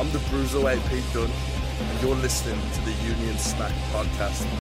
I'm 0.00 0.10
the 0.12 0.18
Bruiserweight 0.30 0.80
Pete 0.88 1.04
Dunne, 1.12 1.30
and 1.78 2.00
you're 2.00 2.14
listening 2.14 2.58
to 2.72 2.80
the 2.86 2.92
Union 3.06 3.36
Smack 3.36 3.72
Podcast. 3.92 4.59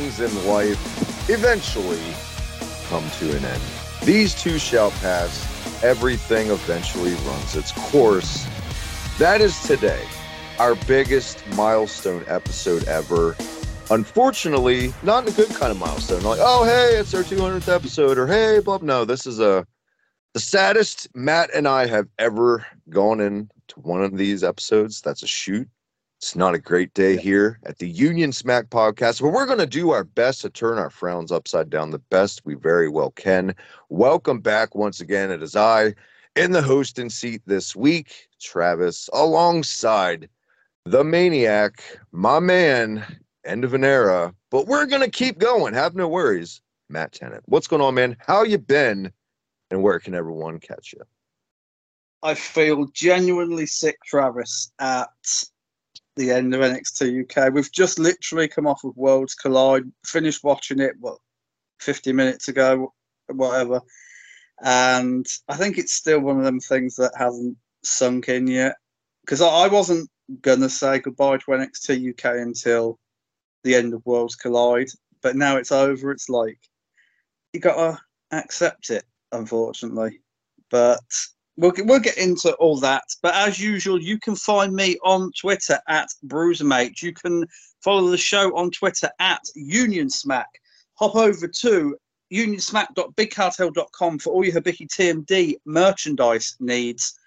Things 0.00 0.20
in 0.20 0.48
life 0.48 1.28
eventually 1.28 2.00
come 2.88 3.08
to 3.18 3.36
an 3.36 3.44
end. 3.44 3.62
These 4.04 4.34
two 4.34 4.58
shall 4.58 4.90
pass. 4.92 5.46
Everything 5.82 6.50
eventually 6.50 7.14
runs 7.26 7.56
its 7.56 7.72
course. 7.72 8.46
That 9.18 9.40
is 9.40 9.58
today, 9.60 10.02
our 10.58 10.74
biggest 10.86 11.46
milestone 11.54 12.24
episode 12.28 12.84
ever. 12.84 13.36
Unfortunately, 13.90 14.94
not 15.02 15.28
a 15.28 15.32
good 15.32 15.50
kind 15.50 15.72
of 15.72 15.78
milestone. 15.78 16.22
Like, 16.22 16.40
oh, 16.40 16.64
hey, 16.64 16.96
it's 16.96 17.12
our 17.14 17.22
200th 17.22 17.72
episode, 17.72 18.16
or 18.18 18.26
hey, 18.26 18.60
blah. 18.60 18.78
No, 18.80 19.04
this 19.04 19.26
is 19.26 19.40
a 19.40 19.66
the 20.32 20.40
saddest 20.40 21.08
Matt 21.14 21.50
and 21.54 21.66
I 21.66 21.86
have 21.86 22.06
ever 22.18 22.64
gone 22.88 23.20
into 23.20 23.80
one 23.80 24.02
of 24.02 24.16
these 24.16 24.44
episodes. 24.44 25.02
That's 25.02 25.24
a 25.24 25.26
shoot. 25.26 25.68
It's 26.20 26.36
not 26.36 26.52
a 26.52 26.58
great 26.58 26.92
day 26.92 27.16
here 27.16 27.58
at 27.64 27.78
the 27.78 27.88
Union 27.88 28.30
Smack 28.30 28.66
podcast, 28.66 29.22
but 29.22 29.30
we're 29.30 29.46
going 29.46 29.56
to 29.56 29.66
do 29.66 29.88
our 29.88 30.04
best 30.04 30.42
to 30.42 30.50
turn 30.50 30.76
our 30.76 30.90
frowns 30.90 31.32
upside 31.32 31.70
down 31.70 31.92
the 31.92 31.98
best 31.98 32.42
we 32.44 32.52
very 32.52 32.90
well 32.90 33.12
can. 33.12 33.54
Welcome 33.88 34.40
back 34.40 34.74
once 34.74 35.00
again. 35.00 35.30
It 35.30 35.42
is 35.42 35.56
I 35.56 35.94
in 36.36 36.52
the 36.52 36.60
hosting 36.60 37.08
seat 37.08 37.40
this 37.46 37.74
week, 37.74 38.28
Travis, 38.38 39.08
alongside 39.14 40.28
the 40.84 41.02
maniac, 41.02 41.82
my 42.12 42.38
man, 42.38 43.02
end 43.46 43.64
of 43.64 43.72
an 43.72 43.82
era. 43.82 44.34
But 44.50 44.66
we're 44.66 44.84
going 44.84 45.00
to 45.00 45.10
keep 45.10 45.38
going. 45.38 45.72
Have 45.72 45.94
no 45.94 46.06
worries. 46.06 46.60
Matt 46.90 47.12
Tennant. 47.12 47.44
What's 47.46 47.66
going 47.66 47.80
on, 47.80 47.94
man? 47.94 48.14
How 48.18 48.42
you 48.42 48.58
been? 48.58 49.10
And 49.70 49.82
where 49.82 49.98
can 49.98 50.14
everyone 50.14 50.60
catch 50.60 50.92
you? 50.92 51.00
I 52.22 52.34
feel 52.34 52.88
genuinely 52.88 53.64
sick, 53.64 53.96
Travis, 54.04 54.70
at 54.78 55.08
the 56.20 56.30
end 56.30 56.54
of 56.54 56.60
NXT 56.60 57.22
UK. 57.24 57.52
We've 57.52 57.72
just 57.72 57.98
literally 57.98 58.46
come 58.46 58.66
off 58.66 58.84
of 58.84 58.96
Worlds 58.96 59.34
Collide, 59.34 59.90
finished 60.04 60.44
watching 60.44 60.78
it, 60.78 60.94
what, 61.00 61.18
50 61.80 62.12
minutes 62.12 62.48
ago, 62.48 62.92
whatever. 63.28 63.80
And 64.62 65.26
I 65.48 65.56
think 65.56 65.78
it's 65.78 65.94
still 65.94 66.20
one 66.20 66.38
of 66.38 66.44
them 66.44 66.60
things 66.60 66.96
that 66.96 67.12
hasn't 67.16 67.56
sunk 67.82 68.28
in 68.28 68.46
yet. 68.46 68.76
Because 69.24 69.40
I, 69.40 69.66
wasn't 69.68 70.10
going 70.42 70.60
to 70.60 70.68
say 70.68 70.98
goodbye 70.98 71.38
to 71.38 71.44
NXT 71.46 72.10
UK 72.10 72.36
until 72.36 72.98
the 73.64 73.74
end 73.74 73.94
of 73.94 74.04
Worlds 74.04 74.36
Collide. 74.36 74.88
But 75.22 75.36
now 75.36 75.56
it's 75.56 75.72
over. 75.72 76.12
It's 76.12 76.28
like, 76.28 76.58
you 77.52 77.60
got 77.60 77.76
to 77.76 78.36
accept 78.36 78.90
it, 78.90 79.04
unfortunately. 79.32 80.20
But 80.70 81.00
we'll 81.60 81.70
get, 81.70 81.86
we'll 81.86 82.00
get 82.00 82.18
into 82.18 82.54
all 82.54 82.78
that. 82.80 83.04
But 83.22 83.34
as 83.34 83.60
usual, 83.60 84.00
you 84.00 84.18
can 84.18 84.34
find 84.34 84.74
me 84.74 84.96
on 85.04 85.30
Twitter 85.38 85.78
at 85.88 86.08
Bruisermate. 86.26 87.02
You 87.02 87.12
can 87.12 87.46
follow 87.82 88.08
the 88.08 88.18
show 88.18 88.56
on 88.56 88.70
Twitter 88.70 89.10
at 89.20 89.42
Union 89.54 90.08
Smack. 90.10 90.48
Hop 90.94 91.16
over 91.16 91.46
to 91.46 91.96
unionsmack.bigcartel.com 92.32 94.18
for 94.18 94.32
all 94.32 94.44
your 94.44 94.60
Habiki 94.60 94.86
TMD 94.88 95.56
merchandise 95.64 96.56
needs. 96.60 97.18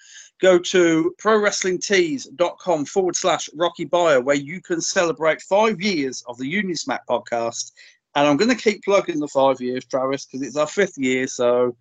Go 0.42 0.58
to 0.58 1.14
prowrestlingtees.com 1.22 2.86
forward 2.86 3.16
slash 3.16 3.50
Rocky 3.56 3.86
Buyer, 3.86 4.22
where 4.22 4.36
you 4.36 4.62
can 4.62 4.82
celebrate 4.82 5.42
five 5.42 5.80
years 5.80 6.24
of 6.28 6.38
the 6.38 6.48
Union 6.48 6.76
Smack 6.76 7.06
podcast. 7.08 7.72
And 8.16 8.28
I'm 8.28 8.38
going 8.38 8.56
to 8.56 8.62
keep 8.62 8.84
plugging 8.84 9.20
the 9.20 9.28
five 9.28 9.60
years, 9.62 9.86
Travis, 9.86 10.26
because 10.26 10.46
it's 10.46 10.58
our 10.58 10.68
fifth 10.68 10.98
year. 10.98 11.28
So 11.28 11.76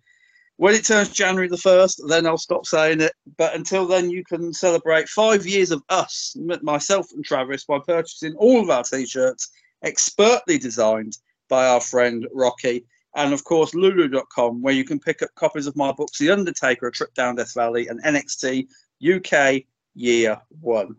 when 0.63 0.73
it 0.73 0.85
turns 0.85 1.09
January 1.09 1.49
the 1.49 1.57
1st, 1.57 2.07
then 2.07 2.25
I'll 2.25 2.37
stop 2.37 2.65
saying 2.65 3.01
it. 3.01 3.11
But 3.35 3.53
until 3.53 3.85
then, 3.85 4.09
you 4.09 4.23
can 4.23 4.53
celebrate 4.53 5.09
five 5.09 5.45
years 5.45 5.71
of 5.71 5.83
us, 5.89 6.37
myself 6.61 7.07
and 7.11 7.25
Travis, 7.25 7.65
by 7.65 7.79
purchasing 7.85 8.33
all 8.35 8.61
of 8.61 8.69
our 8.69 8.81
t 8.81 9.05
shirts, 9.05 9.51
expertly 9.83 10.57
designed 10.57 11.17
by 11.49 11.67
our 11.67 11.81
friend 11.81 12.25
Rocky. 12.33 12.85
And 13.13 13.33
of 13.33 13.43
course, 13.43 13.75
Lulu.com, 13.75 14.61
where 14.61 14.73
you 14.73 14.85
can 14.85 15.01
pick 15.01 15.21
up 15.21 15.35
copies 15.35 15.67
of 15.67 15.75
my 15.75 15.91
books, 15.91 16.17
The 16.17 16.31
Undertaker, 16.31 16.87
A 16.87 16.93
Trip 16.93 17.13
Down 17.13 17.35
Death 17.35 17.53
Valley, 17.53 17.89
and 17.89 18.01
NXT 18.01 18.65
UK 19.03 19.63
Year 19.95 20.41
One. 20.61 20.95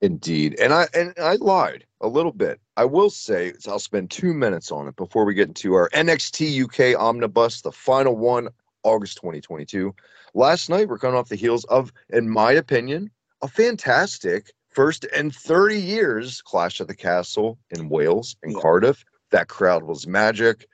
Indeed. 0.00 0.58
And 0.58 0.72
I 0.72 0.88
and 0.92 1.14
I 1.22 1.36
lied 1.36 1.86
a 2.04 2.08
little 2.08 2.32
bit. 2.32 2.60
I 2.76 2.84
will 2.84 3.08
say 3.10 3.54
I'll 3.66 3.78
spend 3.78 4.10
two 4.10 4.34
minutes 4.34 4.70
on 4.70 4.86
it 4.86 4.94
before 4.96 5.24
we 5.24 5.32
get 5.34 5.48
into 5.48 5.72
our 5.74 5.88
NXT 5.90 6.64
UK 6.64 7.00
omnibus, 7.00 7.62
the 7.62 7.72
final 7.72 8.14
one, 8.16 8.48
August 8.82 9.16
2022. 9.16 9.94
Last 10.34 10.68
night 10.68 10.88
we're 10.88 10.98
coming 10.98 11.16
off 11.16 11.30
the 11.30 11.36
heels 11.36 11.64
of, 11.64 11.92
in 12.10 12.28
my 12.28 12.52
opinion, 12.52 13.10
a 13.42 13.48
fantastic 13.48 14.52
first 14.68 15.04
in 15.16 15.30
30 15.30 15.80
years 15.80 16.42
Clash 16.42 16.80
at 16.80 16.88
the 16.88 16.94
Castle 16.94 17.58
in 17.70 17.88
Wales 17.88 18.36
and 18.42 18.52
Yeah. 18.52 18.60
Cardiff. 18.60 19.04
That 19.30 19.48
crowd 19.48 19.84
was 19.84 20.06
magic. 20.06 20.66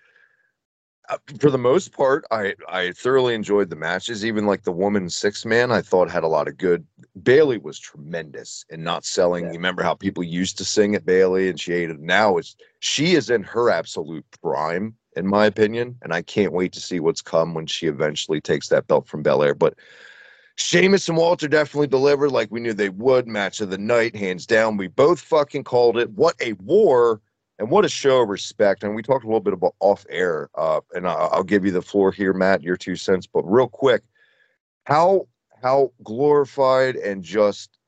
Uh, 1.11 1.19
For 1.41 1.51
the 1.51 1.59
most 1.59 1.93
part, 1.93 2.25
I 2.31 2.55
I 2.69 2.93
thoroughly 2.93 3.35
enjoyed 3.35 3.69
the 3.69 3.77
matches. 3.77 4.25
Even 4.25 4.47
like 4.47 4.63
the 4.63 4.73
woman 4.73 5.11
six 5.11 5.45
man, 5.45 5.73
I 5.73 5.83
thought 5.83 6.09
had 6.09 6.23
a 6.23 6.29
lot 6.29 6.49
of 6.49 6.57
good 6.57 6.87
Bailey 7.23 7.59
was 7.59 7.79
tremendous 7.79 8.65
in 8.71 8.83
not 8.85 9.05
selling. 9.05 9.45
Yeah. 9.45 9.53
You 9.53 9.59
remember 9.59 9.83
how 9.83 9.95
people 9.95 10.23
used 10.23 10.57
to 10.59 10.65
sing 10.65 10.95
at 10.95 11.05
Bailey 11.05 11.49
and 11.49 11.61
she 11.61 11.73
hated 11.73 12.01
now 12.01 12.37
it's 12.39 12.57
she 12.79 13.15
is 13.15 13.29
in 13.29 13.43
her 13.43 13.71
absolute 13.71 14.25
prime, 14.41 14.95
in 15.17 15.27
my 15.27 15.47
opinion. 15.47 15.97
And 16.03 16.13
I 16.15 16.23
can't 16.23 16.53
wait 16.53 16.73
to 16.73 16.81
see 16.81 17.01
what's 17.01 17.23
come 17.23 17.55
when 17.55 17.67
she 17.67 17.89
eventually 17.89 18.41
takes 18.41 18.69
that 18.69 18.87
belt 18.87 19.09
from 19.09 19.23
Belair. 19.23 19.55
But 19.55 19.75
Sheamus 20.55 21.09
and 21.09 21.17
Walter 21.17 21.49
definitely 21.49 21.89
delivered 21.89 22.31
like 22.31 22.51
we 22.51 22.61
knew 22.61 22.73
they 22.73 22.91
would. 22.91 23.27
Match 23.27 23.61
of 23.61 23.71
the 23.71 23.79
night, 23.79 24.15
hands 24.15 24.47
down. 24.47 24.77
We 24.77 24.87
both 24.87 25.21
fucking 25.21 25.65
called 25.65 25.97
it. 25.97 26.11
What 26.11 26.37
a 26.41 26.53
war 26.55 27.21
and 27.61 27.71
what 27.71 27.85
a 27.85 27.91
show 27.91 28.23
of 28.23 28.31
respect. 28.31 28.83
And 28.83 28.95
we 28.95 29.03
talked 29.03 29.23
a 29.23 29.27
little 29.27 29.39
bit 29.39 29.53
about 29.53 29.75
off 29.81 30.07
air. 30.09 30.49
Uh, 30.55 30.81
and 30.95 31.07
I'll 31.07 31.45
give 31.45 31.65
you 31.65 31.71
the 31.71 31.83
floor 31.83 32.11
here, 32.11 32.33
Matt, 32.33 32.63
your 32.63 32.77
two 32.77 32.97
cents. 32.97 33.27
But 33.27 33.43
real 33.43 33.69
quick, 33.69 34.03
how 34.85 35.29
how 35.63 35.93
glorified 36.03 36.97
and 36.97 37.23
just 37.23 37.79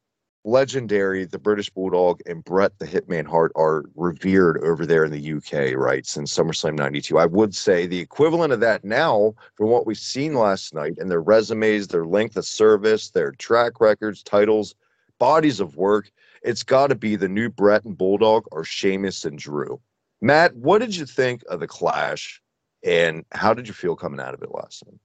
legendary 0.45 1.25
the 1.25 1.39
British 1.39 1.71
Bulldog 1.71 2.21
and 2.27 2.45
Brett 2.45 2.79
the 2.79 2.87
Hitman 2.87 3.27
Hart 3.27 3.51
are 3.57 3.85
revered 3.95 4.63
over 4.63 4.85
there 4.85 5.05
in 5.05 5.13
the 5.13 5.33
UK, 5.33 5.75
right? 5.75 6.05
Since 6.05 6.37
SummerSlam 6.37 6.77
92. 6.77 7.17
I 7.17 7.27
would 7.27 7.55
say 7.55 7.87
the 7.87 8.01
equivalent 8.01 8.53
of 8.53 8.61
that 8.61 8.85
now, 8.85 9.35
from 9.55 9.69
what 9.69 9.87
we've 9.87 9.97
seen 9.97 10.35
last 10.35 10.75
night 10.75 10.99
and 10.99 11.11
their 11.11 11.23
resumes, 11.23 11.89
their 11.89 12.05
length 12.05 12.37
of 12.37 12.45
service, 12.45 13.11
their 13.11 13.33
track 13.33 13.81
records, 13.81 14.23
titles, 14.23 14.75
bodies 15.23 15.61
of 15.61 15.77
work, 15.77 16.11
it's 16.43 16.65
got 16.65 16.89
to 16.89 16.97
be 16.97 17.15
the 17.15 17.29
new 17.29 17.49
Brett 17.49 17.85
and 17.85 17.97
Bulldog 17.97 18.45
or 18.51 18.65
Sheamus 18.65 19.25
and 19.25 19.39
Drew. 19.39 19.81
Matt, 20.21 20.57
what 20.57 20.81
did 20.81 20.97
you 20.97 21.07
think 21.07 21.45
of 21.49 21.61
the 21.61 21.69
clash 21.69 22.43
and 22.83 23.25
how 23.31 23.55
did 23.55 23.69
you 23.69 23.73
feel 23.73 23.95
coming 23.95 24.19
out 24.19 24.35
of 24.35 24.43
it 24.43 24.51
last 24.53 24.85
night? 24.85 24.99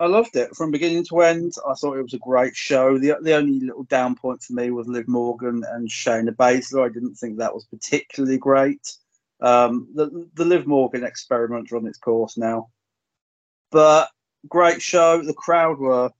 I 0.00 0.06
loved 0.06 0.34
it 0.34 0.56
from 0.56 0.72
beginning 0.72 1.04
to 1.04 1.20
end. 1.20 1.52
I 1.64 1.74
thought 1.74 1.98
it 1.98 2.02
was 2.02 2.14
a 2.14 2.18
great 2.18 2.56
show. 2.56 2.98
The 2.98 3.16
the 3.22 3.34
only 3.34 3.60
little 3.60 3.84
down 3.84 4.16
point 4.16 4.42
for 4.42 4.54
me 4.54 4.72
was 4.72 4.88
Liv 4.88 5.06
Morgan 5.06 5.62
and 5.70 5.88
Shayna 5.88 6.34
Baszler. 6.34 6.84
I 6.84 6.92
didn't 6.92 7.14
think 7.14 7.38
that 7.38 7.54
was 7.54 7.64
particularly 7.66 8.38
great. 8.38 8.84
Um, 9.40 9.86
the 9.94 10.28
the 10.34 10.44
Liv 10.44 10.66
Morgan 10.66 11.04
experiment's 11.04 11.70
run 11.70 11.86
its 11.86 11.98
course 11.98 12.36
now, 12.36 12.70
but 13.70 14.08
great 14.48 14.82
show. 14.82 15.22
The 15.22 15.34
crowd 15.34 15.78
were 15.78 16.10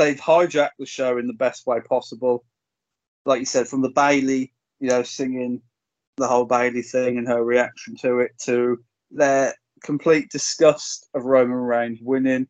they've 0.00 0.20
hijacked 0.20 0.78
the 0.78 0.86
show 0.86 1.18
in 1.18 1.26
the 1.26 1.34
best 1.34 1.66
way 1.66 1.80
possible. 1.80 2.44
Like 3.26 3.40
you 3.40 3.46
said, 3.46 3.68
from 3.68 3.82
the 3.82 3.90
Bailey, 3.90 4.52
you 4.80 4.88
know, 4.88 5.02
singing 5.02 5.62
the 6.16 6.26
whole 6.26 6.46
Bailey 6.46 6.82
thing 6.82 7.18
and 7.18 7.28
her 7.28 7.44
reaction 7.44 7.94
to 7.96 8.20
it, 8.20 8.32
to 8.44 8.82
their 9.10 9.54
complete 9.82 10.30
disgust 10.30 11.08
of 11.14 11.24
Roman 11.24 11.56
Reigns 11.56 12.00
winning 12.02 12.48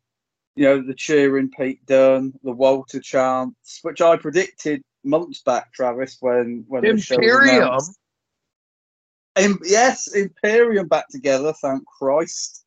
you 0.57 0.65
know, 0.65 0.83
the 0.83 0.95
cheering 0.95 1.51
Pete 1.51 1.85
Dunne, 1.87 2.33
the 2.43 2.53
Walter 2.53 3.01
chants, 3.01 3.79
which 3.83 4.01
I 4.01 4.17
predicted 4.17 4.83
months 5.05 5.43
back, 5.43 5.73
Travis, 5.73 6.17
when 6.21 6.65
when 6.69 6.83
the 6.83 6.99
show 6.99 7.15
Imperium? 7.15 7.81
Im- 9.37 9.61
yes, 9.65 10.09
Imperium 10.15 10.89
back 10.89 11.09
together, 11.09 11.55
thank 11.63 11.87
Christ. 11.87 12.65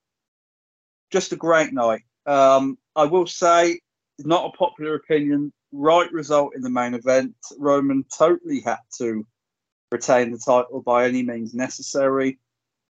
Just 1.11 1.33
a 1.33 1.35
great 1.35 1.73
night. 1.73 2.01
Um, 2.25 2.77
I 2.95 3.05
will 3.05 3.27
say, 3.27 3.79
not 4.19 4.53
a 4.53 4.57
popular 4.57 4.95
opinion, 4.95 5.51
right 5.71 6.11
result 6.11 6.55
in 6.55 6.61
the 6.61 6.69
main 6.69 6.93
event. 6.93 7.35
Roman 7.57 8.05
totally 8.15 8.61
had 8.61 8.79
to 8.97 9.25
retain 9.91 10.31
the 10.31 10.37
title 10.37 10.81
by 10.81 11.05
any 11.05 11.23
means 11.23 11.53
necessary. 11.53 12.39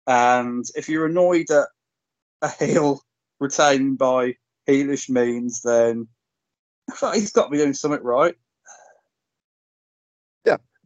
And 0.07 0.65
if 0.75 0.89
you're 0.89 1.05
annoyed 1.05 1.49
at 1.49 1.67
a 2.41 2.49
heel 2.49 3.01
retaining 3.39 3.95
by 3.95 4.35
heelish 4.67 5.09
means, 5.09 5.61
then 5.61 6.07
he's 7.13 7.31
got 7.31 7.45
to 7.45 7.49
be 7.51 7.57
doing 7.57 7.73
something 7.73 8.03
right. 8.03 8.35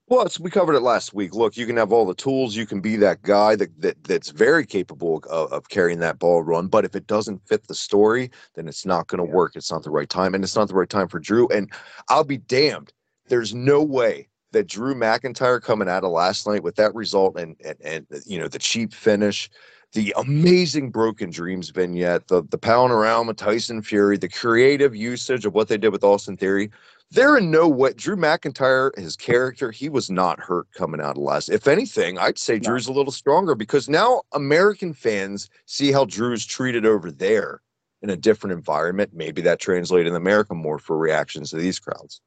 Plus, 0.08 0.40
we 0.40 0.50
covered 0.50 0.76
it 0.76 0.82
last 0.82 1.14
week. 1.14 1.36
Look, 1.36 1.58
you 1.58 1.66
can 1.66 1.76
have 1.76 1.92
all 1.92 2.06
the 2.06 2.16
tools. 2.16 2.56
You 2.56 2.66
can 2.66 2.80
be 2.80 2.96
that 2.96 3.22
guy 3.24 3.58
that, 3.58 3.82
that 3.82 4.02
that's 4.06 4.30
very 4.30 4.66
capable 4.66 5.22
of, 5.30 5.52
of 5.52 5.68
carrying 5.68 6.00
that 6.00 6.18
ball 6.18 6.42
run. 6.44 6.68
But 6.68 6.86
if 6.86 6.96
it 6.96 7.08
doesn't 7.08 7.46
fit 7.46 7.68
the 7.68 7.76
story, 7.76 8.32
then 8.56 8.70
it's 8.70 8.86
not 8.86 9.08
going 9.08 9.22
to 9.22 9.30
Yeah. 9.30 9.36
work. 9.36 9.58
It's 9.58 9.70
not 9.72 9.84
the 9.84 9.92
right 9.92 10.10
time, 10.10 10.34
and 10.34 10.46
it's 10.46 10.56
not 10.56 10.70
the 10.70 10.76
right 10.76 10.90
time 10.90 11.10
for 11.10 11.20
Drew. 11.20 11.48
And 11.50 11.70
I'll 12.10 12.24
be 12.24 12.38
damned. 12.38 12.94
There's 13.28 13.54
no 13.54 13.84
way 13.84 14.30
that 14.54 14.68
Drew 14.68 14.96
McIntyre 14.96 15.62
coming 15.62 15.90
out 15.90 16.06
of 16.06 16.12
last 16.12 16.48
night 16.48 16.64
with 16.64 16.76
that 16.78 16.96
result 16.96 17.38
and 17.38 17.58
and, 17.66 17.76
and 17.84 18.08
you 18.26 18.40
know 18.40 18.48
the 18.48 18.60
cheap 18.60 18.94
finish, 18.94 19.50
the 19.92 20.14
amazing 20.16 20.90
Broken 20.90 21.30
Dreams 21.30 21.70
vignette, 21.70 22.30
the 22.30 22.44
the 22.44 22.58
pound 22.58 22.94
around 22.94 23.28
with 23.28 23.36
Tyson 23.36 23.82
Fury, 23.82 24.18
the 24.18 24.30
creative 24.30 24.96
usage 24.96 25.46
of 25.46 25.54
what 25.54 25.68
they 25.68 25.78
did 25.78 25.90
with 25.90 26.06
Austin 26.06 26.38
Theory. 26.38 26.72
There 27.10 27.38
in 27.38 27.50
no 27.50 27.70
way, 27.70 27.94
Drew 27.94 28.18
McIntyre, 28.18 28.98
his 28.98 29.16
character, 29.16 29.72
he 29.72 29.88
was 29.88 30.10
not 30.10 30.42
hurt 30.42 30.68
coming 30.74 31.00
out 31.00 31.18
of 31.18 31.24
last. 31.24 31.50
If 31.50 31.68
anything, 31.68 32.18
I'd 32.18 32.38
say 32.38 32.56
No. 32.56 32.60
Drew's 32.60 32.88
a 32.88 32.92
little 32.92 33.14
stronger 33.14 33.56
because 33.56 33.88
now 33.88 34.24
American 34.34 34.94
fans 34.94 35.50
see 35.66 35.92
how 35.92 36.04
Drew's 36.04 36.46
treated 36.46 36.86
over 36.86 37.10
there 37.10 37.62
in 38.02 38.10
a 38.10 38.18
different 38.18 38.54
environment. 38.54 39.12
Maybe 39.14 39.42
that 39.44 39.60
translated 39.60 40.08
in 40.08 40.16
America 40.16 40.54
more 40.54 40.80
for 40.80 40.98
reactions 40.98 41.52
to 41.52 41.56
these 41.56 41.80
crowds. 41.80 42.20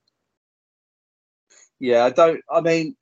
Yeah, 1.78 2.04
I 2.04 2.10
don't. 2.10 2.40
I 2.50 2.60
mean, 2.62 2.96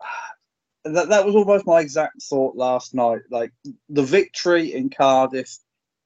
that 0.84 1.08
that 1.08 1.24
was 1.24 1.36
almost 1.36 1.66
my 1.66 1.80
exact 1.80 2.22
thought 2.22 2.56
last 2.56 2.92
night. 2.92 3.22
Like 3.30 3.52
the 3.88 4.02
victory 4.02 4.72
in 4.74 4.90
Cardiff 4.90 5.58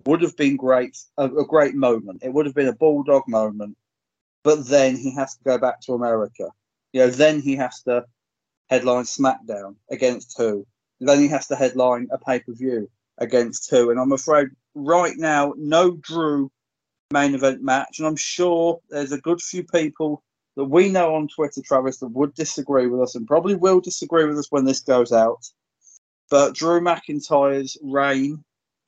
would 0.04 0.22
have 0.22 0.36
been 0.36 0.56
great, 0.56 0.98
a, 1.16 1.24
a 1.24 1.46
great 1.46 1.74
moment. 1.74 2.22
It 2.22 2.32
would 2.32 2.46
have 2.46 2.54
been 2.54 2.68
a 2.68 2.74
bulldog 2.74 3.22
moment. 3.26 3.76
But 4.44 4.66
then 4.66 4.96
he 4.96 5.14
has 5.14 5.36
to 5.36 5.44
go 5.44 5.58
back 5.58 5.80
to 5.82 5.94
America. 5.94 6.48
You 6.92 7.02
know, 7.02 7.10
then 7.10 7.40
he 7.40 7.56
has 7.56 7.82
to 7.82 8.04
headline 8.68 9.04
SmackDown 9.04 9.76
against 9.90 10.36
who? 10.36 10.66
Then 11.00 11.20
he 11.20 11.28
has 11.28 11.46
to 11.48 11.56
headline 11.56 12.08
a 12.10 12.18
pay 12.18 12.40
per 12.40 12.52
view 12.52 12.88
against 13.18 13.70
who? 13.70 13.90
And 13.90 14.00
I'm 14.00 14.12
afraid 14.12 14.48
right 14.74 15.16
now, 15.16 15.54
no 15.56 15.92
Drew 15.96 16.50
main 17.12 17.34
event 17.34 17.62
match. 17.62 17.98
And 17.98 18.08
I'm 18.08 18.16
sure 18.16 18.80
there's 18.90 19.12
a 19.12 19.20
good 19.20 19.40
few 19.40 19.62
people 19.64 20.22
that 20.56 20.64
we 20.64 20.88
know 20.88 21.14
on 21.14 21.28
Twitter, 21.28 21.62
Travis, 21.64 21.98
that 21.98 22.08
would 22.08 22.34
disagree 22.34 22.86
with 22.86 23.00
us 23.00 23.14
and 23.14 23.26
probably 23.26 23.54
will 23.54 23.80
disagree 23.80 24.24
with 24.24 24.38
us 24.38 24.50
when 24.50 24.64
this 24.64 24.80
goes 24.80 25.12
out. 25.12 25.44
But 26.30 26.54
Drew 26.54 26.80
McIntyre's 26.80 27.76
reign 27.82 28.42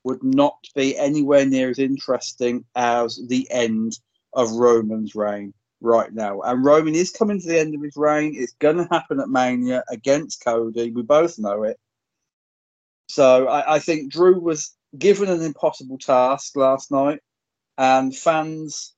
would 0.05 0.23
not 0.23 0.59
be 0.75 0.97
anywhere 0.99 1.47
near 1.47 1.71
as 1.71 1.79
interesting 1.79 2.65
as 2.75 3.21
the 3.29 3.51
end 3.51 3.99
of 4.35 4.51
Roman's 4.53 5.15
reign 5.15 5.55
right 5.81 6.13
now. 6.13 6.41
And 6.41 6.65
Roman 6.65 6.95
is 6.95 7.11
coming 7.11 7.41
to 7.41 7.47
the 7.47 7.59
end 7.59 7.75
of 7.75 7.83
his 7.83 7.97
reign. 7.97 8.35
It's 8.37 8.55
going 8.55 8.77
to 8.77 8.89
happen 8.91 9.21
at 9.21 9.29
Mania 9.29 9.85
against 9.91 10.45
Cody. 10.45 10.91
We 10.91 11.03
both 11.03 11.39
know 11.39 11.63
it. 11.63 11.79
So 13.09 13.47
I, 13.49 13.77
I 13.77 13.79
think 13.79 14.13
Drew 14.13 14.41
was 14.41 14.75
given 14.97 15.29
an 15.29 15.43
impossible 15.43 15.99
task 15.99 16.57
last 16.57 16.91
night, 16.91 17.21
and 17.77 18.17
fans 18.17 18.95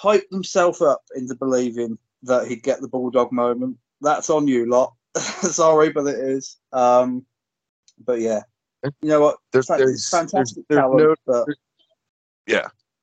hyped 0.00 0.28
themselves 0.30 0.80
up 0.80 1.02
into 1.14 1.34
believing 1.34 1.98
that 2.22 2.46
he'd 2.46 2.62
get 2.62 2.80
the 2.80 2.88
bulldog 2.88 3.32
moment. 3.32 3.76
That's 4.00 4.30
on 4.30 4.46
you 4.46 4.68
lot. 4.68 4.94
Sorry, 5.16 5.90
but 5.90 6.06
it 6.06 6.18
is. 6.18 6.58
Um, 6.72 7.24
but 8.04 8.20
yeah, 8.20 8.42
you 8.84 9.08
know 9.08 9.20
what? 9.20 9.38
There's 9.52 9.66
there's, 9.66 9.80
there's, 9.80 10.10
fantastic 10.10 10.64
there's 10.68 10.80
talent, 10.80 11.00
no 11.00 11.14
but 11.26 11.48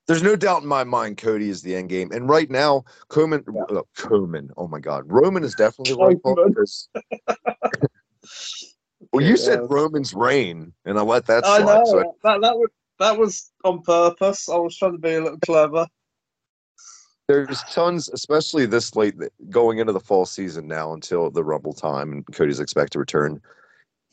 there's 0.07 0.23
no 0.23 0.35
doubt 0.35 0.63
in 0.63 0.67
my 0.67 0.83
mind 0.83 1.17
Cody 1.17 1.49
is 1.49 1.61
the 1.61 1.75
end 1.75 1.89
game. 1.89 2.11
And 2.11 2.27
right 2.27 2.49
now, 2.49 2.83
Coleman, 3.07 3.43
Yeah. 3.53 3.77
uh, 3.77 3.81
Coleman, 3.97 4.51
oh 4.57 4.67
my 4.67 4.79
God, 4.79 5.03
Roman 5.07 5.43
is 5.43 5.55
definitely 5.55 5.93
the 5.93 5.99
right 5.99 6.21
call 6.21 6.35
well, 9.11 9.23
you 9.23 9.37
said. 9.37 9.61
Roman's 9.69 10.13
reign, 10.13 10.73
and 10.85 10.97
I 10.97 11.01
let 11.01 11.25
that 11.27 11.45
I 11.45 11.59
slide. 11.59 11.85
know 11.85 11.85
So 11.85 12.15
that 12.23 12.41
that 12.41 12.57
was 12.57 12.69
that 12.99 13.17
was 13.17 13.51
on 13.63 13.81
purpose. 13.81 14.49
I 14.49 14.55
was 14.57 14.77
trying 14.77 14.93
to 14.93 14.97
be 14.97 15.13
a 15.13 15.21
little 15.21 15.39
clever. 15.39 15.87
there's 17.27 17.63
tons, 17.63 18.09
especially 18.09 18.65
this 18.65 18.95
late 18.95 19.15
going 19.49 19.79
into 19.79 19.93
the 19.93 19.99
fall 19.99 20.25
season 20.25 20.67
now 20.67 20.93
until 20.93 21.29
the 21.29 21.43
Rumble 21.43 21.73
time, 21.73 22.11
and 22.11 22.25
Cody's 22.33 22.59
expected 22.59 22.93
to 22.93 22.99
return. 22.99 23.41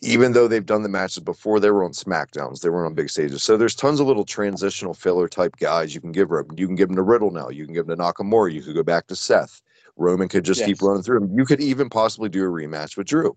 Even 0.02 0.32
though 0.32 0.48
they've 0.48 0.64
done 0.64 0.82
the 0.82 0.88
matches 0.88 1.22
before, 1.22 1.60
they 1.60 1.70
were 1.70 1.84
on 1.84 1.92
SmackDowns, 1.92 2.62
they 2.62 2.70
were 2.70 2.86
on 2.86 2.94
big 2.94 3.10
stages. 3.10 3.42
So 3.42 3.56
there's 3.56 3.74
tons 3.74 4.00
of 4.00 4.06
little 4.06 4.24
transitional 4.24 4.94
filler 4.94 5.28
type 5.28 5.56
guys 5.56 5.94
you 5.94 6.00
can 6.00 6.12
give 6.12 6.30
him. 6.30 6.46
You 6.56 6.66
can 6.66 6.76
give 6.76 6.88
him 6.88 6.96
to 6.96 7.02
Riddle 7.02 7.30
now. 7.30 7.50
You 7.50 7.66
can 7.66 7.74
give 7.74 7.86
him 7.88 7.96
to 7.96 8.02
Nakamura. 8.02 8.52
You 8.52 8.62
could 8.62 8.74
go 8.74 8.82
back 8.82 9.08
to 9.08 9.16
Seth. 9.16 9.60
Roman 9.96 10.28
could 10.28 10.44
just 10.44 10.64
keep 10.64 10.80
running 10.80 11.02
through 11.02 11.22
him. 11.22 11.38
You 11.38 11.44
could 11.44 11.60
even 11.60 11.90
possibly 11.90 12.30
do 12.30 12.42
a 12.42 12.48
rematch 12.48 12.96
with 12.96 13.08
Drew. 13.08 13.36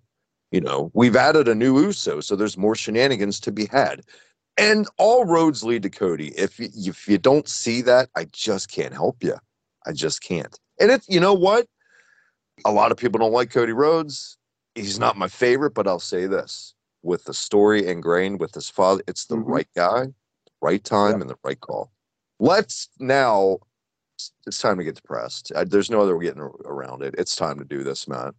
You 0.51 0.61
know, 0.61 0.91
we've 0.93 1.15
added 1.15 1.47
a 1.47 1.55
new 1.55 1.81
Uso, 1.81 2.21
so 2.21 2.35
there's 2.35 2.57
more 2.57 2.75
shenanigans 2.75 3.39
to 3.41 3.51
be 3.51 3.65
had. 3.65 4.01
And 4.57 4.87
all 4.97 5.25
roads 5.25 5.63
lead 5.63 5.81
to 5.83 5.89
Cody. 5.89 6.27
If 6.37 6.59
you, 6.59 6.69
if 6.73 7.07
you 7.07 7.17
don't 7.17 7.49
see 7.49 7.81
that, 7.81 8.09
I 8.15 8.25
just 8.31 8.71
can't 8.71 8.93
help 8.93 9.23
you. 9.23 9.35
I 9.85 9.93
just 9.93 10.21
can't. 10.21 10.57
And 10.79 10.91
it's 10.91 11.09
you 11.09 11.19
know 11.19 11.33
what? 11.33 11.67
A 12.65 12.71
lot 12.71 12.91
of 12.91 12.97
people 12.97 13.19
don't 13.19 13.33
like 13.33 13.49
Cody 13.49 13.73
Rhodes. 13.73 14.37
He's 14.75 14.99
not 14.99 15.17
my 15.17 15.27
favorite, 15.27 15.73
but 15.73 15.87
I'll 15.87 15.99
say 15.99 16.25
this: 16.25 16.73
with 17.03 17.23
the 17.25 17.33
story 17.33 17.87
ingrained 17.87 18.39
with 18.39 18.53
his 18.53 18.69
father, 18.69 19.03
it's 19.07 19.25
the 19.25 19.35
Mhm. 19.37 19.43
right 19.45 19.67
guy, 19.75 20.07
right 20.61 20.83
time, 20.83 21.15
Yeah. 21.17 21.21
and 21.21 21.29
the 21.29 21.37
right 21.43 21.59
call. 21.59 21.91
Let's 22.39 22.89
now. 22.99 23.59
It's 24.45 24.59
time 24.59 24.77
to 24.77 24.83
get 24.83 24.95
depressed. 24.95 25.51
I, 25.55 25.63
there's 25.63 25.89
no 25.89 26.01
other 26.01 26.17
getting 26.17 26.41
around 26.41 27.01
it. 27.03 27.15
It's 27.17 27.35
time 27.35 27.57
to 27.59 27.65
do 27.65 27.83
this, 27.83 28.07
Matt. 28.07 28.35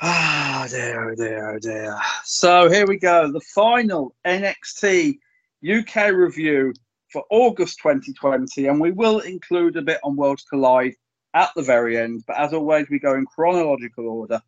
Ah, 0.00 0.66
dear, 0.70 1.10
oh 1.10 1.14
dear, 1.14 1.50
oh 1.50 1.58
dear. 1.58 1.98
So 2.24 2.68
here 2.70 2.86
we 2.86 2.96
go. 2.98 3.30
The 3.30 3.40
final 3.40 4.14
NXT 4.24 5.18
UK 5.62 6.12
review 6.12 6.72
for 7.12 7.24
August 7.30 7.78
2020, 7.82 8.68
and 8.68 8.80
we 8.80 8.92
will 8.92 9.20
include 9.20 9.76
a 9.76 9.82
bit 9.82 9.98
on 10.04 10.16
Worlds 10.16 10.44
Collide 10.44 10.94
at 11.34 11.50
the 11.56 11.62
very 11.62 11.98
end. 11.98 12.24
But 12.26 12.38
as 12.38 12.52
always, 12.52 12.88
we 12.88 12.98
go 12.98 13.14
in 13.14 13.26
chronological 13.26 14.08
order. 14.08 14.40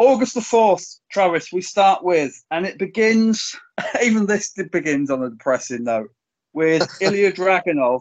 August 0.00 0.32
the 0.32 0.40
4th, 0.40 0.98
Travis, 1.10 1.52
we 1.52 1.60
start 1.60 2.02
with, 2.02 2.42
and 2.50 2.64
it 2.64 2.78
begins, 2.78 3.54
even 4.02 4.24
this 4.24 4.50
begins 4.72 5.10
on 5.10 5.22
a 5.22 5.28
depressing 5.28 5.84
note, 5.84 6.08
with 6.54 6.88
Ilya 7.02 7.32
Dragunov 7.32 8.00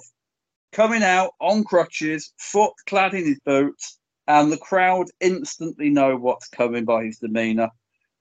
coming 0.72 1.04
out 1.04 1.32
on 1.42 1.66
crutches, 1.66 2.32
foot 2.38 2.72
clad 2.88 3.16
in 3.16 3.26
his 3.26 3.42
boots, 3.42 4.00
and 4.30 4.50
the 4.50 4.58
crowd 4.58 5.08
instantly 5.20 5.90
know 5.90 6.16
what's 6.16 6.48
coming 6.48 6.86
by 6.86 7.04
his 7.04 7.18
demeanor. 7.18 7.70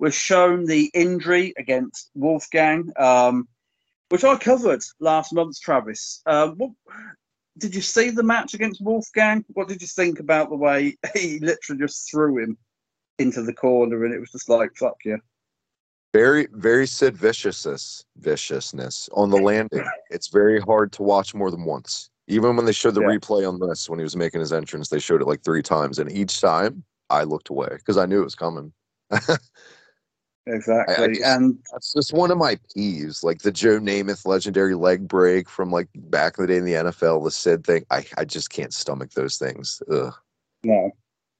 We're 0.01 0.11
shown 0.11 0.67
the 0.67 0.91
injury 0.93 1.55
against 1.57 2.11
Wolfgang, 2.17 2.91
um, 2.97 3.47
which 4.09 4.25
I 4.25 4.39
covered 4.39 4.83
last 4.99 5.33
month, 5.33 5.61
Travis. 5.61 6.21
Um, 6.27 6.57
what, 6.57 6.73
did 7.57 7.77
you 7.77 7.83
see 7.83 8.11
the 8.11 8.25
match 8.25 8.55
against 8.55 8.81
Wolfgang? 8.81 9.45
What 9.53 9.69
did 9.69 9.83
you 9.83 9.87
think 9.87 10.19
about 10.19 10.51
the 10.51 10.57
way 10.57 10.97
he 11.15 11.39
literally 11.39 11.81
just 11.81 12.11
threw 12.11 12.39
him 12.43 12.59
into 13.19 13.43
the 13.43 13.53
corner 13.53 14.05
and 14.05 14.15
it 14.15 14.21
was 14.21 14.31
just 14.31 14.49
like, 14.49 14.71
fuck 14.77 14.97
you? 15.05 15.19
Very, 16.15 16.49
very 16.53 16.87
Sid 16.87 17.17
viciousness, 17.17 18.05
viciousness 18.17 19.09
on 19.13 19.31
the 19.31 19.37
landing. 19.37 19.85
It's 20.11 20.29
very 20.29 20.59
hard 20.61 20.91
to 20.93 21.03
watch 21.03 21.35
more 21.35 21.51
than 21.51 21.65
once. 21.65 22.09
Even 22.29 22.57
when 22.57 22.65
they 22.65 22.73
showed 22.73 22.95
the 22.95 23.03
Yeah. 23.03 23.09
replay 23.09 23.47
on 23.47 23.59
this, 23.61 23.89
when 23.91 23.99
he 23.99 24.03
was 24.05 24.17
making 24.17 24.41
his 24.41 24.53
entrance, 24.53 24.89
they 24.89 24.99
showed 25.01 25.21
it 25.21 25.27
like 25.27 25.43
three 25.43 25.63
times, 25.63 25.99
and 25.99 26.11
each 26.11 26.41
time 26.41 26.83
I 27.11 27.25
looked 27.25 27.51
away 27.51 27.69
because 27.73 27.97
I 27.99 28.07
knew 28.07 28.21
it 28.21 28.25
was 28.25 28.35
coming. 28.35 28.73
Exactly. 30.47 31.09
just- 31.17 31.25
and 31.27 31.59
That's 31.73 31.93
just 31.93 32.13
one 32.15 32.31
of 32.31 32.39
my 32.39 32.57
peeves, 32.75 33.23
like 33.23 33.41
the 33.41 33.53
Joe 33.53 33.79
Namath 33.79 34.27
legendary 34.27 34.75
leg 34.75 35.07
break 35.07 35.47
from 35.47 35.71
like 35.71 35.89
back 35.95 36.39
in 36.39 36.43
the 36.47 36.49
day 36.49 36.57
in 36.57 36.65
the 36.65 36.73
NFL, 36.73 37.23
the 37.25 37.31
Sid 37.31 37.65
thing. 37.67 37.85
I, 37.91 38.07
I 38.17 38.25
just 38.25 38.49
can't 38.49 38.73
stomach 38.73 39.11
those 39.11 39.37
things. 39.37 39.83
Ugh. 39.93 40.15
no, 40.65 40.91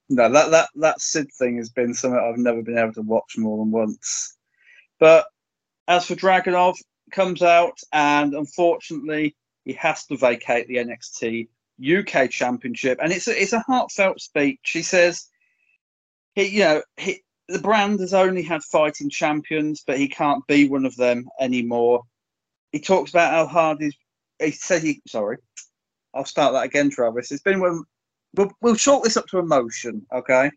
no, 0.09 0.31
that, 0.31 0.51
that, 0.51 0.69
that 0.75 1.01
Sid 1.01 1.31
thing 1.37 1.57
has 1.57 1.69
been 1.69 1.93
something 1.93 2.19
I've 2.19 2.39
never 2.39 2.61
been 2.61 2.77
able 2.77 2.93
to 2.93 3.01
watch 3.01 3.37
more 3.37 3.57
than 3.57 3.71
once. 3.71 4.35
But 4.99 5.27
as 5.87 6.05
for 6.05 6.15
Dragunov, 6.15 6.75
comes 7.11 7.41
out 7.41 7.79
and 7.91 8.33
unfortunately 8.33 9.35
he 9.65 9.73
has 9.73 10.05
to 10.05 10.17
vacate 10.17 10.67
the 10.67 10.75
NXT 10.75 11.47
UK 11.81 12.29
Championship, 12.29 12.99
and 13.01 13.11
it's 13.11 13.27
a, 13.27 13.41
it's 13.41 13.53
a 13.53 13.59
heartfelt 13.61 14.19
speech. 14.19 14.59
He 14.63 14.81
says, 14.81 15.27
he 16.35 16.47
you 16.47 16.59
know 16.59 16.81
he, 16.97 17.21
the 17.47 17.59
brand 17.59 17.99
has 17.99 18.13
only 18.13 18.43
had 18.43 18.63
fighting 18.63 19.09
champions, 19.09 19.83
but 19.85 19.97
he 19.97 20.07
can't 20.07 20.45
be 20.47 20.67
one 20.67 20.85
of 20.85 20.95
them 20.97 21.29
anymore. 21.39 22.03
He 22.71 22.79
talks 22.79 23.11
about 23.11 23.31
how 23.31 23.47
hard 23.47 23.81
he's. 23.81 23.95
He 24.39 24.51
said 24.51 24.83
he 24.83 25.01
sorry. 25.07 25.37
I'll 26.13 26.25
start 26.25 26.53
that 26.53 26.65
again, 26.65 26.89
Travis. 26.89 27.31
It's 27.31 27.43
been 27.43 27.59
when 27.59 27.83
we'll, 28.35 28.51
we'll 28.61 28.75
chalk 28.75 29.03
this 29.03 29.17
up 29.17 29.27
to 29.27 29.39
emotion, 29.39 30.05
okay? 30.13 30.51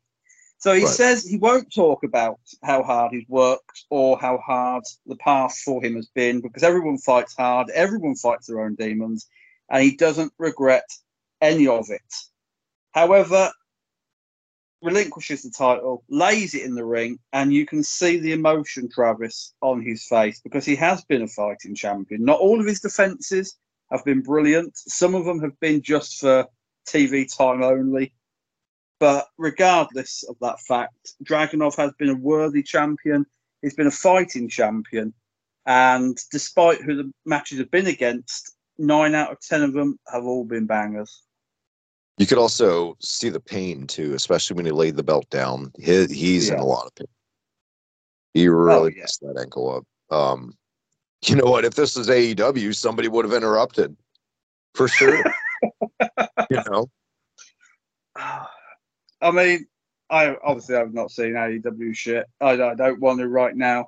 So 0.58 0.74
he 0.74 0.82
Right. 0.84 0.94
says 0.94 1.24
he 1.24 1.38
won't 1.38 1.72
talk 1.74 2.04
about 2.04 2.38
how 2.62 2.82
hard 2.84 3.12
he's 3.12 3.28
worked 3.28 3.84
or 3.90 4.18
how 4.18 4.38
hard 4.38 4.84
the 5.06 5.16
path 5.16 5.58
for 5.58 5.82
him 5.82 5.96
has 5.96 6.08
been 6.14 6.40
because 6.40 6.62
everyone 6.62 6.98
fights 6.98 7.34
hard, 7.36 7.68
everyone 7.70 8.14
fights 8.14 8.46
their 8.46 8.60
own 8.60 8.76
demons, 8.76 9.26
and 9.70 9.82
he 9.82 9.96
doesn't 9.96 10.32
regret 10.38 10.88
any 11.40 11.66
of 11.66 11.90
it. 11.90 12.14
However, 12.92 13.50
relinquishes 14.82 15.42
the 15.42 15.50
title, 15.50 16.04
lays 16.08 16.54
it 16.54 16.62
in 16.62 16.74
the 16.74 16.84
ring, 16.84 17.18
and 17.32 17.52
you 17.52 17.64
can 17.66 17.82
see 17.82 18.18
the 18.18 18.32
emotion, 18.32 18.88
Travis, 18.88 19.54
on 19.62 19.80
his 19.80 20.04
face 20.06 20.40
because 20.40 20.64
he 20.64 20.76
has 20.76 21.04
been 21.04 21.22
a 21.22 21.28
fighting 21.28 21.74
champion. 21.74 22.24
Not 22.24 22.40
all 22.40 22.60
of 22.60 22.66
his 22.66 22.80
defenses 22.80 23.56
have 23.90 24.04
been 24.04 24.22
brilliant, 24.22 24.76
some 24.76 25.14
of 25.14 25.24
them 25.24 25.40
have 25.40 25.58
been 25.60 25.82
just 25.82 26.20
for 26.20 26.46
TV 26.86 27.26
time 27.34 27.62
only. 27.62 28.12
But 28.98 29.26
regardless 29.36 30.22
of 30.28 30.36
that 30.40 30.60
fact, 30.60 31.14
Dragunov 31.24 31.76
has 31.76 31.92
been 31.98 32.10
a 32.10 32.14
worthy 32.14 32.62
champion. 32.62 33.26
He's 33.60 33.74
been 33.74 33.88
a 33.88 33.90
fighting 33.90 34.48
champion. 34.48 35.12
And 35.66 36.18
despite 36.30 36.82
who 36.82 36.94
the 36.96 37.12
matches 37.24 37.58
have 37.58 37.70
been 37.70 37.86
against, 37.86 38.54
nine 38.78 39.14
out 39.14 39.32
of 39.32 39.40
10 39.40 39.62
of 39.62 39.72
them 39.72 39.98
have 40.12 40.24
all 40.24 40.44
been 40.44 40.66
bangers. 40.66 41.22
You 42.18 42.26
could 42.26 42.38
also 42.38 42.96
see 43.00 43.28
the 43.28 43.40
pain 43.40 43.86
too, 43.86 44.14
especially 44.14 44.56
when 44.56 44.66
he 44.66 44.72
laid 44.72 44.96
the 44.96 45.02
belt 45.02 45.28
down. 45.30 45.72
He, 45.78 46.06
he's 46.06 46.50
in 46.50 46.58
a 46.58 46.64
lot 46.64 46.86
of 46.86 46.94
pain. 46.94 47.06
He 48.34 48.48
really 48.48 48.94
yeah. 48.94 49.02
messed 49.02 49.20
that 49.22 49.40
ankle 49.40 49.76
up. 49.76 50.16
Um, 50.16 50.56
you 51.24 51.36
know 51.36 51.50
what? 51.50 51.64
If 51.64 51.74
this 51.74 51.96
was 51.96 52.08
AEW, 52.08 52.74
somebody 52.74 53.08
would 53.08 53.24
have 53.24 53.34
interrupted 53.34 53.96
for 54.74 54.88
sure. 54.88 55.24
you 56.50 56.62
know, 56.70 56.86
I 58.16 59.30
mean, 59.30 59.66
I 60.10 60.36
obviously 60.44 60.76
I've 60.76 60.94
not 60.94 61.10
seen 61.10 61.32
AEW 61.32 61.94
shit. 61.94 62.26
I, 62.40 62.50
I 62.50 62.74
don't 62.74 63.00
want 63.00 63.20
to 63.20 63.28
right 63.28 63.54
now. 63.56 63.86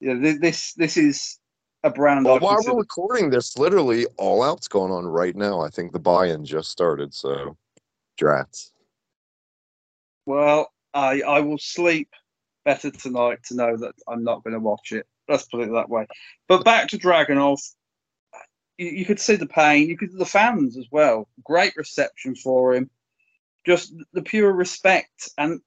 Yeah, 0.00 0.14
thi- 0.20 0.38
this 0.38 0.72
this 0.74 0.96
is 0.96 1.38
a 1.82 1.90
brand. 1.90 2.24
well, 2.24 2.38
while 2.38 2.56
consider- 2.56 2.74
we're 2.74 2.80
recording 2.80 3.30
this, 3.30 3.58
literally 3.58 4.06
all 4.16 4.42
out's 4.42 4.68
going 4.68 4.92
on 4.92 5.04
right 5.06 5.34
now. 5.36 5.60
I 5.60 5.68
think 5.68 5.92
the 5.92 5.98
buy-in 5.98 6.44
just 6.44 6.70
started, 6.70 7.12
so 7.12 7.56
drats. 8.20 8.70
Well, 10.26 10.70
I 10.94 11.22
I 11.22 11.40
will 11.40 11.58
sleep 11.58 12.08
better 12.64 12.90
tonight 12.90 13.38
to 13.48 13.56
know 13.56 13.76
that 13.76 13.94
I'm 14.06 14.22
not 14.22 14.44
going 14.44 14.54
to 14.54 14.60
watch 14.60 14.92
it. 14.92 15.06
Let's 15.28 15.44
put 15.44 15.60
it 15.60 15.72
that 15.72 15.88
way. 15.90 16.06
But 16.48 16.64
back 16.64 16.88
to 16.88 16.98
Dragunov. 16.98 17.58
You, 18.78 19.04
could 19.04 19.18
see 19.18 19.34
the 19.34 19.46
pain. 19.46 19.88
You 19.88 19.98
could 19.98 20.16
the 20.16 20.24
fans 20.24 20.76
as 20.76 20.86
well. 20.90 21.28
Great 21.44 21.76
reception 21.76 22.36
for 22.36 22.74
him. 22.74 22.88
Just 23.66 23.92
the 24.12 24.22
pure 24.22 24.52
respect. 24.52 25.28
And 25.36 25.60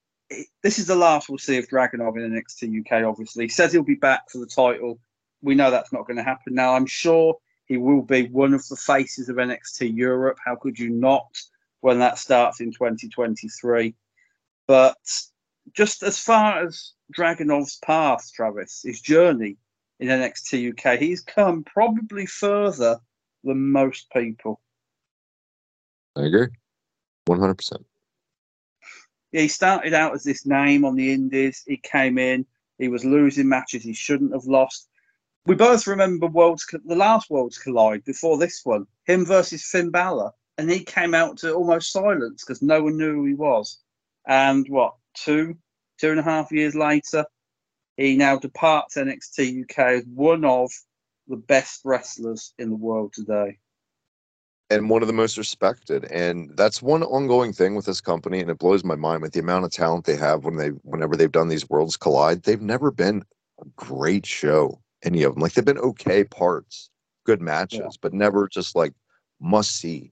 this 0.63 0.79
is 0.79 0.87
the 0.87 0.95
last 0.95 1.27
we'll 1.27 1.37
see 1.37 1.57
of 1.57 1.67
Dragunov 1.67 2.15
in 2.15 2.31
NXT 2.31 2.79
UK. 2.79 3.05
Obviously, 3.05 3.45
he 3.45 3.49
says 3.49 3.73
he'll 3.73 3.83
be 3.83 3.95
back 3.95 4.29
for 4.29 4.37
the 4.37 4.45
title. 4.45 4.97
We 5.41 5.55
know 5.55 5.71
that's 5.71 5.91
not 5.91 6.07
going 6.07 6.17
to 6.17 6.23
happen 6.23 6.53
now. 6.53 6.73
I'm 6.73 6.85
sure 6.85 7.37
he 7.65 7.77
will 7.77 8.01
be 8.01 8.27
one 8.27 8.53
of 8.53 8.65
the 8.67 8.75
faces 8.75 9.29
of 9.29 9.35
NXT 9.35 9.95
Europe. 9.95 10.37
How 10.43 10.55
could 10.55 10.79
you 10.79 10.89
not 10.89 11.27
when 11.81 11.99
that 11.99 12.17
starts 12.17 12.61
in 12.61 12.71
2023? 12.71 13.93
But 14.67 14.97
just 15.73 16.03
as 16.03 16.17
far 16.17 16.65
as 16.65 16.93
Dragunov's 17.17 17.77
path, 17.77 18.31
Travis, 18.33 18.81
his 18.83 19.01
journey 19.01 19.57
in 20.01 20.07
NXT 20.07 20.71
UK, 20.71 20.99
he's 20.99 21.21
come 21.21 21.63
probably 21.63 22.25
further 22.25 22.99
than 23.43 23.71
most 23.71 24.11
people. 24.11 24.59
I 26.15 26.23
agree, 26.23 26.47
one 27.25 27.39
hundred 27.39 27.59
percent. 27.59 27.85
Yeah, 29.31 29.41
he 29.41 29.47
started 29.47 29.93
out 29.93 30.13
as 30.13 30.23
this 30.23 30.45
name 30.45 30.83
on 30.83 30.95
the 30.95 31.13
Indies. 31.13 31.63
He 31.65 31.77
came 31.77 32.17
in, 32.17 32.45
he 32.79 32.89
was 32.89 33.05
losing 33.05 33.47
matches 33.47 33.83
he 33.83 33.93
shouldn't 33.93 34.33
have 34.33 34.45
lost. 34.45 34.89
We 35.45 35.55
both 35.55 35.87
remember 35.87 36.27
Worlds, 36.27 36.65
the 36.85 36.95
last 36.95 37.29
Worlds 37.29 37.57
Collide 37.57 38.03
before 38.03 38.37
this 38.37 38.61
one, 38.63 38.85
him 39.05 39.25
versus 39.25 39.63
Finn 39.63 39.91
Balor, 39.91 40.31
and 40.57 40.69
he 40.69 40.83
came 40.83 41.13
out 41.13 41.37
to 41.37 41.53
almost 41.53 41.91
silence 41.91 42.43
because 42.43 42.61
no 42.61 42.83
one 42.83 42.97
knew 42.97 43.13
who 43.13 43.25
he 43.25 43.33
was. 43.35 43.79
And 44.27 44.67
what, 44.67 44.95
two, 45.13 45.57
two 45.99 46.11
and 46.11 46.19
a 46.19 46.23
half 46.23 46.51
years 46.51 46.75
later, 46.75 47.25
he 48.01 48.15
now 48.17 48.37
departs 48.37 48.95
NXT 48.95 49.63
UK 49.63 49.79
as 49.79 50.03
one 50.13 50.43
of 50.45 50.71
the 51.27 51.37
best 51.37 51.81
wrestlers 51.85 52.53
in 52.57 52.69
the 52.69 52.75
world 52.75 53.13
today. 53.13 53.57
and 54.69 54.89
one 54.89 55.01
of 55.01 55.07
the 55.07 55.13
most 55.13 55.37
respected 55.37 56.05
and 56.05 56.55
that's 56.55 56.81
one 56.81 57.03
ongoing 57.03 57.51
thing 57.53 57.75
with 57.75 57.85
this 57.85 57.99
company 58.01 58.39
and 58.39 58.49
it 58.49 58.57
blows 58.57 58.83
my 58.83 58.95
mind 58.95 59.21
with 59.21 59.33
the 59.33 59.39
amount 59.39 59.65
of 59.65 59.71
talent 59.71 60.05
they 60.05 60.15
have 60.15 60.45
when 60.45 60.55
they 60.57 60.69
whenever 60.83 61.15
they've 61.15 61.31
done 61.31 61.49
these 61.49 61.69
worlds 61.69 61.97
collide 61.97 62.41
they've 62.43 62.61
never 62.61 62.89
been 62.89 63.21
a 63.61 63.65
great 63.75 64.25
show 64.25 64.81
any 65.03 65.23
of 65.23 65.33
them 65.33 65.41
like 65.41 65.53
they've 65.53 65.65
been 65.65 65.77
okay 65.77 66.23
parts 66.23 66.89
good 67.25 67.41
matches 67.41 67.79
Yeah. 67.81 67.87
but 68.01 68.13
never 68.13 68.47
just 68.47 68.75
like 68.75 68.93
must 69.39 69.71
see 69.75 70.11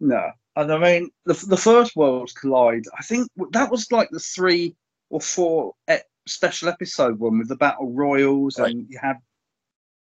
No, 0.00 0.30
and 0.56 0.72
I 0.72 0.78
mean 0.78 1.10
the 1.24 1.34
the 1.48 1.56
first 1.56 1.96
Worlds 1.96 2.32
Collide. 2.32 2.84
I 2.98 3.02
think 3.02 3.28
that 3.50 3.70
was 3.70 3.90
like 3.90 4.10
the 4.10 4.20
three 4.20 4.76
or 5.10 5.20
four 5.20 5.74
e- 5.90 5.96
special 6.26 6.68
episode 6.68 7.18
one 7.18 7.38
with 7.38 7.48
the 7.48 7.56
Battle 7.56 7.90
Royals, 7.92 8.58
Right. 8.58 8.70
and 8.72 8.86
you 8.88 8.98
had 8.98 9.16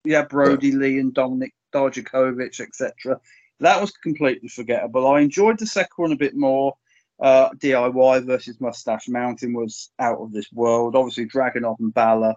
you 0.05 0.15
had 0.17 0.29
Brodie 0.29 0.73
Lee 0.73 0.99
and 0.99 1.15
Dominik 1.15 1.53
Dijakovic, 1.73 2.61
etc. 2.61 3.21
That 3.61 3.81
was 3.81 3.93
completely 3.93 4.49
forgettable. 4.49 5.07
I 5.07 5.21
enjoyed 5.21 5.59
the 5.59 5.67
second 5.67 5.95
one 5.97 6.13
a 6.13 6.17
bit 6.17 6.35
more. 6.35 6.75
Uh, 7.21 7.51
DIY 7.51 8.27
versus 8.27 8.61
Mustache 8.61 9.07
Mountain 9.09 9.53
was 9.53 9.91
out 10.01 10.19
of 10.19 10.33
this 10.33 10.51
world. 10.53 10.97
Obviously, 10.97 11.27
Dragunov 11.27 11.79
and 11.79 11.95
Balor, 11.95 12.35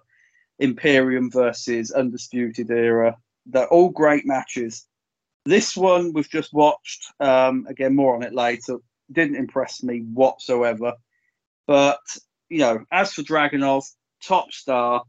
Imperium 0.60 1.32
versus 1.32 1.90
Undisputed 1.92 2.70
Era. 2.70 3.18
They're 3.48 3.68
all 3.70 3.90
great 3.90 4.28
matches. 4.28 4.86
This 5.46 5.76
one 5.76 6.14
we've 6.14 6.30
just 6.30 6.54
watched, 6.54 7.06
um, 7.20 7.66
again, 7.68 7.96
more 7.96 8.16
on 8.16 8.22
it 8.24 8.34
later, 8.34 8.78
didn't 9.12 9.38
impress 9.38 9.82
me 9.82 10.00
whatsoever. 10.02 10.94
But, 11.66 12.00
you 12.50 12.60
know, 12.60 12.86
as 12.92 13.14
for 13.14 13.22
Dragunov, 13.24 13.84
top 14.24 14.52
star, 14.52 15.04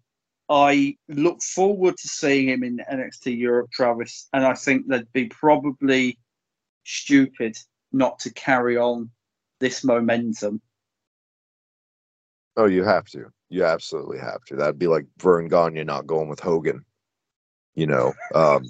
I 0.49 0.97
look 1.09 1.43
forward 1.43 1.97
to 1.97 2.09
seeing 2.09 2.49
him 2.49 2.63
in 2.63 2.81
NXT 2.91 3.37
Europe, 3.37 3.71
Travis, 3.73 4.29
and 4.33 4.45
I 4.45 4.55
think 4.55 4.87
they'd 4.87 5.13
be 5.13 5.27
probably 5.27 6.19
stupid 6.85 7.57
not 7.93 8.21
to 8.21 8.33
carry 8.33 8.77
on 8.77 9.11
this 9.59 9.83
momentum. 9.83 10.61
oh 12.57 12.67
you 12.67 12.85
have 12.85 13.07
to. 13.07 13.27
You 13.49 13.65
absolutely 13.65 14.19
have 14.19 14.45
to. 14.47 14.57
That'd 14.57 14.79
be 14.79 14.87
like 14.87 15.07
Verne 15.19 15.49
Gagne 15.49 15.83
not 15.85 16.07
going 16.07 16.29
with 16.29 16.41
hogan 16.41 16.85
you 17.77 17.87
know. 17.87 18.13
Um 18.35 18.69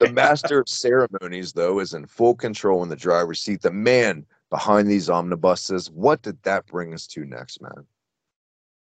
the 0.00 0.12
master 0.12 0.60
of 0.60 0.68
ceremonies 0.68 1.52
though 1.52 1.78
is 1.78 1.94
in 1.94 2.06
full 2.06 2.34
control 2.34 2.82
in 2.82 2.88
the 2.88 2.96
driver's 2.96 3.40
seat. 3.40 3.62
The 3.62 3.70
man 3.70 4.26
behind 4.50 4.88
these 4.88 5.10
omnibuses 5.10 5.90
what 5.90 6.22
did 6.22 6.40
that 6.42 6.66
bring 6.66 6.94
us 6.94 7.06
to 7.06 7.24
next 7.24 7.60
man 7.60 7.86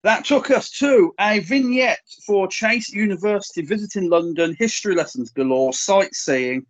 That 0.03 0.25
took 0.25 0.51
us 0.51 0.71
to 0.79 1.15
a 1.21 1.39
vignette 1.41 2.01
for 2.27 2.49
Chase 2.49 2.93
University 2.93 3.63
visiting 3.63 4.11
London, 4.11 4.57
history 4.59 4.95
lessons 4.95 5.31
galore, 5.31 5.73
sightseeing. 5.73 6.67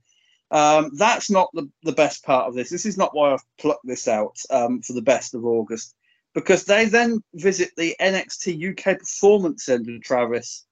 Um, 0.51 0.91
that's 0.97 1.31
not 1.31 1.49
the, 1.55 1.71
the 1.83 1.93
best 1.93 2.25
part 2.25 2.47
of 2.47 2.55
this. 2.55 2.69
This 2.69 2.85
is 2.85 2.99
not 2.99 3.15
why 3.15 3.33
I've 3.33 3.45
plucked 3.59 3.87
this 3.87 4.07
out 4.07 4.37
um, 4.51 4.83
for 4.83 4.93
the 4.93 5.01
best 5.01 5.35
of 5.35 5.47
August, 5.47 5.95
because 6.35 6.65
they 6.65 6.85
then 6.85 7.23
visit 7.33 7.71
the 7.77 7.97
NXT 8.01 8.73
UK 8.73 8.99
Performance 8.99 9.65
Centre, 9.65 9.99
Travis, 9.99 10.67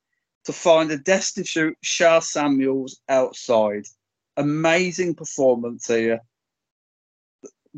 to 0.45 0.53
find 0.53 0.91
a 0.91 0.99
destitute 0.99 1.79
Sha 1.83 2.21
Samuels 2.21 3.01
outside. 3.09 3.87
Amazing 4.37 5.15
performance 5.15 5.87
here. 5.87 6.21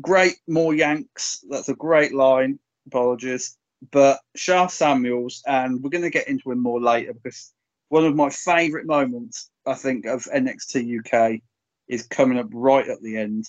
Great, 0.01 0.35
more 0.47 0.73
Yanks. 0.73 1.43
That's 1.49 1.69
a 1.69 1.75
great 1.75 2.13
line. 2.13 2.59
Apologies 2.87 3.57
but 3.91 4.19
Sha 4.35 4.67
Samuels, 4.67 5.43
and 5.45 5.81
we're 5.81 5.89
going 5.89 6.03
to 6.03 6.09
get 6.09 6.27
into 6.27 6.51
him 6.51 6.59
more 6.59 6.81
later 6.81 7.13
because 7.13 7.53
one 7.89 8.05
of 8.05 8.15
my 8.15 8.29
favourite 8.29 8.85
moments, 8.85 9.49
I 9.65 9.73
think, 9.73 10.05
of 10.05 10.23
NXT 10.23 10.99
UK 10.99 11.41
is 11.87 12.07
coming 12.07 12.39
up 12.39 12.47
right 12.51 12.87
at 12.87 13.01
the 13.01 13.17
end. 13.17 13.45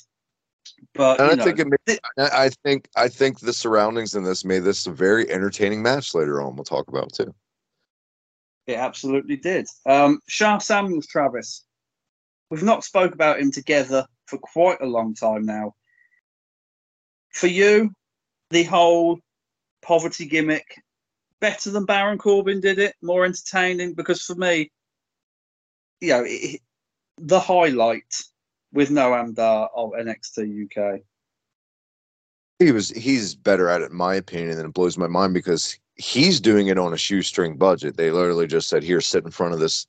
But 0.95 1.21
I 1.21 1.35
know, 1.35 1.45
think 1.45 1.61
it 1.87 2.01
I 2.17 2.49
think 2.65 2.89
I 2.97 3.09
think 3.09 3.39
the 3.39 3.53
surroundings 3.53 4.15
in 4.15 4.25
this 4.25 4.45
made 4.45 4.61
this 4.61 4.87
a 4.87 4.93
very 4.93 5.31
entertaining 5.31 5.83
match 5.83 6.15
later 6.15 6.41
on. 6.41 6.57
We'll 6.57 6.65
talk 6.65 6.89
about 6.89 7.13
too. 7.13 7.35
it 8.67 8.77
absolutely 8.77 9.37
did. 9.37 9.67
Um, 9.87 10.21
Sha 10.27 10.59
Samuels, 10.59 11.07
Travis, 11.07 11.65
we've 12.51 12.63
not 12.63 12.83
spoke 12.83 13.13
about 13.13 13.41
him 13.41 13.51
together 13.51 14.07
for 14.27 14.39
quite 14.39 14.81
a 14.81 14.87
long 14.87 15.15
time 15.15 15.45
now. 15.45 15.75
For 17.35 17.49
you, 17.49 17.93
the 18.51 18.63
whole 18.63 19.19
poverty 19.83 20.25
gimmick 20.25 20.81
better 21.41 21.71
than 21.71 21.85
Baron 21.85 22.17
Corbin 22.17 22.61
did 22.61 22.79
it, 22.79 22.95
more 23.03 23.25
entertaining 23.25 23.95
because 23.95 24.23
for 24.23 24.37
me, 24.37 24.71
you 26.01 26.11
know, 26.11 26.25
it, 26.25 26.61
the 27.19 27.41
highlight 27.41 28.23
with 28.73 28.91
Noam 28.91 29.35
Dar 29.35 29.69
of 29.75 29.91
NXT 29.91 30.65
UK. 30.65 31.01
He 32.61 32.71
was 32.71 32.91
he's 32.91 33.35
better 33.35 33.69
at 33.69 33.83
it 33.83 33.91
in 33.91 33.97
my 33.97 34.15
opinion, 34.15 34.59
and 34.59 34.69
it 34.69 34.73
blows 34.73 34.97
my 34.97 35.09
mind 35.09 35.35
because 35.35 35.77
he's 35.97 36.41
doing 36.41 36.69
it 36.69 36.79
on 36.79 36.95
a 36.95 36.97
shoestring 36.97 37.57
budget. 37.57 37.97
They 37.97 38.13
literally 38.13 38.47
just 38.47 38.69
said, 38.69 38.85
"Here, 38.85 39.01
sit 39.01 39.25
in 39.25 39.33
front 39.33 39.55
of 39.55 39.61
this 39.61 39.89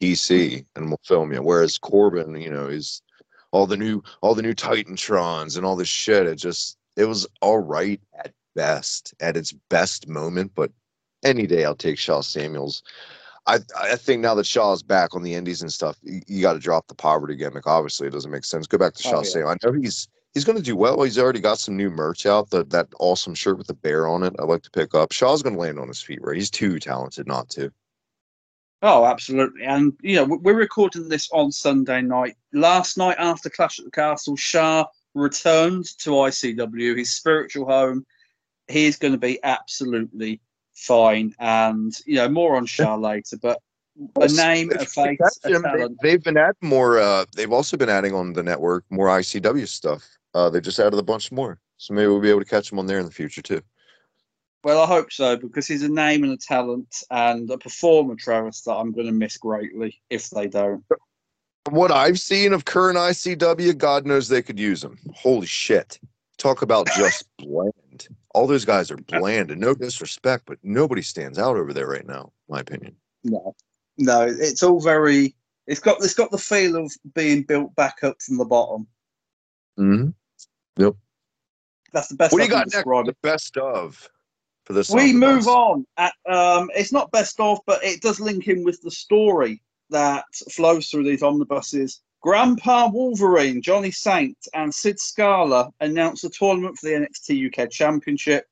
PC, 0.00 0.64
and 0.76 0.88
we'll 0.88 1.00
film 1.04 1.30
you." 1.30 1.42
Whereas 1.42 1.76
Corbin, 1.76 2.40
you 2.40 2.50
know, 2.50 2.68
is 2.68 3.02
all 3.52 3.66
the 3.66 3.76
new 3.76 4.02
all 4.20 4.34
the 4.34 4.42
new 4.42 4.54
Titantrons 4.54 5.56
and 5.56 5.66
all 5.66 5.76
this 5.76 5.88
shit. 5.88 6.26
It 6.26 6.36
just 6.36 6.76
it 6.96 7.04
was 7.04 7.26
all 7.40 7.58
right 7.58 8.00
at 8.14 8.32
best, 8.54 9.14
at 9.20 9.36
its 9.36 9.52
best 9.68 10.08
moment, 10.08 10.52
but 10.54 10.70
any 11.24 11.46
day 11.46 11.64
I'll 11.64 11.74
take 11.76 11.98
Sha 11.98 12.20
Samuels. 12.20 12.82
I 13.46 13.58
I 13.76 13.96
think 13.96 14.20
now 14.22 14.34
that 14.34 14.46
Sha's 14.46 14.82
back 14.82 15.14
on 15.14 15.22
the 15.22 15.34
Indies 15.34 15.62
and 15.62 15.72
stuff, 15.72 15.96
you, 16.02 16.20
you 16.26 16.42
got 16.42 16.54
to 16.54 16.58
drop 16.58 16.86
the 16.88 16.94
poverty 16.94 17.36
gimmick. 17.36 17.66
Obviously, 17.66 18.06
it 18.06 18.12
doesn't 18.12 18.30
make 18.30 18.44
sense. 18.44 18.66
Go 18.66 18.78
back 18.78 18.94
to 18.94 19.08
Oh, 19.08 19.10
Sha 19.10 19.16
yeah. 19.18 19.22
Samuel. 19.22 19.48
I 19.50 19.56
know 19.64 19.72
he's 19.72 20.08
he's 20.34 20.44
going 20.44 20.58
to 20.58 20.62
do 20.64 20.76
well. 20.76 21.02
He's 21.02 21.18
already 21.18 21.40
got 21.40 21.58
some 21.58 21.76
new 21.76 21.90
merch 21.90 22.26
out. 22.26 22.50
That 22.50 22.70
that 22.70 22.88
awesome 22.98 23.34
shirt 23.34 23.58
with 23.58 23.66
the 23.66 23.74
bear 23.74 24.06
on 24.06 24.22
it. 24.22 24.34
I'd 24.38 24.44
like 24.48 24.62
to 24.62 24.70
pick 24.70 24.94
up. 24.94 25.12
Sha's 25.12 25.42
going 25.42 25.54
to 25.54 25.60
land 25.60 25.78
on 25.78 25.88
his 25.88 26.02
feet. 26.02 26.20
Right, 26.22 26.36
he's 26.36 26.50
too 26.50 26.78
talented 26.78 27.26
not 27.26 27.48
to. 27.50 27.72
Oh, 28.82 29.04
absolutely. 29.04 29.64
And, 29.64 29.92
you 30.02 30.16
know, 30.16 30.24
we- 30.24 30.38
we're 30.38 30.54
recording 30.54 31.08
this 31.08 31.28
on 31.32 31.52
Sunday 31.52 32.00
night. 32.00 32.36
Last 32.52 32.96
night 32.96 33.16
after 33.18 33.50
Clash 33.50 33.78
at 33.78 33.84
the 33.84 33.90
Castle, 33.90 34.36
Sha 34.36 34.86
returned 35.14 35.86
to 35.98 36.10
ICW, 36.10 36.96
his 36.96 37.10
spiritual 37.14 37.66
home. 37.66 38.06
He's 38.68 38.96
going 38.96 39.12
to 39.12 39.18
be 39.18 39.38
absolutely 39.42 40.40
fine. 40.74 41.34
And, 41.38 41.92
you 42.06 42.14
know, 42.16 42.28
more 42.28 42.56
on 42.56 42.64
Sha 42.66 42.94
later. 42.96 43.36
But 43.42 43.60
a 44.16 44.28
name, 44.34 44.70
a 44.72 44.86
face, 44.86 45.18
a 45.44 45.50
Jim, 45.50 45.62
they- 45.62 45.68
talent. 45.68 45.98
They've 46.00 46.22
been 46.22 46.38
adding 46.38 46.54
more. 46.62 46.98
Uh, 46.98 47.26
they've 47.36 47.52
also 47.52 47.76
been 47.76 47.90
adding 47.90 48.14
on 48.14 48.32
the 48.32 48.42
network 48.42 48.84
more 48.88 49.08
ICW 49.08 49.66
stuff. 49.68 50.08
Uh, 50.32 50.48
they 50.48 50.60
just 50.60 50.78
added 50.78 50.98
a 50.98 51.02
bunch 51.02 51.30
more, 51.32 51.60
so 51.76 51.92
maybe 51.92 52.06
we'll 52.06 52.20
be 52.20 52.30
able 52.30 52.40
to 52.40 52.46
catch 52.46 52.70
them 52.70 52.78
on 52.78 52.86
there 52.86 52.98
in 53.00 53.04
the 53.04 53.10
future 53.12 53.42
too. 53.42 53.60
Well, 54.62 54.82
I 54.82 54.86
hope 54.86 55.10
so 55.10 55.36
because 55.36 55.66
he's 55.66 55.82
a 55.82 55.88
name 55.88 56.22
and 56.22 56.32
a 56.32 56.36
talent 56.36 57.02
and 57.10 57.50
a 57.50 57.56
performer, 57.56 58.14
Travis, 58.14 58.60
that 58.62 58.74
I'm 58.74 58.92
going 58.92 59.06
to 59.06 59.12
miss 59.12 59.38
greatly 59.38 60.00
if 60.10 60.28
they 60.30 60.48
don't. 60.48 60.84
From 61.64 61.74
what 61.74 61.90
I've 61.90 62.20
seen 62.20 62.52
of 62.52 62.66
current 62.66 62.98
ICW, 62.98 63.76
God 63.78 64.06
knows 64.06 64.28
they 64.28 64.42
could 64.42 64.58
use 64.58 64.82
them. 64.82 64.98
Holy 65.14 65.46
shit! 65.46 65.98
Talk 66.36 66.60
about 66.62 66.88
just 66.96 67.24
bland. 67.38 68.08
All 68.34 68.46
those 68.46 68.64
guys 68.66 68.90
are 68.90 68.96
bland, 68.96 69.50
and 69.50 69.60
no 69.60 69.74
disrespect, 69.74 70.44
but 70.46 70.58
nobody 70.62 71.02
stands 71.02 71.38
out 71.38 71.56
over 71.56 71.72
there 71.72 71.86
right 71.86 72.06
now, 72.06 72.32
in 72.48 72.54
my 72.54 72.60
opinion. 72.60 72.96
No, 73.24 73.54
no, 73.96 74.26
it's 74.26 74.62
all 74.62 74.80
very. 74.80 75.34
It's 75.66 75.80
got 75.80 75.98
it's 76.02 76.14
got 76.14 76.30
the 76.30 76.38
feel 76.38 76.76
of 76.76 76.92
being 77.14 77.44
built 77.44 77.74
back 77.76 78.02
up 78.02 78.20
from 78.20 78.36
the 78.36 78.44
bottom. 78.44 78.86
Mm-hmm. 79.78 80.10
Yep. 80.82 80.96
That's 81.92 82.08
the 82.08 82.16
best. 82.16 82.32
What 82.32 82.38
do 82.38 82.44
you 82.44 82.50
got 82.50 82.68
next? 82.72 82.84
The 82.84 83.16
best 83.22 83.56
of 83.56 84.08
for 84.70 84.74
this. 84.74 84.90
We 84.90 85.12
move 85.12 85.48
on. 85.48 85.86
At, 85.96 86.12
um, 86.28 86.70
it's 86.74 86.92
not 86.92 87.10
best 87.10 87.40
of, 87.40 87.58
but 87.66 87.82
it 87.84 88.00
does 88.00 88.20
link 88.20 88.46
in 88.48 88.64
with 88.64 88.80
the 88.82 88.90
story 88.90 89.60
that 89.90 90.24
flows 90.50 90.88
through 90.88 91.04
these 91.04 91.22
omnibuses. 91.22 92.00
Grandpa 92.22 92.88
Wolverine, 92.88 93.62
Johnny 93.62 93.90
Saint, 93.90 94.36
and 94.54 94.72
Sid 94.72 95.00
Scala 95.00 95.70
announced 95.80 96.24
a 96.24 96.28
tournament 96.30 96.78
for 96.78 96.86
the 96.86 96.94
NXT 96.94 97.46
UK 97.48 97.70
Championship, 97.70 98.46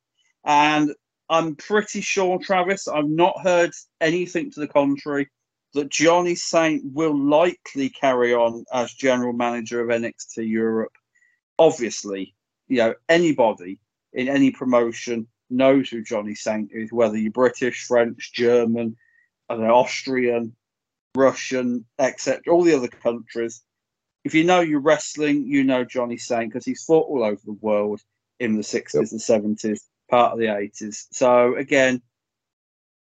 and 0.45 0.93
I'm 1.29 1.55
pretty 1.55 2.01
sure, 2.01 2.39
Travis, 2.39 2.89
I've 2.89 3.09
not 3.09 3.41
heard 3.43 3.71
anything 4.01 4.51
to 4.53 4.61
the 4.61 4.69
contrary 4.69 5.29
that 5.75 5.91
Johnny 5.91 6.35
Saint 6.35 6.83
will 6.95 7.17
likely 7.17 7.91
carry 7.91 8.33
on 8.33 8.65
as 8.73 8.93
general 8.95 9.35
manager 9.35 9.83
of 9.83 9.89
NXT 9.89 10.49
Europe. 10.49 10.93
Obviously, 11.59 12.35
you 12.69 12.79
know 12.79 12.95
anybody 13.09 13.79
in 14.15 14.29
any 14.29 14.51
promotion 14.51 15.29
knows 15.50 15.88
who 15.88 16.02
Johnny 16.02 16.35
Saint 16.35 16.71
is, 16.73 16.93
whether 16.93 17.17
you're 17.17 17.33
British, 17.33 17.87
French, 17.87 18.33
German, 18.33 18.97
I 19.49 19.54
don't 19.54 19.65
know, 19.65 19.75
Austrian, 19.75 20.54
Russian, 21.15 21.84
etc., 21.99 22.43
all 22.52 22.63
the 22.63 22.76
other 22.76 22.89
countries. 22.89 23.63
If 24.25 24.34
you 24.34 24.45
know 24.45 24.61
your 24.61 24.80
wrestling, 24.80 25.47
you 25.47 25.65
know 25.65 25.84
Johnny 25.84 26.19
Saint 26.19 26.52
because 26.52 26.65
he's 26.65 26.84
fought 26.84 27.08
all 27.08 27.25
over 27.25 27.41
the 27.45 27.58
world 27.61 28.00
in 28.41 28.56
the 28.56 28.63
60s 28.63 29.13
and 29.13 29.56
70s, 29.56 29.80
part 30.11 30.32
of 30.32 30.39
the 30.39 30.47
80s. 30.47 31.06
So, 31.13 31.56
again, 31.56 32.02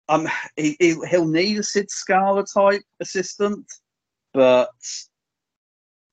um, 0.08 0.28
he, 0.56 0.78
he, 0.80 0.96
he'll 1.10 1.28
need 1.28 1.60
a 1.60 1.64
Sid 1.64 1.90
Scala 1.90 2.46
type 2.46 2.84
assistant, 3.00 3.66
but 4.34 4.70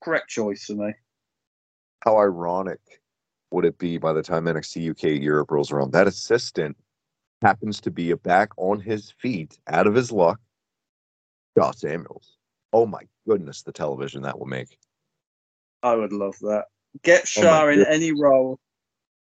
correct 0.02 0.28
choice 0.30 0.64
for 0.64 0.74
me. 0.74 0.92
How 2.04 2.18
ironic 2.18 2.80
would 3.52 3.64
it 3.64 3.78
be 3.78 3.98
by 3.98 4.12
the 4.12 4.22
time 4.22 4.44
NXT 4.44 4.90
UK 4.90 5.22
Europe 5.22 5.50
rolls 5.50 5.72
around? 5.72 5.92
That 5.92 6.06
assistant 6.06 6.76
happens 7.42 7.80
to 7.80 7.90
be 7.90 8.10
a 8.10 8.16
back 8.16 8.50
on 8.56 8.80
his 8.80 9.10
feet, 9.10 9.58
out 9.66 9.86
of 9.86 9.94
his 9.94 10.12
luck, 10.12 10.40
Josh 11.56 11.76
Samuels. 11.78 12.36
Oh 12.72 12.86
my 12.86 13.02
goodness, 13.28 13.62
the 13.62 13.72
television 13.72 14.22
that 14.22 14.38
will 14.38 14.46
make. 14.46 14.78
I 15.82 15.94
would 15.94 16.12
love 16.12 16.38
that. 16.40 16.66
Get 17.02 17.28
Oh 17.38 17.68
in 17.68 17.78
goodness. 17.78 17.94
any 17.94 18.12
role. 18.12 18.58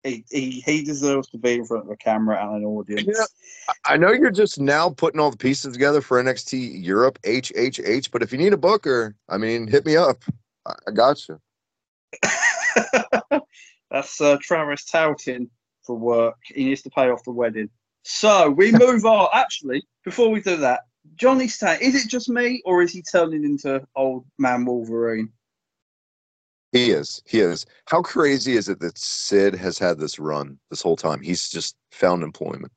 He, 0.03 0.25
he 0.29 0.59
he 0.65 0.83
deserves 0.83 1.29
to 1.29 1.37
be 1.37 1.53
in 1.53 1.65
front 1.65 1.85
of 1.85 1.89
a 1.89 1.95
camera 1.95 2.37
and 2.45 2.57
an 2.57 2.65
audience. 2.65 3.07
Yeah. 3.07 3.73
I 3.85 3.95
know 3.95 4.11
you're 4.11 4.31
just 4.31 4.59
now 4.59 4.89
putting 4.89 5.21
all 5.21 5.31
the 5.31 5.37
pieces 5.37 5.71
together 5.71 6.01
for 6.01 6.21
NXT 6.21 6.83
Europe, 6.83 7.19
HHH, 7.23 8.11
but 8.11 8.21
if 8.21 8.33
you 8.33 8.37
need 8.37 8.51
a 8.51 8.57
booker, 8.57 9.15
I 9.29 9.37
mean, 9.37 9.65
hit 9.65 9.85
me 9.85 9.95
up. 9.95 10.21
I, 10.65 10.73
I 10.87 10.91
got 10.91 11.25
you. 11.29 11.39
That's 13.93 14.19
uh, 14.19 14.37
Travis 14.41 14.83
touting 14.83 15.49
for 15.85 15.95
work. 15.95 16.35
He 16.47 16.65
needs 16.65 16.81
to 16.81 16.89
pay 16.89 17.09
off 17.09 17.23
the 17.23 17.31
wedding. 17.31 17.69
So 18.03 18.49
we 18.49 18.71
move 18.73 19.05
on. 19.05 19.29
Actually, 19.31 19.83
before 20.03 20.29
we 20.29 20.41
do 20.41 20.57
that, 20.57 20.81
Johnny 21.15 21.47
Saint, 21.47 21.81
is 21.81 21.95
it 21.95 22.09
just 22.09 22.27
me 22.27 22.61
or 22.65 22.81
is 22.81 22.91
he 22.91 23.03
turning 23.03 23.45
into 23.45 23.85
old 23.95 24.25
man 24.39 24.65
Wolverine? 24.65 25.29
He 26.71 26.89
is. 26.89 27.21
He 27.27 27.39
is. 27.39 27.67
How 27.85 28.01
crazy 28.01 28.53
is 28.53 28.67
it 28.67 28.79
that 28.79 28.97
Sid 28.97 29.53
has 29.53 29.77
had 29.77 29.99
this 29.99 30.17
run 30.17 30.57
this 30.71 30.81
whole 30.81 30.95
time? 30.95 31.21
He's 31.21 31.47
just 31.47 31.75
found 31.91 32.23
employment. 32.23 32.71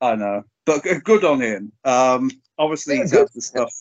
I 0.00 0.16
know, 0.16 0.44
but 0.66 0.82
good 1.04 1.24
on 1.24 1.40
him. 1.40 1.72
Um, 1.84 2.30
obviously, 2.58 2.96
Yeah, 2.96 3.02
he's 3.02 3.12
good. 3.12 3.18
had 3.20 3.28
the 3.34 3.40
stuff, 3.40 3.72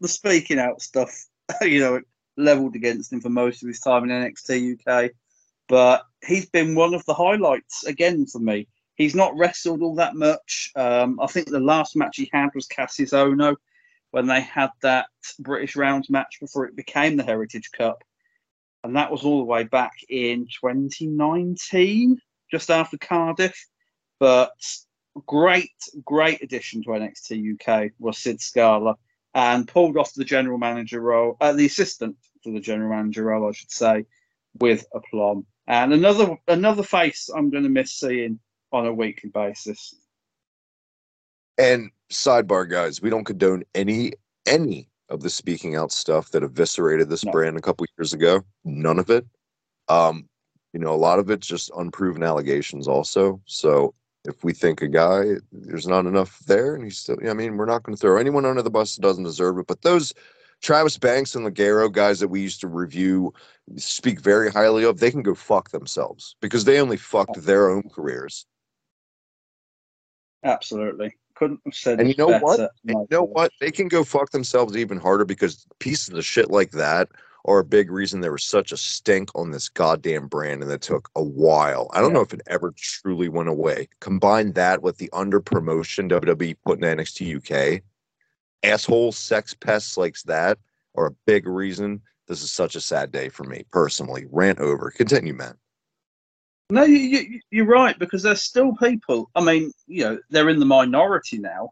the 0.00 0.08
speaking 0.08 0.58
out 0.58 0.82
stuff, 0.82 1.10
you 1.62 1.80
know, 1.80 2.00
leveled 2.36 2.76
against 2.76 3.12
him 3.12 3.22
for 3.22 3.30
most 3.30 3.62
of 3.62 3.68
his 3.68 3.80
time 3.80 4.04
in 4.04 4.10
NXT 4.10 4.78
UK. 4.86 5.10
But 5.68 6.04
he's 6.24 6.48
been 6.48 6.74
one 6.74 6.94
of 6.94 7.04
the 7.06 7.14
highlights 7.14 7.84
again 7.84 8.26
for 8.26 8.38
me. 8.38 8.68
He's 8.94 9.14
not 9.14 9.36
wrestled 9.36 9.82
all 9.82 9.94
that 9.96 10.14
much. 10.14 10.70
Um, 10.74 11.18
I 11.20 11.26
think 11.26 11.48
the 11.48 11.60
last 11.60 11.96
match 11.96 12.16
he 12.16 12.30
had 12.32 12.50
was 12.54 12.66
Kassius 12.66 13.12
Ohno 13.12 13.56
when 14.10 14.26
they 14.26 14.40
had 14.40 14.70
that 14.82 15.06
British 15.38 15.76
rounds 15.76 16.08
match 16.08 16.38
before 16.40 16.66
it 16.66 16.76
became 16.76 17.16
the 17.16 17.24
Heritage 17.24 17.70
Cup. 17.76 18.02
And 18.84 18.96
that 18.96 19.10
was 19.10 19.24
all 19.24 19.38
the 19.38 19.44
way 19.44 19.64
back 19.64 19.92
in 20.08 20.46
2019, 20.46 22.18
just 22.50 22.70
after 22.70 22.96
Cardiff. 22.96 23.66
But 24.18 24.52
great, 25.26 25.72
great 26.04 26.42
addition 26.42 26.82
to 26.82 26.90
NXT 26.90 27.60
UK 27.60 27.92
was 27.98 28.18
Sid 28.18 28.40
Scala 28.40 28.94
and 29.34 29.68
pulled 29.68 29.98
off 29.98 30.14
the 30.14 30.24
general 30.24 30.56
manager 30.56 31.00
role, 31.00 31.36
uh, 31.40 31.52
the 31.52 31.66
assistant 31.66 32.16
to 32.44 32.52
the 32.52 32.60
general 32.60 32.90
manager 32.90 33.24
role, 33.24 33.48
I 33.48 33.52
should 33.52 33.70
say, 33.70 34.06
with 34.58 34.86
aplomb. 34.94 35.46
And 35.66 35.92
another 35.92 36.36
another 36.48 36.82
face 36.82 37.28
I'm 37.34 37.50
going 37.50 37.64
to 37.64 37.68
miss 37.68 37.92
seeing 37.92 38.38
on 38.72 38.86
a 38.86 38.92
weekly 38.92 39.30
basis. 39.30 39.94
And 41.58 41.90
sidebar, 42.12 42.68
guys, 42.68 43.00
we 43.00 43.10
don't 43.10 43.24
condone 43.24 43.64
any 43.74 44.12
any 44.46 44.88
of 45.08 45.22
the 45.22 45.30
speaking 45.30 45.76
out 45.76 45.92
stuff 45.92 46.30
that 46.30 46.42
eviscerated 46.42 47.08
this 47.08 47.24
No. 47.24 47.32
brand 47.32 47.56
a 47.56 47.60
couple 47.60 47.86
years 47.98 48.12
ago. 48.12 48.42
None 48.64 48.98
of 48.98 49.10
it. 49.10 49.26
Um, 49.88 50.28
you 50.72 50.80
know, 50.80 50.92
a 50.92 50.96
lot 50.96 51.18
of 51.18 51.30
it's 51.30 51.46
just 51.46 51.70
unproven 51.76 52.22
allegations. 52.22 52.86
Also, 52.88 53.40
so 53.46 53.94
if 54.24 54.42
we 54.44 54.52
think 54.52 54.82
a 54.82 54.88
guy 54.88 55.34
there's 55.52 55.86
not 55.86 56.06
enough 56.06 56.40
there, 56.40 56.74
and 56.74 56.84
he's 56.84 56.98
still, 56.98 57.16
I 57.28 57.32
mean, 57.32 57.56
we're 57.56 57.66
not 57.66 57.82
going 57.82 57.96
to 57.96 58.00
throw 58.00 58.18
anyone 58.18 58.44
under 58.44 58.62
the 58.62 58.70
bus 58.70 58.96
that 58.96 59.02
doesn't 59.02 59.24
deserve 59.24 59.58
it. 59.58 59.66
But 59.66 59.82
those 59.82 60.12
Travis 60.62 60.98
Banks 60.98 61.34
and 61.34 61.46
Ligero 61.46 61.90
guys 61.90 62.20
that 62.20 62.28
we 62.28 62.40
used 62.40 62.60
to 62.60 62.68
review, 62.68 63.32
speak 63.76 64.20
very 64.20 64.50
highly 64.50 64.84
of, 64.84 64.98
they 64.98 65.10
can 65.10 65.22
go 65.22 65.34
fuck 65.34 65.70
themselves 65.70 66.36
because 66.40 66.64
they 66.64 66.80
only 66.80 66.96
fucked 66.96 67.40
their 67.42 67.68
own 67.70 67.84
careers. 67.88 68.46
Absolutely, 70.44 71.14
couldn't 71.34 71.60
have 71.64 71.74
said. 71.74 72.00
And 72.00 72.08
you 72.08 72.14
know 72.16 72.38
what? 72.38 72.58
And 72.60 72.70
you 72.86 73.06
know 73.10 73.22
what? 73.24 73.52
They 73.60 73.70
can 73.70 73.88
go 73.88 74.04
fuck 74.04 74.30
themselves 74.30 74.76
even 74.76 74.98
harder 74.98 75.24
because 75.24 75.66
pieces 75.78 76.14
of 76.14 76.24
shit 76.24 76.50
like 76.50 76.70
that 76.72 77.08
are 77.44 77.60
a 77.60 77.64
big 77.64 77.90
reason 77.92 78.20
there 78.20 78.32
was 78.32 78.42
such 78.44 78.72
a 78.72 78.76
stink 78.76 79.30
on 79.36 79.52
this 79.52 79.68
goddamn 79.68 80.26
brand 80.26 80.62
and 80.62 80.72
it 80.72 80.80
took 80.82 81.08
a 81.14 81.22
while. 81.22 81.88
I 81.92 82.00
don't 82.00 82.10
Yeah. 82.10 82.14
know 82.14 82.20
if 82.22 82.34
it 82.34 82.42
ever 82.48 82.72
truly 82.76 83.28
went 83.28 83.48
away. 83.48 83.88
Combine 84.00 84.52
that 84.52 84.82
with 84.82 84.98
the 84.98 85.08
under 85.12 85.40
promotion 85.40 86.08
WWE 86.08 86.56
put 86.64 86.78
in 86.78 86.84
NXT 86.84 87.36
UK, 87.36 87.82
asshole 88.62 89.12
sex 89.12 89.54
pests 89.54 89.96
like 89.96 90.16
that 90.26 90.58
are 90.96 91.06
a 91.06 91.14
big 91.26 91.46
reason 91.46 92.00
this 92.26 92.42
is 92.42 92.52
such 92.52 92.74
a 92.74 92.80
sad 92.80 93.12
day 93.12 93.28
for 93.28 93.44
me 93.44 93.64
personally. 93.70 94.26
Rant 94.30 94.58
over. 94.58 94.90
Continue, 94.90 95.34
man. 95.34 95.56
No, 96.70 96.82
you, 96.82 96.98
you, 96.98 97.40
you're 97.50 97.66
right 97.66 97.96
because 97.98 98.24
there's 98.24 98.42
still 98.42 98.74
people. 98.74 99.30
I 99.36 99.44
mean, 99.44 99.72
you 99.86 100.04
know, 100.04 100.18
they're 100.30 100.48
in 100.48 100.58
the 100.58 100.66
minority 100.66 101.38
now, 101.38 101.70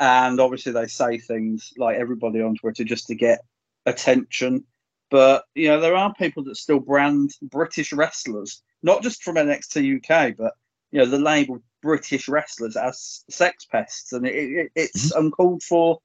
and 0.00 0.40
obviously 0.40 0.72
they 0.72 0.88
say 0.88 1.18
things 1.18 1.72
like 1.76 1.96
everybody 1.96 2.40
on 2.40 2.56
Twitter 2.56 2.82
just 2.82 3.06
to 3.06 3.14
get 3.14 3.44
attention. 3.86 4.64
But 5.10 5.44
you 5.54 5.68
know, 5.68 5.78
there 5.80 5.94
are 5.94 6.12
people 6.14 6.42
that 6.44 6.56
still 6.56 6.80
brand 6.80 7.30
British 7.42 7.92
wrestlers, 7.92 8.62
not 8.82 9.02
just 9.02 9.22
from 9.22 9.36
NXT 9.36 9.98
UK, 9.98 10.36
but 10.36 10.54
you 10.90 10.98
know, 10.98 11.06
the 11.06 11.18
label 11.18 11.62
British 11.80 12.26
wrestlers 12.28 12.76
as 12.76 13.24
sex 13.30 13.64
pests, 13.66 14.12
and 14.12 14.26
it, 14.26 14.34
it, 14.34 14.72
it's 14.74 15.12
Mm-hmm. 15.12 15.26
uncalled 15.26 15.62
for. 15.62 15.98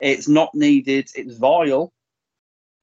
It's 0.00 0.28
not 0.28 0.54
needed. 0.54 1.08
It's 1.14 1.36
vile, 1.36 1.92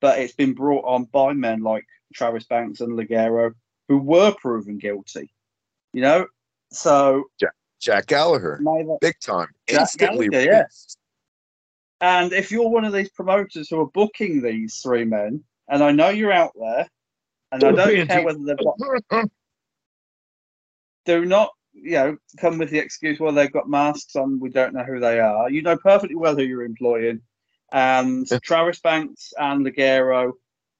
but 0.02 0.19
it's 0.19 0.34
been 0.34 0.54
brought 0.54 0.86
on 0.86 1.06
by 1.06 1.34
men 1.34 1.62
like 1.62 1.86
Travis 2.13 2.45
Banks 2.45 2.82
and 2.82 2.97
Ligero, 2.97 3.54
who 3.88 3.97
were 3.99 4.34
proven 4.39 4.78
guilty. 4.78 5.32
You 5.93 6.02
know, 6.02 6.28
so 6.71 7.26
Jack 7.80 8.08
Gallagher, 8.08 8.60
may 8.62 8.84
that- 8.84 8.97
big 9.02 9.19
time, 9.19 9.49
Jack 9.67 9.82
instantly. 9.82 10.30
Gallagher, 10.30 10.52
yeah. 10.52 10.63
And 12.02 12.34
if 12.34 12.52
you're 12.52 12.69
one 12.69 12.84
of 12.84 12.93
these 12.93 13.10
promoters 13.10 13.69
who 13.69 13.80
are 13.80 13.88
booking 13.88 14.41
these 14.41 14.82
three 14.82 15.06
men, 15.06 15.43
and 15.69 15.84
I 15.84 15.91
know 15.91 16.10
you're 16.10 16.34
out 16.34 16.52
there, 16.60 16.89
and 17.52 17.63
I 17.63 17.71
don't 17.71 18.08
care 18.08 18.23
whether 18.23 18.39
they've 18.39 18.58
got, 18.58 19.30
do 21.06 21.26
not, 21.26 21.52
you 21.73 21.91
know, 21.91 22.17
come 22.39 22.57
with 22.57 22.69
the 22.69 22.79
excuse, 22.79 23.19
well, 23.19 23.31
they've 23.31 23.51
got 23.51 23.69
masks 23.69 24.15
on, 24.15 24.39
we 24.39 24.49
don't 24.49 24.73
know 24.73 24.83
who 24.83 24.99
they 24.99 25.19
are. 25.19 25.49
You 25.49 25.62
know 25.62 25.77
perfectly 25.77 26.15
well 26.15 26.36
who 26.36 26.43
you're 26.43 26.63
employing. 26.63 27.21
And 27.71 28.27
Yeah. 28.29 28.39
Travis 28.43 28.79
Banks 28.79 29.33
and 29.38 29.65
Ligero 29.65 30.33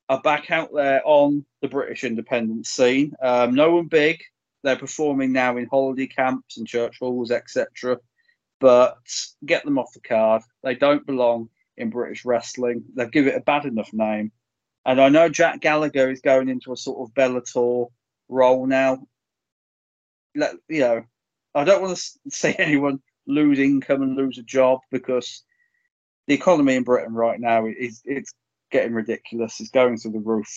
are 0.10 0.22
back 0.22 0.52
out 0.52 0.70
there 0.74 1.02
on 1.06 1.46
the 1.62 1.68
British 1.68 2.04
independent 2.04 2.68
scene. 2.68 3.14
Um, 3.22 3.56
no 3.56 3.76
one 3.76 3.88
big. 3.88 4.22
They're 4.64 4.76
performing 4.78 5.34
now 5.34 5.58
in 5.58 5.68
holiday 5.68 6.08
camps 6.08 6.58
and 6.58 6.68
church 6.68 6.98
halls, 7.00 7.32
etc. 7.32 8.00
But 8.60 8.98
get 9.46 9.66
them 9.66 9.78
off 9.78 9.94
the 9.94 10.00
card. 10.00 10.42
They 10.64 10.76
don't 10.76 11.06
belong 11.06 11.50
in 11.78 11.90
British 11.90 12.24
wrestling. 12.24 12.84
They 12.96 13.08
give 13.08 13.28
it 13.28 13.36
a 13.36 13.42
bad 13.42 13.66
enough 13.66 13.92
name. 13.92 14.32
And 14.86 15.02
I 15.02 15.10
know 15.10 15.30
Jack 15.30 15.62
Gallagher 15.62 16.10
is 16.12 16.22
going 16.22 16.50
into 16.50 16.72
a 16.72 16.78
sort 16.78 17.02
of 17.02 17.14
Bellator 17.14 17.88
role 18.30 18.66
now. 18.66 19.06
Let, 20.36 20.56
you 20.68 20.80
know, 20.80 21.04
I 21.56 21.64
don't 21.64 21.82
want 21.82 21.98
to 21.98 22.04
see 22.30 22.56
anyone 22.58 23.00
lose 23.28 23.60
income 23.60 24.02
and 24.02 24.16
lose 24.16 24.38
a 24.38 24.44
job 24.44 24.80
because 24.92 25.44
the 26.28 26.34
economy 26.34 26.76
in 26.76 26.84
Britain 26.84 27.14
right 27.14 27.40
now 27.40 27.66
is 27.68 28.02
it's 28.06 28.34
getting 28.72 28.94
ridiculous. 28.94 29.60
It's 29.60 29.70
going 29.70 29.98
through 29.98 30.14
the 30.14 30.20
roof. 30.20 30.48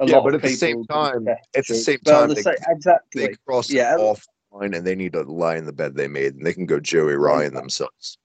A 0.00 0.06
Yeah, 0.06 0.16
lot 0.16 0.24
but 0.24 0.34
of 0.34 0.44
at 0.44 0.50
the 0.50 0.56
same 0.56 0.84
time- 0.86 1.26
at 1.28 1.66
the 1.66 1.74
same 1.74 1.98
time, 2.00 2.28
the 2.28 2.34
they- 2.36 2.42
sa- 2.42 2.52
exactly. 2.68 3.26
They 3.28 3.34
cross 3.46 3.70
Yeah. 3.70 3.96
awful 3.98 4.32
line, 4.52 4.74
and 4.74 4.86
they 4.86 4.94
need 4.94 5.12
to 5.14 5.22
lie 5.22 5.56
in 5.56 5.66
the 5.66 5.72
bed 5.72 5.94
they 5.94 6.08
made, 6.08 6.34
and 6.34 6.46
they 6.46 6.52
can 6.54 6.66
go 6.66 6.80
Joey 6.80 7.16
Ryan 7.16 7.54
themselves. 7.54 8.18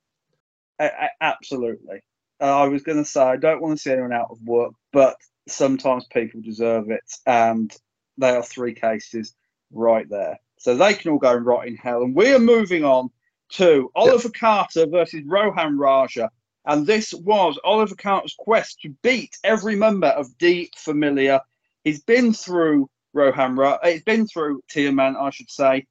A- 0.79 0.85
a- 0.85 1.23
absolutely. 1.23 2.01
Uh, 2.39 2.63
I 2.63 2.67
was 2.67 2.83
going 2.83 2.97
to 2.97 3.05
say 3.05 3.21
I 3.21 3.35
don't 3.37 3.61
want 3.61 3.77
to 3.77 3.81
see 3.81 3.91
anyone 3.91 4.13
out 4.13 4.31
of 4.31 4.41
work, 4.41 4.73
but 4.91 5.15
sometimes 5.47 6.05
people 6.07 6.41
deserve 6.41 6.89
it, 6.89 7.03
and 7.25 7.75
they 8.17 8.29
are 8.31 8.43
three 8.43 8.73
cases 8.73 9.35
right 9.71 10.09
there. 10.09 10.39
So 10.61 10.75
they 10.75 10.93
can 10.93 11.09
all 11.09 11.17
go 11.17 11.35
and 11.35 11.45
rot 11.45 11.67
in 11.67 11.75
hell. 11.75 12.03
And 12.03 12.15
we 12.15 12.31
are 12.33 12.39
moving 12.39 12.85
on 12.85 13.09
to 13.53 13.89
Oliver 13.95 14.29
Carter 14.29 14.85
versus 14.85 15.23
Rohan 15.25 15.75
Raja. 15.75 16.29
And 16.65 16.85
this 16.85 17.15
was 17.15 17.57
Oliver 17.63 17.95
Carter's 17.95 18.35
quest 18.37 18.79
to 18.81 18.89
beat 19.01 19.35
every 19.43 19.75
member 19.75 20.09
of 20.09 20.37
Die 20.37 20.69
Familie. 20.77 21.39
He's 21.83 22.03
been 22.03 22.31
through 22.31 22.91
Rohan 23.13 23.55
Raja. 23.55 23.79
He's 23.83 24.03
been 24.03 24.27
through 24.27 24.61
Teoman, 24.71 25.15
I 25.19 25.31
should 25.31 25.49
say. 25.49 25.87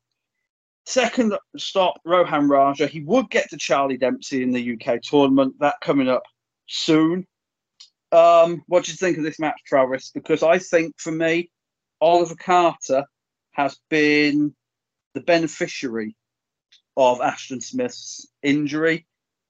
Second 0.86 1.36
stop, 1.56 2.00
Rohan 2.04 2.48
Raja. 2.48 2.86
He 2.86 3.00
would 3.00 3.28
get 3.28 3.50
to 3.50 3.56
Charlie 3.56 3.98
Dempsey 3.98 4.44
in 4.44 4.52
the 4.52 4.74
UK 4.74 5.02
tournament. 5.02 5.56
That 5.58 5.74
coming 5.82 6.08
up 6.08 6.22
soon. 6.68 7.26
Um, 8.12 8.62
what 8.68 8.84
do 8.84 8.92
you 8.92 8.96
think 8.96 9.18
of 9.18 9.24
this 9.24 9.40
match, 9.40 9.60
Travis? 9.66 10.12
Because 10.14 10.44
I 10.44 10.58
think 10.58 10.94
for 11.00 11.10
me, 11.10 11.50
Oliver 12.00 12.36
Carter 12.36 13.04
has 13.52 13.76
been 13.88 14.54
the 15.14 15.20
beneficiary 15.20 16.16
of 16.96 17.20
Ashton 17.20 17.60
Smith's 17.60 18.28
injury 18.42 19.06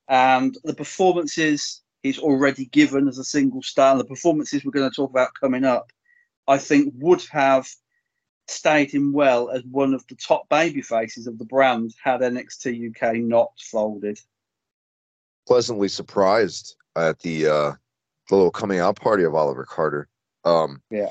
and 0.08 0.56
the 0.64 0.74
performances 0.74 1.82
he's 2.02 2.18
already 2.18 2.66
given 2.66 3.08
as 3.08 3.18
a 3.18 3.24
single 3.24 3.62
star, 3.62 3.92
and 3.92 4.00
the 4.00 4.04
performances 4.04 4.64
we're 4.64 4.70
going 4.72 4.88
to 4.88 4.94
talk 4.94 5.10
about 5.10 5.34
coming 5.38 5.64
up, 5.64 5.90
I 6.48 6.58
think 6.58 6.94
would 6.96 7.22
have 7.30 7.68
stayed 8.48 8.90
him 8.90 9.12
well 9.12 9.50
as 9.50 9.62
one 9.64 9.94
of 9.94 10.04
the 10.08 10.16
top 10.16 10.48
baby 10.48 10.82
faces 10.82 11.26
of 11.26 11.38
the 11.38 11.44
brand 11.44 11.94
had 12.02 12.20
NXT 12.20 12.90
UK 12.90 13.16
not 13.16 13.52
folded. 13.60 14.18
Pleasantly 15.46 15.88
surprised 15.88 16.76
at 16.96 17.18
the 17.20 17.46
uh, 17.46 17.72
the 18.28 18.34
little 18.34 18.50
coming 18.50 18.78
out 18.78 18.96
party 18.96 19.24
of 19.24 19.34
Oliver 19.34 19.64
Carter. 19.64 20.08
Um, 20.44 20.82
Yeah. 20.90 21.10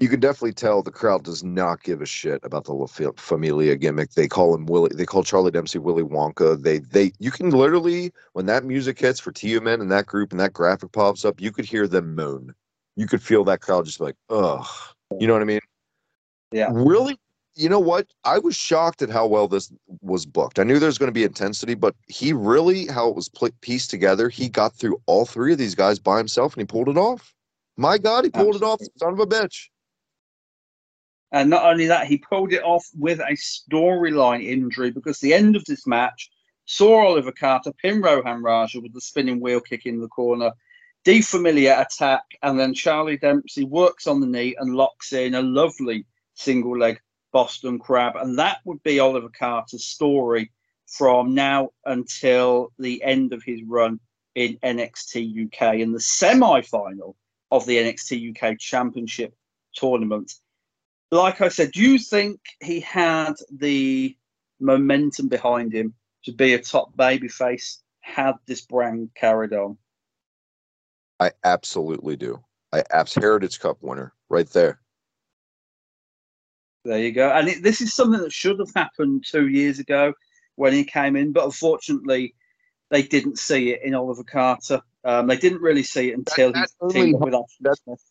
You 0.00 0.08
can 0.08 0.20
definitely 0.20 0.52
tell 0.52 0.80
the 0.80 0.92
crowd 0.92 1.24
does 1.24 1.42
not 1.42 1.82
give 1.82 2.00
a 2.00 2.06
shit 2.06 2.38
about 2.44 2.64
the 2.64 2.72
La 2.72 2.86
Fa- 2.86 3.14
Familia 3.16 3.74
gimmick. 3.74 4.12
They 4.12 4.28
call 4.28 4.54
him 4.54 4.66
Willie. 4.66 4.92
They 4.94 5.04
call 5.04 5.24
Charlie 5.24 5.50
Dempsey 5.50 5.80
Willy 5.80 6.04
Wonka. 6.04 6.62
They 6.62 6.78
they 6.78 7.12
you 7.18 7.32
can 7.32 7.50
literally 7.50 8.12
when 8.32 8.46
that 8.46 8.64
music 8.64 9.00
hits 9.00 9.18
for 9.18 9.32
Teoman 9.32 9.80
and 9.80 9.90
that 9.90 10.06
group 10.06 10.30
and 10.30 10.38
that 10.38 10.52
graphic 10.52 10.92
pops 10.92 11.24
up, 11.24 11.40
you 11.40 11.50
could 11.50 11.64
hear 11.64 11.88
them 11.88 12.14
moan. 12.14 12.54
You 12.94 13.06
could 13.08 13.22
feel 13.22 13.42
that 13.44 13.60
crowd 13.60 13.86
just 13.86 14.00
like, 14.00 14.14
ugh. 14.30 14.66
You 15.18 15.26
know 15.26 15.32
what 15.32 15.42
I 15.42 15.46
mean? 15.46 15.60
Yeah. 16.52 16.68
Really, 16.72 17.18
you 17.54 17.68
know 17.68 17.80
what? 17.80 18.06
I 18.24 18.38
was 18.38 18.54
shocked 18.54 19.02
at 19.02 19.10
how 19.10 19.26
well 19.26 19.48
this 19.48 19.72
was 20.00 20.26
booked. 20.26 20.60
I 20.60 20.62
knew 20.62 20.78
there 20.78 20.86
was 20.86 20.98
going 20.98 21.08
to 21.08 21.12
be 21.12 21.24
intensity, 21.24 21.74
but 21.74 21.94
he 22.06 22.32
really, 22.32 22.86
how 22.86 23.08
it 23.08 23.16
was 23.16 23.30
pieced 23.60 23.90
together, 23.90 24.28
he 24.28 24.48
got 24.48 24.74
through 24.74 25.00
all 25.06 25.26
three 25.26 25.52
of 25.52 25.58
these 25.58 25.74
guys 25.74 25.98
by 25.98 26.18
himself 26.18 26.54
and 26.54 26.60
he 26.60 26.66
pulled 26.66 26.88
it 26.88 26.96
off. 26.96 27.34
My 27.76 27.98
God, 27.98 28.24
he 28.24 28.30
pulled 28.30 28.56
it 28.56 28.62
off, 28.62 28.80
son 28.96 29.12
of 29.12 29.20
a 29.20 29.26
bitch. 29.26 29.68
And 31.30 31.50
not 31.50 31.64
only 31.64 31.86
that, 31.86 32.06
he 32.06 32.18
pulled 32.18 32.52
it 32.52 32.62
off 32.62 32.86
with 32.96 33.20
a 33.20 33.36
storyline 33.36 34.44
injury 34.44 34.90
because 34.90 35.20
the 35.20 35.34
end 35.34 35.56
of 35.56 35.64
this 35.66 35.86
match 35.86 36.30
saw 36.64 37.06
Oliver 37.06 37.32
Carter 37.32 37.72
pin 37.72 38.00
Rohan 38.00 38.42
Raja 38.42 38.80
with 38.80 38.94
the 38.94 39.00
spinning 39.00 39.40
wheel 39.40 39.60
kick 39.60 39.86
in 39.86 40.00
the 40.00 40.08
corner, 40.08 40.52
Die 41.04 41.20
Familie 41.20 41.80
attack, 41.80 42.24
and 42.42 42.58
then 42.58 42.74
Charlie 42.74 43.18
Dempsey 43.18 43.64
works 43.64 44.06
on 44.06 44.20
the 44.20 44.26
knee 44.26 44.54
and 44.58 44.74
locks 44.74 45.12
in 45.12 45.34
a 45.34 45.42
lovely 45.42 46.04
single 46.34 46.76
leg 46.78 47.00
Boston 47.32 47.78
Crab. 47.78 48.16
And 48.16 48.38
that 48.38 48.58
would 48.64 48.82
be 48.82 49.00
Oliver 49.00 49.28
Carter's 49.28 49.84
story 49.84 50.50
from 50.86 51.34
now 51.34 51.70
until 51.84 52.72
the 52.78 53.02
end 53.02 53.32
of 53.32 53.42
his 53.42 53.62
run 53.64 54.00
in 54.34 54.58
NXT 54.62 55.46
UK 55.46 55.76
in 55.76 55.92
the 55.92 56.00
semi 56.00 56.62
final 56.62 57.16
of 57.50 57.66
the 57.66 57.76
NXT 57.76 58.36
UK 58.36 58.58
Championship 58.58 59.34
tournament 59.74 60.32
like 61.10 61.40
I 61.40 61.48
said, 61.48 61.72
do 61.72 61.80
you 61.80 61.98
think 61.98 62.40
he 62.60 62.80
had 62.80 63.34
the 63.50 64.16
momentum 64.60 65.28
behind 65.28 65.72
him 65.72 65.94
to 66.24 66.32
be 66.32 66.54
a 66.54 66.62
top 66.62 66.94
babyface 66.96 67.78
had 68.00 68.34
this 68.46 68.62
brand 68.62 69.10
carried 69.14 69.52
on? 69.52 69.78
I 71.20 71.32
absolutely 71.44 72.16
do. 72.16 72.42
I 72.72 72.82
abs 72.90 73.14
Heritage 73.14 73.60
Cup 73.60 73.78
winner 73.80 74.12
right 74.28 74.48
there. 74.50 74.80
There 76.84 76.98
you 76.98 77.12
go. 77.12 77.30
And 77.30 77.48
it, 77.48 77.62
this 77.62 77.80
is 77.80 77.94
something 77.94 78.20
that 78.20 78.32
should 78.32 78.58
have 78.58 78.72
happened 78.74 79.24
two 79.26 79.48
years 79.48 79.78
ago 79.78 80.12
when 80.56 80.72
he 80.72 80.84
came 80.84 81.16
in, 81.16 81.32
but 81.32 81.44
unfortunately, 81.44 82.34
they 82.90 83.02
didn't 83.02 83.38
see 83.38 83.70
it 83.72 83.82
in 83.82 83.94
Oliver 83.94 84.24
Carter. 84.24 84.80
Um, 85.04 85.26
they 85.26 85.36
didn't 85.36 85.60
really 85.60 85.82
see 85.82 86.10
it 86.10 86.18
until 86.18 86.52
that 86.52 86.70
he 86.80 86.92
teamed 86.92 87.14
up 87.16 87.20
with 87.22 87.34
Ashton 87.34 87.46
that- 87.60 87.78
Smith. 87.84 88.02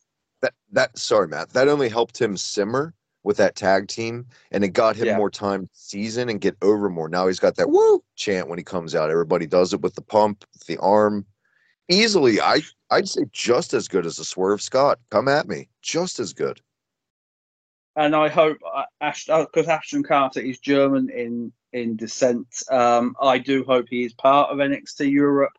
That 0.42 0.54
that 0.72 0.98
sorry, 0.98 1.28
Matt. 1.28 1.50
That 1.50 1.68
only 1.68 1.90
helped 1.90 2.20
him 2.22 2.38
simmer 2.38 2.94
with 3.24 3.38
that 3.38 3.56
tag 3.56 3.88
team, 3.88 4.26
and 4.52 4.64
it 4.64 4.70
got 4.70 4.96
him 4.96 5.08
Yeah. 5.08 5.18
more 5.18 5.30
time 5.30 5.68
season 5.74 6.30
and 6.30 6.40
get 6.40 6.56
over 6.62 6.90
more. 6.90 7.10
Now 7.10 7.28
he's 7.28 7.40
got 7.40 7.56
that 7.56 7.70
woo 7.70 8.04
chant 8.16 8.48
when 8.48 8.58
he 8.58 8.64
comes 8.64 8.96
out. 8.96 9.10
Everybody 9.10 9.46
does 9.48 9.74
it 9.74 9.82
with 9.82 9.96
the 9.96 10.02
pump, 10.02 10.46
the 10.68 10.78
arm. 10.78 11.26
Easily, 11.90 12.40
I 12.40 12.62
I'd 12.92 13.10
say 13.10 13.26
just 13.32 13.74
as 13.74 13.88
good 13.88 14.06
as 14.06 14.20
a 14.20 14.26
Swerve 14.26 14.62
Scott. 14.62 15.00
Come 15.10 15.28
at 15.28 15.48
me, 15.48 15.70
just 15.82 16.20
as 16.20 16.34
good. 16.34 16.62
and 17.96 18.16
I 18.16 18.28
hope 18.30 18.60
uh, 18.76 18.84
Ashton, 19.02 19.46
because 19.46 19.68
Ashton 19.68 20.04
Carter 20.04 20.40
is 20.40 20.60
German 20.60 21.10
in 21.10 21.52
in 21.74 21.96
descent. 21.96 22.48
Um, 22.72 23.16
I 23.22 23.40
do 23.40 23.64
hope 23.64 23.88
he 23.90 24.06
is 24.06 24.14
part 24.14 24.52
of 24.52 24.60
NXT 24.60 25.12
Europe, 25.12 25.54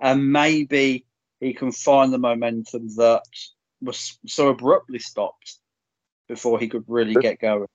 and 0.00 0.30
maybe 0.32 1.06
he 1.40 1.54
can 1.54 1.70
find 1.72 2.12
the 2.12 2.18
momentum 2.18 2.88
that 2.96 3.22
was 3.84 4.18
so 4.26 4.48
abruptly 4.48 4.98
stopped 4.98 5.58
before 6.28 6.58
he 6.58 6.68
could 6.68 6.84
really 6.86 7.14
get 7.14 7.40
going. 7.40 7.66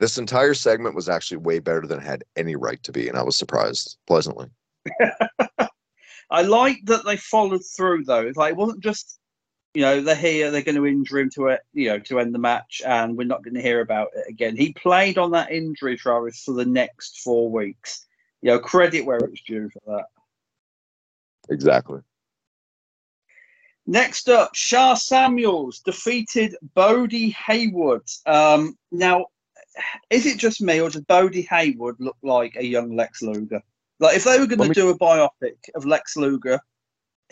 This 0.00 0.18
entire 0.18 0.54
segment 0.54 0.94
was 0.94 1.08
actually 1.08 1.38
way 1.38 1.58
better 1.58 1.86
than 1.86 1.98
it 1.98 2.04
had 2.04 2.24
any 2.36 2.56
right 2.56 2.82
to 2.84 2.92
be, 2.92 3.08
and 3.08 3.18
I 3.18 3.22
was 3.22 3.36
surprised 3.36 3.98
pleasantly. 4.06 4.48
I 6.30 6.42
like 6.42 6.78
that 6.84 7.04
they 7.04 7.16
followed 7.16 7.62
through 7.76 8.04
though. 8.04 8.26
It's 8.26 8.36
like 8.36 8.52
it 8.52 8.56
wasn't 8.56 8.80
just 8.80 9.18
you 9.74 9.82
know, 9.82 10.00
they're 10.00 10.16
here, 10.16 10.50
they're 10.50 10.62
going 10.62 10.74
to 10.76 10.86
injure 10.86 11.18
him 11.20 11.30
to 11.30 11.48
it, 11.48 11.60
you 11.72 11.88
know, 11.88 11.98
to 11.98 12.18
end 12.20 12.34
the 12.34 12.38
match, 12.38 12.82
and 12.86 13.16
we're 13.16 13.24
not 13.24 13.44
going 13.44 13.54
to 13.54 13.62
hear 13.62 13.80
about 13.80 14.08
it 14.16 14.24
again. 14.28 14.56
He 14.56 14.72
played 14.72 15.18
on 15.18 15.30
that 15.32 15.52
injury, 15.52 15.96
Travis, 15.96 16.42
for 16.42 16.54
the 16.54 16.64
next 16.64 17.20
four 17.20 17.50
weeks. 17.50 18.06
You 18.42 18.50
know, 18.50 18.58
credit 18.58 19.04
where 19.04 19.18
it's 19.18 19.42
due 19.42 19.68
for 19.70 19.80
that. 19.86 20.06
Exactly. 21.50 22.00
Next 23.88 24.28
up, 24.28 24.54
Sha 24.54 24.92
Samuels 24.92 25.80
defeated 25.80 26.54
Bodhi 26.74 27.30
Hayward. 27.30 28.02
Um, 28.26 28.76
now, 28.92 29.28
is 30.10 30.26
it 30.26 30.36
just 30.36 30.60
me, 30.60 30.78
or 30.78 30.90
does 30.90 31.00
Bodhi 31.00 31.40
Hayward 31.48 31.96
look 31.98 32.18
like 32.22 32.54
a 32.56 32.66
young 32.66 32.94
Lex 32.94 33.22
Luger? 33.22 33.62
Like, 33.98 34.14
if 34.14 34.24
they 34.24 34.38
were 34.38 34.46
going 34.46 34.68
to 34.68 34.74
do 34.74 34.90
a 34.90 34.98
biopic 34.98 35.56
of 35.74 35.86
Lex 35.86 36.18
Luger, 36.18 36.60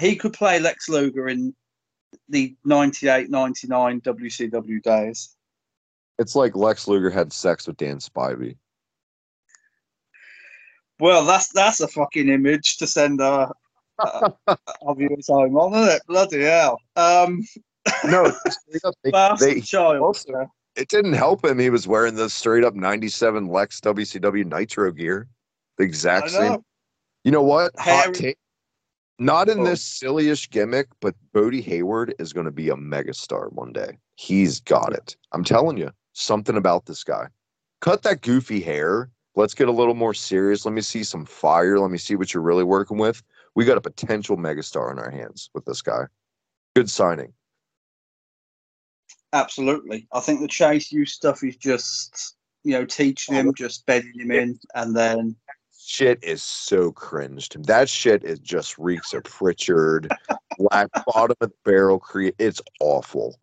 he 0.01 0.17
could 0.17 0.33
play 0.33 0.59
Lex 0.59 0.89
Luger 0.89 1.29
in 1.29 1.55
the 2.31 2.57
98 2.65 3.29
99 3.29 4.01
WCW 4.01 4.83
days. 4.83 5.37
It's 6.19 6.35
like 6.35 6.57
Lex 6.57 6.89
Luger 6.89 7.11
had 7.11 7.35
sex 7.35 7.67
with 7.67 7.77
Dan 7.77 7.99
Spivey. 7.99 8.57
Well, 11.01 11.27
that's 11.27 11.49
that's 11.53 11.81
a 11.81 11.89
fucking 11.89 12.31
image 12.31 12.79
to 12.79 12.87
send 12.87 13.21
our, 13.21 13.55
uh, 13.99 14.31
our 14.87 14.95
viewers 14.95 15.27
home 15.29 15.57
on, 15.57 15.75
isn't 15.75 15.97
it? 15.97 16.03
Bloody 16.07 16.43
hell. 16.43 16.79
Um, 16.97 17.43
No, 18.05 18.33
they, 19.05 19.11
bastard 19.13 19.49
they- 19.57 19.61
child. 19.61 19.99
also- 19.99 20.51
it 20.75 20.89
didn't 20.89 21.15
help 21.15 21.45
him. 21.45 21.59
He 21.59 21.71
was 21.71 21.87
wearing 21.89 22.17
the 22.17 22.29
straight 22.29 22.63
up 22.65 22.75
97 22.75 23.47
Lex 23.49 23.81
WCW 23.81 24.45
Nitro 24.45 24.91
gear. 24.93 25.27
The 25.79 25.85
exact 25.85 26.31
same. 26.31 26.59
You 27.25 27.31
know 27.31 27.43
what? 27.43 27.73
Hot 27.79 28.13
take. 28.13 28.37
Not 29.19 29.49
in 29.49 29.61
Oh. 29.61 29.65
this 29.65 29.83
sillyish 29.83 30.51
gimmick, 30.51 30.89
but 31.01 31.15
Bodhi 31.33 31.63
Hayward 31.63 32.15
is 32.19 32.35
going 32.35 32.45
to 32.45 32.51
be 32.53 32.69
a 32.69 32.75
megastar 32.75 33.51
one 33.53 33.73
day. 33.73 33.97
He's 34.17 34.61
got 34.61 34.93
it. 34.93 35.17
I'm 35.33 35.45
telling 35.45 35.79
you, 35.79 35.91
something 36.13 36.57
about 36.59 36.85
this 36.85 37.03
guy. 37.05 37.29
Cut 37.81 38.03
that 38.03 38.21
goofy 38.21 38.61
hair. 38.61 39.11
Let's 39.35 39.55
get 39.55 39.69
a 39.69 39.73
little 39.73 39.95
more 39.95 40.13
serious. 40.13 40.67
Let 40.67 40.75
me 40.75 40.83
see 40.83 41.05
some 41.05 41.25
fire. 41.25 41.79
Let 41.79 41.91
me 41.91 41.99
see 41.99 42.17
what 42.17 42.35
you're 42.35 42.43
really 42.43 42.65
working 42.65 42.99
with. 42.99 43.23
We 43.57 43.65
got 43.65 43.79
a 43.79 43.81
potential 43.81 44.37
megastar 44.37 44.93
in 44.93 44.99
our 44.99 45.11
hands 45.11 45.51
with 45.55 45.65
this 45.65 45.81
guy. 45.81 46.05
Good 46.77 46.91
signing. 46.91 47.33
Absolutely. 49.33 50.07
I 50.13 50.21
think 50.21 50.41
the 50.41 50.49
Chase 50.49 50.93
U 50.93 51.07
stuff 51.07 51.43
is 51.43 51.57
just, 51.57 52.37
you 52.65 52.73
know, 52.73 52.85
teaching 52.85 53.35
him, 53.35 53.55
just 53.55 53.87
bedding 53.87 54.13
him 54.15 54.31
in, 54.31 54.59
and 54.75 54.95
then 54.95 55.37
Shit 55.79 56.23
is 56.23 56.43
so 56.43 56.91
cringed. 56.93 57.65
That 57.65 57.89
shit 57.89 58.25
is 58.25 58.41
just 58.41 58.77
reeks 58.77 59.15
of 59.15 59.23
Pritchard, 59.23 60.13
black 60.59 60.89
bottom 61.07 61.37
of 61.41 61.49
the 61.49 61.53
barrel. 61.65 61.99
Cre- 61.99 62.31
it's 62.39 62.61
awful. 62.81 63.39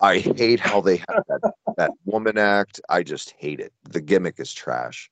I 0.00 0.18
hate 0.18 0.60
how 0.60 0.80
they 0.80 0.96
have 0.96 1.22
that 1.28 1.52
that 1.76 1.90
woman 2.04 2.36
act. 2.36 2.80
I 2.90 3.02
just 3.02 3.34
hate 3.38 3.60
it. 3.60 3.72
The 3.84 4.00
gimmick 4.00 4.40
is 4.40 4.52
trash. 4.52 5.08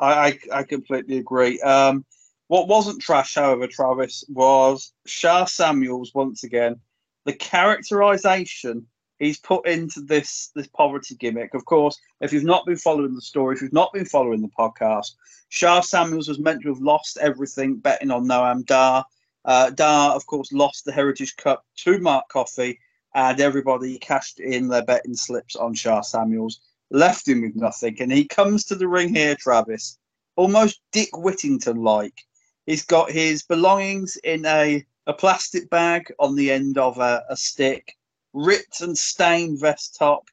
I, 0.00 0.12
I, 0.12 0.38
I 0.52 0.62
completely 0.62 1.18
agree. 1.18 1.60
Um, 1.60 2.04
what 2.48 2.68
wasn't 2.68 3.02
trash, 3.02 3.34
however, 3.34 3.66
Travis, 3.66 4.24
was 4.28 4.92
Sha 5.06 5.44
Samuels 5.44 6.14
once 6.14 6.44
again. 6.44 6.76
The 7.24 7.34
characterization 7.34 8.86
he's 9.18 9.38
put 9.38 9.66
into 9.66 10.00
this 10.00 10.50
this 10.54 10.66
poverty 10.68 11.14
gimmick. 11.16 11.54
Of 11.54 11.64
course, 11.64 11.98
if 12.20 12.32
you've 12.32 12.44
not 12.44 12.66
been 12.66 12.76
following 12.76 13.14
the 13.14 13.20
story, 13.20 13.54
if 13.54 13.62
you've 13.62 13.72
not 13.72 13.92
been 13.92 14.04
following 14.04 14.40
the 14.40 14.48
podcast, 14.48 15.12
Sha 15.48 15.80
Samuels 15.80 16.28
was 16.28 16.38
meant 16.38 16.62
to 16.62 16.68
have 16.68 16.80
lost 16.80 17.18
everything 17.18 17.76
betting 17.76 18.10
on 18.10 18.26
Noam 18.26 18.64
Dar. 18.64 19.04
Uh, 19.44 19.70
Dar, 19.70 20.14
of 20.14 20.26
course, 20.26 20.52
lost 20.52 20.84
the 20.84 20.92
Heritage 20.92 21.36
Cup 21.36 21.64
to 21.76 21.98
Mark 21.98 22.28
Coffey, 22.28 22.78
and 23.14 23.40
everybody 23.40 23.98
cashed 23.98 24.40
in 24.40 24.68
their 24.68 24.84
betting 24.84 25.14
slips 25.14 25.56
on 25.56 25.74
Shah 25.74 26.00
Samuels 26.00 26.60
left 26.90 27.28
him 27.28 27.42
with 27.42 27.56
nothing. 27.56 27.96
And 28.00 28.12
he 28.12 28.26
comes 28.26 28.64
to 28.66 28.74
the 28.74 28.88
ring 28.88 29.14
here, 29.14 29.34
Travis, 29.34 29.98
almost 30.36 30.80
Dick 30.92 31.16
Whittington 31.16 31.82
like. 31.82 32.24
He's 32.66 32.84
got 32.84 33.10
his 33.10 33.42
belongings 33.42 34.16
in 34.24 34.44
a, 34.46 34.84
a 35.06 35.12
plastic 35.12 35.70
bag 35.70 36.12
on 36.18 36.34
the 36.36 36.50
end 36.50 36.78
of 36.78 36.98
a, 36.98 37.24
a 37.30 37.36
stick, 37.36 37.96
ripped 38.32 38.80
and 38.80 38.96
stained 38.96 39.60
vest 39.60 39.96
top. 39.98 40.28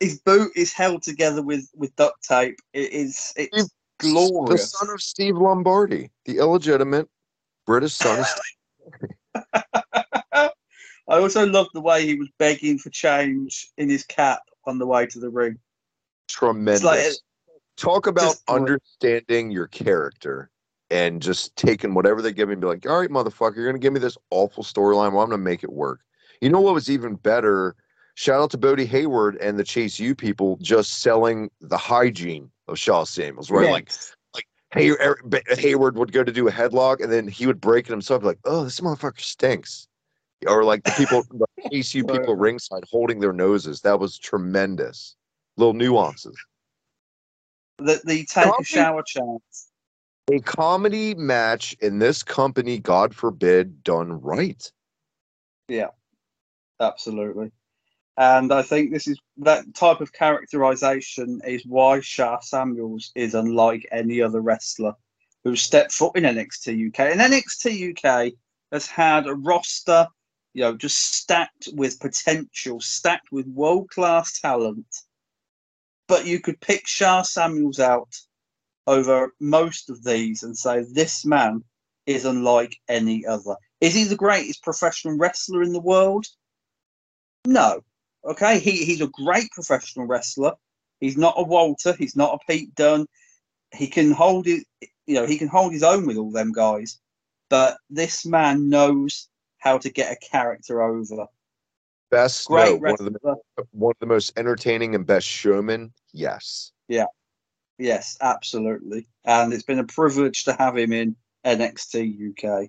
His 0.00 0.20
boot 0.20 0.52
is 0.54 0.72
held 0.72 1.02
together 1.02 1.42
with, 1.42 1.68
with 1.74 1.94
duct 1.96 2.22
tape. 2.26 2.58
It 2.72 2.92
is 2.92 3.32
it's 3.36 3.50
The 3.56 3.68
glorious. 3.98 4.72
son 4.72 4.90
of 4.90 5.00
Steve 5.00 5.36
Lombardi, 5.36 6.10
the 6.24 6.38
illegitimate 6.38 7.08
British 7.66 7.94
son 7.94 8.20
of 8.20 8.26
Steve. 8.26 9.44
I 11.06 11.18
also 11.18 11.46
love 11.46 11.66
the 11.74 11.80
way 11.80 12.06
he 12.06 12.14
was 12.14 12.28
begging 12.38 12.78
for 12.78 12.90
change 12.90 13.68
in 13.76 13.90
his 13.90 14.04
cap 14.04 14.40
on 14.66 14.78
the 14.78 14.86
way 14.86 15.06
to 15.06 15.18
the 15.18 15.30
ring. 15.30 15.58
Tremendous. 16.28 16.82
like- 16.82 17.12
Talk 17.76 18.06
about 18.06 18.22
just 18.22 18.42
understanding 18.48 19.50
your 19.50 19.66
character 19.66 20.48
and 20.90 21.20
just 21.20 21.56
taking 21.56 21.92
whatever 21.92 22.22
they 22.22 22.32
give 22.32 22.48
me 22.48 22.52
and 22.52 22.60
be 22.60 22.68
like, 22.68 22.86
all 22.88 23.00
right, 23.00 23.10
motherfucker, 23.10 23.56
you're 23.56 23.64
going 23.64 23.74
to 23.74 23.80
give 23.80 23.92
me 23.92 23.98
this 23.98 24.16
awful 24.30 24.62
storyline. 24.62 25.12
Well, 25.12 25.22
I'm 25.22 25.28
going 25.28 25.30
to 25.30 25.38
make 25.38 25.64
it 25.64 25.72
work. 25.72 25.98
You 26.40 26.50
know 26.50 26.60
what 26.60 26.74
was 26.74 26.88
even 26.88 27.16
better? 27.16 27.74
Shout 28.14 28.40
out 28.40 28.50
to 28.52 28.58
Bodhi 28.58 28.86
Hayward 28.86 29.36
and 29.38 29.58
the 29.58 29.64
Chase 29.64 29.98
U 29.98 30.14
people 30.14 30.56
just 30.62 30.98
selling 31.00 31.50
the 31.60 31.76
hygiene 31.76 32.48
of 32.68 32.78
Sha 32.78 33.02
Samuels, 33.02 33.50
right? 33.50 33.64
Like, 34.34 34.46
Hay- 34.72 34.90
er- 34.90 35.18
Hayward 35.58 35.98
would 35.98 36.12
go 36.12 36.22
to 36.22 36.30
do 36.30 36.46
a 36.46 36.52
headlock 36.52 37.02
and 37.02 37.12
then 37.12 37.26
he 37.26 37.44
would 37.48 37.60
break 37.60 37.86
it 37.86 37.90
himself, 37.90 38.22
like, 38.22 38.38
oh, 38.44 38.62
this 38.62 38.78
motherfucker 38.78 39.20
stinks. 39.20 39.88
Or 40.46 40.64
like 40.64 40.82
the 40.84 40.92
people, 40.92 41.22
the 41.30 41.46
Chase 41.70 41.94
U 41.94 42.04
people 42.04 42.36
ringside 42.36 42.84
holding 42.90 43.20
their 43.20 43.32
noses. 43.32 43.80
That 43.80 43.98
was 43.98 44.18
tremendous. 44.18 45.16
Little 45.56 45.74
nuances. 45.74 46.36
the, 47.78 48.00
the 48.04 48.24
take 48.26 48.46
a 48.46 48.50
Coffee- 48.50 48.64
shower 48.64 49.02
chance. 49.06 49.68
a 50.32 50.40
comedy 50.40 51.14
match 51.14 51.74
in 51.80 51.98
this 51.98 52.22
company, 52.22 52.78
God 52.78 53.14
forbid, 53.14 53.82
done 53.84 54.20
right. 54.20 54.70
Yeah, 55.68 55.88
absolutely. 56.80 57.50
And 58.16 58.52
I 58.52 58.62
think 58.62 58.92
this 58.92 59.08
is 59.08 59.18
that 59.38 59.74
type 59.74 60.00
of 60.00 60.12
characterization 60.12 61.40
is 61.44 61.64
why 61.66 62.00
Sha 62.00 62.38
Samuels 62.40 63.10
is 63.16 63.34
unlike 63.34 63.88
any 63.90 64.22
other 64.22 64.40
wrestler 64.40 64.92
who's 65.42 65.62
stepped 65.62 65.92
foot 65.92 66.14
in 66.16 66.22
NXT 66.22 66.88
UK. 66.88 67.00
And 67.00 67.20
NXT 67.20 67.90
UK 67.98 68.32
has 68.70 68.86
had 68.86 69.26
a 69.26 69.34
roster, 69.34 70.06
you 70.54 70.62
know, 70.62 70.76
just 70.76 71.14
stacked 71.14 71.68
with 71.74 72.00
potential, 72.00 72.80
stacked 72.80 73.30
with 73.32 73.46
world 73.48 73.90
class 73.90 74.40
talent. 74.40 74.86
But 76.06 76.26
you 76.26 76.40
could 76.40 76.60
pick 76.60 76.86
Sha 76.86 77.22
Samuels 77.22 77.80
out 77.80 78.14
over 78.86 79.32
most 79.40 79.90
of 79.90 80.04
these 80.04 80.42
and 80.42 80.56
say 80.56 80.84
this 80.84 81.24
man 81.24 81.64
is 82.06 82.24
unlike 82.24 82.76
any 82.88 83.26
other. 83.26 83.56
Is 83.80 83.94
he 83.94 84.04
the 84.04 84.16
greatest 84.16 84.62
professional 84.62 85.16
wrestler 85.16 85.62
in 85.62 85.72
the 85.72 85.80
world? 85.80 86.26
No. 87.46 87.80
Okay, 88.24 88.58
he, 88.58 88.84
he's 88.84 89.00
a 89.00 89.08
great 89.08 89.50
professional 89.50 90.06
wrestler. 90.06 90.52
He's 91.00 91.16
not 91.16 91.34
a 91.36 91.42
Walter. 91.42 91.94
He's 91.98 92.16
not 92.16 92.34
a 92.34 92.52
Pete 92.52 92.74
Dunne. 92.74 93.06
He 93.74 93.88
can 93.88 94.12
hold 94.12 94.46
it. 94.46 94.64
You 95.06 95.16
know, 95.16 95.26
he 95.26 95.36
can 95.36 95.48
hold 95.48 95.72
his 95.72 95.82
own 95.82 96.06
with 96.06 96.16
all 96.16 96.30
them 96.30 96.52
guys. 96.52 96.98
But 97.50 97.76
this 97.90 98.24
man 98.24 98.68
knows 98.68 99.28
how 99.64 99.78
to 99.78 99.90
get 99.90 100.12
a 100.12 100.16
character 100.16 100.82
over. 100.82 101.26
Best, 102.10 102.46
Great 102.46 102.66
no, 102.66 102.76
one 102.76 102.92
of 102.92 102.98
the 103.12 103.36
one 103.72 103.90
of 103.92 103.98
the 103.98 104.06
most 104.06 104.38
entertaining 104.38 104.94
and 104.94 105.04
best 105.06 105.26
showmen. 105.26 105.92
Yes, 106.12 106.70
Yeah. 106.86 107.06
Yes, 107.76 108.16
absolutely. 108.20 109.08
And 109.24 109.52
it's 109.52 109.64
been 109.64 109.80
a 109.80 109.84
privilege 109.84 110.44
to 110.44 110.52
have 110.52 110.76
him 110.76 110.92
in 110.92 111.16
NXT 111.44 112.30
UK. 112.30 112.68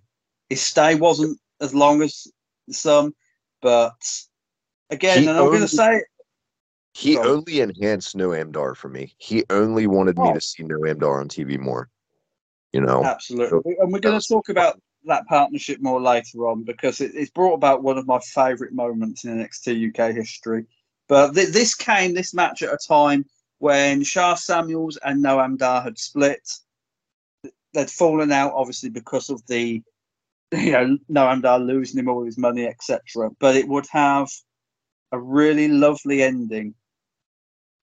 His 0.50 0.62
stay 0.62 0.96
wasn't 0.96 1.40
as 1.62 1.76
long 1.76 2.02
as 2.02 2.26
some, 2.72 3.14
but 3.62 3.94
again, 4.90 5.22
He 5.24 5.28
and 5.28 5.38
I'm 5.38 5.46
going 5.46 5.60
to 5.62 5.68
say 5.68 5.98
it. 5.98 6.06
he 6.94 7.14
Sorry. 7.14 7.30
only 7.30 7.60
enhanced 7.60 8.18
Noam 8.18 8.52
Dar 8.52 8.74
for 8.74 8.90
me. 8.90 9.14
He 9.20 9.44
only 9.52 9.86
wanted 9.86 10.18
me 10.18 10.30
Oh. 10.30 10.34
to 10.34 10.42
see 10.42 10.64
Noam 10.64 10.98
Dar 11.00 11.20
on 11.20 11.28
TV 11.28 11.60
more. 11.60 11.88
You 12.74 12.82
know, 12.82 13.04
Absolutely. 13.04 13.76
And 13.80 13.94
we're 13.94 14.00
going 14.00 14.20
to 14.20 14.28
talk 14.28 14.50
about 14.50 14.82
that 15.08 15.28
partnership 15.28 15.82
more 15.82 16.02
later 16.02 16.48
on 16.48 16.64
because 16.64 17.02
it, 17.02 17.12
it's 17.14 17.32
brought 17.32 17.54
about 17.54 17.84
one 17.84 17.98
of 17.98 18.08
my 18.08 18.20
favourite 18.20 18.74
moments 18.74 19.24
in 19.24 19.38
NXT 19.38 19.90
UK 19.90 20.16
history. 20.16 20.66
But 21.08 21.34
th- 21.36 21.50
this 21.50 21.76
came, 21.76 22.14
this 22.14 22.34
match, 22.34 22.62
at 22.62 22.74
a 22.74 22.78
time 22.78 23.26
when 23.60 24.04
Sha 24.04 24.36
Samuels 24.36 24.98
and 24.98 25.24
Noam 25.24 25.58
Dar 25.58 25.82
had 25.82 25.98
split. 25.98 26.50
They'd 27.74 27.90
fallen 27.90 28.32
out, 28.32 28.54
obviously, 28.56 28.90
because 28.90 29.30
of 29.30 29.46
the, 29.48 29.84
you 30.54 30.72
know, 30.72 30.98
Noam 31.12 31.42
Dar 31.42 31.60
losing 31.60 32.00
him 32.00 32.10
all 32.10 32.24
his 32.24 32.38
money, 32.38 32.66
etc. 32.66 33.30
But 33.40 33.56
it 33.56 33.68
would 33.68 33.88
have 33.92 34.30
a 35.12 35.20
really 35.20 35.68
lovely 35.68 36.24
ending 36.24 36.74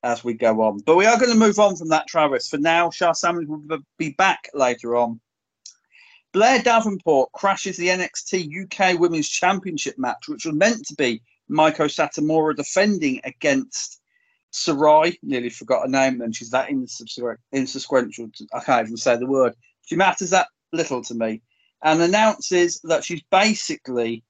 as 0.02 0.24
we 0.24 0.34
go 0.34 0.62
on. 0.62 0.78
But 0.78 0.96
we 0.96 1.06
are 1.06 1.18
going 1.18 1.32
to 1.32 1.38
move 1.38 1.58
on 1.58 1.76
from 1.76 1.88
that, 1.88 2.08
Travis. 2.08 2.48
For 2.48 2.58
now, 2.58 2.90
Sha 2.90 3.12
Samuels 3.12 3.46
will 3.48 3.78
be 3.98 4.10
back 4.10 4.48
later 4.54 4.96
on 4.96 5.20
Blair 6.32 6.62
Davenport 6.62 7.30
crashes 7.32 7.76
the 7.76 7.88
NXT 7.88 8.64
UK 8.64 8.98
Women's 8.98 9.28
Championship 9.28 9.98
match, 9.98 10.28
which 10.28 10.46
was 10.46 10.54
meant 10.54 10.86
to 10.86 10.94
be 10.94 11.20
Meiko 11.50 11.84
Satomura 11.84 12.56
defending 12.56 13.20
against 13.24 14.00
Sarray. 14.52 15.18
Nearly 15.22 15.50
forgot 15.50 15.82
her 15.82 15.88
name, 15.88 16.22
and 16.22 16.34
she's 16.34 16.50
that 16.50 16.70
insequential. 16.70 18.30
I 18.54 18.60
can't 18.60 18.86
even 18.86 18.96
say 18.96 19.16
the 19.16 19.26
word. 19.26 19.54
She 19.84 19.94
matters 19.94 20.30
that 20.30 20.48
little 20.72 21.02
to 21.04 21.14
me, 21.14 21.42
and 21.82 22.00
announces 22.00 22.80
that 22.84 23.04
she's 23.04 23.22
basically 23.30 24.24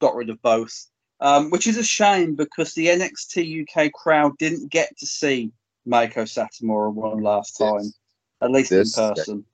got 0.00 0.14
rid 0.14 0.30
of 0.30 0.40
both, 0.40 0.86
um, 1.20 1.50
which 1.50 1.66
is 1.66 1.76
a 1.76 1.84
shame 1.84 2.34
because 2.34 2.72
the 2.72 2.86
NXT 2.86 3.68
UK 3.68 3.92
crowd 3.92 4.38
didn't 4.38 4.70
get 4.70 4.96
to 4.98 5.06
see 5.06 5.52
Meiko 5.86 6.22
Satomura 6.22 6.92
one 6.94 7.22
last 7.22 7.58
time, 7.58 7.76
this, 7.78 7.98
at 8.40 8.50
least 8.50 8.72
in 8.72 8.84
person. 8.90 9.44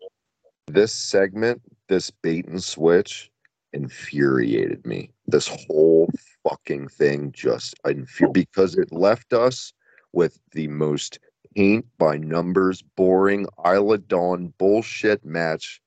This 0.68 0.92
segment 0.92 1.60
this 1.88 2.10
bait 2.10 2.46
and 2.46 2.62
switch 2.62 3.30
infuriated 3.72 4.86
me. 4.86 5.10
This 5.26 5.48
whole 5.66 6.08
fucking 6.42 6.88
thing 6.88 7.32
just 7.32 7.74
infuriated 7.84 8.32
because 8.32 8.76
it 8.76 8.92
left 8.92 9.32
us 9.32 9.72
with 10.12 10.38
the 10.52 10.68
most 10.68 11.18
paint 11.54 11.86
by 11.98 12.16
numbers, 12.16 12.82
boring 12.82 13.46
Isla 13.66 13.98
Dawn 13.98 14.52
bullshit 14.58 15.24
match 15.24 15.80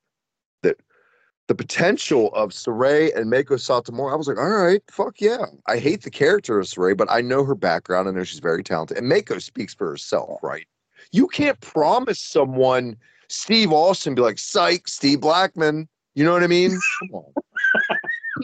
that 0.63 0.77
the 1.47 1.55
potential 1.55 2.33
of 2.33 2.51
Sarray 2.51 3.15
and 3.15 3.31
Meiko 3.31 3.57
Satomura, 3.57 4.13
I 4.13 4.15
was 4.15 4.27
like, 4.27 4.37
all 4.37 4.49
right, 4.49 4.81
fuck 4.89 5.19
yeah. 5.19 5.45
I 5.67 5.77
hate 5.77 6.03
the 6.03 6.11
character 6.11 6.59
of 6.59 6.67
Sarray, 6.67 6.95
but 6.95 7.11
I 7.11 7.21
know 7.21 7.43
her 7.43 7.55
background. 7.55 8.07
I 8.07 8.11
know 8.11 8.23
she's 8.23 8.39
very 8.39 8.63
talented. 8.63 8.97
And 8.97 9.11
Meiko 9.11 9.41
speaks 9.41 9.73
for 9.73 9.89
herself, 9.89 10.39
right? 10.43 10.67
You 11.11 11.27
can't 11.27 11.59
promise 11.61 12.19
someone 12.19 12.95
Steve 13.32 13.72
Austin 13.72 14.15
be 14.15 14.22
like, 14.22 14.38
psych, 14.38 14.88
Steve 14.88 15.22
Blackman. 15.22 15.88
You 16.15 16.26
know 16.26 16.34
what 16.34 16.44
I 16.44 16.48
mean? 16.48 16.78
Come 17.00 17.10
on. 17.13 17.34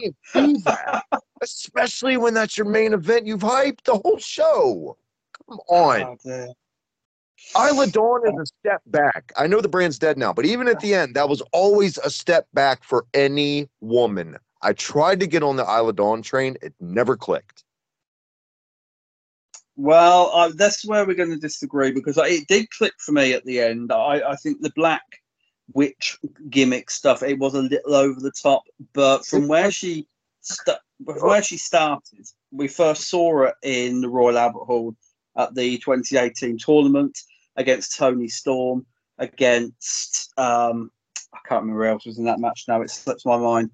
Can't 0.00 0.16
do 0.34 0.58
that. 0.64 1.04
Especially 1.42 2.16
when 2.16 2.34
that's 2.34 2.56
your 2.56 2.66
main 2.66 2.92
event. 2.92 3.26
You've 3.26 3.40
hyped 3.40 3.84
the 3.84 3.98
whole 3.98 4.18
show. 4.18 4.96
Come 5.48 5.58
on. 5.68 6.18
Oh, 6.26 6.54
Isla 7.56 7.86
Dawn 7.86 8.26
is 8.26 8.34
a 8.40 8.46
step 8.46 8.82
back. 8.86 9.32
I 9.36 9.46
know 9.46 9.60
the 9.60 9.68
brand's 9.68 9.98
dead 9.98 10.18
now, 10.18 10.32
but 10.32 10.44
even 10.44 10.66
at 10.68 10.80
the 10.80 10.94
end, 10.94 11.14
that 11.14 11.28
was 11.28 11.40
always 11.52 11.96
a 11.98 12.10
step 12.10 12.48
back 12.52 12.82
for 12.82 13.06
any 13.14 13.68
woman. 13.80 14.36
I 14.62 14.72
tried 14.72 15.20
to 15.20 15.26
get 15.26 15.42
on 15.42 15.56
the 15.56 15.62
Isla 15.62 15.92
Dawn 15.92 16.22
train, 16.22 16.56
it 16.62 16.74
never 16.80 17.16
clicked. 17.16 17.64
Well, 19.78 20.32
uh, 20.34 20.50
that's 20.56 20.84
where 20.84 21.06
we're 21.06 21.14
going 21.14 21.30
to 21.30 21.36
disagree 21.36 21.92
because 21.92 22.18
it 22.18 22.48
did 22.48 22.68
click 22.70 22.94
for 22.98 23.12
me 23.12 23.32
at 23.32 23.44
the 23.44 23.60
end. 23.60 23.92
I, 23.92 24.20
I 24.30 24.34
think 24.34 24.60
the 24.60 24.72
black 24.74 25.04
witch 25.72 26.18
gimmick 26.50 26.90
stuff, 26.90 27.22
it 27.22 27.38
was 27.38 27.54
a 27.54 27.62
little 27.62 27.94
over 27.94 28.18
the 28.18 28.32
top, 28.32 28.64
but 28.92 29.24
from 29.24 29.46
where 29.46 29.70
she 29.70 30.08
st- 30.40 30.78
where 31.04 31.44
she 31.44 31.56
started, 31.56 32.26
we 32.50 32.66
first 32.66 33.08
saw 33.08 33.30
her 33.38 33.54
in 33.62 34.00
the 34.00 34.08
Royal 34.08 34.36
Albert 34.36 34.64
Hall 34.64 34.96
at 35.36 35.54
the 35.54 35.78
2018 35.78 36.58
tournament 36.58 37.16
against 37.54 37.96
Toni 37.96 38.26
Storm, 38.26 38.84
against 39.18 40.32
um, 40.38 40.90
I 41.32 41.38
can't 41.48 41.62
remember 41.62 41.84
who 41.84 41.90
else 41.90 42.04
was 42.04 42.18
in 42.18 42.24
that 42.24 42.40
match 42.40 42.64
now. 42.66 42.82
It 42.82 42.90
slips 42.90 43.24
my 43.24 43.36
mind, 43.36 43.70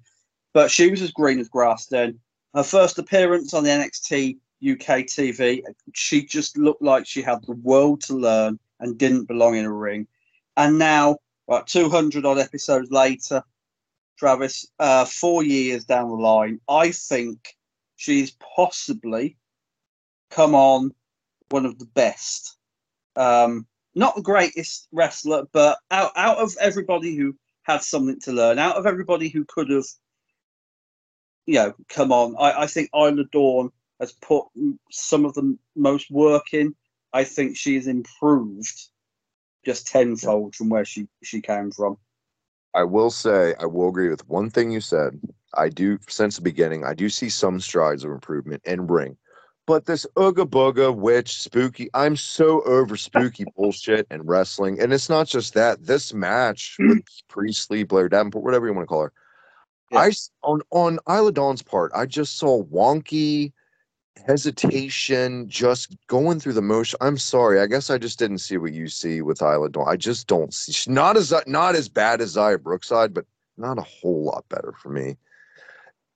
but 0.53 0.69
she 0.69 0.91
was 0.91 1.01
as 1.01 1.09
green 1.09 1.39
as 1.39 1.49
grass 1.49 1.87
then. 1.87 2.19
Her 2.53 2.61
first 2.61 2.99
appearance 2.99 3.55
on 3.55 3.63
the 3.63 3.71
NXT 3.71 4.37
UK 4.63 5.05
TV, 5.05 5.61
she 5.93 6.25
just 6.25 6.57
looked 6.57 6.81
like 6.81 7.05
she 7.05 7.21
had 7.21 7.43
the 7.45 7.53
world 7.53 8.01
to 8.01 8.15
learn 8.15 8.59
and 8.79 8.97
didn't 8.97 9.25
belong 9.25 9.55
in 9.55 9.65
a 9.65 9.71
ring. 9.71 10.07
And 10.57 10.77
now, 10.77 11.17
about 11.47 11.67
200 11.67 12.25
odd 12.25 12.39
episodes 12.39 12.91
later, 12.91 13.43
Travis, 14.17 14.67
uh, 14.79 15.05
four 15.05 15.43
years 15.43 15.83
down 15.83 16.09
the 16.09 16.15
line, 16.15 16.59
I 16.69 16.91
think 16.91 17.55
she's 17.97 18.31
possibly 18.55 19.37
come 20.29 20.55
on 20.55 20.93
one 21.49 21.65
of 21.65 21.77
the 21.79 21.85
best. 21.85 22.57
Um, 23.15 23.67
not 23.93 24.15
the 24.15 24.21
greatest 24.21 24.87
wrestler, 24.91 25.45
but 25.51 25.77
out, 25.91 26.11
out 26.15 26.37
of 26.37 26.55
everybody 26.59 27.15
who 27.15 27.35
had 27.63 27.81
something 27.81 28.19
to 28.21 28.31
learn, 28.31 28.59
out 28.59 28.75
of 28.75 28.85
everybody 28.85 29.29
who 29.29 29.45
could 29.45 29.69
have, 29.69 29.85
you 31.45 31.55
know, 31.55 31.73
come 31.89 32.11
on, 32.11 32.35
I, 32.37 32.63
I 32.63 32.67
think 32.67 32.89
Isla 32.95 33.23
Dawn 33.31 33.71
has 33.99 34.11
put 34.13 34.45
some 34.91 35.25
of 35.25 35.33
the 35.33 35.57
most 35.75 36.11
work 36.11 36.53
in. 36.53 36.75
I 37.13 37.23
think 37.23 37.55
she's 37.57 37.87
improved 37.87 38.89
just 39.65 39.87
tenfold 39.87 40.55
from 40.55 40.69
where 40.69 40.85
she, 40.85 41.07
she 41.23 41.41
came 41.41 41.71
from. 41.71 41.97
I 42.73 42.83
will 42.83 43.09
say, 43.09 43.55
I 43.59 43.65
will 43.65 43.89
agree 43.89 44.09
with 44.09 44.27
one 44.27 44.49
thing 44.49 44.69
you 44.69 44.81
said. 44.81 45.19
I 45.53 45.69
do, 45.69 45.97
since 46.07 46.35
the 46.35 46.41
beginning, 46.41 46.83
I 46.83 46.93
do 46.93 47.09
see 47.09 47.29
some 47.29 47.59
strides 47.59 48.03
of 48.03 48.11
improvement 48.11 48.61
in 48.65 48.85
ring. 48.85 49.17
But 49.65 49.85
this 49.85 50.05
Ooga 50.15 50.45
Booga 50.45 50.95
witch 50.95 51.41
spooky, 51.41 51.89
I'm 51.93 52.15
so 52.15 52.61
over 52.63 52.95
spooky 52.97 53.45
bullshit 53.57 54.05
and 54.11 54.27
wrestling. 54.27 54.79
And 54.79 54.93
it's 54.93 55.09
not 55.09 55.27
just 55.27 55.55
that. 55.55 55.83
This 55.83 56.13
match 56.13 56.75
with 56.77 57.03
Priestley, 57.29 57.83
Blair 57.83 58.09
Davenport, 58.09 58.43
whatever 58.43 58.67
you 58.67 58.73
want 58.73 58.83
to 58.83 58.87
call 58.87 59.03
her, 59.03 59.13
yeah. 59.91 59.99
I 59.99 60.11
on 60.43 60.61
on 60.71 60.99
Isla 61.09 61.31
Dawn's 61.31 61.63
part, 61.63 61.91
I 61.95 62.05
just 62.05 62.37
saw 62.37 62.63
wonky 62.63 63.53
hesitation, 64.25 65.47
just 65.49 65.95
going 66.07 66.39
through 66.39 66.53
the 66.53 66.61
motion. 66.61 66.97
I'm 67.01 67.17
sorry. 67.17 67.59
I 67.59 67.67
guess 67.67 67.89
I 67.89 67.97
just 67.97 68.19
didn't 68.19 68.39
see 68.39 68.57
what 68.57 68.73
you 68.73 68.87
see 68.87 69.21
with 69.21 69.41
Isla 69.41 69.69
Dawn. 69.69 69.87
I 69.87 69.95
just 69.95 70.27
don't 70.27 70.53
see. 70.53 70.71
She's 70.71 70.89
not 70.89 71.17
as 71.17 71.33
not 71.47 71.75
as 71.75 71.89
bad 71.89 72.21
as 72.21 72.35
Xia 72.35 72.61
Brookside, 72.61 73.13
but 73.13 73.25
not 73.57 73.77
a 73.77 73.83
whole 73.83 74.23
lot 74.23 74.45
better 74.49 74.73
for 74.81 74.89
me. 74.89 75.17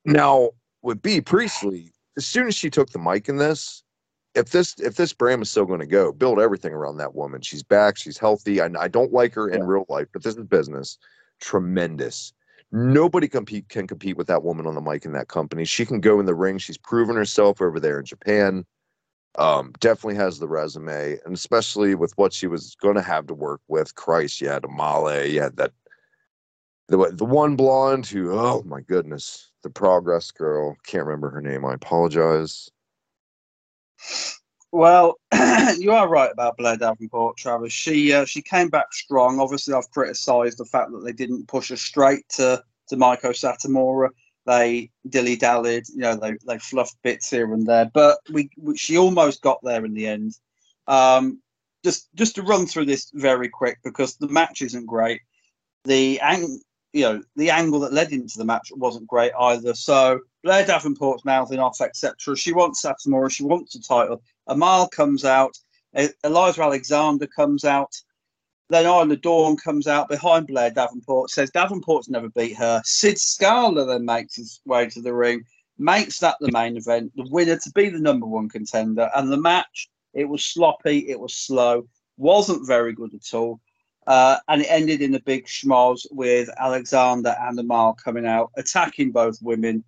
Now 0.04 0.50
with 0.82 1.02
Bea 1.02 1.20
Priestley, 1.20 1.92
as 2.16 2.26
soon 2.26 2.48
as 2.48 2.54
she 2.54 2.70
took 2.70 2.90
the 2.90 2.98
mic 2.98 3.28
in 3.28 3.36
this, 3.36 3.82
if 4.34 4.50
this 4.50 4.78
if 4.78 4.96
this 4.96 5.12
brand 5.12 5.42
is 5.42 5.50
still 5.50 5.66
going 5.66 5.80
to 5.80 5.86
go, 5.86 6.12
build 6.12 6.40
everything 6.40 6.72
around 6.72 6.98
that 6.98 7.14
woman. 7.14 7.40
She's 7.42 7.62
back. 7.62 7.96
She's 7.96 8.18
healthy. 8.18 8.60
I, 8.60 8.70
I 8.78 8.88
don't 8.88 9.12
like 9.12 9.34
her 9.34 9.48
in 9.48 9.60
yeah. 9.60 9.66
real 9.66 9.86
life, 9.88 10.08
but 10.12 10.22
this 10.22 10.36
is 10.36 10.44
business. 10.44 10.98
Tremendous. 11.40 12.32
Nobody 12.72 13.26
compete 13.26 13.68
can 13.68 13.86
compete 13.86 14.16
with 14.16 14.28
that 14.28 14.44
woman 14.44 14.66
on 14.66 14.74
the 14.74 14.80
mic 14.80 15.04
in 15.04 15.12
that 15.12 15.28
company. 15.28 15.64
She 15.64 15.84
can 15.84 16.00
go 16.00 16.20
in 16.20 16.26
the 16.26 16.34
ring. 16.34 16.58
She's 16.58 16.78
proven 16.78 17.16
herself 17.16 17.60
over 17.60 17.80
there 17.80 17.98
in 17.98 18.04
Japan. 18.04 18.64
Um, 19.36 19.72
definitely 19.80 20.16
has 20.16 20.38
the 20.38 20.48
resume, 20.48 21.18
and 21.24 21.34
especially 21.34 21.94
with 21.94 22.16
what 22.16 22.32
she 22.32 22.46
was 22.46 22.74
going 22.76 22.96
to 22.96 23.02
have 23.02 23.26
to 23.28 23.34
work 23.34 23.60
with. 23.68 23.94
Christ, 23.94 24.40
you 24.40 24.48
had 24.48 24.62
Amale, 24.62 25.30
you 25.30 25.40
had 25.40 25.56
that 25.56 25.72
the 26.88 27.12
the 27.12 27.24
one 27.24 27.56
blonde 27.56 28.06
who, 28.06 28.32
oh 28.32 28.62
my 28.64 28.80
goodness, 28.80 29.50
the 29.62 29.70
progress 29.70 30.30
girl. 30.30 30.76
Can't 30.84 31.06
remember 31.06 31.30
her 31.30 31.40
name. 31.40 31.64
I 31.64 31.74
apologize. 31.74 32.70
Well, 34.72 35.18
you 35.78 35.92
are 35.92 36.08
right 36.08 36.30
about 36.30 36.56
Blair 36.56 36.76
Davenport, 36.76 37.36
Travis. 37.36 37.72
She 37.72 38.12
uh, 38.12 38.24
she 38.24 38.40
came 38.40 38.68
back 38.68 38.92
strong. 38.92 39.40
Obviously, 39.40 39.74
I've 39.74 39.90
criticised 39.90 40.58
the 40.58 40.64
fact 40.64 40.92
that 40.92 41.04
they 41.04 41.12
didn't 41.12 41.48
push 41.48 41.70
her 41.70 41.76
straight 41.76 42.28
to 42.30 42.62
to 42.88 42.96
Meiko 42.96 43.30
Satomura. 43.30 44.10
They 44.46 44.90
dilly 45.08 45.36
dallied, 45.36 45.88
you 45.88 46.00
know, 46.00 46.16
they 46.16 46.36
they 46.46 46.58
fluffed 46.58 46.96
bits 47.02 47.30
here 47.30 47.52
and 47.52 47.66
there, 47.66 47.90
but 47.92 48.18
we, 48.32 48.48
we 48.56 48.76
she 48.76 48.96
almost 48.96 49.42
got 49.42 49.58
there 49.62 49.84
in 49.84 49.92
the 49.94 50.06
end. 50.06 50.38
Um, 50.86 51.40
just 51.84 52.08
just 52.14 52.36
to 52.36 52.42
run 52.42 52.66
through 52.66 52.86
this 52.86 53.10
very 53.14 53.48
quick 53.48 53.78
because 53.84 54.16
the 54.16 54.28
match 54.28 54.62
isn't 54.62 54.86
great. 54.86 55.20
The 55.84 56.20
ang- 56.20 56.60
you 56.92 57.02
know 57.02 57.22
the 57.36 57.50
angle 57.50 57.80
that 57.80 57.92
led 57.92 58.12
into 58.12 58.38
the 58.38 58.44
match 58.44 58.72
wasn't 58.74 59.06
great 59.06 59.32
either. 59.38 59.74
So 59.74 60.20
Blair 60.42 60.64
Davenport's 60.64 61.24
mouthing 61.24 61.58
off, 61.58 61.80
etc. 61.80 62.36
She 62.36 62.52
wants 62.52 62.82
Satomura. 62.82 63.30
She 63.30 63.44
wants 63.44 63.74
the 63.74 63.80
title. 63.80 64.22
Amal 64.46 64.88
comes 64.88 65.24
out. 65.24 65.56
Eliza 66.24 66.62
Alexander 66.62 67.26
comes 67.26 67.64
out. 67.64 67.94
Then 68.68 68.86
Isla 68.86 69.16
Dawn 69.16 69.56
comes 69.56 69.88
out 69.88 70.08
behind 70.08 70.46
Blair 70.46 70.70
Davenport, 70.70 71.30
says 71.30 71.50
Davenport's 71.50 72.08
never 72.08 72.28
beat 72.28 72.56
her. 72.56 72.80
Sid 72.84 73.18
Scala 73.18 73.84
then 73.84 74.04
makes 74.04 74.36
his 74.36 74.60
way 74.64 74.88
to 74.88 75.02
the 75.02 75.12
ring, 75.12 75.44
makes 75.76 76.20
that 76.20 76.36
the 76.40 76.52
main 76.52 76.76
event, 76.76 77.10
the 77.16 77.26
winner 77.30 77.58
to 77.58 77.70
be 77.72 77.88
the 77.88 77.98
number 77.98 78.26
one 78.26 78.48
contender. 78.48 79.10
And 79.16 79.30
the 79.30 79.36
match, 79.36 79.90
it 80.14 80.28
was 80.28 80.44
sloppy, 80.44 81.08
it 81.08 81.18
was 81.18 81.34
slow, 81.34 81.88
wasn't 82.16 82.64
very 82.64 82.92
good 82.92 83.12
at 83.12 83.34
all. 83.34 83.60
Uh, 84.10 84.40
and 84.48 84.62
it 84.62 84.66
ended 84.66 85.00
in 85.00 85.14
a 85.14 85.20
big 85.20 85.46
schmoz 85.46 86.04
with 86.10 86.50
Alexander 86.58 87.36
and 87.42 87.56
Amal 87.60 87.94
coming 87.94 88.26
out, 88.26 88.50
attacking 88.56 89.12
both 89.12 89.40
women, 89.40 89.84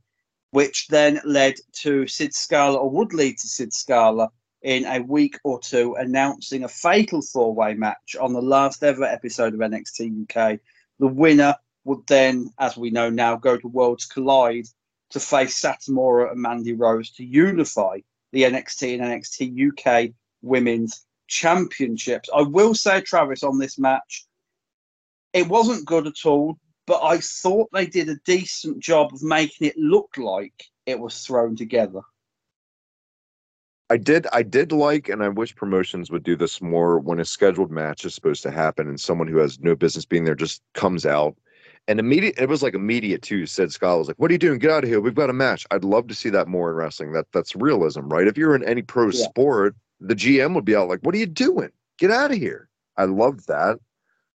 which 0.53 0.87
then 0.87 1.21
led 1.25 1.57
to 1.73 2.07
Sid 2.07 2.33
Scala, 2.33 2.79
or 2.79 2.89
would 2.89 3.13
lead 3.13 3.37
to 3.39 3.49
Sid 3.49 3.73
Scala 3.73 4.31
in 4.63 4.85
a 4.85 5.01
week 5.01 5.41
or 5.43 5.59
two 5.59 5.97
announcing 5.97 6.63
a 6.63 6.69
fatal 6.69 7.21
four 7.21 7.53
way 7.53 7.75
match 7.75 8.15
on 8.21 8.33
the 8.33 8.41
last 8.41 8.85
ever 8.85 9.03
episode 9.03 9.55
of 9.55 9.59
NXT 9.59 10.23
UK. 10.23 10.61
The 11.01 11.09
winner 11.09 11.57
would 11.83 12.07
then, 12.07 12.49
as 12.61 12.77
we 12.77 12.91
know 12.91 13.11
now, 13.11 13.35
go 13.35 13.57
to 13.57 13.67
Worlds 13.67 14.07
Collide 14.07 14.69
to 15.11 15.19
face 15.19 15.61
Satomura 15.61 16.31
and 16.31 16.41
Mandy 16.41 16.75
Rose 16.75 17.11
to 17.15 17.25
unify 17.25 17.99
the 18.31 18.45
NXT 18.45 19.01
and 19.01 19.03
NXT 19.03 20.07
UK 20.07 20.15
women's 20.43 21.05
championships. 21.33 22.29
I 22.35 22.43
will 22.43 22.75
say, 22.75 23.01
Travis, 23.01 23.43
on 23.43 23.59
this 23.59 23.79
match, 23.79 24.27
it 25.33 25.49
wasn't 25.49 25.87
good 25.87 26.07
at 26.07 26.25
all. 26.27 26.59
but 26.87 27.03
I 27.03 27.19
thought 27.19 27.69
they 27.73 27.87
did 27.87 28.09
a 28.11 28.17
decent 28.27 28.81
job 28.81 29.15
of 29.15 29.23
making 29.23 29.69
it 29.69 29.77
look 29.79 30.11
like 30.19 30.65
it 30.85 30.99
was 30.99 31.25
thrown 31.25 31.57
together. 31.57 32.01
I 33.89 33.97
did 33.99 34.27
I 34.33 34.43
did 34.43 34.73
like 34.73 35.09
and 35.09 35.23
I 35.23 35.29
wish 35.29 35.55
promotions 35.55 36.11
would 36.11 36.23
do 36.23 36.35
this 36.37 36.61
more 36.61 36.99
when 36.99 37.21
a 37.21 37.25
scheduled 37.25 37.71
match 37.71 38.05
is 38.05 38.15
supposed 38.15 38.43
to 38.43 38.51
happen 38.51 38.89
and 38.89 38.99
someone 38.99 39.29
who 39.29 39.39
has 39.39 39.61
no 39.61 39.75
business 39.75 40.05
being 40.07 40.25
there 40.25 40.35
just 40.35 40.63
comes 40.75 41.05
out 41.05 41.37
and 41.89 42.01
immediate 42.01 42.35
it 42.39 42.49
was 42.49 42.63
like 42.63 42.75
immediate 42.75 43.21
too 43.23 43.45
Sid 43.47 43.71
Scala 43.71 43.99
was 43.99 44.09
like 44.09 44.19
what 44.19 44.31
are 44.31 44.35
you 44.35 44.39
doing 44.39 44.59
get 44.59 44.71
out 44.71 44.85
of 44.85 44.89
here 44.91 45.01
we've 45.01 45.15
got 45.15 45.29
a 45.31 45.35
match 45.35 45.67
I'd 45.71 45.85
love 45.85 46.07
to 46.09 46.15
see 46.15 46.31
that 46.31 46.49
more 46.49 46.71
in 46.71 46.77
wrestling 46.77 47.13
that 47.13 47.27
that's 47.33 47.55
realism 47.55 48.09
right 48.09 48.27
if 48.27 48.39
you're 48.39 48.55
in 48.55 48.65
any 48.65 48.81
pro 48.83 49.11
Yeah. 49.11 49.27
sport 49.29 49.77
the 50.07 50.15
GM 50.15 50.55
would 50.55 50.65
be 50.65 50.77
out 50.77 50.89
like 50.89 51.01
what 51.01 51.15
are 51.15 51.19
you 51.19 51.27
doing 51.27 51.71
get 51.99 52.11
out 52.11 52.31
of 52.31 52.39
here 52.39 52.69
I 52.97 53.05
loved 53.05 53.47
that 53.49 53.79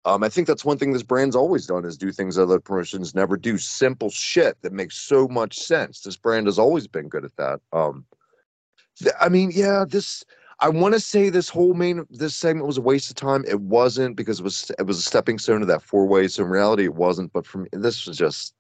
um 0.04 0.22
I 0.22 0.28
think 0.28 0.46
that's 0.46 0.64
one 0.64 0.78
thing 0.78 0.92
this 0.92 1.02
brand's 1.02 1.36
always 1.36 1.66
done 1.66 1.84
is 1.84 1.96
do 1.96 2.12
things 2.12 2.38
other 2.38 2.60
promotions 2.60 3.14
never 3.14 3.36
do 3.36 3.58
simple 3.58 4.10
shit 4.10 4.56
that 4.62 4.72
makes 4.72 4.96
so 4.96 5.28
much 5.28 5.58
sense 5.58 6.00
this 6.00 6.16
brand 6.16 6.46
has 6.46 6.58
always 6.58 6.86
been 6.86 7.08
good 7.08 7.24
at 7.24 7.36
that 7.36 7.60
um 7.72 8.04
th- 8.98 9.14
I 9.20 9.28
mean, 9.28 9.50
yeah, 9.54 9.84
this 9.88 10.24
I 10.60 10.68
want 10.68 10.94
to 10.94 11.00
say 11.00 11.28
this 11.28 11.48
whole 11.48 11.74
main 11.74 12.06
this 12.10 12.36
segment 12.36 12.66
was 12.66 12.78
a 12.78 12.82
waste 12.82 13.10
of 13.10 13.16
time. 13.16 13.44
It 13.46 13.60
wasn't 13.60 14.16
because 14.16 14.40
it 14.40 14.44
was 14.44 14.70
it 14.78 14.86
was 14.86 14.98
a 14.98 15.02
stepping 15.02 15.38
stone 15.38 15.60
to 15.60 15.66
that 15.66 15.82
four 15.82 16.06
way. 16.06 16.28
So 16.28 16.44
in 16.44 16.50
reality, 16.50 16.84
it 16.84 16.94
wasn't. 16.94 17.32
But 17.32 17.46
for 17.46 17.58
me, 17.58 17.68
this 17.72 18.06
was 18.06 18.16
just 18.16 18.54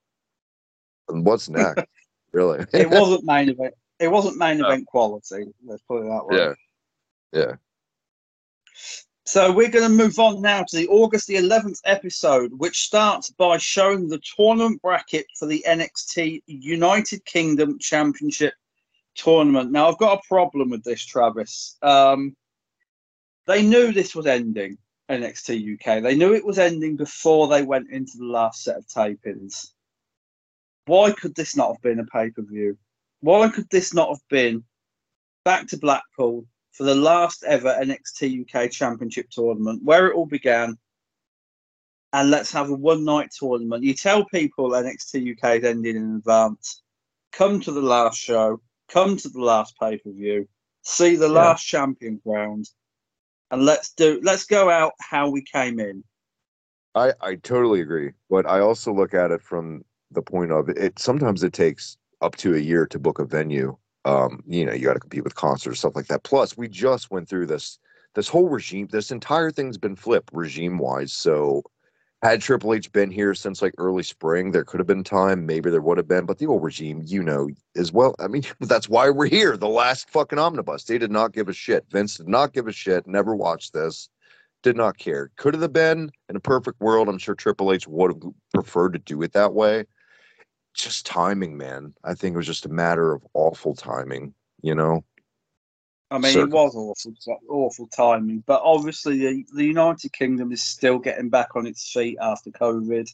what's 1.08 1.48
next, 1.48 1.84
really. 2.32 2.66
It 2.72 2.90
wasn't 2.90 3.24
main 3.24 3.48
event. 3.50 3.74
It 4.00 4.08
wasn't 4.08 4.38
main 4.38 4.60
event 4.60 4.86
quality. 4.86 5.46
Let's 5.64 5.82
put 5.82 6.02
it 6.02 6.08
that 6.08 6.26
way. 6.26 6.36
yeah, 6.36 6.54
yeah. 7.34 7.56
So 9.26 9.50
we're 9.50 9.70
going 9.70 9.90
to 9.90 10.04
move 10.04 10.18
on 10.18 10.42
now 10.42 10.64
to 10.68 10.76
the 10.76 10.86
August 10.88 11.26
the 11.26 11.36
11th 11.36 11.80
episode, 11.86 12.52
which 12.58 12.82
starts 12.82 13.30
by 13.30 13.56
showing 13.56 14.08
the 14.08 14.20
tournament 14.36 14.82
bracket 14.82 15.26
for 15.38 15.46
the 15.46 15.64
NXT 15.66 16.42
United 16.46 17.24
Kingdom 17.24 17.78
Championship 17.78 18.52
tournament. 19.14 19.72
Now 19.72 19.88
I've 19.88 19.98
got 19.98 20.18
a 20.18 20.28
problem 20.28 20.70
with 20.70 20.84
this, 20.84 21.04
Travis. 21.04 21.76
Um, 21.82 22.36
they 23.46 23.62
knew 23.62 23.92
this 23.92 24.14
was 24.14 24.26
ending 24.26 24.76
NXT 25.10 25.74
UK. 25.74 26.02
They 26.02 26.16
knew 26.16 26.34
it 26.34 26.44
was 26.44 26.58
ending 26.58 26.96
before 26.96 27.48
they 27.48 27.62
went 27.62 27.90
into 27.90 28.18
the 28.18 28.26
last 28.26 28.62
set 28.62 28.76
of 28.76 28.86
tapings. 28.86 29.70
Why 30.86 31.12
could 31.12 31.34
this 31.34 31.56
not 31.56 31.68
have 31.68 31.82
been 31.82 32.00
a 32.00 32.04
pay 32.04 32.30
per 32.30 32.42
view? 32.42 32.76
Why 33.20 33.48
could 33.48 33.70
this 33.70 33.94
not 33.94 34.10
have 34.10 34.28
been 34.28 34.64
back 35.44 35.68
to 35.68 35.78
Blackpool 35.78 36.46
for 36.74 36.82
the 36.82 36.94
last 36.94 37.44
ever 37.44 37.68
NXT 37.80 38.42
UK 38.42 38.70
Championship 38.70 39.30
tournament, 39.30 39.82
where 39.84 40.08
it 40.08 40.14
all 40.14 40.26
began. 40.26 40.76
And 42.12 42.30
let's 42.30 42.52
have 42.52 42.68
a 42.70 42.74
one 42.74 43.04
night 43.04 43.30
tournament. 43.36 43.84
You 43.84 43.94
tell 43.94 44.24
people 44.26 44.70
NXT 44.70 45.36
UK 45.36 45.58
is 45.58 45.64
ending 45.64 45.96
in 45.96 46.16
advance. 46.16 46.82
Come 47.32 47.60
to 47.60 47.72
the 47.72 47.80
last 47.80 48.18
show, 48.18 48.60
come 48.88 49.16
to 49.16 49.28
the 49.28 49.40
last 49.40 49.74
pay 49.80 49.98
per 49.98 50.10
view, 50.10 50.48
see 50.82 51.16
the 51.16 51.26
Yeah. 51.26 51.32
last 51.32 51.64
champion 51.64 52.20
round, 52.24 52.68
and 53.50 53.64
let's 53.64 53.92
do 53.94 54.20
let's 54.22 54.44
go 54.44 54.68
out 54.68 54.92
how 55.00 55.30
we 55.30 55.42
came 55.42 55.78
in. 55.80 56.04
I 56.96 57.12
I 57.20 57.34
totally 57.36 57.80
agree, 57.80 58.12
but 58.28 58.46
I 58.46 58.60
also 58.60 58.92
look 58.92 59.14
at 59.14 59.30
it 59.30 59.42
from 59.42 59.84
the 60.10 60.22
point 60.22 60.52
of 60.52 60.68
it. 60.68 60.98
Sometimes 60.98 61.42
it 61.42 61.52
takes 61.52 61.96
up 62.20 62.36
to 62.36 62.54
a 62.54 62.58
year 62.58 62.86
to 62.86 62.98
book 62.98 63.18
a 63.18 63.24
venue. 63.24 63.76
Um, 64.04 64.42
you 64.46 64.66
know, 64.66 64.72
you 64.72 64.84
got 64.84 64.94
to 64.94 65.00
compete 65.00 65.24
with 65.24 65.34
concerts, 65.34 65.80
stuff 65.80 65.96
like 65.96 66.06
that. 66.08 66.24
Plus, 66.24 66.56
we 66.56 66.68
just 66.68 67.10
went 67.10 67.28
through 67.28 67.46
this 67.46 67.78
this 68.14 68.28
whole 68.28 68.48
regime. 68.48 68.88
This 68.90 69.10
entire 69.10 69.50
thing's 69.50 69.78
been 69.78 69.96
flipped 69.96 70.30
regime 70.32 70.78
wise. 70.78 71.12
So, 71.12 71.62
had 72.22 72.40
Triple 72.40 72.74
H 72.74 72.92
been 72.92 73.10
here 73.10 73.34
since 73.34 73.62
like 73.62 73.74
early 73.78 74.02
spring, 74.02 74.50
there 74.50 74.64
could 74.64 74.80
have 74.80 74.86
been 74.86 75.04
time. 75.04 75.46
Maybe 75.46 75.70
there 75.70 75.82
would 75.82 75.98
have 75.98 76.08
been, 76.08 76.26
but 76.26 76.38
the 76.38 76.46
old 76.46 76.62
regime, 76.62 77.02
you 77.04 77.22
know, 77.22 77.48
as 77.76 77.92
well. 77.92 78.14
I 78.18 78.28
mean, 78.28 78.44
that's 78.60 78.88
why 78.88 79.10
we're 79.10 79.26
here. 79.26 79.56
The 79.56 79.68
last 79.68 80.10
fucking 80.10 80.38
omnibus. 80.38 80.84
They 80.84 80.98
did 80.98 81.10
not 81.10 81.32
give 81.32 81.48
a 81.48 81.52
shit. 81.52 81.86
Vince 81.90 82.16
did 82.16 82.28
not 82.28 82.52
give 82.52 82.68
a 82.68 82.72
shit. 82.72 83.06
Never 83.06 83.34
watched 83.34 83.72
this 83.72 84.08
did 84.64 84.76
not 84.76 84.98
care. 84.98 85.30
Could 85.36 85.54
have 85.54 85.72
been 85.72 86.10
in 86.28 86.34
a 86.34 86.40
perfect 86.40 86.80
world. 86.80 87.08
I'm 87.08 87.18
sure 87.18 87.36
Triple 87.36 87.72
H 87.72 87.86
would 87.86 88.10
have 88.12 88.32
preferred 88.52 88.94
to 88.94 88.98
do 88.98 89.22
it 89.22 89.32
that 89.34 89.52
way. 89.52 89.84
Just 90.74 91.06
timing, 91.06 91.56
man. 91.56 91.94
I 92.04 92.14
think 92.14 92.34
it 92.34 92.36
was 92.36 92.46
just 92.46 92.66
a 92.66 92.70
matter 92.70 93.12
of 93.12 93.24
awful 93.32 93.74
timing. 93.74 94.34
You 94.62 94.74
know, 94.74 95.04
I 96.10 96.18
mean, 96.18 96.32
Circle. 96.32 96.44
it 96.44 96.50
was 96.52 96.74
awful, 96.76 97.40
awful 97.48 97.86
timing. 97.88 98.42
But 98.46 98.60
obviously, 98.62 99.18
the, 99.18 99.44
the 99.54 99.64
United 99.64 100.12
Kingdom 100.12 100.52
is 100.52 100.62
still 100.62 100.98
getting 100.98 101.28
back 101.28 101.56
on 101.56 101.66
its 101.66 101.90
feet 101.92 102.18
after 102.20 102.50
COVID. 102.50 103.08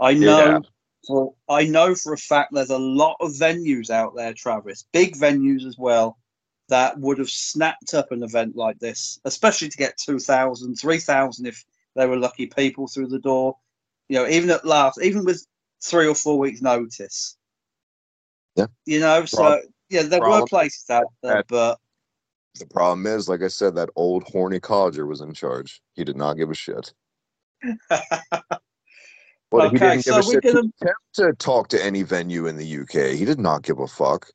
I 0.00 0.14
know, 0.14 0.46
Yeah. 0.46 0.58
for 1.06 1.34
I 1.48 1.64
know 1.64 1.94
for 1.94 2.12
a 2.12 2.18
fact, 2.18 2.52
there's 2.52 2.70
a 2.70 2.78
lot 2.78 3.16
of 3.20 3.32
venues 3.32 3.90
out 3.90 4.14
there, 4.16 4.32
Travis, 4.32 4.84
big 4.92 5.16
venues 5.16 5.66
as 5.66 5.76
well, 5.78 6.18
that 6.68 6.98
would 6.98 7.18
have 7.18 7.30
snapped 7.30 7.94
up 7.94 8.12
an 8.12 8.22
event 8.22 8.54
like 8.56 8.78
this, 8.78 9.18
especially 9.24 9.68
to 9.68 9.76
get 9.76 9.96
2,000, 9.98 10.74
3,000 10.74 11.46
if 11.46 11.64
they 11.96 12.06
were 12.06 12.16
lucky 12.18 12.46
people 12.46 12.86
through 12.86 13.08
the 13.08 13.18
door. 13.18 13.56
You 14.08 14.18
know, 14.18 14.28
even 14.28 14.50
at 14.50 14.64
last, 14.64 15.00
even 15.02 15.24
with 15.24 15.46
three 15.82 16.06
or 16.06 16.14
four 16.14 16.38
weeks' 16.38 16.62
notice. 16.62 17.36
Yeah. 18.56 18.66
You 18.86 19.00
know, 19.00 19.24
so 19.24 19.36
Prob- 19.38 19.60
yeah, 19.90 20.02
there 20.02 20.20
were 20.20 20.44
places 20.46 20.84
out 20.90 21.06
there, 21.22 21.44
but 21.48 21.78
the 22.58 22.66
problem 22.66 23.06
is, 23.06 23.28
like 23.28 23.42
I 23.42 23.48
said, 23.48 23.74
that 23.76 23.90
old 23.96 24.24
horny 24.24 24.58
codger 24.60 25.06
was 25.06 25.20
in 25.20 25.32
charge. 25.32 25.80
He 25.94 26.02
did 26.04 26.16
not 26.16 26.34
give 26.36 26.50
a 26.50 26.54
shit. 26.54 26.92
But 29.50 29.70
he 29.70 29.76
Okay, 29.76 29.78
didn't 29.78 30.04
give 30.04 30.14
so 30.14 30.18
a 30.18 30.22
shit 30.22 30.42
to 30.42 30.52
gonna- 30.52 30.68
attempt 30.82 31.00
to 31.14 31.32
talk 31.38 31.68
to 31.68 31.82
any 31.82 32.02
venue 32.02 32.48
in 32.48 32.58
the 32.58 32.80
UK. 32.80 33.16
He 33.16 33.24
did 33.24 33.38
not 33.40 33.62
give 33.62 33.78
a 33.78 33.86
fuck 33.86 34.30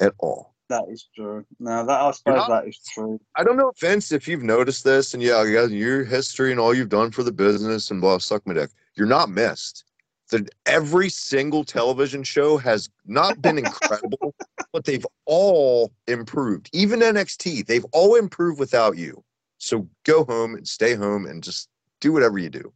at 0.00 0.12
all. 0.18 0.54
That 0.68 0.84
is 0.88 1.08
true. 1.14 1.44
No, 1.58 1.84
that 1.84 2.00
I 2.00 2.10
suppose 2.12 2.36
not- 2.36 2.48
that 2.50 2.68
is 2.68 2.78
true. 2.94 3.18
I 3.36 3.42
don't 3.42 3.56
know, 3.56 3.72
Vince, 3.80 4.12
if 4.12 4.28
you've 4.28 4.44
noticed 4.44 4.84
this, 4.84 5.12
and 5.12 5.20
yeah, 5.20 5.42
yeah, 5.42 5.64
your 5.66 6.04
history 6.04 6.52
and 6.52 6.60
all 6.60 6.72
you've 6.72 6.88
done 6.88 7.10
for 7.10 7.24
the 7.24 7.32
business 7.32 7.90
and 7.90 8.00
blah, 8.00 8.18
suck 8.18 8.46
my 8.46 8.54
dick. 8.54 8.70
You're 8.94 9.08
not 9.08 9.28
missed. 9.28 9.84
The, 10.30 10.48
every 10.66 11.10
single 11.10 11.64
television 11.64 12.22
show 12.22 12.56
has 12.56 12.88
not 13.06 13.42
been 13.42 13.58
incredible, 13.58 14.34
but 14.72 14.84
they've 14.84 15.06
all 15.26 15.92
improved. 16.06 16.70
Even 16.72 17.00
NXT, 17.00 17.66
they've 17.66 17.84
all 17.92 18.14
improved 18.14 18.58
without 18.58 18.96
you. 18.96 19.22
So 19.58 19.88
go 20.04 20.24
home 20.24 20.54
and 20.54 20.66
stay 20.66 20.94
home 20.94 21.26
and 21.26 21.42
just 21.42 21.68
do 22.00 22.12
whatever 22.12 22.38
you 22.38 22.50
do. 22.50 22.72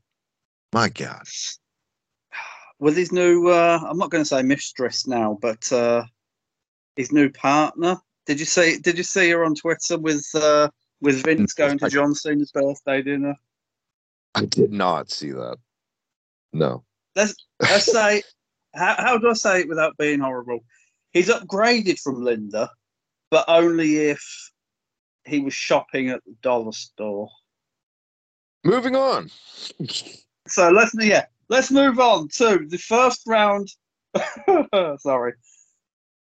My 0.73 0.89
God. 0.89 1.23
Well, 2.81 2.95
his 2.95 3.11
new, 3.11 3.49
uh, 3.49 3.81
I'm 3.85 3.99
not 3.99 4.11
going 4.11 4.23
to 4.23 4.29
say 4.29 4.41
mistress 4.43 5.05
now, 5.09 5.37
but 5.43 5.73
uh, 5.73 6.05
his 6.95 7.11
new 7.11 7.29
partner. 7.29 7.97
Did 8.27 8.39
you 8.39 8.47
see? 8.47 8.79
Did 8.79 8.99
you 8.99 9.03
see 9.03 9.31
her 9.31 9.45
on 9.45 9.57
Twitter 9.57 9.99
with 9.99 10.25
uh, 10.35 10.69
with 11.01 11.25
Vince 11.25 11.55
going 11.55 11.79
to 11.79 11.89
John 11.89 12.15
Cena's 12.15 12.53
birthday 12.53 13.03
dinner? 13.03 13.35
I 14.35 14.45
did 14.45 14.71
not 14.71 15.11
see 15.11 15.31
that. 15.31 15.57
No. 16.53 16.85
Let's 17.19 17.35
let's 17.61 17.93
say, 17.93 18.23
how, 18.75 18.95
how 18.97 19.19
do 19.19 19.29
I 19.29 19.35
say 19.35 19.61
it 19.61 19.69
without 19.69 19.97
being 19.99 20.21
horrible? 20.21 20.61
He's 21.13 21.29
upgraded 21.29 21.99
from 22.01 22.23
Linda, 22.23 22.71
but 23.31 23.45
only 23.49 23.97
if 23.97 24.53
he 25.27 25.41
was 25.41 25.53
shopping 25.53 26.11
at 26.11 26.25
the 26.25 26.35
dollar 26.43 26.73
store. 26.73 27.29
Moving 28.65 28.97
on. 28.97 29.31
So 30.51 30.71
let's 30.71 30.95
yeah, 30.99 31.27
let's 31.51 31.71
move 31.71 32.01
on 32.01 32.29
to 32.37 32.67
the 32.71 32.79
first 32.79 33.21
round. 33.27 33.69
sorry. 34.99 35.35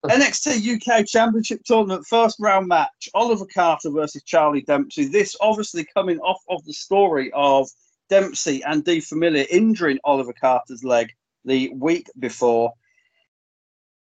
NXT 0.07 0.77
UK 0.77 1.05
Championship 1.05 1.63
Tournament 1.65 2.07
first 2.07 2.37
round 2.39 2.69
match: 2.69 3.09
Oliver 3.13 3.47
Carter 3.53 3.91
versus 3.91 4.23
Charlie 4.23 4.63
Dempsey. 4.63 5.07
This 5.07 5.35
obviously 5.41 5.85
coming 5.97 6.21
off 6.21 6.41
of 6.49 6.65
the 6.65 6.73
story 6.73 7.33
of 7.33 7.69
Dempsey 8.09 8.63
and 8.65 8.85
Die 8.85 9.01
Familie 9.01 9.47
injuring 9.51 9.99
Oliver 10.05 10.33
Carter's 10.33 10.85
leg 10.85 11.13
the 11.45 11.71
week 11.75 12.09
before. 12.19 12.73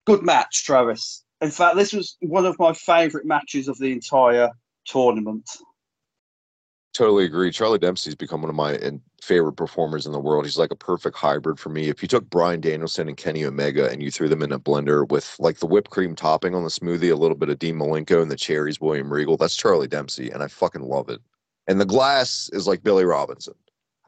Good 0.07 0.23
match, 0.23 0.65
Travis. 0.65 1.25
In 1.41 1.51
fact, 1.51 1.77
this 1.77 1.93
was 1.93 2.17
one 2.21 2.47
of 2.47 2.59
my 2.59 2.73
favourite 2.73 3.27
matches 3.27 3.69
of 3.69 3.79
the 3.79 3.93
entire 3.93 4.51
tournament. 4.85 5.49
Totally 6.93 7.25
agree. 7.25 7.53
Charlie 7.53 7.79
Dempsey's 7.79 8.17
become 8.17 8.43
one 8.43 8.51
of 8.51 8.57
my 8.57 8.79
favorite 9.23 9.53
performers 9.53 10.07
in 10.07 10.13
the 10.13 10.19
world. 10.19 10.45
He's 10.45 10.59
like 10.59 10.73
a 10.73 10.77
perfect 10.77 11.17
hybrid 11.17 11.59
for 11.59 11.69
me. 11.69 11.89
If 11.89 12.03
you 12.03 12.09
took 12.09 12.29
Bryan 12.29 12.61
Danielson 12.61 13.07
and 13.07 13.17
Kenny 13.17 13.45
Omega 13.45 13.89
and 13.89 14.03
you 14.03 14.11
threw 14.11 14.29
them 14.29 14.43
in 14.43 14.51
a 14.51 14.59
blender 14.59 15.09
with 15.09 15.37
like 15.39 15.59
the 15.59 15.67
whipped 15.67 15.91
cream 15.91 16.17
topping 16.17 16.55
on 16.55 16.65
the 16.65 16.69
smoothie, 16.69 17.13
a 17.13 17.17
little 17.17 17.37
bit 17.37 17.49
of 17.49 17.61
Dean 17.61 17.77
Malenko 17.77 18.21
and 18.21 18.31
the 18.31 18.37
cherries, 18.37 18.81
William 18.81 19.13
Regal, 19.13 19.37
that's 19.37 19.57
Charlie 19.57 19.87
Dempsey, 19.87 20.31
and 20.31 20.43
I 20.43 20.49
fucking 20.49 20.83
love 20.83 21.09
it. 21.09 21.21
And 21.69 21.81
the 21.81 21.87
glass 21.87 22.51
is 22.53 22.67
like 22.67 22.83
Billy 22.83 23.05
Robinson. 23.05 23.55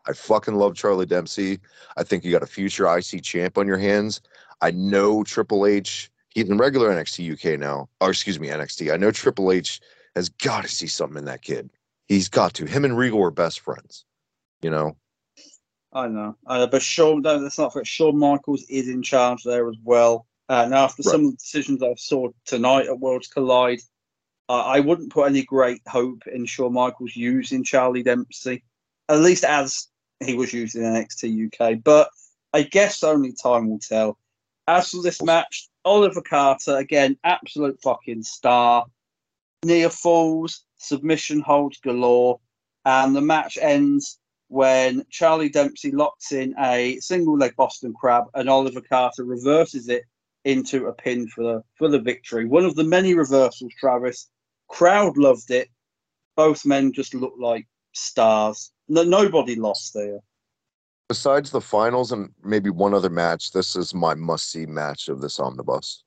I 0.07 0.13
fucking 0.13 0.55
love 0.55 0.75
Charlie 0.75 1.07
Dempsey. 1.07 1.61
I 1.97 2.03
think 2.03 2.25
you 2.25 2.33
got 2.33 2.43
a 2.43 2.47
future 2.47 2.87
IC 2.87 3.23
champ 3.23 3.57
on 3.59 3.67
your 3.67 3.79
hands. 3.79 4.21
I 4.61 4.71
know 4.71 5.23
Triple 5.23 5.67
H. 5.67 6.11
He's 6.31 6.49
in 6.49 6.59
regular 6.59 6.91
NXT 6.91 7.33
UK 7.33 7.59
now. 7.59 7.89
Or 8.01 8.11
excuse 8.11 8.41
me, 8.41 8.49
NXT. 8.49 8.93
I 8.93 8.97
know 8.97 9.11
Triple 9.11 9.53
H 9.53 9.81
has 10.17 10.29
got 10.29 10.63
to 10.63 10.69
see 10.69 10.87
something 10.87 11.19
in 11.19 11.25
that 11.27 11.43
kid. 11.43 11.71
He's 12.07 12.29
got 12.29 12.55
to. 12.55 12.67
Him 12.67 12.85
and 12.85 12.97
Regal 12.97 13.23
are 13.23 13.31
best 13.31 13.61
friends. 13.61 14.05
You 14.61 14.71
know. 14.71 14.97
I 15.93 16.09
know. 16.09 16.37
Uh, 16.47 16.67
but 16.67 16.83
Shawn, 16.83 17.21
no, 17.23 17.39
that's 17.41 17.59
not 17.59 17.73
fair. 17.75 17.85
Shawn 17.85 18.19
Michaels 18.19 18.63
is 18.71 18.89
in 18.89 19.03
charge 19.03 19.43
there 19.43 19.69
as 19.69 19.77
well. 19.85 20.27
Now, 20.49 20.85
after 20.85 21.03
Right. 21.03 21.13
some 21.13 21.25
of 21.27 21.31
the 21.33 21.37
decisions 21.37 21.83
I 21.83 21.95
saw 21.95 22.29
tonight 22.45 22.87
at 22.87 22.99
Worlds 22.99 23.29
Collide, 23.29 23.81
I 24.49 24.61
I 24.61 24.81
wouldn't 24.81 25.13
put 25.13 25.29
any 25.29 25.43
great 25.45 25.81
hope 25.87 26.27
in 26.27 26.45
Shawn 26.47 26.73
Michaels 26.73 27.15
using 27.17 27.65
Charlie 27.65 28.03
Dempsey, 28.03 28.63
at 29.09 29.21
least 29.21 29.45
as 29.45 29.89
he 30.25 30.35
was 30.35 30.53
used 30.53 30.77
in 30.77 30.83
NXT 30.83 31.47
UK. 31.47 31.83
But 31.83 32.09
I 32.53 32.63
guess 32.63 33.03
only 33.03 33.33
time 33.33 33.69
will 33.71 33.79
tell. 33.79 34.19
As 34.69 34.91
for 34.91 35.03
this 35.03 35.23
match, 35.23 35.69
Oliver 35.85 36.23
Carter, 36.23 36.77
again, 36.77 37.19
absolute 37.25 37.81
fucking 37.83 38.23
star. 38.23 38.87
Near 39.65 39.91
falls, 39.91 40.65
submission 40.77 41.41
holds 41.41 41.79
galore, 41.79 42.41
and 42.85 43.15
the 43.15 43.21
match 43.21 43.59
ends 43.61 44.19
when 44.49 45.05
Charlie 45.11 45.49
Dempsey 45.49 45.93
locks 45.93 46.33
in 46.33 46.55
a 46.59 46.99
single 47.01 47.39
leg 47.39 47.57
Boston 47.57 47.95
Crab 47.95 48.25
and 48.35 48.51
Oliver 48.51 48.83
Carter 48.83 49.25
reverses 49.25 49.89
it 49.89 50.05
into 50.45 50.87
a 50.87 50.93
pin 50.93 51.27
for 51.29 51.43
the 51.43 51.63
for 51.77 51.89
the 51.89 52.01
victory. 52.01 52.47
One 52.47 52.65
of 52.65 52.75
the 52.75 52.85
many 52.85 53.15
reversals, 53.15 53.73
Travis. 53.79 54.29
Crowd 54.69 55.17
loved 55.17 55.51
it. 55.51 55.69
Both 56.37 56.67
men 56.67 56.93
just 56.93 57.15
looked 57.15 57.39
like 57.39 57.67
stars. 57.93 58.73
No, 58.89 59.03
nobody 59.03 59.55
lost 59.57 59.95
there. 59.95 60.21
Besides 61.09 61.51
the 61.51 61.61
finals 61.61 62.13
and 62.13 62.31
maybe 62.43 62.71
one 62.71 62.95
other 62.95 63.11
match, 63.11 63.53
this 63.53 63.77
is 63.77 63.95
my 63.95 64.15
must-see 64.15 64.67
match 64.67 65.09
of 65.09 65.21
this 65.21 65.39
omnibus. 65.39 66.05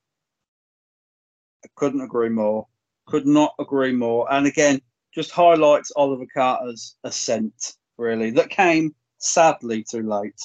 I 1.64 1.68
couldn't 1.76 2.02
agree 2.02 2.30
more. 2.30 2.68
Could 3.08 3.28
not 3.28 3.54
agree 3.60 3.92
more. 3.92 4.32
And 4.32 4.48
again, 4.48 4.82
just 5.14 5.32
highlights 5.32 5.92
Oliver 5.96 6.26
Carter's 6.34 6.96
ascent, 7.04 7.76
really, 7.98 8.32
that 8.32 8.50
came 8.50 8.96
sadly 9.20 9.84
too 9.84 10.04
late. 10.04 10.40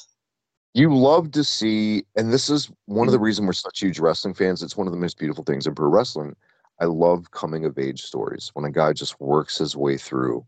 You 0.74 0.94
love 0.94 1.32
to 1.32 1.42
see, 1.42 2.04
and 2.16 2.32
this 2.32 2.48
is 2.48 2.70
one 2.86 3.08
of 3.08 3.12
the 3.12 3.18
mm. 3.18 3.22
reasons 3.22 3.46
we're 3.46 3.52
such 3.54 3.80
huge 3.80 3.98
wrestling 3.98 4.34
fans. 4.34 4.62
It's 4.62 4.76
one 4.76 4.86
of 4.86 4.92
the 4.92 5.00
most 5.00 5.18
beautiful 5.18 5.42
things 5.42 5.66
in 5.66 5.74
pro 5.74 5.88
wrestling. 5.88 6.36
I 6.80 6.84
love 6.84 7.30
coming 7.32 7.64
of 7.64 7.78
age 7.78 8.02
stories 8.02 8.50
when 8.54 8.64
a 8.64 8.70
guy 8.70 8.92
just 8.92 9.20
works 9.20 9.58
his 9.58 9.76
way 9.76 9.98
through 9.98 10.46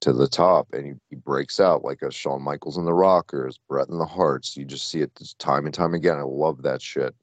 to 0.00 0.12
the 0.12 0.28
top 0.28 0.72
and 0.72 0.86
he, 0.86 0.92
he 1.10 1.16
breaks 1.16 1.60
out 1.60 1.84
like 1.84 2.02
a 2.02 2.10
Shawn 2.10 2.42
Michaels 2.42 2.78
in 2.78 2.84
the 2.84 2.94
Rockers, 2.94 3.58
Bret 3.68 3.88
in 3.88 3.98
the 3.98 4.06
Hearts. 4.06 4.56
You 4.56 4.64
just 4.64 4.88
see 4.88 5.00
it 5.00 5.10
time 5.38 5.66
and 5.66 5.74
time 5.74 5.94
again. 5.94 6.16
I 6.16 6.22
love 6.22 6.62
that 6.62 6.80
shit. 6.80 7.14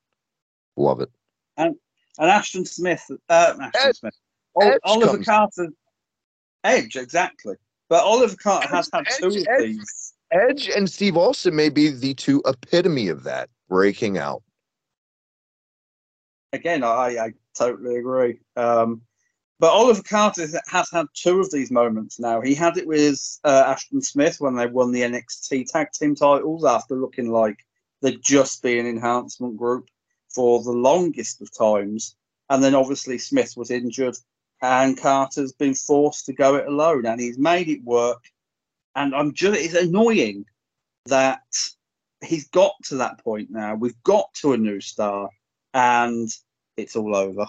Love 0.75 1.01
it. 1.01 1.09
And 1.57 1.75
and 2.19 2.29
Ashton 2.29 2.65
Smith, 2.65 3.03
uh, 3.29 3.55
Ashton 3.59 3.71
Ed- 3.75 3.95
Smith, 3.95 4.13
Ol- 4.55 4.77
Oliver 4.83 5.23
comes- 5.23 5.25
Carter, 5.25 5.67
Edge, 6.63 6.95
exactly. 6.95 7.55
But 7.89 8.03
Oliver 8.03 8.35
Carter 8.35 8.67
has 8.67 8.89
had 8.93 9.05
two 9.19 9.27
Edge- 9.27 9.35
of 9.37 9.47
Edge- 9.49 9.65
these. 9.65 10.13
Edge 10.31 10.67
and 10.69 10.89
Steve 10.89 11.15
Austin 11.15 11.55
may 11.55 11.69
be 11.69 11.89
the 11.89 12.13
two 12.13 12.41
epitome 12.45 13.07
of 13.07 13.23
that 13.23 13.49
breaking 13.69 14.17
out. 14.17 14.43
Again, 16.53 16.83
I, 16.83 17.17
I 17.17 17.33
totally 17.57 17.97
agree. 17.97 18.39
Um, 18.55 19.01
but 19.59 19.73
Oliver 19.73 20.03
Carter 20.03 20.47
has 20.67 20.89
had 20.91 21.07
two 21.13 21.39
of 21.39 21.51
these 21.51 21.71
moments 21.71 22.19
now. 22.19 22.41
He 22.41 22.53
had 22.53 22.77
it 22.77 22.85
with 22.85 23.19
uh, 23.43 23.63
Ashton 23.67 24.01
Smith 24.01 24.37
when 24.39 24.55
they 24.55 24.67
won 24.67 24.91
the 24.91 25.01
NXT 25.01 25.71
tag 25.71 25.91
team 25.91 26.15
titles 26.15 26.63
after 26.63 26.95
looking 26.95 27.31
like 27.31 27.57
they'd 28.01 28.21
just 28.21 28.61
be 28.61 28.77
an 28.77 28.85
enhancement 28.85 29.57
group 29.57 29.89
for 30.29 30.61
the 30.63 30.71
longest 30.71 31.41
of 31.41 31.55
times. 31.57 32.15
And 32.49 32.63
then 32.63 32.75
obviously 32.75 33.17
Smith 33.17 33.55
was 33.57 33.71
injured 33.71 34.15
and 34.61 34.99
Carter's 34.99 35.53
been 35.53 35.73
forced 35.73 36.27
to 36.27 36.33
go 36.33 36.55
it 36.55 36.67
alone 36.67 37.07
and 37.07 37.19
he's 37.19 37.39
made 37.39 37.67
it 37.67 37.83
work. 37.83 38.23
And 38.95 39.15
I'm 39.15 39.33
just, 39.33 39.59
it's 39.59 39.73
annoying 39.73 40.45
that 41.07 41.41
he's 42.23 42.47
got 42.49 42.73
to 42.85 42.97
that 42.97 43.23
point 43.23 43.49
now. 43.49 43.73
We've 43.73 44.01
got 44.03 44.31
to 44.41 44.53
a 44.53 44.57
new 44.57 44.81
star 44.81 45.29
and 45.73 46.29
it's 46.77 46.95
all 46.95 47.15
over. 47.15 47.47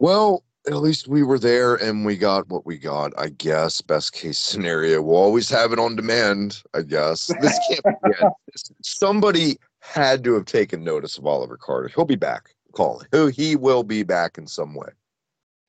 Well, 0.00 0.42
at 0.66 0.76
least 0.76 1.08
we 1.08 1.22
were 1.22 1.38
there 1.38 1.76
and 1.76 2.06
we 2.06 2.16
got 2.16 2.48
what 2.48 2.64
we 2.64 2.78
got, 2.78 3.12
I 3.18 3.28
guess. 3.28 3.82
Best 3.82 4.14
case 4.14 4.38
scenario. 4.38 5.02
We'll 5.02 5.16
always 5.16 5.48
have 5.50 5.72
it 5.72 5.78
on 5.78 5.94
demand, 5.94 6.62
I 6.74 6.82
guess. 6.82 7.30
This 7.40 7.58
can't 7.68 8.02
be. 8.04 8.10
Somebody 8.82 9.58
had 9.80 10.24
to 10.24 10.34
have 10.34 10.46
taken 10.46 10.82
notice 10.82 11.18
of 11.18 11.26
Oliver 11.26 11.58
Carter. 11.58 11.88
He'll 11.94 12.06
be 12.06 12.16
back. 12.16 12.54
Call 12.72 13.02
it. 13.12 13.34
He 13.34 13.56
will 13.56 13.82
be 13.82 14.02
back 14.02 14.38
in 14.38 14.46
some 14.46 14.74
way. 14.74 14.88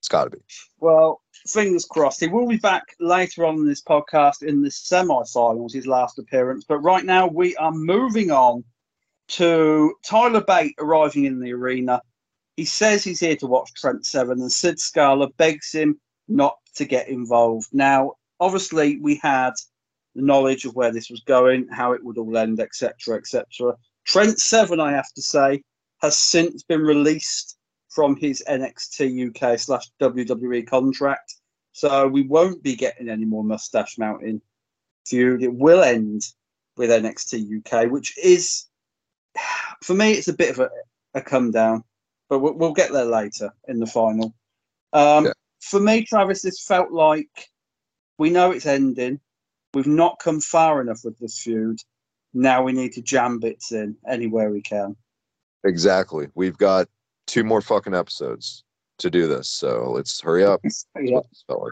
It's 0.00 0.08
got 0.08 0.24
to 0.24 0.30
be. 0.30 0.38
Well, 0.80 1.20
fingers 1.46 1.84
crossed. 1.84 2.20
He 2.20 2.28
will 2.28 2.48
be 2.48 2.56
back 2.56 2.84
later 3.00 3.44
on 3.44 3.56
in 3.56 3.66
this 3.66 3.82
podcast 3.82 4.42
in 4.42 4.62
the 4.62 4.70
semi-finals, 4.70 5.74
his 5.74 5.86
last 5.86 6.18
appearance. 6.18 6.64
But 6.64 6.78
right 6.78 7.04
now, 7.04 7.26
we 7.26 7.54
are 7.56 7.70
moving 7.70 8.30
on 8.30 8.64
to 9.28 9.94
Tyler 10.04 10.40
Bate 10.40 10.74
arriving 10.78 11.26
in 11.26 11.38
the 11.38 11.52
arena. 11.52 12.00
He 12.56 12.64
says 12.64 13.02
he's 13.02 13.20
here 13.20 13.36
to 13.36 13.46
watch 13.46 13.72
Trent 13.74 14.04
Seven, 14.04 14.40
and 14.40 14.52
Sid 14.52 14.78
Scala 14.78 15.28
begs 15.38 15.72
him 15.72 16.00
not 16.28 16.56
to 16.76 16.84
get 16.84 17.08
involved. 17.08 17.68
Now, 17.72 18.12
obviously, 18.40 18.98
we 19.00 19.16
had 19.22 19.52
the 20.14 20.22
knowledge 20.22 20.64
of 20.64 20.74
where 20.74 20.92
this 20.92 21.10
was 21.10 21.20
going, 21.20 21.68
how 21.68 21.92
it 21.92 22.04
would 22.04 22.18
all 22.18 22.36
end, 22.36 22.60
etc., 22.60 23.16
etc. 23.16 23.74
Trent 24.04 24.38
Seven, 24.38 24.80
I 24.80 24.92
have 24.92 25.12
to 25.14 25.22
say, 25.22 25.62
has 26.00 26.16
since 26.16 26.62
been 26.62 26.82
released 26.82 27.56
from 27.88 28.16
his 28.16 28.42
NXT 28.48 29.28
UK 29.28 29.58
slash 29.58 29.84
WWE 30.00 30.66
contract. 30.66 31.34
So 31.72 32.06
we 32.08 32.22
won't 32.22 32.62
be 32.62 32.74
getting 32.74 33.08
any 33.08 33.24
more 33.24 33.44
Mustache 33.44 33.98
Mountain 33.98 34.42
feud. 35.06 35.42
It 35.42 35.54
will 35.54 35.82
end 35.82 36.22
with 36.76 36.90
NXT 36.90 37.58
UK, 37.58 37.90
which 37.90 38.16
is, 38.18 38.66
for 39.82 39.94
me, 39.94 40.12
it's 40.12 40.28
a 40.28 40.34
bit 40.34 40.50
of 40.50 40.60
a, 40.60 40.70
a 41.14 41.22
come 41.22 41.50
down, 41.50 41.84
but 42.32 42.38
we'll, 42.38 42.54
we'll 42.54 42.72
get 42.72 42.90
there 42.90 43.04
later 43.04 43.52
in 43.68 43.78
the 43.78 43.84
final. 43.84 44.34
Um, 44.94 45.26
Yeah. 45.26 45.32
For 45.60 45.78
me, 45.78 46.02
Travis, 46.02 46.40
this 46.40 46.64
felt 46.64 46.90
like 46.90 47.50
we 48.16 48.30
know 48.30 48.52
it's 48.52 48.64
ending. 48.64 49.20
We've 49.74 49.86
not 49.86 50.18
come 50.18 50.40
far 50.40 50.80
enough 50.80 51.00
with 51.04 51.18
this 51.18 51.38
feud. 51.38 51.78
Now 52.32 52.62
we 52.62 52.72
need 52.72 52.94
to 52.94 53.02
jam 53.02 53.38
bits 53.38 53.72
in 53.72 53.96
anywhere 54.08 54.50
we 54.50 54.62
can. 54.62 54.96
Exactly. 55.64 56.28
We've 56.34 56.56
got 56.56 56.88
two 57.26 57.44
more 57.44 57.60
fucking 57.60 57.94
episodes 57.94 58.64
to 59.00 59.10
do 59.10 59.28
this. 59.28 59.46
So 59.46 59.92
let's 59.94 60.18
hurry 60.18 60.42
up. 60.42 60.62
Yeah. 60.98 61.16
what 61.16 61.28
this 61.28 61.44
felt 61.46 61.70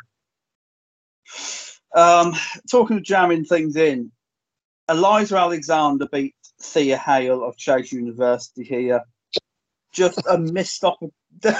like. 1.94 2.04
Um, 2.04 2.34
talking 2.70 2.98
of 2.98 3.02
jamming 3.02 3.46
things 3.46 3.76
in, 3.76 4.12
Eliza 4.90 5.38
Alexander 5.38 6.06
beat 6.12 6.34
Thea 6.60 6.98
Hale 6.98 7.42
of 7.42 7.56
Chase 7.56 7.92
University 7.92 8.62
here. 8.62 9.02
Just 9.92 10.20
a 10.28 10.38
missed 10.38 10.84
opportunity. 10.84 11.14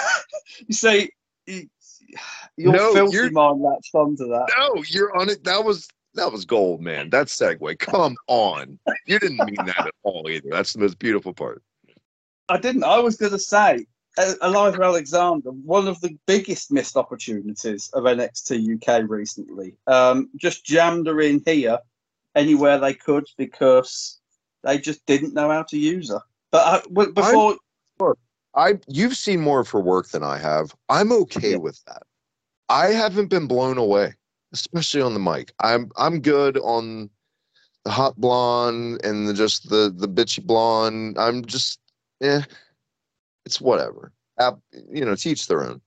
you 0.66 0.72
see, 0.74 1.10
you- 1.46 1.68
your 2.56 2.72
No, 2.72 2.92
filthy 2.92 3.16
you're- 3.16 3.30
mind 3.30 3.62
latched 3.62 3.94
onto 3.94 4.26
that. 4.28 4.46
No, 4.58 4.82
you're 4.88 5.16
on 5.16 5.28
it. 5.30 5.44
That 5.44 5.64
was 5.64 5.88
that 6.14 6.30
was 6.32 6.44
gold, 6.44 6.80
man. 6.82 7.08
That 7.10 7.28
segue. 7.28 7.78
Come 7.78 8.16
on. 8.26 8.78
You 9.06 9.20
didn't 9.20 9.38
mean 9.46 9.64
that 9.66 9.78
at 9.86 9.94
all 10.02 10.28
either. 10.28 10.48
That's 10.50 10.72
the 10.72 10.80
most 10.80 10.98
beautiful 10.98 11.32
part. 11.32 11.62
I 12.48 12.58
didn't. 12.58 12.82
I 12.82 12.98
was 12.98 13.16
going 13.16 13.30
to 13.30 13.38
say, 13.38 13.86
uh, 14.18 14.32
Eliza 14.42 14.82
Alexander, 14.82 15.50
one 15.50 15.86
of 15.86 16.00
the 16.00 16.18
biggest 16.26 16.72
missed 16.72 16.96
opportunities 16.96 17.88
of 17.94 18.02
NXT 18.04 18.74
UK 18.82 19.08
recently. 19.08 19.76
Um, 19.86 20.30
just 20.36 20.64
jammed 20.64 21.06
her 21.06 21.20
in 21.20 21.40
here 21.46 21.78
anywhere 22.34 22.78
they 22.78 22.94
could 22.94 23.26
because 23.38 24.18
they 24.64 24.78
just 24.78 25.06
didn't 25.06 25.32
know 25.32 25.48
how 25.48 25.62
to 25.62 25.78
use 25.78 26.10
her. 26.10 26.20
But 26.50 26.66
I, 26.66 26.80
w- 26.88 27.12
before, 28.00 28.16
I 28.54 28.78
you've 28.88 29.16
seen 29.16 29.40
more 29.40 29.60
of 29.60 29.70
her 29.70 29.80
work 29.80 30.08
than 30.08 30.22
I 30.22 30.38
have. 30.38 30.74
I'm 30.88 31.12
okay 31.12 31.52
Yeah. 31.52 31.56
with 31.56 31.82
that. 31.84 32.02
I 32.68 32.88
haven't 32.88 33.28
been 33.28 33.46
blown 33.46 33.78
away, 33.78 34.14
especially 34.52 35.02
on 35.02 35.14
the 35.14 35.20
mic. 35.20 35.52
I'm 35.60 35.90
I'm 35.96 36.20
good 36.20 36.56
on 36.58 37.10
the 37.84 37.90
hot 37.90 38.16
blonde 38.16 39.04
and 39.04 39.28
the, 39.28 39.34
just 39.34 39.68
the 39.68 39.92
the 39.94 40.08
bitchy 40.08 40.42
blonde. 40.42 41.18
I'm 41.18 41.44
just 41.44 41.80
eh, 42.22 42.42
it's 43.44 43.60
whatever. 43.60 44.12
You 44.90 45.04
know, 45.04 45.14
teach 45.14 45.46
their 45.46 45.64
own. 45.64 45.82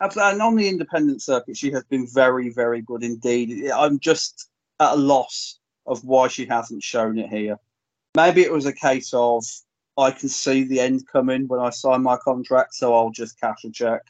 Absolutely. 0.00 0.32
And 0.32 0.42
on 0.42 0.54
the 0.54 0.68
independent 0.68 1.22
circuit, 1.22 1.56
she 1.56 1.72
has 1.72 1.82
been 1.84 2.06
very, 2.06 2.50
very 2.50 2.82
good 2.82 3.02
indeed. 3.02 3.70
I'm 3.70 3.98
just 3.98 4.50
at 4.78 4.92
a 4.92 4.96
loss 4.96 5.58
of 5.86 6.04
why 6.04 6.28
she 6.28 6.44
hasn't 6.44 6.82
shown 6.82 7.18
it 7.18 7.30
here. 7.30 7.58
Maybe 8.14 8.42
it 8.42 8.52
was 8.52 8.66
a 8.66 8.72
case 8.72 9.12
of 9.14 9.44
I 9.98 10.12
can 10.12 10.28
see 10.28 10.62
the 10.62 10.80
end 10.80 11.06
coming 11.08 11.48
when 11.48 11.60
I 11.60 11.70
sign 11.70 12.02
my 12.02 12.16
contract, 12.16 12.74
so 12.74 12.94
I'll 12.94 13.10
just 13.10 13.38
cash 13.40 13.64
a 13.64 13.70
check. 13.70 14.02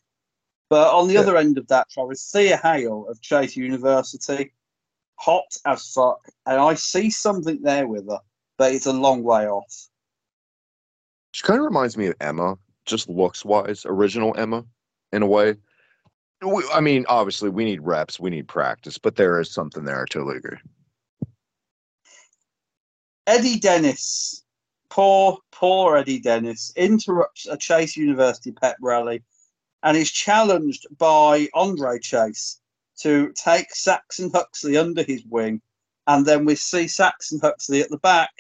But 0.68 0.94
on 0.94 1.08
the 1.08 1.14
Yeah. 1.14 1.20
other 1.20 1.38
end 1.38 1.56
of 1.56 1.66
that, 1.68 1.88
Travis, 1.88 2.30
Thea 2.30 2.58
Hale 2.58 3.06
of 3.08 3.20
Chase 3.22 3.56
University, 3.56 4.52
hot 5.16 5.46
as 5.64 5.90
fuck, 5.92 6.20
and 6.44 6.60
I 6.60 6.74
see 6.74 7.10
something 7.10 7.62
there 7.62 7.88
with 7.88 8.06
her, 8.08 8.20
but 8.58 8.74
it's 8.74 8.86
a 8.86 8.92
long 8.92 9.22
way 9.22 9.48
off. 9.48 9.88
She 11.32 11.42
kind 11.42 11.58
of 11.58 11.64
reminds 11.64 11.96
me 11.96 12.08
of 12.08 12.16
Emma, 12.20 12.58
just 12.84 13.08
looks 13.08 13.44
wise, 13.44 13.86
original 13.86 14.36
Emma, 14.36 14.64
in 15.12 15.22
a 15.22 15.26
way. 15.26 15.56
I 16.72 16.80
mean, 16.80 17.06
obviously, 17.08 17.48
we 17.48 17.64
need 17.64 17.80
reps, 17.80 18.20
we 18.20 18.30
need 18.30 18.46
practice, 18.46 18.98
but 18.98 19.16
there 19.16 19.40
is 19.40 19.50
something 19.50 19.84
there. 19.84 20.02
I 20.02 20.04
totally 20.08 20.36
agree. 20.36 20.58
Eddie 23.26 23.58
Dennis, 23.58 24.44
poor, 24.90 25.38
poor 25.52 25.96
Eddie 25.96 26.20
Dennis, 26.20 26.72
interrupts 26.76 27.46
a 27.46 27.56
Chase 27.56 27.96
University 27.96 28.52
pep 28.52 28.76
rally 28.80 29.22
and 29.82 29.96
is 29.96 30.10
challenged 30.10 30.86
by 30.98 31.48
Andre 31.54 31.98
Chase 31.98 32.60
to 33.00 33.32
take 33.32 33.74
Saxon 33.74 34.30
Huxley 34.34 34.76
under 34.76 35.02
his 35.02 35.24
wing. 35.24 35.60
And 36.06 36.26
then 36.26 36.44
we 36.44 36.54
see 36.54 36.88
Saxon 36.88 37.38
Huxley 37.40 37.80
at 37.80 37.90
the 37.90 37.98
back 37.98 38.30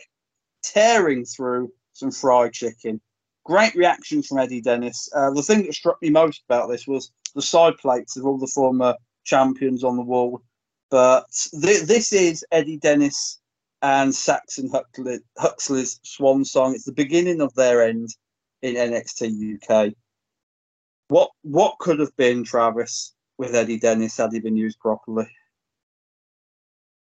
tearing 0.62 1.24
through 1.24 1.72
some 1.92 2.10
fried 2.10 2.52
chicken. 2.52 3.00
Great 3.44 3.74
reaction 3.74 4.22
from 4.22 4.38
Eddie 4.38 4.60
Dennis. 4.60 5.08
Uh, 5.14 5.30
the 5.30 5.42
thing 5.42 5.64
that 5.64 5.74
struck 5.74 6.00
me 6.02 6.10
most 6.10 6.42
about 6.48 6.68
this 6.68 6.86
was 6.86 7.12
the 7.34 7.42
side 7.42 7.76
plates 7.78 8.16
of 8.16 8.26
all 8.26 8.38
the 8.38 8.46
former 8.46 8.94
champions 9.24 9.84
on 9.84 9.96
the 9.96 10.02
wall. 10.02 10.42
But 10.90 11.26
th- 11.60 11.82
this 11.82 12.12
is 12.12 12.44
Eddie 12.50 12.78
Dennis 12.78 13.40
and 13.82 14.14
Saxon 14.14 14.70
Huxley, 14.70 15.18
Huxley's 15.36 16.00
swan 16.02 16.44
song. 16.44 16.74
It's 16.74 16.84
the 16.84 16.92
beginning 16.92 17.40
of 17.40 17.54
their 17.54 17.82
end 17.82 18.08
in 18.62 18.74
NXT 18.74 19.62
UK. 19.62 19.94
What 21.08 21.30
what 21.42 21.78
could 21.78 22.00
have 22.00 22.14
been 22.16 22.44
Travis 22.44 23.14
with 23.38 23.54
Eddie 23.54 23.78
Dennis 23.78 24.16
had 24.16 24.32
he 24.32 24.40
been 24.40 24.56
used 24.56 24.78
properly? 24.80 25.28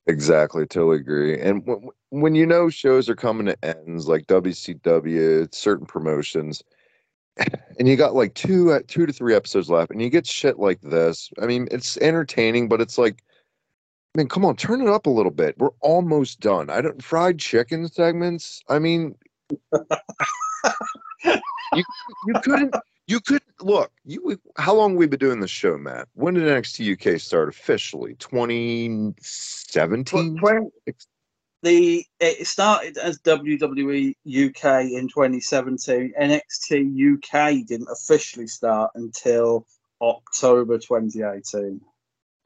Exactly, 0.07 0.65
totally 0.65 0.97
agree. 0.97 1.39
And 1.39 1.65
w- 1.65 1.91
when 2.09 2.35
you 2.35 2.45
know 2.45 2.69
shows 2.69 3.09
are 3.09 3.15
coming 3.15 3.47
to 3.47 3.65
ends, 3.65 4.07
like 4.07 4.27
WCW, 4.27 5.53
certain 5.53 5.85
promotions, 5.85 6.63
and 7.77 7.87
you 7.87 7.95
got 7.95 8.15
like 8.15 8.33
two, 8.33 8.71
uh, 8.71 8.79
two 8.87 9.05
to 9.05 9.11
three 9.13 9.35
episodes 9.35 9.69
left, 9.69 9.91
and 9.91 10.01
you 10.01 10.09
get 10.09 10.25
shit 10.25 10.59
like 10.59 10.81
this. 10.81 11.29
I 11.41 11.45
mean, 11.45 11.67
it's 11.71 11.97
entertaining, 11.97 12.69
but 12.69 12.79
it's 12.79 12.97
like, 12.97 13.23
I 14.15 14.19
mean, 14.19 14.27
come 14.27 14.45
on, 14.45 14.55
turn 14.55 14.81
it 14.81 14.87
up 14.87 15.05
a 15.05 15.11
little 15.11 15.31
bit. 15.31 15.57
We're 15.57 15.69
almost 15.81 16.39
done. 16.39 16.69
I 16.69 16.81
don't 16.81 17.03
fried 17.03 17.39
chicken 17.39 17.87
segments. 17.87 18.63
I 18.67 18.79
mean, 18.79 19.15
you 21.73 21.83
you 22.25 22.33
couldn't 22.43 22.75
you 23.07 23.21
could 23.21 23.41
look. 23.61 23.91
You 24.05 24.39
how 24.57 24.73
long 24.75 24.95
we 24.95 25.07
been 25.07 25.19
doing 25.19 25.39
this 25.39 25.51
show, 25.51 25.77
Matt? 25.77 26.07
When 26.13 26.33
did 26.33 26.43
NXT 26.43 27.15
UK 27.15 27.19
start 27.19 27.49
officially? 27.49 28.15
Twenty 28.15 29.13
seventeen. 29.21 30.39
The 31.63 32.05
it 32.19 32.45
started 32.45 32.97
as 32.97 33.19
WWE 33.19 34.11
UK 34.11 34.91
in 34.91 35.07
2017. 35.07 36.13
NXT 36.19 37.15
UK 37.15 37.65
didn't 37.65 37.89
officially 37.91 38.47
start 38.47 38.91
until 38.93 39.65
October 40.01 40.77
2018. 40.77 41.81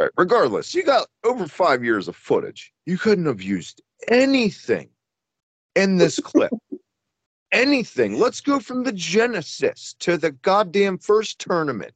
Right. 0.02 0.12
Regardless, 0.18 0.74
you 0.74 0.84
got 0.84 1.08
over 1.24 1.48
five 1.48 1.84
years 1.84 2.08
of 2.08 2.16
footage. 2.16 2.74
You 2.88 2.98
couldn't 2.98 3.28
have 3.28 3.42
used 3.42 3.82
anything 4.08 4.90
in 5.76 5.98
this 5.98 6.20
clip. 6.24 6.52
anything. 7.52 8.18
Let's 8.18 8.42
go 8.42 8.60
from 8.60 8.84
the 8.84 8.94
Genesis 8.94 9.94
to 10.00 10.18
the 10.18 10.32
goddamn 10.32 10.98
first 10.98 11.38
tournament. 11.38 11.94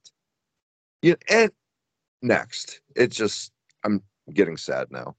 You 1.02 1.16
and 1.30 1.52
next. 2.22 2.82
It's 2.96 3.16
just 3.16 3.52
I'm 3.84 4.04
getting 4.32 4.58
sad 4.58 4.92
now. 4.92 5.16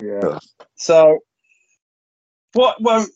Yeah. 0.00 0.38
So, 0.76 1.18
what 2.52 2.80
won't 2.80 3.10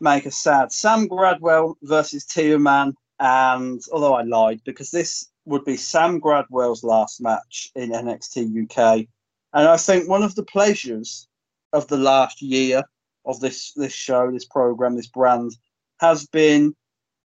make 0.00 0.24
us 0.26 0.38
sad? 0.38 0.70
Sam 0.70 1.08
Gradwell 1.08 1.74
versus 1.82 2.26
Teoman, 2.26 2.94
and 3.18 3.80
although 3.92 4.14
I 4.14 4.22
lied 4.22 4.60
because 4.64 4.90
this 4.90 5.31
would 5.44 5.64
be 5.64 5.76
Sam 5.76 6.20
Gradwell's 6.20 6.84
last 6.84 7.20
match 7.20 7.70
in 7.74 7.90
NXT 7.90 8.64
UK, 8.64 9.06
and 9.52 9.68
I 9.68 9.76
think 9.76 10.08
one 10.08 10.22
of 10.22 10.34
the 10.34 10.44
pleasures 10.44 11.28
of 11.72 11.86
the 11.88 11.96
last 11.96 12.42
year 12.42 12.82
of 13.24 13.40
this 13.40 13.72
this 13.72 13.92
show, 13.92 14.30
this 14.30 14.44
program, 14.44 14.96
this 14.96 15.08
brand 15.08 15.56
has 16.00 16.26
been 16.26 16.74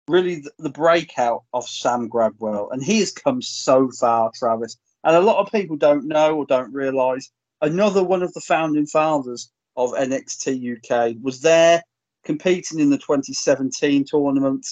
really 0.07 0.36
the, 0.36 0.51
the 0.59 0.70
breakout 0.70 1.43
of 1.53 1.68
Sam 1.68 2.09
Gradwell, 2.09 2.70
and 2.72 2.84
he 2.84 2.99
has 2.99 3.12
come 3.12 3.41
so 3.41 3.89
far, 3.91 4.32
Travis. 4.36 4.78
And 5.03 5.16
a 5.16 5.22
lot 5.22 5.38
of 5.38 5.51
people 5.51 5.78
don't 5.78 6.07
know 6.07 6.38
or 6.38 6.45
don't 6.45 6.74
realise 6.74 7.32
another 7.62 8.03
one 8.03 8.24
of 8.24 8.34
the 8.34 8.41
founding 8.41 8.86
fathers 8.86 9.51
of 9.78 9.91
NXT 9.91 10.78
UK 10.78 11.16
was 11.22 11.41
there 11.41 11.82
competing 12.24 12.80
in 12.80 12.89
the 12.89 12.97
2017 12.97 14.05
tournament. 14.05 14.66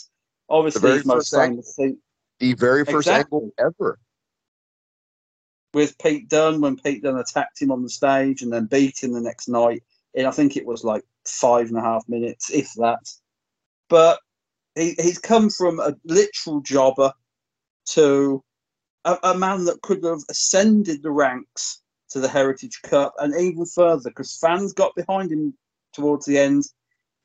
Obviously, 0.49 0.91
his 0.91 1.05
most 1.05 1.33
famous 1.33 1.75
thing. 1.75 1.97
The 2.39 2.53
very 2.53 2.85
first 2.85 3.07
exactly. 3.07 3.37
angle 3.37 3.51
ever. 3.59 3.99
With 5.73 5.97
Pete 5.99 6.29
Dunne, 6.29 6.61
when 6.61 6.77
Pete 6.77 7.03
Dunne 7.03 7.17
attacked 7.17 7.61
him 7.61 7.71
on 7.71 7.83
the 7.83 7.89
stage 7.89 8.41
and 8.41 8.51
then 8.51 8.65
beat 8.65 9.03
him 9.03 9.13
the 9.13 9.21
next 9.21 9.47
night, 9.47 9.83
and 10.15 10.25
I 10.25 10.31
think 10.31 10.57
it 10.57 10.65
was 10.65 10.83
like 10.83 11.03
five 11.27 11.67
and 11.67 11.77
a 11.77 11.81
half 11.81 12.07
minutes, 12.07 12.49
if 12.49 12.73
that. 12.75 13.11
But 13.87 14.19
he, 14.75 14.95
he's 14.99 15.19
come 15.19 15.49
from 15.49 15.79
a 15.79 15.95
literal 16.05 16.61
jobber 16.61 17.13
to 17.87 18.43
a, 19.05 19.17
a 19.23 19.37
man 19.37 19.65
that 19.65 19.81
could 19.81 20.03
have 20.03 20.21
ascended 20.29 21.03
the 21.03 21.11
ranks 21.11 21.81
to 22.09 22.19
the 22.19 22.29
Heritage 22.29 22.81
Cup 22.83 23.13
and 23.19 23.33
even 23.39 23.65
further 23.65 24.09
because 24.09 24.37
fans 24.37 24.73
got 24.73 24.95
behind 24.95 25.31
him 25.31 25.53
towards 25.93 26.25
the 26.25 26.37
end. 26.37 26.63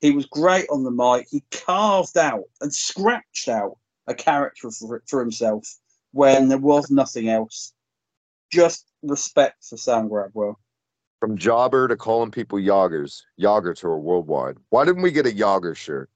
He 0.00 0.10
was 0.10 0.26
great 0.26 0.66
on 0.70 0.84
the 0.84 0.90
mic. 0.90 1.28
He 1.30 1.42
carved 1.50 2.18
out 2.18 2.44
and 2.60 2.74
scratched 2.74 3.48
out 3.48 3.78
a 4.06 4.14
character 4.14 4.70
for, 4.70 5.02
for 5.06 5.20
himself 5.20 5.66
when 6.12 6.48
there 6.48 6.58
was 6.58 6.90
nothing 6.90 7.28
else. 7.28 7.72
Just 8.52 8.86
respect 9.02 9.64
for 9.64 9.76
Sam 9.76 10.08
Gradwell. 10.08 10.56
From 11.20 11.38
jobber 11.38 11.88
to 11.88 11.96
calling 11.96 12.30
people 12.30 12.58
yoggers, 12.58 13.22
Yager 13.36 13.74
tour 13.74 13.98
worldwide. 13.98 14.56
Why 14.70 14.84
didn't 14.84 15.02
we 15.02 15.10
get 15.10 15.26
a 15.26 15.32
Yager 15.32 15.74
shirt? 15.74 16.10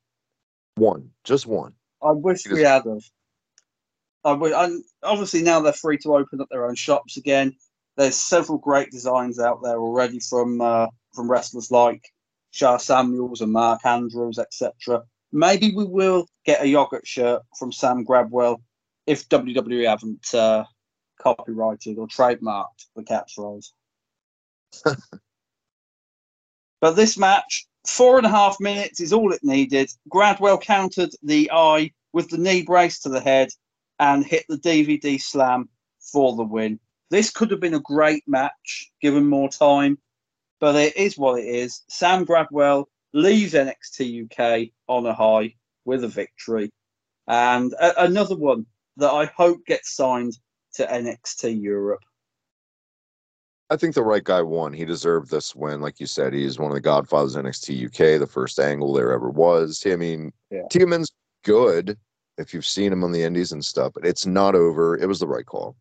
One, 0.76 1.11
just 1.24 1.47
one. 1.47 1.72
I 2.03 2.12
wish 2.12 2.47
we 2.47 2.62
had 2.62 2.84
them. 2.84 3.01
I 4.24 4.32
would, 4.32 4.53
and 4.53 4.84
obviously 5.03 5.43
now 5.43 5.61
they're 5.61 5.72
free 5.72 5.99
to 5.99 6.14
open 6.14 6.41
up 6.41 6.49
their 6.51 6.66
own 6.66 6.74
shops 6.74 7.16
again. 7.16 7.57
There's 7.97 8.16
several 8.16 8.59
great 8.59 8.91
designs 8.91 9.41
out 9.41 9.62
there 9.62 9.78
already 9.78 10.20
from 10.20 10.61
uh, 10.61 10.86
from 11.14 11.30
wrestlers 11.30 11.70
like 11.70 12.03
Sha 12.51 12.76
Samuels 12.76 13.41
and 13.41 13.53
Mark 13.53 13.84
Andrews, 13.84 14.39
etc. 14.39 15.03
Maybe 15.33 15.74
we 15.74 15.85
will 15.85 16.26
get 16.45 16.62
a 16.62 16.68
yogurt 16.68 17.07
shirt 17.07 17.43
from 17.59 17.72
Sam 17.72 18.05
Gradwell 18.05 18.62
if 19.07 19.29
WWE 19.29 19.89
haven't 19.89 20.35
uh, 20.35 20.64
copyrighted 21.20 21.99
or 21.99 22.07
trademarked 22.07 22.87
the 22.97 23.03
catchphrase. 23.03 23.70
but 26.81 26.97
this 26.97 27.18
match, 27.18 27.66
four 27.87 28.16
and 28.16 28.26
a 28.26 28.31
half 28.31 28.59
minutes 28.61 29.01
is 29.01 29.12
all 29.12 29.33
it 29.33 29.43
needed. 29.43 29.91
Gradwell 30.09 30.61
countered 30.61 31.11
the 31.22 31.51
eye 31.53 31.91
with 32.12 32.31
the 32.31 32.39
knee 32.39 32.62
brace 32.62 33.01
to 33.01 33.09
the 33.09 33.20
head 33.20 33.49
and 33.99 34.24
hit 34.24 34.45
the 34.49 34.57
DVD 34.57 35.20
slam 35.20 35.68
for 36.01 36.37
the 36.37 36.45
win. 36.45 36.79
This 37.11 37.31
could 37.31 37.51
have 37.51 37.61
been 37.61 37.74
a 37.74 37.81
great 37.81 38.22
match 38.26 38.91
given 39.01 39.26
more 39.26 39.49
time, 39.49 39.99
but 40.61 40.76
it 40.76 40.97
is 40.97 41.16
what 41.16 41.41
it 41.41 41.47
is. 41.47 41.83
Sam 41.89 42.24
Gradwell 42.24 42.87
leaves 43.13 43.55
NXT 43.55 44.25
UK 44.25 44.71
on 44.87 45.07
a 45.07 45.15
high 45.15 45.55
with 45.85 46.05
a 46.05 46.09
victory. 46.09 46.71
And 47.27 47.73
a- 47.75 48.05
another 48.05 48.37
one 48.37 48.67
that 48.97 49.11
I 49.11 49.27
hope 49.37 49.65
gets 49.67 49.95
signed 49.95 50.39
to 50.75 50.87
NXT 50.87 51.63
Europe. 51.63 52.01
I 53.71 53.77
think 53.77 53.95
the 53.95 54.03
right 54.03 54.25
guy 54.25 54.41
won. 54.41 54.73
He 54.73 54.85
deserved 54.85 55.31
this 55.31 55.55
win. 55.55 55.81
Like 55.81 56.01
you 56.01 56.07
said, 56.07 56.33
he's 56.33 56.59
one 56.59 56.71
of 56.71 56.75
the 56.75 56.81
godfathers 56.81 57.37
of 57.37 57.45
NXT 57.45 57.87
UK, 57.87 58.19
the 58.19 58.27
first 58.27 58.59
angle 58.59 58.95
there 58.95 59.13
ever 59.13 59.29
was. 59.29 59.85
I 59.87 59.97
mean, 59.97 60.33
yeah. 60.51 60.63
Teoman's 60.71 61.13
good 61.45 61.99
if 62.39 62.55
you've 62.55 62.65
seen 62.65 62.93
him 62.93 63.05
on 63.05 63.13
the 63.13 63.23
indies 63.23 63.53
and 63.53 63.65
stuff, 63.65 63.93
but 63.95 64.07
it's 64.07 64.25
not 64.25 64.55
over. 64.55 64.97
It 64.97 65.07
was 65.07 65.19
the 65.19 65.27
right 65.27 65.45
call. 65.45 65.77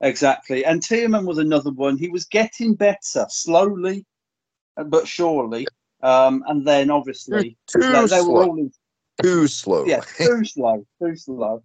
Exactly. 0.00 0.64
And 0.64 0.80
Teoman 0.80 1.26
was 1.26 1.38
another 1.38 1.70
one. 1.72 1.96
He 1.96 2.08
was 2.08 2.24
getting 2.24 2.74
better 2.74 3.26
slowly, 3.28 4.04
but 4.76 5.06
surely. 5.06 5.66
Um, 6.02 6.44
and 6.48 6.66
then 6.66 6.90
obviously 6.90 7.56
too 7.68 7.80
they, 7.80 8.06
they 8.06 8.20
were 8.20 8.44
all 8.44 8.58
in, 8.58 8.72
too 9.22 9.46
slow. 9.46 9.84
Yeah, 9.84 10.00
too 10.00 10.44
slow, 10.44 10.86
too 11.00 11.16
slow. 11.16 11.62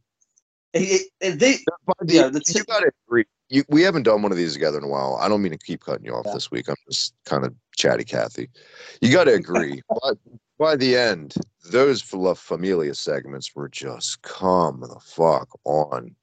It, 0.74 0.80
it, 0.80 1.12
it, 1.22 1.40
the, 1.40 2.14
you, 2.14 2.22
know, 2.22 2.30
the 2.30 2.40
t- 2.42 2.60
you 2.60 2.66
gotta 2.66 2.92
agree. 3.08 3.26
You, 3.50 3.64
we 3.70 3.82
haven't 3.82 4.04
done 4.04 4.22
one 4.22 4.32
of 4.32 4.38
these 4.38 4.54
together 4.54 4.78
in 4.78 4.84
a 4.84 4.88
while. 4.88 5.18
I 5.22 5.30
don't 5.30 5.42
mean 5.42 5.54
to 5.54 5.58
keep 5.58 5.82
cutting 5.82 6.06
you 6.06 6.14
off 6.14 6.26
yeah. 6.26 6.34
this 6.34 6.52
week. 6.52 6.68
I'm 6.68 6.76
just 6.90 7.14
kind 7.26 7.46
of 7.46 7.56
chatty 7.76 8.04
Cathy. 8.04 8.50
You 9.02 9.12
got 9.12 9.24
to 9.24 9.34
agree. 9.36 9.82
by, 9.90 10.12
by 10.60 10.76
the 10.76 10.98
end, 10.98 11.36
those 11.72 12.14
La 12.14 12.34
Familia 12.34 12.94
segments 12.94 13.56
were 13.56 13.70
just 13.70 14.22
come 14.22 14.82
the 14.82 15.00
fuck 15.00 15.48
on. 15.64 16.14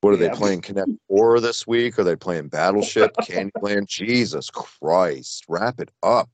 What 0.00 0.14
are 0.14 0.16
yeah. 0.16 0.28
they 0.28 0.36
playing? 0.36 0.62
Connect 0.62 0.90
Four 1.08 1.40
this 1.40 1.66
week? 1.66 1.98
Are 1.98 2.04
they 2.04 2.16
playing 2.16 2.48
Battleship? 2.48 3.14
Candyland? 3.20 3.86
Jesus 3.88 4.50
Christ! 4.50 5.44
Wrap 5.48 5.80
it 5.80 5.90
up. 6.02 6.30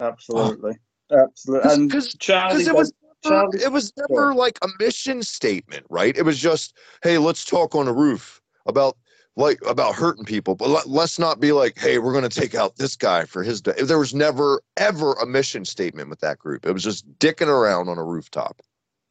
Absolutely, 0.00 0.78
oh. 1.10 1.24
absolutely. 1.24 1.86
Because 1.86 2.66
it 2.66 2.74
was 2.74 2.92
Charlie- 3.24 3.62
it 3.62 3.72
was 3.72 3.92
never 3.96 4.34
like 4.34 4.58
a 4.62 4.68
mission 4.78 5.22
statement, 5.22 5.86
right? 5.90 6.16
It 6.16 6.22
was 6.22 6.38
just, 6.38 6.76
hey, 7.02 7.18
let's 7.18 7.44
talk 7.44 7.74
on 7.74 7.88
a 7.88 7.92
roof 7.92 8.40
about 8.66 8.96
like 9.36 9.58
about 9.66 9.94
hurting 9.94 10.24
people, 10.24 10.54
but 10.54 10.68
let, 10.68 10.88
let's 10.88 11.18
not 11.18 11.40
be 11.40 11.52
like, 11.52 11.78
hey, 11.78 11.98
we're 11.98 12.14
gonna 12.14 12.28
take 12.28 12.54
out 12.54 12.76
this 12.76 12.96
guy 12.96 13.24
for 13.24 13.42
his. 13.42 13.60
Day. 13.60 13.72
There 13.82 13.98
was 13.98 14.14
never 14.14 14.62
ever 14.76 15.12
a 15.14 15.26
mission 15.26 15.64
statement 15.64 16.08
with 16.08 16.20
that 16.20 16.38
group. 16.38 16.64
It 16.64 16.72
was 16.72 16.84
just 16.84 17.06
dicking 17.18 17.48
around 17.48 17.88
on 17.88 17.98
a 17.98 18.04
rooftop. 18.04 18.62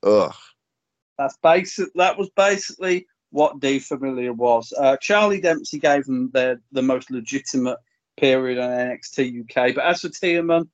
Ugh. 0.03 0.33
That's 1.17 1.37
basic. 1.41 1.93
That 1.95 2.17
was 2.17 2.29
basically 2.35 3.07
what 3.36 3.59
Die 3.59 3.79
Familie 3.79 4.33
was. 4.33 4.71
Uh, 4.79 4.95
Charlie 4.95 5.41
Dempsey 5.41 5.77
gave 5.77 6.05
them 6.05 6.31
the 6.33 6.59
the 6.71 6.81
most 6.81 7.11
legitimate 7.11 7.77
period 8.17 8.57
on 8.57 8.69
NXT 8.69 9.41
UK. 9.41 9.75
But 9.75 9.83
as 9.83 10.01
for 10.01 10.07
Teoman, 10.07 10.69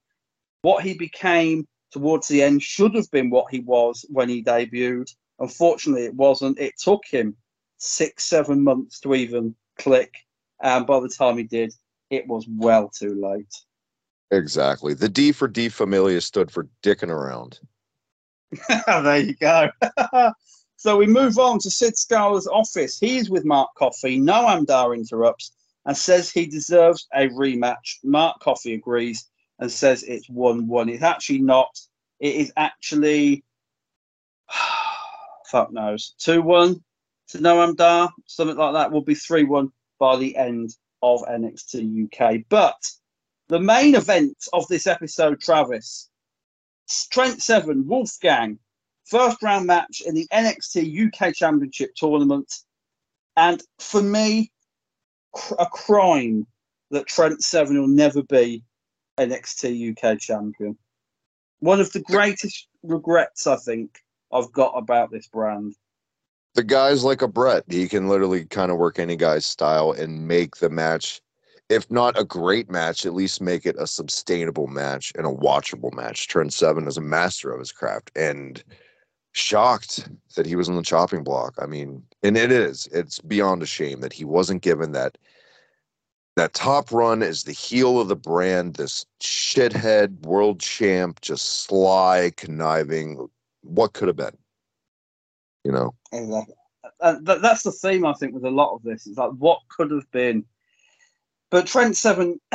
what 0.61 0.83
he 0.83 0.93
became 0.93 1.67
towards 1.91 2.27
the 2.27 2.43
end 2.43 2.61
should 2.61 2.93
have 2.93 3.09
been 3.09 3.31
what 3.31 3.51
he 3.51 3.61
was 3.61 4.05
when 4.09 4.29
he 4.29 4.43
debuted. 4.43 5.11
Unfortunately, 5.39 6.05
it 6.05 6.13
wasn't. 6.13 6.59
It 6.59 6.77
took 6.77 7.01
him 7.09 7.35
six, 7.77 8.25
seven 8.25 8.63
months 8.63 8.99
to 8.99 9.15
even 9.15 9.55
click, 9.79 10.13
and 10.61 10.85
by 10.85 10.99
the 10.99 11.09
time 11.09 11.37
he 11.37 11.43
did, 11.43 11.73
it 12.11 12.27
was 12.27 12.45
well 12.47 12.89
too 12.89 13.15
late. 13.19 13.55
Exactly. 14.29 14.93
The 14.93 15.09
D 15.09 15.31
for 15.31 15.47
Die 15.47 15.69
Familie 15.69 16.21
stood 16.21 16.51
for 16.51 16.67
dicking 16.83 17.09
around. 17.09 17.59
there 18.85 19.17
you 19.17 19.33
go. 19.33 19.71
so 20.81 20.97
we 20.97 21.05
move 21.05 21.37
on 21.37 21.59
to 21.59 21.69
Sid 21.69 21.95
Scala's 21.95 22.47
office. 22.47 22.99
He's 22.99 23.29
with 23.29 23.45
Mark 23.45 23.69
Coffey. 23.75 24.19
Noam 24.19 24.65
Dar 24.65 24.95
interrupts 24.95 25.51
and 25.85 25.95
says 25.95 26.31
he 26.31 26.47
deserves 26.47 27.07
a 27.13 27.27
rematch. 27.27 27.99
Mark 28.03 28.39
Coffey 28.39 28.73
agrees 28.73 29.29
and 29.59 29.71
says 29.71 30.01
it's 30.01 30.27
1 30.27 30.67
1. 30.67 30.89
It's 30.89 31.03
actually 31.03 31.37
not. 31.37 31.69
It 32.19 32.33
is 32.33 32.51
actually, 32.57 33.43
fuck 35.45 35.71
knows, 35.71 36.15
2 36.17 36.41
1 36.41 36.83
to 37.27 37.37
Noam 37.37 37.75
Dar. 37.75 38.09
Something 38.25 38.57
like 38.57 38.73
that 38.73 38.91
will 38.91 39.03
be 39.03 39.13
3 39.13 39.43
1 39.43 39.71
by 39.99 40.17
the 40.17 40.35
end 40.35 40.71
of 41.03 41.21
NXT 41.29 42.05
UK. 42.05 42.43
But 42.49 42.81
the 43.49 43.59
main 43.59 43.93
event 43.93 44.35
of 44.51 44.67
this 44.67 44.87
episode, 44.87 45.41
Travis, 45.41 46.09
Trent 47.11 47.39
Seven, 47.39 47.85
Wolfgang, 47.85 48.57
first 49.11 49.43
round 49.43 49.67
match 49.67 50.01
in 50.05 50.15
the 50.15 50.27
NXT 50.33 51.07
UK 51.07 51.35
Championship 51.35 51.93
tournament. 51.95 52.51
And 53.35 53.61
for 53.79 54.01
me, 54.01 54.51
cr- 55.33 55.55
a 55.59 55.65
crime 55.67 56.47
that 56.91 57.07
Trent 57.07 57.43
Seven 57.43 57.79
will 57.79 57.87
never 57.87 58.23
be 58.23 58.63
NXT 59.19 59.91
UK 59.91 60.19
champion. 60.19 60.77
One 61.59 61.79
of 61.79 61.91
the 61.91 62.01
greatest 62.01 62.67
regrets 62.83 63.45
I 63.45 63.57
think 63.57 63.99
I've 64.33 64.51
got 64.51 64.71
about 64.71 65.11
this 65.11 65.27
brand. 65.27 65.75
The 66.55 66.63
guy's 66.63 67.03
like 67.03 67.21
a 67.21 67.27
Brett. 67.27 67.63
He 67.69 67.87
can 67.87 68.07
literally 68.07 68.45
kind 68.45 68.71
of 68.71 68.77
work 68.77 68.97
any 68.99 69.15
guy's 69.15 69.45
style 69.45 69.91
and 69.91 70.27
make 70.27 70.57
the 70.57 70.69
match, 70.69 71.21
if 71.69 71.89
not 71.89 72.19
a 72.19 72.25
great 72.25 72.69
match, 72.69 73.05
at 73.05 73.13
least 73.13 73.41
make 73.41 73.65
it 73.65 73.75
a 73.77 73.87
sustainable 73.87 74.67
match 74.67 75.13
and 75.15 75.25
a 75.25 75.29
watchable 75.29 75.93
match. 75.93 76.27
Trent 76.27 76.51
Seven 76.51 76.87
is 76.87 76.97
a 76.97 77.01
master 77.01 77.51
of 77.51 77.59
his 77.59 77.71
craft 77.71 78.11
and 78.15 78.61
shocked 79.33 80.09
that 80.35 80.45
he 80.45 80.55
was 80.55 80.69
on 80.69 80.75
the 80.75 80.83
chopping 80.83 81.23
block. 81.23 81.55
I 81.61 81.65
mean, 81.65 82.03
and 82.23 82.37
it 82.37 82.51
is. 82.51 82.87
It's 82.91 83.19
beyond 83.19 83.63
a 83.63 83.65
shame 83.65 84.01
that 84.01 84.13
he 84.13 84.25
wasn't 84.25 84.61
given 84.61 84.91
that 84.93 85.17
that 86.37 86.53
top 86.53 86.91
run 86.91 87.21
as 87.21 87.43
the 87.43 87.51
heel 87.51 87.99
of 87.99 88.07
the 88.07 88.15
brand, 88.15 88.75
this 88.75 89.05
shithead 89.21 90.25
world 90.25 90.59
champ, 90.61 91.19
just 91.21 91.65
sly, 91.65 92.31
conniving. 92.37 93.27
What 93.63 93.93
could 93.93 94.07
have 94.07 94.17
been? 94.17 94.37
You 95.63 95.71
know. 95.73 95.93
Exactly. 96.11 96.55
Uh, 96.83 96.89
uh, 97.01 97.15
and 97.17 97.43
that's 97.43 97.63
the 97.63 97.71
theme 97.71 98.05
I 98.05 98.13
think 98.13 98.33
with 98.33 98.45
a 98.45 98.49
lot 98.49 98.73
of 98.73 98.83
this. 98.83 99.07
It's 99.07 99.17
like 99.17 99.31
what 99.31 99.59
could 99.69 99.91
have 99.91 100.09
been. 100.11 100.45
But 101.49 101.67
Trent 101.67 101.97
Seven, 101.97 102.39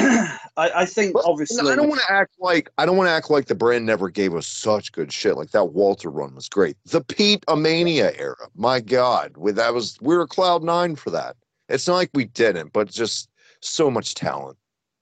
I, 0.57 0.82
I 0.82 0.84
think 0.86 1.14
Well, 1.14 1.24
obviously. 1.26 1.70
I 1.70 1.76
don't 1.76 1.88
want 1.88 2.00
to 2.00 2.12
act 2.12 2.34
like 2.38 2.70
I 2.78 2.86
don't 2.86 2.96
want 2.96 3.09
to 3.09 3.12
act 3.12 3.30
like 3.30 3.46
the 3.46 3.54
brand 3.54 3.84
never 3.84 4.09
gave 4.09 4.34
us 4.34 4.46
such 4.46 4.92
good 4.92 5.12
shit. 5.12 5.36
Like 5.36 5.50
that 5.50 5.66
Walter 5.66 6.11
run 6.11 6.34
was 6.34 6.48
great. 6.48 6.76
The 6.86 7.02
Pete 7.02 7.44
Amania 7.46 8.18
era, 8.18 8.48
my 8.54 8.80
God, 8.80 9.36
with 9.36 9.57
that 9.57 9.74
was 9.74 9.98
we 10.00 10.16
were 10.16 10.26
cloud 10.26 10.62
nine 10.62 10.96
for 10.96 11.11
that. 11.11 11.36
It's 11.68 11.86
not 11.86 11.94
like 11.96 12.11
we 12.14 12.26
didn't, 12.26 12.72
but 12.72 12.90
just 12.90 13.28
so 13.61 13.90
much 13.90 14.14
talent. 14.14 14.57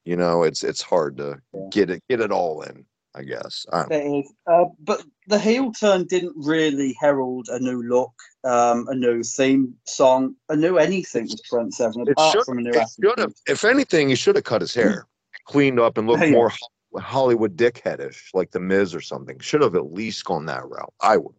You 0.05 0.17
know, 0.17 0.43
it's 0.43 0.65
it's 0.65 0.83
hard 0.83 1.17
to 1.19 1.39
Yeah. 1.53 1.69
get 1.71 1.91
it 1.91 2.03
get 2.09 2.21
it 2.21 2.33
all 2.33 2.63
in. 2.63 2.85
I 3.17 3.23
guess. 3.23 3.65
I. 3.73 3.85
It 3.91 4.25
is. 4.25 4.33
Uh, 4.51 4.65
but 4.81 5.05
the 5.29 5.39
heel 5.39 5.71
turn 5.73 6.07
didn't 6.07 6.35
really 6.35 6.97
herald 7.01 7.49
a 7.49 7.61
new 7.61 7.81
look, 7.83 8.13
um, 8.43 8.89
a 8.89 8.95
new 8.95 9.23
theme 9.23 9.73
song, 9.87 10.35
a 10.49 10.57
new 10.57 10.79
anything 10.79 11.29
with 11.31 11.41
Trent 11.45 11.75
Seven, 11.75 12.03
It 12.03 12.11
apart 12.11 12.33
should, 12.33 12.45
from 12.45 12.59
a 12.59 12.63
new 12.63 12.73
it 12.73 12.89
should 13.01 13.19
have. 13.21 13.33
If 13.47 13.63
anything, 13.65 14.09
he 14.09 14.17
should 14.17 14.35
have 14.35 14.45
cut 14.45 14.63
his 14.63 14.75
hair, 14.75 15.07
cleaned 15.45 15.81
up, 15.81 15.99
and 15.99 16.07
looked 16.07 16.25
Yeah. 16.25 16.33
more 16.33 16.53
Hollywood 16.97 17.57
dickheadish, 17.57 18.29
like 18.35 18.51
the 18.51 18.61
Miz 18.61 18.95
or 18.95 19.01
something. 19.01 19.39
Should 19.39 19.63
have 19.63 19.75
at 19.75 19.93
least 19.93 20.25
gone 20.25 20.47
that 20.47 20.69
route. 20.69 20.95
I 21.01 21.17
would. 21.17 21.35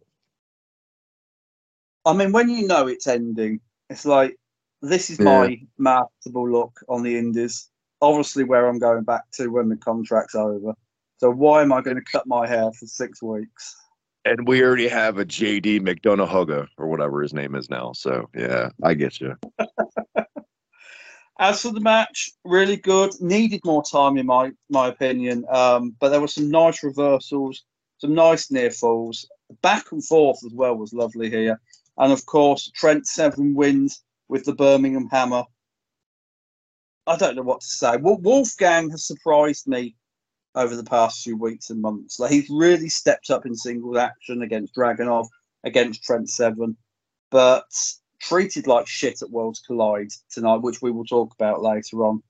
I 2.04 2.12
mean, 2.12 2.32
when 2.32 2.48
you 2.48 2.66
know 2.66 2.86
it's 2.86 3.06
ending, 3.06 3.60
it's 3.90 4.04
like 4.04 4.36
this 4.82 5.10
is 5.10 5.18
my 5.18 5.60
marketable 5.78 6.48
look 6.48 6.78
on 6.88 7.02
the 7.02 7.16
Indies. 7.16 7.68
Obviously, 8.00 8.44
where 8.44 8.68
I'm 8.68 8.78
going 8.78 9.02
back 9.04 9.22
to 9.32 9.48
when 9.48 9.68
the 9.68 9.76
contract's 9.76 10.34
over. 10.34 10.74
So 11.18 11.30
why 11.30 11.62
am 11.62 11.72
I 11.72 11.80
going 11.80 11.96
to 11.96 12.02
cut 12.02 12.26
my 12.26 12.46
hair 12.46 12.70
for 12.72 12.86
six 12.86 13.22
weeks? 13.22 13.74
And 14.26 14.46
we 14.46 14.62
already 14.62 14.88
have 14.88 15.18
a 15.18 15.24
JD 15.24 15.80
McDonagh 15.80 16.28
Hugger 16.28 16.66
or 16.78 16.88
whatever 16.88 17.22
his 17.22 17.32
name 17.32 17.54
is 17.54 17.70
now. 17.70 17.92
So 17.94 18.28
yeah, 18.34 18.70
I 18.82 18.94
get 18.94 19.20
you. 19.20 19.34
As 21.38 21.60
for 21.60 21.70
the 21.70 21.80
match, 21.80 22.30
really 22.44 22.76
good. 22.76 23.12
Needed 23.20 23.60
more 23.64 23.82
time, 23.82 24.16
in 24.16 24.26
my 24.26 24.52
my 24.70 24.88
opinion. 24.88 25.44
Um, 25.50 25.94
but 26.00 26.08
there 26.08 26.20
were 26.20 26.28
some 26.28 26.50
nice 26.50 26.82
reversals, 26.82 27.64
some 27.98 28.14
nice 28.14 28.50
near 28.50 28.70
falls. 28.70 29.28
Back 29.62 29.92
and 29.92 30.04
forth 30.04 30.38
as 30.44 30.52
well 30.54 30.76
was 30.76 30.92
lovely 30.92 31.28
here. 31.30 31.60
And 31.98 32.12
of 32.12 32.24
course, 32.26 32.70
Trent 32.74 33.06
Seven 33.06 33.54
wins 33.54 34.02
with 34.28 34.44
the 34.44 34.54
Birmingham 34.54 35.08
Hammer. 35.10 35.44
I 37.06 37.16
don't 37.16 37.36
know 37.36 37.42
what 37.42 37.60
to 37.60 37.66
say. 37.66 37.96
Wol- 37.98 38.20
Wolfgang 38.20 38.90
has 38.90 39.06
surprised 39.06 39.68
me 39.68 39.94
over 40.54 40.74
the 40.74 40.84
past 40.84 41.22
few 41.22 41.36
weeks 41.36 41.70
and 41.70 41.80
months. 41.80 42.18
Like 42.18 42.32
he's 42.32 42.50
really 42.50 42.88
stepped 42.88 43.30
up 43.30 43.46
in 43.46 43.54
singles 43.54 43.98
action 43.98 44.42
against 44.42 44.74
Dragunov, 44.74 45.26
against 45.64 46.02
Trent 46.02 46.28
Seven, 46.30 46.76
but 47.30 47.66
treated 48.20 48.66
like 48.66 48.86
shit 48.86 49.22
at 49.22 49.30
Worlds 49.30 49.60
Collide 49.60 50.10
tonight, 50.30 50.62
which 50.62 50.82
we 50.82 50.90
will 50.90 51.04
talk 51.04 51.32
about 51.34 51.62
later 51.62 52.04
on. 52.04 52.22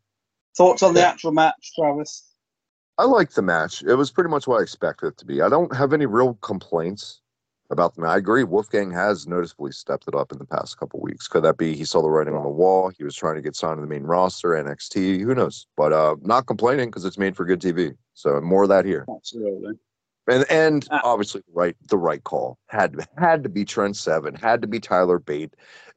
Thoughts 0.56 0.82
on 0.82 0.94
the 0.94 1.06
actual 1.06 1.32
match, 1.32 1.72
Travis? 1.74 2.32
I 2.98 3.04
like 3.04 3.30
the 3.30 3.42
match. 3.42 3.82
It 3.82 3.94
was 3.94 4.10
pretty 4.10 4.30
much 4.30 4.46
what 4.46 4.60
I 4.60 4.62
expected 4.62 5.08
it 5.08 5.18
to 5.18 5.26
be. 5.26 5.42
I 5.42 5.48
don't 5.48 5.74
have 5.76 5.92
any 5.92 6.06
real 6.06 6.34
complaints 6.34 7.20
about 7.70 7.94
the 7.94 8.00
match. 8.00 8.10
I 8.10 8.16
agree. 8.16 8.42
Wolfgang 8.44 8.90
has 8.90 9.26
noticeably 9.26 9.72
stepped 9.72 10.08
it 10.08 10.14
up 10.14 10.32
in 10.32 10.38
the 10.38 10.46
past 10.46 10.78
couple 10.78 11.00
weeks. 11.00 11.28
Could 11.28 11.42
that 11.42 11.58
be 11.58 11.74
he 11.74 11.84
saw 11.84 12.00
the 12.00 12.08
writing 12.08 12.34
on 12.34 12.42
the 12.42 12.48
wall? 12.48 12.90
He 12.96 13.04
was 13.04 13.14
trying 13.14 13.34
to 13.34 13.42
get 13.42 13.54
signed 13.54 13.76
to 13.76 13.82
the 13.82 13.86
main 13.86 14.04
roster, 14.04 14.50
NXT. 14.50 15.20
Who 15.20 15.34
knows? 15.34 15.66
But 15.76 15.92
uh, 15.92 16.16
not 16.22 16.46
complaining 16.46 16.88
because 16.88 17.04
it's 17.04 17.18
made 17.18 17.36
for 17.36 17.44
good 17.44 17.60
TV. 17.60 17.94
So 18.14 18.40
more 18.40 18.62
of 18.62 18.70
that 18.70 18.86
here. 18.86 19.04
Absolutely. 19.14 19.72
And 20.28 20.44
and 20.50 20.86
Uh, 20.90 21.00
obviously 21.04 21.42
right 21.52 21.76
the 21.88 21.98
right 21.98 22.22
call 22.24 22.58
had 22.66 23.06
had 23.16 23.42
to 23.44 23.48
be 23.48 23.64
Trent 23.64 23.96
Seven, 23.96 24.34
had 24.34 24.60
to 24.62 24.68
be 24.68 24.80
Tyler 24.80 25.18
Bate. 25.18 25.54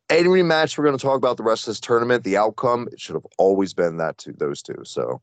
Any 0.09 0.41
match 0.43 0.77
we're 0.77 0.86
going 0.86 0.97
to 0.97 1.01
talk 1.01 1.17
about 1.17 1.38
the 1.38 1.43
rest 1.43 1.63
of 1.63 1.71
this 1.71 1.80
tournament, 1.80 2.23
the 2.23 2.38
outcome 2.38 2.88
it 2.91 2.99
should 2.99 3.15
have 3.15 3.27
always 3.38 3.73
been 3.73 3.97
that 3.97 4.17
two 4.17 4.34
those 4.34 4.61
two. 4.61 4.82
So 4.84 5.21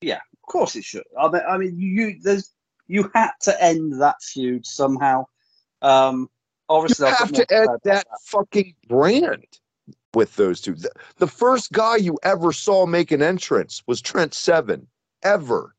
yeah, 0.00 0.20
Of 0.42 0.48
course 0.48 0.76
it 0.76 0.84
should. 0.84 1.04
I 1.18 1.28
mean, 1.28 1.42
I 1.48 1.58
mean, 1.58 1.78
you 1.78 2.16
there's 2.22 2.52
you 2.88 3.10
had 3.14 3.30
to 3.42 3.62
end 3.62 4.00
that 4.00 4.16
feud 4.22 4.66
somehow. 4.66 5.24
Um, 5.82 6.28
you 6.70 6.76
obviously, 6.76 7.06
I've 7.06 7.18
have 7.18 7.32
to 7.32 7.54
end 7.54 7.64
about 7.64 7.82
that 7.84 8.06
fucking 8.24 8.74
brand 8.88 9.44
with 10.14 10.34
those 10.36 10.60
two. 10.60 10.74
The, 10.74 10.90
the 11.18 11.26
first 11.26 11.72
guy 11.72 11.96
you 11.96 12.18
ever 12.22 12.52
saw 12.52 12.86
make 12.86 13.12
an 13.12 13.22
entrance 13.22 13.82
was 13.86 14.00
Trent 14.02 14.34
Seven, 14.34 14.86
ever. 15.22 15.74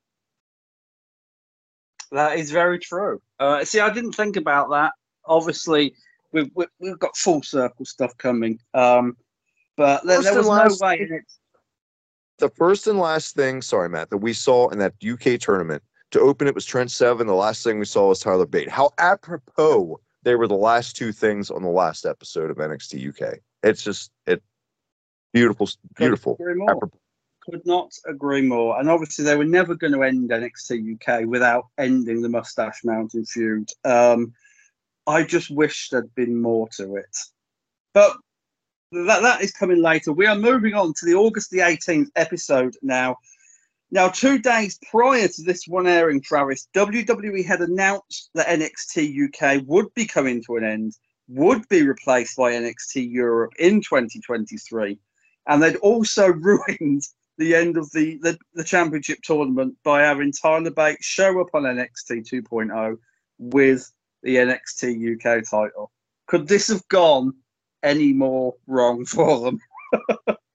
That 2.11 2.37
is 2.37 2.51
very 2.51 2.79
true. 2.79 3.21
Uh, 3.39 3.63
see, 3.63 3.79
I 3.79 3.89
didn't 3.91 4.13
think 4.13 4.35
about 4.35 4.69
that. 4.71 4.93
Obviously, 5.25 5.93
we've 6.31 6.49
we've, 6.55 6.67
we've 6.79 6.99
got 6.99 7.15
full 7.15 7.41
circle 7.41 7.85
stuff 7.85 8.15
coming. 8.17 8.59
Um, 8.73 9.15
but 9.77 10.03
there, 10.05 10.21
there 10.21 10.37
and 10.37 10.47
was 10.47 10.79
no 10.81 10.87
way. 10.87 10.97
thing- 10.97 11.07
In 11.07 11.13
it. 11.15 11.23
The 12.39 12.49
first 12.49 12.87
and 12.87 12.97
last 12.97 13.35
thing, 13.35 13.61
sorry 13.61 13.87
Matt, 13.87 14.09
that 14.09 14.17
we 14.17 14.33
saw 14.33 14.69
in 14.69 14.79
that 14.79 14.93
UK 15.07 15.39
tournament 15.39 15.83
to 16.09 16.19
open 16.19 16.47
it 16.47 16.55
was 16.55 16.65
Trent 16.65 16.89
Seven. 16.89 17.27
The 17.27 17.33
last 17.35 17.63
thing 17.63 17.77
we 17.77 17.85
saw 17.85 18.07
was 18.09 18.19
Tyler 18.19 18.47
Bate. 18.47 18.67
How 18.69 18.89
apropos 18.97 19.99
they 20.23 20.35
were 20.35 20.47
the 20.47 20.55
last 20.55 20.95
two 20.95 21.11
things 21.11 21.49
on 21.51 21.61
the 21.63 21.69
last 21.69 22.05
episode 22.05 22.49
of 22.51 22.57
NXT 22.57 23.09
UK. 23.09 23.39
It's 23.63 23.83
just 23.83 24.11
it 24.25 24.41
beautiful, 25.33 25.69
beautiful. 25.95 26.35
Couldn't 26.35 26.51
agree 26.51 26.59
more. 26.59 26.71
Apropos. 26.71 26.99
Could 27.41 27.65
not 27.65 27.91
agree 28.05 28.41
more. 28.41 28.79
And 28.79 28.89
obviously, 28.89 29.25
they 29.25 29.35
were 29.35 29.45
never 29.45 29.75
going 29.75 29.93
to 29.93 30.03
end 30.03 30.29
NXT 30.29 30.95
UK 30.95 31.25
without 31.27 31.67
ending 31.77 32.21
the 32.21 32.29
Mustache 32.29 32.83
Mountain 32.83 33.25
feud. 33.25 33.69
Um, 33.83 34.33
I 35.07 35.23
just 35.23 35.49
wish 35.49 35.89
there'd 35.89 36.13
been 36.15 36.41
more 36.41 36.69
to 36.77 36.95
it. 36.95 37.17
But 37.93 38.15
that, 38.91 39.21
that 39.21 39.41
is 39.41 39.51
coming 39.51 39.81
later. 39.81 40.13
We 40.13 40.27
are 40.27 40.35
moving 40.35 40.73
on 40.73 40.93
to 40.93 41.05
the 41.05 41.15
August 41.15 41.49
the 41.49 41.59
18th 41.59 42.09
episode 42.15 42.75
now. 42.81 43.17
Now, 43.93 44.07
two 44.07 44.39
days 44.39 44.79
prior 44.89 45.27
to 45.27 45.43
this 45.43 45.67
one 45.67 45.87
airing, 45.87 46.21
Travis, 46.21 46.67
WWE 46.73 47.45
had 47.45 47.59
announced 47.59 48.29
that 48.35 48.47
NXT 48.47 49.27
UK 49.27 49.63
would 49.67 49.93
be 49.95 50.05
coming 50.05 50.41
to 50.43 50.55
an 50.55 50.63
end, 50.63 50.93
would 51.27 51.67
be 51.67 51.85
replaced 51.85 52.37
by 52.37 52.53
NXT 52.53 53.11
Europe 53.11 53.51
in 53.59 53.81
2023. 53.81 54.97
And 55.47 55.61
they'd 55.61 55.75
also 55.77 56.27
ruined 56.31 57.03
the 57.41 57.55
end 57.55 57.75
of 57.75 57.91
the, 57.91 58.17
the, 58.21 58.37
the 58.53 58.63
championship 58.63 59.19
tournament 59.23 59.75
by 59.83 60.01
having 60.01 60.31
Tyler 60.31 60.69
Bate 60.69 60.99
show 61.01 61.41
up 61.41 61.47
on 61.53 61.63
NXT 61.63 62.29
2.0 62.29 62.97
with 63.39 63.91
the 64.21 64.35
NXT 64.35 65.15
UK 65.15 65.43
title. 65.49 65.91
Could 66.27 66.47
this 66.47 66.67
have 66.67 66.87
gone 66.87 67.33
any 67.81 68.13
more 68.13 68.53
wrong 68.67 69.05
for 69.05 69.39
them? 69.39 69.59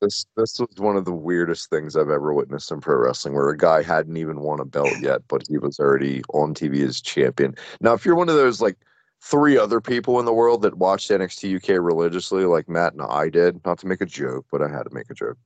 This 0.00 0.26
this 0.36 0.58
was 0.60 0.76
one 0.78 0.96
of 0.96 1.04
the 1.04 1.12
weirdest 1.12 1.68
things 1.68 1.96
I've 1.96 2.08
ever 2.08 2.32
witnessed 2.32 2.70
in 2.70 2.80
pro 2.80 2.96
wrestling, 2.96 3.34
where 3.34 3.50
a 3.50 3.56
guy 3.56 3.82
hadn't 3.82 4.16
even 4.16 4.40
won 4.40 4.60
a 4.60 4.64
belt 4.64 4.92
yet, 5.00 5.22
but 5.28 5.42
he 5.48 5.58
was 5.58 5.80
already 5.80 6.22
on 6.32 6.54
TV 6.54 6.86
as 6.86 7.00
champion. 7.00 7.54
Now, 7.80 7.94
if 7.94 8.04
you're 8.04 8.14
one 8.14 8.28
of 8.28 8.36
those 8.36 8.60
like 8.60 8.76
three 9.20 9.58
other 9.58 9.80
people 9.80 10.20
in 10.20 10.24
the 10.24 10.32
world 10.32 10.62
that 10.62 10.78
watched 10.78 11.10
NXT 11.10 11.56
UK 11.56 11.82
religiously, 11.82 12.44
like 12.44 12.68
Matt 12.68 12.92
and 12.92 13.02
I 13.02 13.28
did, 13.28 13.60
not 13.64 13.78
to 13.80 13.86
make 13.86 14.00
a 14.00 14.06
joke, 14.06 14.46
but 14.52 14.62
I 14.62 14.68
had 14.68 14.84
to 14.84 14.94
make 14.94 15.10
a 15.10 15.14
joke, 15.14 15.38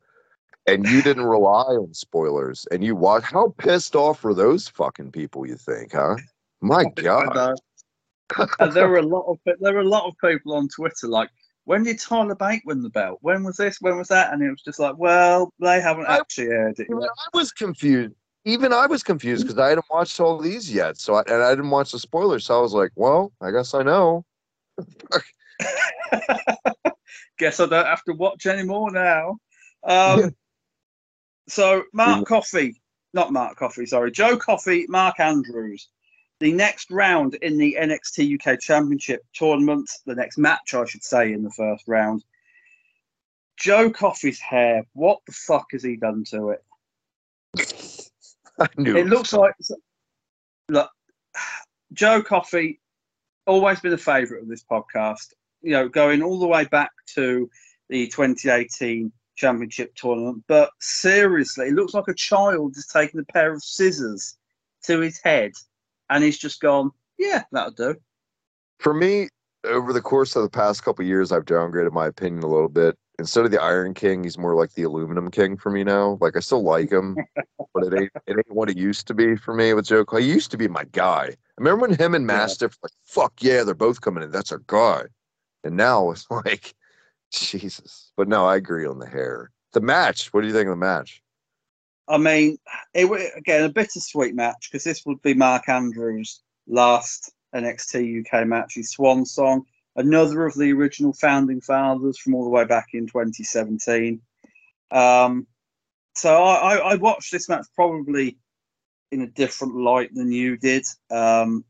and 0.66 0.86
you 0.86 1.02
didn't 1.02 1.24
rely 1.24 1.62
on 1.62 1.92
spoilers, 1.94 2.66
and 2.70 2.84
you 2.84 2.94
watch, 2.94 3.24
how 3.24 3.54
pissed 3.58 3.96
off 3.96 4.22
were 4.22 4.34
those 4.34 4.68
fucking 4.68 5.12
people? 5.12 5.46
You 5.46 5.56
think, 5.56 5.92
huh? 5.92 6.16
My 6.60 6.84
God. 6.84 7.58
there 8.72 8.88
were 8.88 8.98
a 8.98 9.02
lot 9.02 9.24
of 9.26 9.38
there 9.60 9.74
were 9.74 9.80
a 9.80 9.88
lot 9.88 10.06
of 10.06 10.14
people 10.22 10.54
on 10.54 10.68
Twitter 10.68 11.08
like, 11.08 11.30
when 11.64 11.82
did 11.82 11.98
Tyler 11.98 12.34
Bate 12.34 12.62
win 12.64 12.82
the 12.82 12.90
belt? 12.90 13.18
When 13.22 13.44
was 13.44 13.56
this? 13.56 13.78
When 13.80 13.96
was 13.96 14.08
that? 14.08 14.32
And 14.32 14.42
it 14.42 14.50
was 14.50 14.62
just 14.62 14.78
like, 14.78 14.96
well, 14.98 15.52
they 15.60 15.80
haven't 15.80 16.06
I- 16.06 16.18
actually 16.18 16.48
aired 16.48 16.78
it 16.78 16.88
yet. 16.88 16.98
I 16.98 17.36
was 17.36 17.52
confused. 17.52 18.14
Even 18.46 18.72
I 18.72 18.86
was 18.86 19.02
confused 19.02 19.44
because 19.44 19.58
I 19.58 19.68
hadn't 19.68 19.84
watched 19.90 20.18
all 20.18 20.38
these 20.38 20.72
yet. 20.72 20.96
So 20.98 21.16
I, 21.16 21.22
and 21.26 21.42
I 21.42 21.50
didn't 21.50 21.70
watch 21.70 21.92
the 21.92 21.98
spoilers. 21.98 22.46
So 22.46 22.58
I 22.58 22.62
was 22.62 22.72
like, 22.72 22.90
well, 22.96 23.32
I 23.42 23.50
guess 23.50 23.74
I 23.74 23.82
know. 23.82 24.24
Guess 27.38 27.60
I 27.60 27.66
don't 27.66 27.86
have 27.86 28.02
to 28.04 28.12
watch 28.12 28.46
anymore 28.46 28.90
now. 28.90 29.38
Um, 29.84 30.34
so 31.50 31.84
Mark 31.92 32.26
Coffey, 32.26 32.80
not 33.12 33.32
Mark 33.32 33.56
Coffey, 33.56 33.86
sorry, 33.86 34.10
Joe 34.10 34.36
Coffey, 34.36 34.86
Mark 34.88 35.20
Andrews. 35.20 35.88
The 36.38 36.52
next 36.52 36.90
round 36.90 37.34
in 37.34 37.58
the 37.58 37.76
NXT 37.78 38.40
UK 38.40 38.58
Championship 38.58 39.22
tournament, 39.34 39.90
the 40.06 40.14
next 40.14 40.38
match, 40.38 40.72
I 40.72 40.86
should 40.86 41.04
say, 41.04 41.32
in 41.32 41.42
the 41.42 41.50
first 41.50 41.84
round. 41.86 42.24
Joe 43.58 43.90
Coffey's 43.90 44.40
hair, 44.40 44.86
what 44.94 45.18
the 45.26 45.32
fuck 45.32 45.66
has 45.72 45.82
he 45.82 45.96
done 45.96 46.24
to 46.30 46.50
it? 46.50 46.64
I 48.58 48.68
knew 48.78 48.96
It 48.96 49.00
it 49.00 49.06
looks 49.08 49.34
like 49.34 49.54
look, 50.70 50.90
Joe 51.92 52.22
Coffey, 52.22 52.80
always 53.46 53.80
been 53.80 53.92
a 53.92 53.98
favourite 53.98 54.42
of 54.42 54.48
this 54.48 54.64
podcast. 54.64 55.34
You 55.60 55.72
know, 55.72 55.88
going 55.88 56.22
all 56.22 56.38
the 56.38 56.46
way 56.46 56.64
back 56.64 56.92
to 57.14 57.50
the 57.90 58.06
2018 58.06 59.12
Championship 59.40 59.94
tournament. 59.94 60.44
But 60.46 60.70
seriously, 60.80 61.68
it 61.68 61.74
looks 61.74 61.94
like 61.94 62.08
a 62.08 62.14
child 62.14 62.74
has 62.76 62.86
taken 62.86 63.20
a 63.20 63.24
pair 63.32 63.52
of 63.52 63.62
scissors 63.62 64.36
to 64.84 65.00
his 65.00 65.18
head, 65.22 65.52
and 66.10 66.22
he's 66.22 66.38
just 66.38 66.60
gone, 66.60 66.90
"Yeah, 67.18 67.44
that'll 67.52 67.72
do." 67.72 67.96
for 68.80 68.94
me 68.94 69.28
over 69.66 69.92
the 69.92 70.00
course 70.00 70.34
of 70.36 70.42
the 70.42 70.48
past 70.48 70.82
couple 70.82 71.04
years 71.04 71.30
i've 71.32 71.44
downgraded 71.44 71.92
my 71.92 72.06
opinion 72.06 72.42
a 72.42 72.46
little 72.46 72.68
bit 72.68 72.96
instead 73.18 73.44
of 73.44 73.50
the 73.50 73.60
iron 73.60 73.92
king 73.92 74.24
he's 74.24 74.38
more 74.38 74.54
like 74.54 74.72
the 74.72 74.82
aluminum 74.82 75.30
king 75.30 75.54
for 75.56 75.70
me 75.70 75.84
now 75.84 76.16
like 76.22 76.34
i 76.34 76.40
still 76.40 76.62
like 76.62 76.90
him 76.90 77.14
but 77.74 77.84
it 77.84 77.92
ain't 77.92 78.10
it 78.26 78.36
ain't 78.38 78.50
what 78.56 78.70
it 78.70 78.78
used 78.78 79.06
to 79.06 79.12
be 79.12 79.36
for 79.36 79.54
me 79.54 79.74
with 79.74 79.86
joe 79.86 80.04
he 80.18 80.24
used 80.24 80.50
to 80.50 80.56
be 80.56 80.66
my 80.66 80.84
guy 80.92 81.24
I 81.26 81.36
remember 81.58 81.86
when 81.88 81.98
him 81.98 82.14
and 82.14 82.26
Yeah. 82.26 82.38
mastiff 82.38 82.74
like 82.82 82.92
fuck 83.04 83.34
yeah 83.40 83.62
they're 83.62 83.74
both 83.74 84.00
coming 84.00 84.24
in 84.24 84.30
that's 84.30 84.50
our 84.50 84.62
guy 84.66 85.02
and 85.62 85.76
now 85.76 86.10
it's 86.10 86.26
like 86.44 86.74
jesus 87.32 88.12
but 88.16 88.28
no 88.28 88.46
i 88.46 88.56
agree 88.56 88.86
on 88.86 88.98
the 88.98 89.06
hair 89.06 89.50
the 89.72 89.80
match 89.80 90.32
what 90.32 90.40
do 90.40 90.46
you 90.46 90.52
think 90.52 90.66
of 90.66 90.72
the 90.72 90.76
match 90.76 91.22
I 92.10 92.18
mean, 92.18 92.58
it 92.92 93.08
again 93.36 93.62
a 93.62 93.68
bittersweet 93.68 94.34
match 94.34 94.68
because 94.68 94.82
this 94.82 95.06
would 95.06 95.22
be 95.22 95.32
Mark 95.32 95.68
Andrews' 95.68 96.42
last 96.66 97.32
NXT 97.54 98.26
UK 98.26 98.46
match, 98.48 98.74
his 98.74 98.90
swan 98.90 99.24
song. 99.24 99.64
Another 99.94 100.44
of 100.44 100.54
the 100.54 100.72
original 100.72 101.12
founding 101.12 101.60
fathers 101.60 102.18
from 102.18 102.34
all 102.34 102.44
the 102.44 102.50
way 102.50 102.64
back 102.64 102.88
in 102.94 103.06
2017. 103.06 104.20
Um, 104.90 105.46
so 106.14 106.42
I, 106.42 106.74
I, 106.74 106.76
I 106.92 106.94
watched 106.96 107.30
this 107.30 107.48
match 107.48 107.66
probably 107.76 108.38
in 109.12 109.20
a 109.20 109.26
different 109.26 109.76
light 109.76 110.12
than 110.12 110.32
you 110.32 110.56
did, 110.56 110.84
um, 111.10 111.64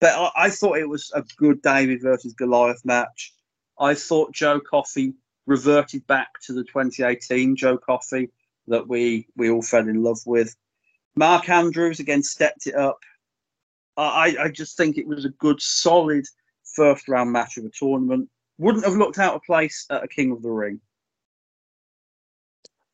but 0.00 0.14
I, 0.14 0.46
I 0.46 0.50
thought 0.50 0.78
it 0.78 0.88
was 0.88 1.12
a 1.14 1.22
good 1.36 1.62
David 1.62 2.02
versus 2.02 2.34
Goliath 2.34 2.84
match. 2.84 3.32
I 3.78 3.94
thought 3.94 4.32
Joe 4.32 4.60
Coffey 4.60 5.14
reverted 5.46 6.06
back 6.06 6.28
to 6.46 6.52
the 6.52 6.64
2018 6.64 7.56
Joe 7.56 7.78
Coffey 7.78 8.30
that 8.68 8.88
we 8.88 9.26
we 9.36 9.50
all 9.50 9.62
fell 9.62 9.88
in 9.88 10.02
love 10.02 10.20
with. 10.26 10.56
Mark 11.16 11.48
Andrews 11.48 12.00
again 12.00 12.22
stepped 12.22 12.66
it 12.66 12.74
up. 12.74 12.98
I 13.96 14.36
I 14.40 14.48
just 14.48 14.76
think 14.76 14.96
it 14.98 15.06
was 15.06 15.24
a 15.24 15.30
good, 15.30 15.60
solid 15.60 16.24
first 16.74 17.08
round 17.08 17.32
match 17.32 17.56
of 17.56 17.64
a 17.64 17.70
tournament. 17.70 18.28
Wouldn't 18.58 18.84
have 18.84 18.94
looked 18.96 19.18
out 19.18 19.34
of 19.34 19.42
place 19.42 19.86
at 19.90 20.04
a 20.04 20.08
King 20.08 20.32
of 20.32 20.42
the 20.42 20.50
Ring. 20.50 20.80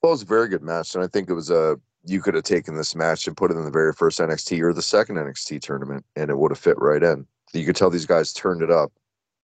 well 0.03 0.13
it 0.13 0.15
was 0.15 0.23
a 0.23 0.27
very 0.27 0.49
good 0.49 0.63
match 0.63 0.95
and 0.95 1.05
i 1.05 1.07
think 1.07 1.29
it 1.29 1.35
was 1.35 1.51
a 1.51 1.79
you 2.07 2.21
could 2.23 2.35
have 2.35 2.45
taken 2.45 2.75
this 2.75 2.95
match 2.95 3.27
and 3.27 3.37
put 3.37 3.51
it 3.51 3.57
in 3.57 3.65
the 3.65 3.71
very 3.71 3.93
first 3.93 4.19
nxt 4.19 4.59
or 4.61 4.73
the 4.73 4.83
second 4.83 5.17
nxt 5.17 5.61
tournament 5.61 6.05
and 6.17 6.31
it 6.31 6.39
would 6.39 6.51
have 6.51 6.59
fit 6.59 6.79
right 6.79 7.03
in 7.03 7.27
you 7.53 7.67
could 7.67 7.77
tell 7.77 7.91
these 7.91 8.07
guys 8.07 8.33
turned 8.33 8.63
it 8.63 8.71
up 8.71 8.93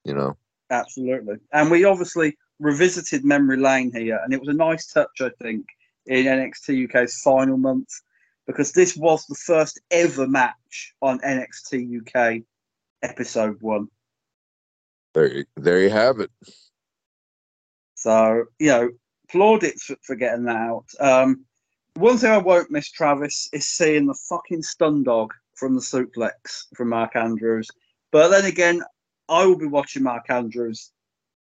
you 0.05 0.13
know 0.13 0.37
Absolutely. 0.69 1.35
And 1.53 1.71
we 1.71 1.85
obviously 1.85 2.37
revisited 2.59 3.23
memory 3.23 3.57
lane 3.57 3.91
here, 3.93 4.19
and 4.23 4.33
it 4.33 4.39
was 4.39 4.49
a 4.49 4.53
nice 4.53 4.87
touch, 4.87 5.21
I 5.21 5.29
think, 5.41 5.65
in 6.05 6.25
NXT 6.25 6.89
UK's 6.89 7.21
final 7.21 7.57
month 7.57 7.89
because 8.47 8.71
this 8.71 8.95
was 8.95 9.25
the 9.25 9.35
first 9.35 9.79
ever 9.91 10.25
match 10.25 10.93
on 11.01 11.19
NXT 11.19 12.01
UK 12.01 12.43
episode 13.03 13.61
one. 13.61 13.87
There, 15.13 15.37
you, 15.37 15.45
there 15.55 15.81
you 15.81 15.89
have 15.89 16.19
it. 16.19 16.31
So, 17.95 18.45
you 18.59 18.67
know, 18.67 18.89
plaudits 19.29 19.83
for, 19.83 19.97
for 20.01 20.15
getting 20.15 20.45
that 20.45 20.55
out. 20.55 20.85
Um, 20.99 21.45
one 21.95 22.17
thing 22.17 22.31
I 22.31 22.37
won't 22.37 22.71
miss, 22.71 22.91
Travis, 22.91 23.49
is 23.53 23.65
seeing 23.65 24.05
the 24.05 24.17
fucking 24.29 24.61
stun 24.61 25.03
dog 25.03 25.33
from 25.55 25.73
the 25.73 25.81
suplex 25.81 26.67
from 26.75 26.89
Mark 26.89 27.15
Andrews. 27.15 27.67
But 28.11 28.29
then 28.29 28.45
again, 28.45 28.81
I 29.29 29.45
will 29.45 29.57
be 29.57 29.65
watching 29.67 30.03
Mark 30.03 30.29
Andrews, 30.29 30.91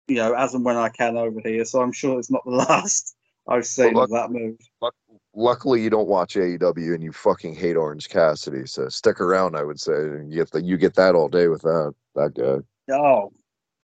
you 0.08 0.16
know, 0.16 0.34
as 0.34 0.54
and 0.54 0.64
when 0.64 0.78
I 0.78 0.90
can 0.90 1.18
over 1.18 1.40
here. 1.44 1.66
So 1.66 1.82
I'm 1.82 1.92
sure 1.92 2.20
it's 2.20 2.32
not 2.32 2.46
the 2.46 2.52
last 2.70 3.16
I've 3.48 3.66
seen 3.66 3.94
Well, 3.94 4.06
of 4.06 4.10
that 4.12 4.32
move. 4.32 4.58
Luck- 4.82 4.96
Luckily, 5.36 5.82
you 5.82 5.90
don't 5.90 6.08
watch 6.08 6.36
AEW 6.36 6.94
and 6.94 7.02
you 7.02 7.12
fucking 7.12 7.56
hate 7.56 7.76
Orange 7.76 8.08
Cassidy. 8.08 8.68
So 8.68 8.88
stick 8.90 9.20
around. 9.20 9.56
I 9.56 9.64
would 9.64 9.80
say 9.80 9.94
you 9.94 10.36
get 10.36 10.52
the, 10.52 10.62
you 10.62 10.78
get 10.78 10.94
that 10.96 11.16
all 11.16 11.28
day 11.28 11.48
with 11.48 11.64
that 11.64 11.96
that 12.16 12.36
guy. 12.36 12.94
Oh, 12.94 13.32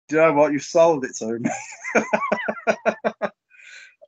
do 0.07 0.15
you 0.15 0.21
know 0.21 0.33
what? 0.33 0.53
You've 0.53 0.61
sold 0.61 1.03
it 1.03 1.15
to 1.15 1.39
me. 1.39 1.49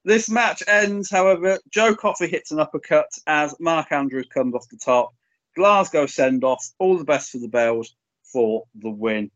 this 0.05 0.29
match 0.29 0.61
ends, 0.67 1.09
however. 1.09 1.57
Joe 1.71 1.95
Coffey 1.95 2.27
hits 2.27 2.51
an 2.51 2.59
uppercut 2.59 3.07
as 3.25 3.55
Mark 3.59 3.91
Andrews 3.91 4.27
comes 4.31 4.53
off 4.53 4.69
the 4.69 4.77
top. 4.77 5.15
Glasgow 5.55 6.05
send 6.05 6.43
off. 6.43 6.63
All 6.77 6.97
the 6.97 7.03
best 7.03 7.31
for 7.31 7.39
the 7.39 7.47
Bells 7.47 7.95
for 8.23 8.65
the 8.75 8.89
win. 8.91 9.31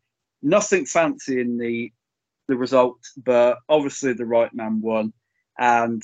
Nothing 0.47 0.85
fancy 0.85 1.41
in 1.41 1.57
the 1.57 1.91
the 2.47 2.55
result, 2.55 2.99
but 3.25 3.57
obviously 3.67 4.13
the 4.13 4.25
right 4.25 4.53
man 4.53 4.79
won. 4.79 5.11
And 5.59 6.01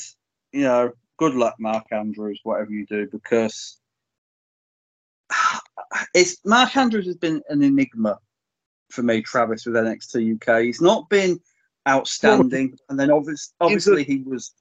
you 0.51 0.63
know, 0.63 0.91
good 1.17 1.33
luck, 1.33 1.55
Mark 1.59 1.85
Andrews, 1.91 2.41
whatever 2.43 2.71
you 2.71 2.85
do, 2.85 3.07
because 3.09 3.79
it's 6.13 6.37
Mark 6.45 6.75
Andrews 6.75 7.05
has 7.05 7.15
been 7.15 7.41
an 7.47 7.63
enigma 7.63 8.19
for 8.89 9.01
me, 9.01 9.21
Travis, 9.21 9.65
with 9.65 9.75
NXT 9.75 10.35
UK. 10.35 10.63
He's 10.63 10.81
not 10.81 11.09
been 11.09 11.39
outstanding, 11.87 12.77
and 12.89 12.99
then 12.99 13.11
obviously, 13.11 13.53
obviously 13.61 14.03
he 14.03 14.23
was. 14.25 14.53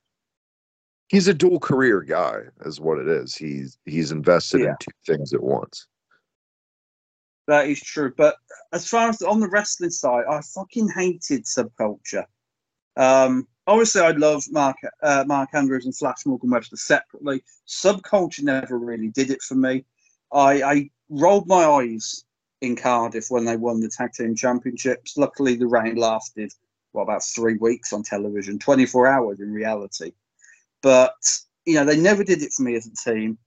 He's 1.08 1.26
a 1.26 1.34
dual 1.34 1.58
career 1.58 2.02
guy, 2.02 2.42
is 2.64 2.80
what 2.80 2.98
it 2.98 3.08
is. 3.08 3.34
He's 3.34 3.78
he's 3.84 4.12
invested 4.12 4.60
Yeah. 4.60 4.70
in 4.70 4.76
two 4.78 4.92
things 5.06 5.34
at 5.34 5.42
once. 5.42 5.88
That 7.48 7.68
is 7.68 7.80
true, 7.80 8.12
but 8.16 8.36
as 8.72 8.88
far 8.88 9.08
as 9.08 9.20
on 9.22 9.40
the 9.40 9.48
wrestling 9.48 9.90
side, 9.90 10.24
I 10.30 10.40
fucking 10.42 10.88
hated 10.90 11.44
subculture. 11.44 12.24
Um, 12.96 13.48
obviously 13.66 14.02
I 14.02 14.10
love 14.12 14.44
Mark 14.50 14.76
uh, 15.02 15.24
Mark 15.26 15.50
Andrews 15.54 15.86
and 15.86 15.96
Flash 15.96 16.26
Morgan 16.26 16.50
Webster 16.50 16.76
separately. 16.76 17.42
Subculture 17.66 18.42
never 18.42 18.78
really 18.78 19.08
did 19.08 19.30
it 19.30 19.42
for 19.42 19.54
me. 19.54 19.84
I, 20.32 20.62
I 20.62 20.90
rolled 21.08 21.46
my 21.46 21.64
eyes 21.64 22.24
in 22.60 22.76
Cardiff 22.76 23.26
when 23.28 23.44
they 23.44 23.56
won 23.56 23.80
the 23.80 23.88
tag 23.88 24.12
team 24.12 24.34
championships. 24.34 25.16
Luckily, 25.16 25.56
the 25.56 25.66
reign 25.66 25.96
lasted 25.96 26.52
what 26.92 27.02
about 27.02 27.24
three 27.24 27.56
weeks 27.56 27.92
on 27.92 28.02
television, 28.02 28.58
24 28.58 29.06
hours 29.06 29.40
in 29.40 29.52
reality. 29.52 30.12
But 30.82 31.14
you 31.64 31.74
know 31.74 31.84
they 31.84 31.98
never 31.98 32.24
did 32.24 32.42
it 32.42 32.52
for 32.52 32.62
me 32.62 32.74
as 32.74 32.86
a 32.86 33.10
team. 33.10 33.38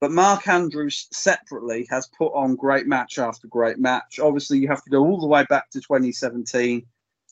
But 0.00 0.10
Mark 0.10 0.46
Andrews 0.46 1.08
separately 1.12 1.86
has 1.90 2.08
put 2.18 2.34
on 2.34 2.54
great 2.54 2.86
match 2.86 3.18
after 3.18 3.48
great 3.48 3.78
match. 3.78 4.18
Obviously, 4.18 4.58
you 4.58 4.68
have 4.68 4.84
to 4.84 4.90
go 4.90 5.04
all 5.04 5.20
the 5.20 5.26
way 5.26 5.44
back 5.48 5.70
to 5.70 5.80
2017, 5.80 6.84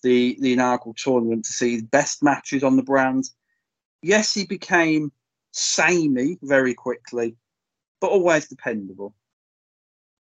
the, 0.03 0.37
the 0.41 0.53
inaugural 0.55 0.95
tournament, 0.95 1.45
to 1.45 1.53
see 1.53 1.77
the 1.77 1.87
best 1.87 2.23
matches 2.23 2.65
on 2.65 2.77
the 2.77 2.83
brand. 2.83 3.29
Yes, 4.03 4.33
he 4.33 4.47
became 4.47 5.13
samey 5.53 6.39
very 6.43 6.75
quickly, 6.75 7.37
but 8.01 8.11
always 8.11 8.49
dependable. 8.49 9.15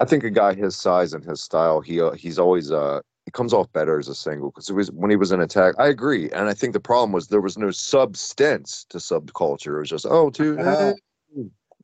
I 0.00 0.04
think 0.04 0.24
a 0.24 0.30
guy 0.30 0.54
his 0.54 0.76
size 0.76 1.14
and 1.14 1.24
his 1.24 1.40
style, 1.40 1.80
he 1.80 2.00
uh, 2.00 2.12
he's 2.12 2.38
always 2.38 2.70
uh 2.70 3.00
he 3.24 3.30
comes 3.30 3.54
off 3.54 3.72
better 3.72 3.98
as 3.98 4.08
a 4.08 4.14
single 4.14 4.50
because 4.50 4.68
it 4.68 4.74
was 4.74 4.90
when 4.90 5.08
he 5.08 5.16
was 5.16 5.32
in 5.32 5.40
attack. 5.40 5.74
I 5.78 5.86
agree, 5.88 6.30
and 6.30 6.48
I 6.48 6.52
think 6.52 6.74
the 6.74 6.80
problem 6.80 7.12
was 7.12 7.28
there 7.28 7.40
was 7.40 7.56
no 7.56 7.70
substance 7.70 8.84
to 8.90 8.98
subculture. 8.98 9.76
It 9.76 9.80
was 9.80 9.90
just 9.90 10.06
oh, 10.08 10.30
dude, 10.30 10.60
Uh-huh. 10.60 10.94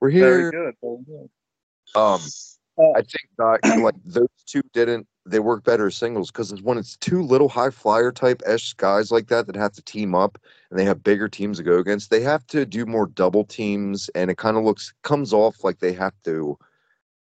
Hey, 0.01 0.07
we're 0.07 0.11
here. 0.11 0.25
Very 0.25 0.43
here. 0.43 0.51
good. 0.51 0.75
Very 0.83 0.99
good. 1.05 2.01
Um, 2.01 2.21
Uh, 2.81 2.93
I 2.93 3.03
think 3.03 3.83
like 3.83 3.95
those 4.05 4.29
two 4.47 4.63
didn't. 4.73 5.07
They 5.27 5.39
work 5.39 5.65
better 5.65 5.89
as 5.89 5.97
singles 5.97 6.31
because 6.31 6.63
when 6.63 6.79
it's 6.79 6.97
two 6.97 7.23
little 7.23 7.49
high 7.49 7.71
flyer 7.71 8.11
type 8.11 8.43
esh 8.47 8.73
guys 8.73 9.11
like 9.11 9.29
that 9.29 9.47
that 9.47 9.57
have 9.57 9.73
to 9.73 9.83
team 9.83 10.15
up 10.15 10.39
and 10.71 10.79
they 10.79 10.85
have 10.85 11.03
bigger 11.03 11.29
teams 11.29 11.59
to 11.59 11.63
go 11.63 11.79
against, 11.79 12.11
they 12.11 12.23
have 12.23 12.47
to 12.49 12.65
do 12.65 12.87
more 12.87 13.07
double 13.07 13.45
teams, 13.45 14.09
and 14.15 14.31
it 14.31 14.39
kind 14.39 14.57
of 14.57 14.65
looks 14.65 14.95
comes 15.03 15.35
off 15.35 15.63
like 15.63 15.81
they 15.81 15.93
have 15.93 16.15
to 16.25 16.59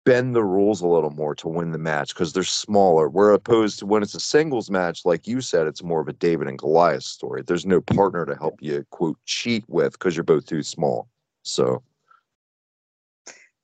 bend 0.04 0.34
the 0.34 0.44
rules 0.44 0.80
a 0.82 0.86
little 0.86 1.10
more 1.10 1.34
to 1.34 1.48
win 1.48 1.70
the 1.70 1.78
match 1.78 2.14
because 2.14 2.32
they're 2.32 2.42
smaller. 2.42 3.08
Where 3.08 3.30
opposed 3.30 3.78
to 3.78 3.86
when 3.86 4.02
it's 4.02 4.14
a 4.14 4.20
singles 4.20 4.70
match, 4.70 5.06
like 5.06 5.26
you 5.26 5.40
said, 5.40 5.66
it's 5.66 5.82
more 5.82 6.00
of 6.00 6.08
a 6.08 6.12
David 6.12 6.46
and 6.46 6.58
Goliath 6.58 7.04
story. 7.04 7.42
There's 7.42 7.66
no 7.66 7.80
partner 7.80 8.26
to 8.26 8.34
help 8.34 8.56
you 8.60 8.84
quote 8.90 9.18
cheat 9.24 9.64
with 9.66 9.92
because 9.92 10.14
you're 10.14 10.24
both 10.24 10.46
too 10.46 10.62
small. 10.62 11.08
So 11.42 11.82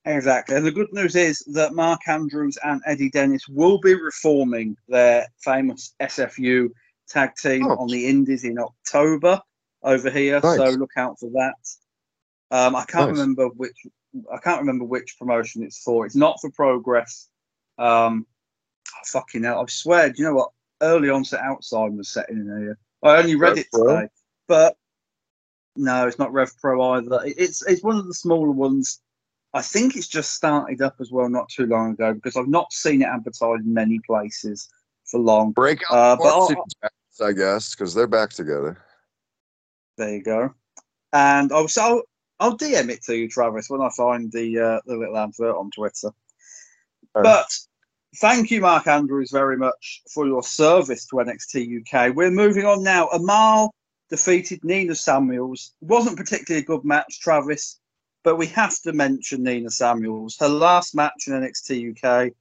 Exactly. 0.05 0.55
And 0.55 0.65
the 0.65 0.71
good 0.71 0.91
news 0.93 1.15
is 1.15 1.39
that 1.53 1.73
Mark 1.73 2.01
Andrews 2.07 2.57
and 2.63 2.79
Eddie 2.85 3.09
Dennis 3.09 3.47
will 3.47 3.79
be 3.79 3.95
reforming 3.95 4.77
their 4.87 5.27
famous 5.43 5.95
SFU 5.99 6.69
tag 7.09 7.31
team 7.35 7.65
Oh. 7.65 7.77
on 7.77 7.87
the 7.87 8.05
Indies 8.05 8.43
in 8.43 8.59
October 8.59 9.41
over 9.83 10.09
here. 10.11 10.39
So 10.41 10.69
look 10.77 10.91
out 10.97 11.19
for 11.19 11.29
that. 11.31 11.55
Um, 12.51 12.75
I 12.75 12.85
can't 12.85 13.09
Nice. 13.09 13.17
remember 13.19 13.47
which 13.49 13.77
I 14.31 14.37
can't 14.37 14.59
remember 14.61 14.85
which 14.85 15.15
promotion 15.19 15.63
it's 15.63 15.81
for. 15.81 16.05
It's 16.05 16.15
not 16.15 16.37
for 16.39 16.49
Progress. 16.51 17.27
Um, 17.77 18.25
oh, 18.87 18.99
fucking 19.07 19.43
hell! 19.43 19.59
I 19.61 19.65
swear. 19.67 20.09
Do 20.09 20.15
you 20.21 20.23
know 20.29 20.35
what? 20.35 20.51
Early 20.81 21.09
onset 21.09 21.41
Alzheimer's 21.41 22.09
setting 22.09 22.37
in 22.37 22.45
here. 22.59 22.77
I 23.03 23.17
only 23.17 23.35
read 23.35 23.49
Rev 23.49 23.57
it 23.57 23.67
Pro? 23.73 23.95
today, 23.95 24.07
but 24.47 24.77
no, 25.75 26.07
it's 26.07 26.19
not 26.19 26.31
Rev 26.31 26.49
Pro 26.61 26.81
either. 26.93 27.19
It's 27.25 27.65
it's 27.65 27.83
one 27.83 27.97
of 27.97 28.07
the 28.07 28.13
smaller 28.13 28.51
ones. 28.51 29.01
I 29.55 29.61
think 29.61 29.95
it's 29.95 30.09
just 30.09 30.33
started 30.33 30.81
up 30.81 30.95
as 30.99 31.11
well 31.11 31.29
not 31.29 31.47
too 31.47 31.65
long 31.65 31.91
ago 31.93 32.13
because 32.13 32.35
I've 32.35 32.49
not 32.49 32.73
seen 32.73 33.01
it 33.01 33.05
advertised 33.05 33.65
in 33.65 33.73
many 33.73 33.99
places 34.05 34.67
for 35.05 35.21
long. 35.21 35.53
Breakout 35.53 35.91
Uh, 35.91 36.15
the 36.15 36.23
but 36.23 36.27
I'll- 36.27 36.39
varsity 36.41 36.61
Jacks, 36.83 37.21
I 37.21 37.31
guess 37.31 37.73
because 37.73 37.93
they're 37.93 38.05
back 38.05 38.31
together. 38.31 38.77
There 39.97 40.13
you 40.13 40.21
go. 40.23 40.53
And 41.13 41.53
I'll 41.53 41.69
so 41.69 41.81
I'll, 41.81 42.01
I'll 42.41 42.57
DM 42.57 42.89
it 42.89 43.01
to 43.03 43.15
you, 43.15 43.29
Travis, 43.29 43.69
when 43.69 43.79
I 43.79 43.89
find 43.95 44.29
the 44.29 44.59
uh, 44.59 44.79
the 44.87 44.97
little 44.97 45.17
advert 45.17 45.55
on 45.55 45.71
Twitter. 45.71 46.09
Alright. 47.15 47.23
But 47.23 47.47
thank 48.17 48.51
you, 48.51 48.59
Mark 48.59 48.87
Andrews, 48.87 49.31
very 49.31 49.55
much 49.55 50.01
for 50.13 50.27
your 50.27 50.43
service 50.43 51.05
to 51.07 51.15
NXT 51.15 51.79
UK. 51.79 52.13
We're 52.13 52.29
moving 52.29 52.65
on 52.65 52.83
now. 52.83 53.07
Amale 53.13 53.69
defeated 54.09 54.65
Nina 54.65 54.95
Samuels. 54.95 55.71
Wasn't 55.79 56.17
particularly 56.17 56.61
a 56.61 56.65
good 56.67 56.83
match, 56.83 57.21
Travis, 57.21 57.79
but 58.25 58.37
we 58.37 58.47
have 58.47 58.81
to 58.81 58.91
mention 58.91 59.43
Nina 59.43 59.69
Samuels. 59.69 60.35
Her 60.39 60.49
last 60.49 60.95
match 60.95 61.27
in 61.27 61.33
NXT 61.33 61.91
UK 61.95 62.33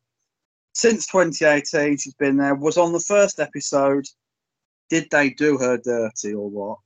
since 0.72 1.06
2018, 1.06 1.98
she's 1.98 2.14
been 2.14 2.38
there. 2.38 2.54
Was 2.54 2.78
on 2.78 2.92
the 2.92 3.00
first 3.00 3.38
episode. 3.38 4.06
Did 4.88 5.08
they 5.10 5.30
do 5.30 5.58
her 5.58 5.76
dirty 5.76 6.34
or 6.34 6.48
what? 6.48 6.78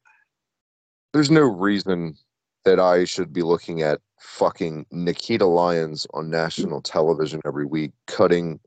There's 1.13 1.31
no 1.31 1.43
reason 1.43 2.17
that 2.65 2.81
I 2.81 3.05
should 3.05 3.33
be 3.33 3.43
looking 3.43 3.83
at 3.83 4.01
fucking 4.21 4.85
Nikita 4.91 5.47
Lyons 5.47 6.07
on 6.13 6.29
national 6.29 6.83
television 6.83 7.41
every 7.47 7.67
week, 7.67 7.93
cutting 8.09 8.59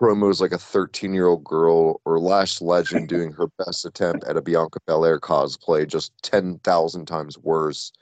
promos 0.00 0.40
like 0.40 0.52
a 0.52 0.58
13 0.58 1.12
year 1.12 1.26
old 1.26 1.42
girl, 1.42 2.00
or 2.04 2.20
Lash 2.20 2.60
Legend 2.60 3.08
doing 3.08 3.32
her 3.32 3.48
best 3.58 3.84
attempt 3.84 4.24
at 4.24 4.36
a 4.36 4.42
Bianca 4.42 4.78
Belair 4.86 5.18
cosplay, 5.18 5.86
just 5.86 6.12
10,000 6.22 7.06
times 7.06 7.38
worse. 7.38 7.92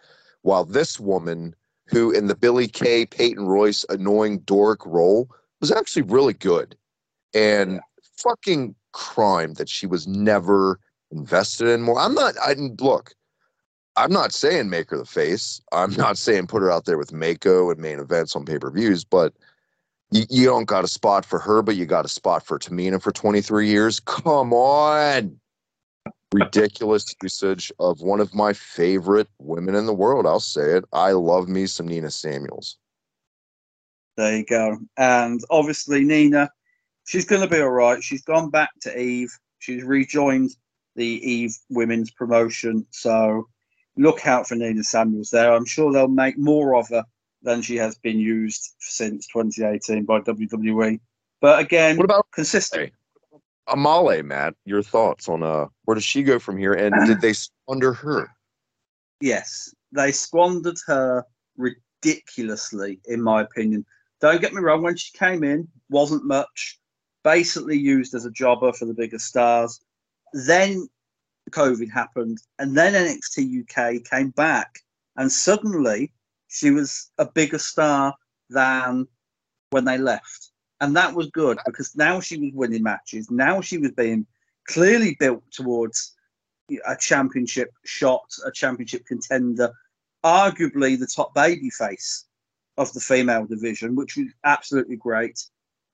While 0.43 0.65
this 0.65 1.01
woman, 1.01 1.55
who 1.93 2.11
in 2.11 2.27
the 2.27 2.35
Billy 2.35 2.67
Kay, 2.67 3.05
Peyton 3.05 3.47
Royce 3.47 3.85
annoying 3.91 4.39
dork 4.41 4.85
role, 4.87 5.29
was 5.61 5.71
actually 5.71 6.03
really 6.03 6.33
good. 6.33 6.75
And 7.35 7.81
fucking 8.17 8.75
crime 8.93 9.55
that 9.55 9.69
she 9.69 9.87
was 9.87 10.07
never 10.07 10.81
invested 11.11 11.69
in 11.69 11.83
more. 11.83 12.01
I'm 12.01 12.15
not, 12.15 12.35
I 12.43 12.55
look, 12.81 13.15
I'm 13.97 14.11
not 14.11 14.33
saying 14.33 14.71
make 14.71 14.91
her 14.91 14.97
the 14.97 15.05
face. 15.05 15.61
I'm 15.71 15.93
not 15.97 16.17
saying 16.17 16.47
put 16.47 16.63
her 16.63 16.71
out 16.71 16.87
there 16.87 16.99
with 16.99 17.13
Meiko 17.13 17.71
and 17.71 17.81
main 17.81 17.99
events 17.99 18.35
on 18.35 18.47
pay 18.47 18.59
per 18.59 18.71
views, 18.71 19.05
but 19.05 19.35
you, 20.11 20.25
you 20.31 20.47
don't 20.47 20.65
got 20.65 20.85
a 20.85 20.89
spot 20.89 21.27
for 21.27 21.39
her, 21.39 21.61
but 21.61 21.77
you 21.77 21.85
got 21.85 22.07
a 22.07 22.09
spot 22.09 22.45
for 22.45 22.59
Tamina 22.59 23.03
for 23.03 23.13
23 23.13 23.69
years. 23.69 24.01
Come 24.01 24.55
on. 24.55 25.39
Ridiculous 26.33 27.15
usage 27.23 27.73
of 27.79 28.01
one 28.01 28.21
of 28.21 28.35
my 28.35 28.53
favorite 28.53 29.29
women 29.39 29.75
in 29.75 29.87
the 29.87 29.95
world. 29.95 30.27
I'll 30.27 30.41
say 30.41 30.77
it. 30.77 30.85
I 30.93 31.13
love 31.13 31.49
me 31.49 31.67
some 31.67 31.87
Nina 31.87 32.11
Samuels. 32.11 32.79
There 34.17 34.37
you 34.37 34.45
go. 34.45 34.79
And 34.97 35.41
obviously, 35.51 36.05
Nina, 36.05 36.51
she's 37.05 37.25
going 37.25 37.43
to 37.43 37.49
be 37.49 37.61
all 37.61 37.71
right. 37.71 38.03
She's 38.03 38.23
gone 38.23 38.51
back 38.51 38.71
to 38.83 38.99
Eve. 38.99 39.31
She's 39.59 39.85
rejoined 39.85 40.57
the 40.97 41.07
Eve 41.07 41.57
women's 41.71 42.11
promotion. 42.11 42.87
So 42.91 43.49
look 43.97 44.27
out 44.27 44.49
for 44.49 44.55
Nina 44.55 44.85
Samuels 44.85 45.31
there. 45.31 45.53
I'm 45.53 45.65
sure 45.65 45.93
they'll 45.93 46.09
make 46.09 46.39
more 46.39 46.77
of 46.77 46.89
her 46.89 47.05
than 47.43 47.63
she 47.63 47.77
has 47.77 47.97
been 47.97 48.19
used 48.19 48.75
since 48.79 49.27
2018 49.29 50.05
by 50.05 50.21
WWE. 50.21 51.01
But 51.41 51.59
again, 51.59 51.97
What 51.97 52.05
about 52.05 52.27
consistent. 52.33 52.93
Amale, 53.69 54.25
Matt? 54.25 54.55
Your 54.65 54.83
thoughts 54.83 55.29
on 55.29 55.43
uh 55.43 55.67
where 55.85 55.95
does 55.95 56.05
she 56.05 56.23
go 56.23 56.39
from 56.39 56.59
here? 56.59 56.73
And 56.73 56.95
did 57.07 57.21
they 57.21 57.35
under 57.69 57.93
her? 57.93 58.29
Yes, 59.21 59.73
they 59.93 60.11
squandered 60.13 60.79
her 60.87 61.25
ridiculously, 61.57 63.01
in 63.07 63.23
my 63.23 63.43
opinion. 63.43 63.85
Don't 64.21 64.41
get 64.41 64.53
me 64.53 64.61
wrong, 64.61 64.83
when 64.83 64.97
she 64.97 65.17
came 65.17 65.43
in, 65.45 65.69
wasn't 65.91 66.25
much, 66.25 66.79
basically 67.25 67.79
used 67.79 68.15
as 68.15 68.25
a 68.25 68.31
jobber 68.31 68.73
for 68.73 68.85
the 68.85 68.95
bigger 68.95 69.19
stars. 69.19 69.81
Then 70.33 70.89
COVID 71.51 71.91
happened, 71.91 72.39
and 72.59 72.77
then 72.77 72.95
NXT 72.95 73.63
UK 73.63 74.05
came 74.05 74.31
back, 74.31 74.81
and 75.17 75.31
suddenly 75.31 76.13
she 76.49 76.71
was 76.71 77.11
a 77.19 77.27
bigger 77.27 77.59
star 77.59 78.15
than 78.49 79.07
when 79.71 79.85
they 79.85 79.99
left. 79.99 80.52
And 80.83 80.97
that 80.97 81.15
was 81.15 81.29
good 81.31 81.59
because 81.65 81.95
now 81.95 82.19
she 82.19 82.37
was 82.39 82.51
winning 82.53 82.83
matches. 82.83 83.31
Now 83.31 83.61
she 83.61 83.79
was 83.79 83.93
being 83.93 84.27
clearly 84.67 85.17
built 85.21 85.45
towards 85.53 86.17
a 86.85 86.97
championship 86.97 87.73
shot, 87.85 88.29
a 88.45 88.51
championship 88.51 89.07
contender, 89.07 89.73
arguably 90.25 90.99
the 90.99 91.07
top 91.07 91.35
baby 91.37 91.71
face 91.71 92.27
of 92.79 92.93
the 92.95 93.01
female 93.01 93.47
division, 93.47 93.95
which 93.95 94.17
was 94.17 94.27
absolutely 94.43 94.97
great. 94.97 95.45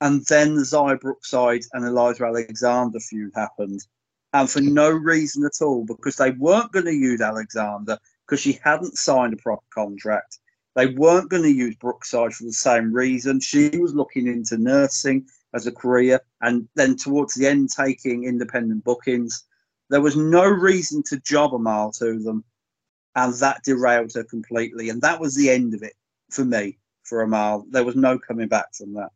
And 0.00 0.24
then 0.24 0.54
the 0.54 0.62
Xia 0.62 0.98
Brookside 0.98 1.64
and 1.74 1.84
Eliza 1.84 2.24
Alexander 2.24 2.98
feud 2.98 3.32
happened. 3.34 3.86
And 4.32 4.48
for 4.48 4.62
no 4.62 4.90
reason 4.90 5.44
at 5.44 5.60
all, 5.60 5.84
because 5.84 6.16
they 6.16 6.30
weren't 6.30 6.72
going 6.72 6.86
to 6.86 6.94
use 6.94 7.20
Alexander 7.20 7.98
because 8.26 8.40
she 8.40 8.58
hadn't 8.64 8.96
signed 8.96 9.34
a 9.34 9.36
proper 9.36 9.66
contract. 9.74 10.38
They 10.78 10.86
weren't 10.86 11.28
going 11.28 11.42
to 11.42 11.52
use 11.52 11.74
Brookside 11.74 12.32
for 12.32 12.44
the 12.44 12.52
same 12.52 12.92
reason. 12.92 13.40
She 13.40 13.68
was 13.78 13.96
looking 13.96 14.28
into 14.28 14.56
nursing 14.56 15.26
as 15.52 15.66
a 15.66 15.72
career 15.72 16.20
and 16.40 16.68
then 16.76 16.94
towards 16.94 17.34
the 17.34 17.48
end 17.48 17.70
taking 17.76 18.22
independent 18.22 18.84
bookings. 18.84 19.42
There 19.90 20.00
was 20.00 20.14
no 20.14 20.44
reason 20.46 21.02
to 21.08 21.18
job 21.18 21.50
Amale 21.50 21.98
to 21.98 22.20
them, 22.20 22.44
and 23.16 23.34
that 23.34 23.64
derailed 23.64 24.12
her 24.14 24.22
completely. 24.22 24.88
And 24.88 25.02
that 25.02 25.18
was 25.18 25.34
the 25.34 25.50
end 25.50 25.74
of 25.74 25.82
it 25.82 25.94
for 26.30 26.44
me 26.44 26.78
for 27.02 27.26
Amale. 27.26 27.64
There 27.72 27.84
was 27.84 27.96
no 27.96 28.16
coming 28.16 28.46
back 28.46 28.72
from 28.72 28.94
that. 28.94 29.10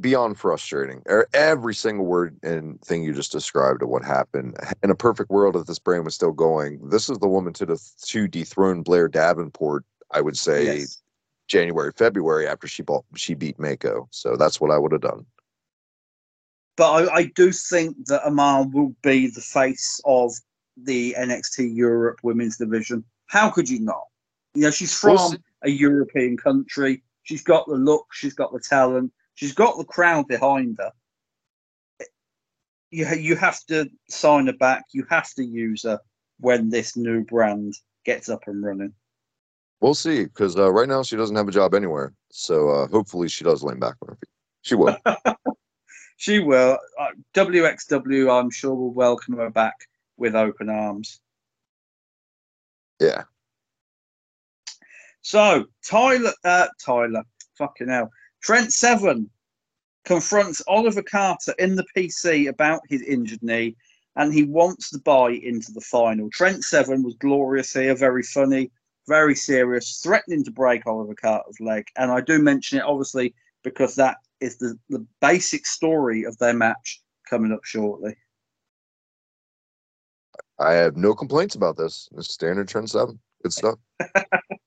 beyond 0.00 0.40
frustrating. 0.40 1.02
Er- 1.08 1.28
Every 1.34 1.74
single 1.76 2.06
word 2.06 2.36
and 2.42 2.80
thing 2.80 3.04
you 3.04 3.14
just 3.14 3.30
described 3.30 3.80
of 3.80 3.90
what 3.90 4.02
happened. 4.04 4.56
In 4.82 4.90
a 4.90 4.96
perfect 4.96 5.30
world, 5.30 5.54
if 5.54 5.66
this 5.66 5.78
brand 5.78 6.04
was 6.04 6.16
still 6.16 6.32
going, 6.32 6.88
this 6.88 7.08
is 7.08 7.18
the 7.18 7.28
woman 7.28 7.52
to 7.52 7.64
the 7.64 7.80
to 8.06 8.26
dethrone 8.26 8.82
Blair 8.82 9.06
Davenport. 9.06 9.84
I 10.12 10.20
would 10.20 10.36
say 10.36 10.78
Yes. 10.78 11.02
January, 11.48 11.92
February 11.96 12.46
after 12.46 12.66
she 12.66 12.82
bought 12.82 13.04
she 13.16 13.34
beat 13.34 13.58
Meiko. 13.58 14.06
So 14.10 14.36
that's 14.36 14.60
what 14.60 14.70
I 14.70 14.78
would 14.78 14.92
have 14.92 15.00
done. 15.00 15.26
But 16.76 17.08
I, 17.08 17.14
I 17.14 17.24
do 17.34 17.52
think 17.52 18.06
that 18.06 18.22
Amale 18.24 18.72
will 18.72 18.94
be 19.02 19.28
the 19.28 19.40
face 19.40 20.00
of 20.06 20.32
the 20.76 21.14
NXT 21.18 21.76
Europe 21.76 22.20
women's 22.22 22.56
division. 22.56 23.04
How 23.26 23.50
could 23.50 23.68
you 23.68 23.80
not? 23.80 24.04
You 24.54 24.62
know, 24.62 24.70
she's 24.70 24.94
from 24.94 25.16
We'll 25.16 25.36
a 25.62 25.70
European 25.70 26.36
country. 26.36 27.02
She's 27.22 27.42
got 27.42 27.66
the 27.66 27.74
look, 27.74 28.06
she's 28.12 28.34
got 28.34 28.52
the 28.52 28.60
talent, 28.60 29.12
she's 29.34 29.54
got 29.54 29.78
the 29.78 29.84
crowd 29.84 30.28
behind 30.28 30.78
her. 30.78 30.92
You, 32.90 33.06
you 33.14 33.36
have 33.36 33.64
to 33.66 33.88
sign 34.08 34.46
her 34.46 34.52
back. 34.52 34.84
You 34.92 35.06
have 35.08 35.32
to 35.34 35.44
use 35.44 35.84
her 35.84 36.00
when 36.40 36.68
this 36.68 36.96
new 36.96 37.24
brand 37.24 37.74
gets 38.04 38.28
up 38.28 38.42
and 38.46 38.62
running. 38.62 38.92
We'll 39.82 39.94
see, 39.94 40.22
because 40.24 40.56
uh, 40.56 40.70
right 40.70 40.88
now 40.88 41.02
she 41.02 41.16
doesn't 41.16 41.34
have 41.34 41.48
a 41.48 41.52
job 41.52 41.74
anywhere. 41.74 42.14
So 42.30 42.70
uh, 42.70 42.86
hopefully 42.86 43.28
she 43.28 43.42
does 43.42 43.64
land 43.64 43.80
back 43.80 43.96
on 44.00 44.10
her 44.10 44.14
feet. 44.14 44.30
She 44.62 44.74
will. 44.76 44.96
She 46.18 46.38
will. 46.38 46.78
Uh, 47.00 47.08
WXW, 47.34 48.30
I'm 48.30 48.48
sure, 48.48 48.76
will 48.76 48.92
welcome 48.92 49.36
her 49.38 49.50
back 49.50 49.74
with 50.16 50.36
open 50.36 50.68
arms. 50.68 51.18
yeah. 53.00 53.24
So 55.22 55.64
Tyler, 55.84 56.32
uh, 56.44 56.68
Tyler, 56.80 57.24
fucking 57.58 57.88
hell, 57.88 58.08
Trent 58.40 58.72
Seven 58.72 59.28
confronts 60.04 60.62
Oliver 60.68 61.02
Carter 61.02 61.54
in 61.58 61.74
the 61.74 61.86
PC 61.96 62.48
about 62.48 62.82
his 62.88 63.02
injured 63.02 63.42
knee, 63.42 63.74
and 64.14 64.32
he 64.32 64.44
wants 64.44 64.90
the 64.90 65.00
buy 65.00 65.30
into 65.30 65.72
the 65.72 65.80
final. 65.80 66.30
Trent 66.30 66.62
Seven 66.62 67.02
was 67.02 67.16
glorious 67.16 67.72
here, 67.72 67.96
very 67.96 68.22
funny, 68.22 68.70
very 69.08 69.34
serious, 69.34 70.00
threatening 70.02 70.44
to 70.44 70.50
break 70.50 70.86
Oliver 70.86 71.14
Carter's 71.14 71.60
leg, 71.60 71.86
and 71.96 72.10
I 72.10 72.20
do 72.20 72.38
mention 72.38 72.78
it 72.78 72.84
obviously 72.84 73.34
because 73.64 73.94
that 73.96 74.16
is 74.40 74.56
the 74.58 74.78
the 74.88 75.04
basic 75.20 75.66
story 75.66 76.24
of 76.24 76.36
their 76.38 76.54
match 76.54 77.02
coming 77.28 77.52
up 77.52 77.64
shortly. 77.64 78.16
I 80.58 80.72
have 80.74 80.96
no 80.96 81.14
complaints 81.14 81.54
about 81.54 81.76
this. 81.76 82.08
It's 82.16 82.32
standard 82.32 82.68
Trent 82.68 82.90
Seven. 82.90 83.18
Good 83.42 83.52
stuff. 83.52 83.78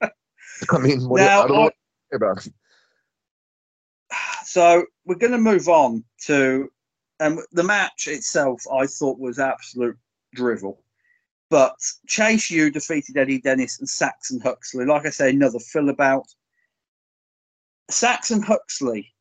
I 0.03 0.77
mean, 0.79 1.07
what, 1.07 1.17
Now, 1.19 1.43
I 1.43 1.47
don't 1.47 1.57
know 1.57 1.71
I- 2.11 2.15
about 2.15 2.45
it. 2.45 2.53
So 4.45 4.85
we're 5.05 5.15
going 5.15 5.31
to 5.31 5.37
move 5.37 5.67
on 5.67 6.03
to 6.25 6.69
um, 7.19 7.39
the 7.51 7.63
match 7.63 8.07
itself. 8.07 8.61
I 8.71 8.87
thought 8.87 9.19
was 9.19 9.39
absolute 9.39 9.97
drivel, 10.33 10.81
but 11.49 11.75
Chase 12.07 12.49
U 12.49 12.71
defeated 12.71 13.17
Eddie 13.17 13.39
Dennis 13.39 13.79
and 13.79 13.87
Saxon 13.87 14.39
Huxley. 14.39 14.85
Like 14.85 15.05
I 15.05 15.09
say, 15.09 15.29
another 15.29 15.59
fill 15.59 15.89
about. 15.89 16.25
Saxon 17.89 18.41
Huxley, 18.41 19.13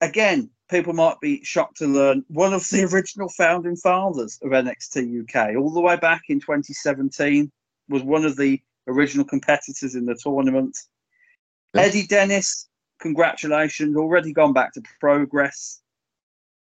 again, 0.00 0.50
people 0.70 0.92
might 0.92 1.20
be 1.20 1.42
shocked 1.44 1.78
to 1.78 1.86
learn 1.86 2.24
one 2.28 2.54
of 2.54 2.68
the 2.70 2.84
original 2.92 3.28
founding 3.30 3.76
fathers 3.76 4.38
of 4.42 4.52
NXT 4.52 5.22
UK, 5.22 5.56
all 5.56 5.70
the 5.70 5.80
way 5.80 5.96
back 5.96 6.22
in 6.28 6.40
2017, 6.40 7.50
was 7.88 8.02
one 8.02 8.24
of 8.24 8.36
the 8.36 8.60
original 8.86 9.24
competitors 9.24 9.94
in 9.94 10.04
the 10.04 10.14
tournament. 10.14 10.78
Yeah. 11.74 11.82
Eddie 11.82 12.06
Dennis, 12.06 12.68
congratulations, 13.00 13.96
already 13.96 14.32
gone 14.32 14.52
back 14.52 14.72
to 14.74 14.82
progress. 15.00 15.80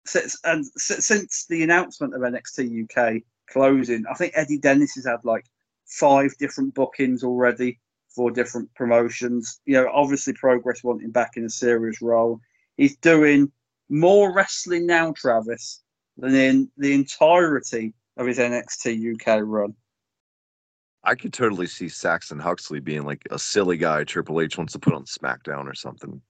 Since, 0.06 0.40
and 0.44 0.66
since 0.78 1.46
the 1.48 1.62
announcement 1.62 2.16
of 2.16 2.22
NXT 2.22 2.84
UK 2.86 3.22
closing, 3.52 4.06
I 4.10 4.14
think 4.14 4.34
Eddie 4.36 4.58
Dennis 4.60 4.96
has 4.96 5.06
had 5.06 5.24
like 5.24 5.46
five 5.86 6.36
different 6.38 6.74
bookings 6.74 7.24
already 7.24 7.80
for 8.10 8.32
different 8.32 8.74
promotions. 8.76 9.62
You 9.66 9.74
know, 9.76 9.90
obviously, 9.94 10.34
Progress 10.34 10.84
want 10.84 11.02
him 11.02 11.12
back 11.12 11.38
in 11.38 11.46
a 11.46 11.50
serious 11.50 12.02
role. 12.02 12.40
He's 12.78 12.98
doing 12.98 13.52
more 13.90 14.34
wrestling 14.34 14.86
now, 14.86 15.14
Travis, 15.14 15.84
than 16.18 16.36
in 16.36 16.72
the 16.78 16.94
entirety 16.94 17.94
of 18.18 18.28
his 18.28 18.38
NXT 18.40 19.14
UK 19.16 19.42
run. 19.44 19.74
I 21.04 21.16
could 21.16 21.32
totally 21.32 21.68
see 21.68 21.88
Saxon 21.88 22.40
Huxley 22.40 22.80
being 22.82 23.04
like 23.04 23.26
a 23.32 23.40
silly 23.40 23.78
guy 23.78 24.04
Triple 24.04 24.42
H 24.42 24.58
wants 24.58 24.74
to 24.74 24.80
put 24.80 24.94
on 24.94 25.06
SmackDown 25.06 25.66
or 25.66 25.74
something. 25.74 26.22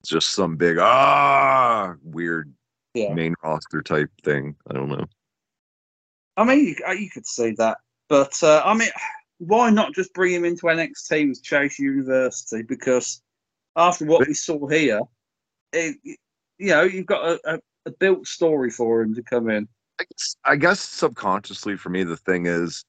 It's 0.00 0.08
just 0.10 0.30
some 0.32 0.56
big 0.56 0.78
ah 0.78 1.94
weird 2.02 2.54
Yeah. 2.94 3.12
main 3.12 3.34
roster 3.42 3.82
type 3.82 4.10
thing. 4.22 4.54
I 4.70 4.74
don't 4.74 4.88
know. 4.88 5.06
I 6.36 6.44
mean, 6.44 6.66
you, 6.66 6.76
uh, 6.86 6.92
you 6.92 7.10
could 7.10 7.26
see 7.26 7.52
that, 7.58 7.78
but 8.08 8.42
uh, 8.42 8.62
I 8.64 8.74
mean, 8.74 8.88
why 9.38 9.70
not 9.70 9.94
just 9.94 10.12
bring 10.14 10.32
him 10.32 10.44
into 10.44 10.66
NXT 10.66 11.28
with 11.28 11.42
Chase 11.42 11.78
University? 11.78 12.62
Because 12.62 13.22
after 13.76 14.04
what 14.04 14.26
we 14.26 14.34
saw 14.34 14.66
here, 14.68 15.00
it, 15.72 15.96
you 16.58 16.68
know, 16.70 16.82
you've 16.82 17.06
got 17.06 17.24
a, 17.24 17.54
a, 17.54 17.58
a 17.86 17.90
built 17.90 18.26
story 18.26 18.70
for 18.70 19.02
him 19.02 19.14
to 19.14 19.22
come 19.22 19.48
in. 19.50 19.68
I 20.00 20.04
guess, 20.10 20.36
I 20.44 20.56
guess 20.56 20.80
subconsciously 20.80 21.76
for 21.76 21.88
me 21.88 22.02
the 22.02 22.16
thing 22.16 22.46
is 22.46 22.84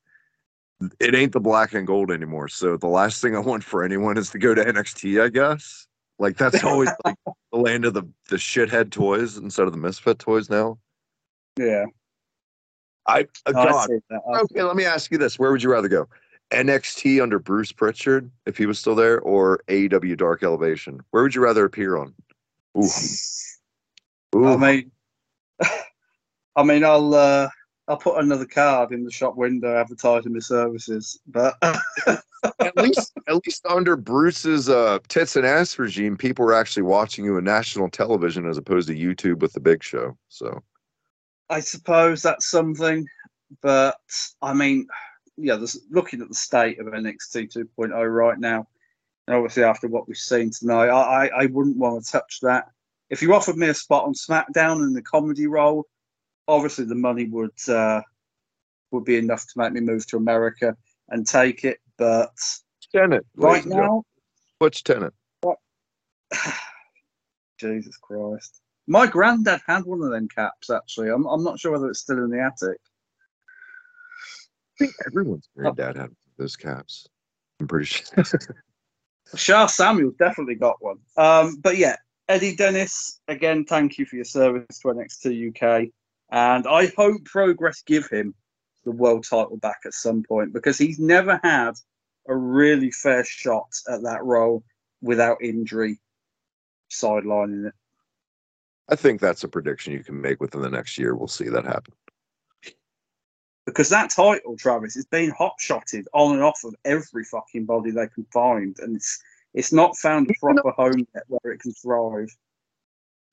it 0.99 1.15
ain't 1.15 1.31
the 1.31 1.39
black 1.39 1.73
and 1.73 1.87
gold 1.87 2.11
anymore. 2.11 2.47
So 2.47 2.77
the 2.77 2.87
last 2.87 3.21
thing 3.21 3.35
I 3.35 3.39
want 3.39 3.63
for 3.63 3.83
anyone 3.83 4.17
is 4.17 4.29
to 4.31 4.39
go 4.39 4.53
to 4.53 4.63
NXT, 4.63 5.21
I 5.21 5.29
guess. 5.29 5.87
Like 6.19 6.37
that's 6.37 6.63
always 6.63 6.89
like 7.03 7.15
the 7.51 7.59
land 7.59 7.85
of 7.85 7.93
the 7.93 8.03
the 8.29 8.37
shithead 8.37 8.91
toys 8.91 9.37
instead 9.37 9.67
of 9.67 9.73
the 9.73 9.77
misfit 9.77 10.19
toys 10.19 10.49
now. 10.49 10.77
Yeah, 11.57 11.85
I 13.07 13.21
uh, 13.21 13.23
I 13.47 13.51
God. 13.51 13.89
I 14.11 14.39
Okay, 14.39 14.63
let 14.63 14.75
me 14.75 14.85
ask 14.85 15.11
you 15.11 15.17
this: 15.17 15.37
Where 15.37 15.51
would 15.51 15.63
you 15.63 15.71
rather 15.71 15.87
go? 15.87 16.07
NXT 16.51 17.21
under 17.21 17.39
Bruce 17.39 17.71
Pritchard, 17.71 18.29
if 18.45 18.57
he 18.57 18.65
was 18.65 18.79
still 18.79 18.95
there, 18.95 19.19
or 19.21 19.61
AEW 19.67 20.17
Dark 20.17 20.43
Elevation? 20.43 21.01
Where 21.11 21.23
would 21.23 21.33
you 21.33 21.41
rather 21.41 21.65
appear 21.65 21.97
on? 21.97 22.13
Ooh, 22.77 22.89
Ooh. 24.35 24.47
I 24.47 24.57
mean, 24.57 24.91
I 26.55 26.63
mean, 26.63 26.83
I'll 26.83 27.13
uh, 27.13 27.49
I'll 27.87 27.97
put 27.97 28.23
another 28.23 28.45
card 28.45 28.91
in 28.91 29.03
the 29.03 29.11
shop 29.11 29.35
window 29.35 29.75
advertising 29.75 30.33
my 30.33 30.39
services, 30.39 31.19
but 31.27 31.55
at 31.61 32.77
least, 32.77 33.13
at 33.27 33.45
least 33.45 33.65
under 33.67 33.95
Bruce's 33.95 34.69
uh, 34.69 34.99
tits 35.07 35.35
and 35.35 35.45
ass 35.45 35.77
regime, 35.77 36.17
people 36.17 36.45
were 36.45 36.53
actually 36.53 36.83
watching 36.83 37.25
you 37.25 37.37
on 37.37 37.43
national 37.43 37.89
television 37.89 38.47
as 38.47 38.57
opposed 38.57 38.87
to 38.87 38.95
YouTube 38.95 39.39
with 39.39 39.53
the 39.53 39.59
Big 39.59 39.83
Show. 39.83 40.17
So 40.29 40.63
I 41.49 41.59
suppose 41.59 42.21
that's 42.21 42.47
something. 42.49 43.07
But 43.61 43.97
I 44.41 44.53
mean, 44.53 44.87
yeah, 45.37 45.55
this, 45.55 45.79
looking 45.91 46.21
at 46.21 46.29
the 46.29 46.35
state 46.35 46.79
of 46.79 46.87
NXT 46.87 47.53
2.0 47.77 48.15
right 48.15 48.39
now, 48.39 48.67
and 49.27 49.35
obviously 49.35 49.63
after 49.63 49.87
what 49.87 50.07
we've 50.07 50.17
seen 50.17 50.51
tonight, 50.51 50.87
I, 50.87 51.27
I, 51.27 51.43
I 51.43 51.45
wouldn't 51.47 51.77
want 51.77 52.03
to 52.03 52.11
touch 52.11 52.39
that. 52.41 52.69
If 53.09 53.21
you 53.21 53.33
offered 53.33 53.57
me 53.57 53.69
a 53.69 53.73
spot 53.73 54.05
on 54.05 54.13
SmackDown 54.13 54.83
in 54.83 54.93
the 54.93 55.01
comedy 55.01 55.47
role, 55.47 55.85
obviously 56.47 56.85
the 56.85 56.95
money 56.95 57.25
would 57.25 57.69
uh, 57.69 58.01
would 58.91 59.05
be 59.05 59.17
enough 59.17 59.41
to 59.41 59.53
make 59.57 59.73
me 59.73 59.81
move 59.81 60.05
to 60.07 60.17
America 60.17 60.75
and 61.09 61.27
take 61.27 61.63
it. 61.63 61.79
But 61.97 62.31
Tenet, 62.91 63.25
right 63.35 63.51
ladies 63.51 63.65
and 63.65 63.73
gentlemen. 63.73 63.91
now, 63.97 64.03
Butch 64.59 64.83
Tenet. 64.83 65.13
Jesus 67.59 67.97
Christ. 67.97 68.61
My 68.87 69.07
granddad 69.07 69.61
had 69.65 69.85
one 69.85 70.01
of 70.01 70.11
them 70.11 70.27
caps, 70.27 70.69
actually. 70.69 71.09
I'm, 71.09 71.25
I'm 71.25 71.43
not 71.43 71.59
sure 71.59 71.71
whether 71.71 71.89
it's 71.89 72.01
still 72.01 72.23
in 72.23 72.29
the 72.29 72.39
attic. 72.39 72.79
I 74.75 74.77
think 74.77 74.93
everyone's 75.07 75.49
granddad 75.55 75.97
had 75.97 76.11
those 76.37 76.55
caps. 76.55 77.07
I'm 77.59 77.67
pretty 77.67 77.85
sure. 77.85 78.23
Sha 79.35 79.65
Samuels 79.65 80.15
definitely 80.19 80.55
got 80.55 80.75
one. 80.81 80.97
Um, 81.17 81.57
but 81.61 81.77
yeah, 81.77 81.95
Eddie 82.27 82.55
Dennis, 82.55 83.19
again, 83.27 83.65
thank 83.65 83.97
you 83.97 84.05
for 84.05 84.15
your 84.17 84.25
service 84.25 84.79
to 84.79 84.87
NXT 84.89 85.49
UK. 85.49 85.89
And 86.31 86.67
I 86.67 86.91
hope 86.97 87.23
Progress 87.25 87.81
give 87.85 88.07
him 88.07 88.35
the 88.83 88.91
world 88.91 89.25
title 89.27 89.57
back 89.57 89.79
at 89.85 89.93
some 89.93 90.23
point 90.23 90.53
because 90.53 90.77
he's 90.77 90.99
never 90.99 91.39
had 91.43 91.73
a 92.27 92.35
really 92.35 92.91
fair 92.91 93.23
shot 93.23 93.69
at 93.89 94.03
that 94.03 94.23
role 94.23 94.63
without 95.01 95.37
injury 95.41 95.99
sidelining 96.91 97.67
it. 97.67 97.73
I 98.89 98.95
think 98.95 99.19
that's 99.19 99.43
a 99.43 99.47
prediction 99.47 99.93
you 99.93 100.03
can 100.03 100.19
make 100.19 100.39
within 100.39 100.61
the 100.61 100.69
next 100.69 100.97
year. 100.97 101.15
We'll 101.15 101.27
see 101.27 101.49
that 101.49 101.65
happen. 101.65 101.93
Because 103.65 103.89
that 103.89 104.11
title, 104.11 104.55
Travis, 104.57 104.95
is 104.95 105.05
being 105.05 105.31
hot 105.31 105.55
shotted 105.59 106.07
on 106.13 106.35
and 106.35 106.43
off 106.43 106.63
of 106.63 106.75
every 106.85 107.23
fucking 107.23 107.65
body 107.65 107.89
they 107.89 108.07
can 108.07 108.25
find. 108.31 108.77
And 108.79 108.95
it's 108.95 109.19
it's 109.55 109.73
not 109.73 109.97
found 109.97 110.29
a 110.29 110.33
proper 110.39 110.69
home 110.71 111.07
yet 111.15 111.23
where 111.27 111.53
it 111.53 111.61
can 111.61 111.71
thrive. 111.71 112.29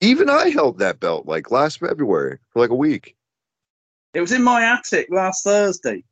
Even 0.01 0.31
I 0.31 0.49
held 0.49 0.79
that 0.79 1.01
belt 1.01 1.27
like 1.27 1.51
last 1.51 1.81
February 1.81 2.39
for 2.51 2.61
like 2.61 2.71
a 2.71 2.75
week. 2.75 3.15
It 4.15 4.21
was 4.21 4.33
in 4.33 4.43
my 4.43 4.65
attic 4.65 5.09
last 5.11 5.45
Thursday. 5.45 6.05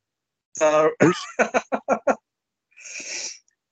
So, 0.57 0.91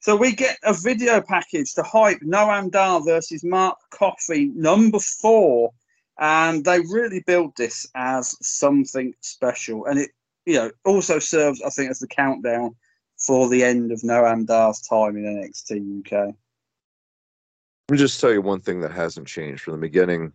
so 0.09 0.15
we 0.15 0.31
get 0.31 0.57
a 0.63 0.73
video 0.73 1.21
package 1.21 1.75
to 1.75 1.83
hype 1.83 2.19
Noam 2.21 2.71
Dar 2.71 2.99
versus 2.99 3.43
Mark 3.43 3.77
Coffey, 3.91 4.45
number 4.55 4.97
four, 4.97 5.69
and 6.17 6.65
they 6.65 6.79
really 6.79 7.21
build 7.27 7.55
this 7.55 7.85
as 7.93 8.35
something 8.41 9.13
special, 9.21 9.85
and 9.85 9.99
it 9.99 10.09
you 10.47 10.55
know 10.55 10.71
also 10.83 11.19
serves, 11.19 11.61
I 11.61 11.69
think, 11.69 11.91
as 11.91 11.99
the 11.99 12.07
countdown 12.07 12.75
for 13.19 13.49
the 13.49 13.63
end 13.63 13.91
of 13.91 14.01
Noam 14.01 14.47
Dar's 14.47 14.81
time 14.81 15.15
in 15.15 15.25
NXT 15.25 15.99
UK. 15.99 16.11
Let 16.11 17.91
me 17.91 17.97
just 17.99 18.19
tell 18.19 18.33
you 18.33 18.41
one 18.41 18.61
thing 18.61 18.81
that 18.81 18.91
hasn't 18.91 19.27
changed 19.27 19.61
from 19.61 19.73
the 19.73 19.79
beginning. 19.79 20.33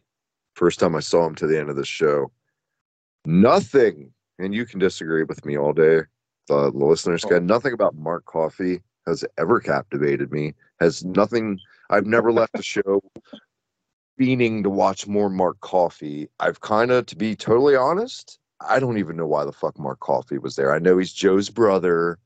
First 0.55 0.78
time 0.78 0.94
I 0.94 1.01
saw 1.01 1.26
him 1.26 1.34
to 1.34 1.48
the 1.48 1.59
end 1.59 1.68
of 1.68 1.74
the 1.74 1.84
show, 1.84 2.30
nothing, 3.24 4.12
and 4.38 4.55
you 4.55 4.66
can 4.66 4.78
disagree 4.78 5.24
with 5.24 5.44
me 5.44 5.59
all 5.59 5.72
day. 5.72 6.02
The, 6.46 6.70
the 6.70 6.84
listeners 6.84 7.24
oh. 7.24 7.28
got 7.28 7.42
nothing 7.42 7.72
about 7.72 7.96
Mark 7.96 8.24
Coffey 8.24 8.80
has 9.06 9.24
ever 9.39 9.60
captivated 9.60 10.32
me. 10.32 10.55
Has 10.81 11.05
nothing. 11.05 11.59
I've 11.90 12.06
never 12.06 12.32
left 12.32 12.52
the 12.55 12.62
show 12.62 13.02
fiending 14.18 14.62
to 14.62 14.70
watch 14.70 15.06
more 15.06 15.28
Mark 15.28 15.60
Coffey. 15.60 16.28
I've 16.40 16.60
kind 16.60 16.90
of, 16.90 17.06
to 17.06 17.16
be 17.16 17.35
totally 17.35 17.76
honest, 17.76 18.39
I 18.60 18.78
don't 18.78 18.98
even 18.98 19.16
know 19.16 19.26
why 19.26 19.44
the 19.44 19.52
fuck 19.52 19.78
Mark 19.78 20.01
Coffey 20.01 20.39
was 20.39 20.56
there. 20.56 20.72
I 20.72 20.78
know 20.78 20.98
he's 20.98 21.12
Joe's 21.12 21.51
brother. 21.51 22.18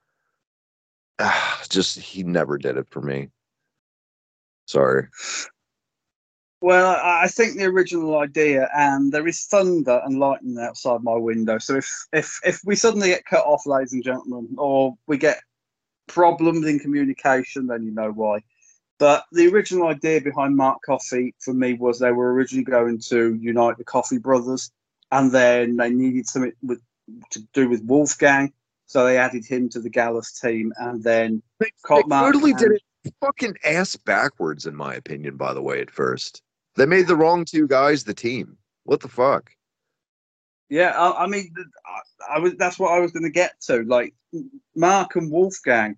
Just 1.69 1.99
he 1.99 2.23
never 2.23 2.59
did 2.59 2.77
it 2.77 2.89
for 2.91 3.01
me. 3.01 3.31
Sorry. 4.67 5.09
Well, 6.61 7.01
I 7.01 7.29
think 7.29 7.57
the 7.57 7.67
original 7.67 8.19
idea, 8.19 8.69
and 8.75 9.13
there 9.13 9.27
is 9.29 9.45
thunder 9.45 10.01
and 10.05 10.19
lightning 10.19 10.59
outside 10.59 11.03
my 11.03 11.15
window. 11.15 11.59
So 11.59 11.77
if 11.77 11.89
if 12.13 12.41
if 12.45 12.61
we 12.65 12.75
suddenly 12.75 13.09
get 13.09 13.25
cut 13.27 13.47
off, 13.47 13.65
ladies 13.65 13.93
and 13.93 14.03
gentlemen, 14.03 14.57
or 14.59 14.95
we 15.07 15.19
get 15.19 15.41
problems 16.09 16.67
in 16.67 16.79
communication, 16.79 17.67
then 17.67 17.85
you 17.85 17.93
know 17.93 18.11
why. 18.11 18.43
But 18.99 19.25
the 19.31 19.49
original 19.49 19.89
idea 19.89 20.21
behind 20.21 20.57
Mark 20.57 20.79
Coffey 20.85 21.35
for 21.39 21.55
me 21.55 21.75
was 21.75 21.99
they 21.99 22.11
were 22.11 22.33
originally 22.33 22.65
going 22.65 22.99
to 23.09 23.35
unite 23.41 23.79
the 23.79 23.85
Coffey 23.85 24.19
brothers, 24.19 24.73
and 25.13 25.31
then 25.31 25.77
they 25.77 25.91
needed 25.91 26.27
something 26.27 26.53
with, 26.63 26.83
to 27.31 27.41
do 27.55 27.69
with 27.69 27.85
Wolfgang, 27.85 28.53
so 28.87 29.05
they 29.05 29.17
added 29.17 29.45
him 29.45 29.69
to 29.69 29.81
the 29.81 29.91
Gallus 29.91 30.41
team, 30.41 30.73
and 30.79 31.03
then 31.03 31.43
they, 31.61 31.71
they 31.89 32.03
totally 32.09 32.55
did 32.55 32.73
it 32.73 32.83
fucking 33.21 33.55
ass 33.65 33.97
backwards, 33.97 34.67
in 34.67 34.75
my 34.75 34.95
opinion. 34.95 35.37
By 35.37 35.55
the 35.55 35.63
way, 35.63 35.81
at 35.81 35.91
first 35.91 36.43
they 36.75 36.87
made 36.87 37.07
the 37.07 37.17
wrong 37.17 37.45
two 37.45 37.69
guys 37.69 38.05
the 38.05 38.15
team. 38.15 38.57
What 38.85 39.01
the 39.01 39.09
fuck? 39.09 39.51
Yeah, 40.69 40.91
I, 40.91 41.25
I 41.25 41.27
mean, 41.27 41.53
I, 41.87 42.37
I 42.37 42.39
was 42.39 42.55
that's 42.57 42.79
what 42.79 42.93
I 42.93 43.01
was 43.01 43.13
going 43.13 43.25
to 43.25 43.31
get 43.31 43.61
to. 43.63 43.83
Like 43.83 44.15
Mark 44.75 45.17
and 45.17 45.31
Wolfgang 45.31 45.97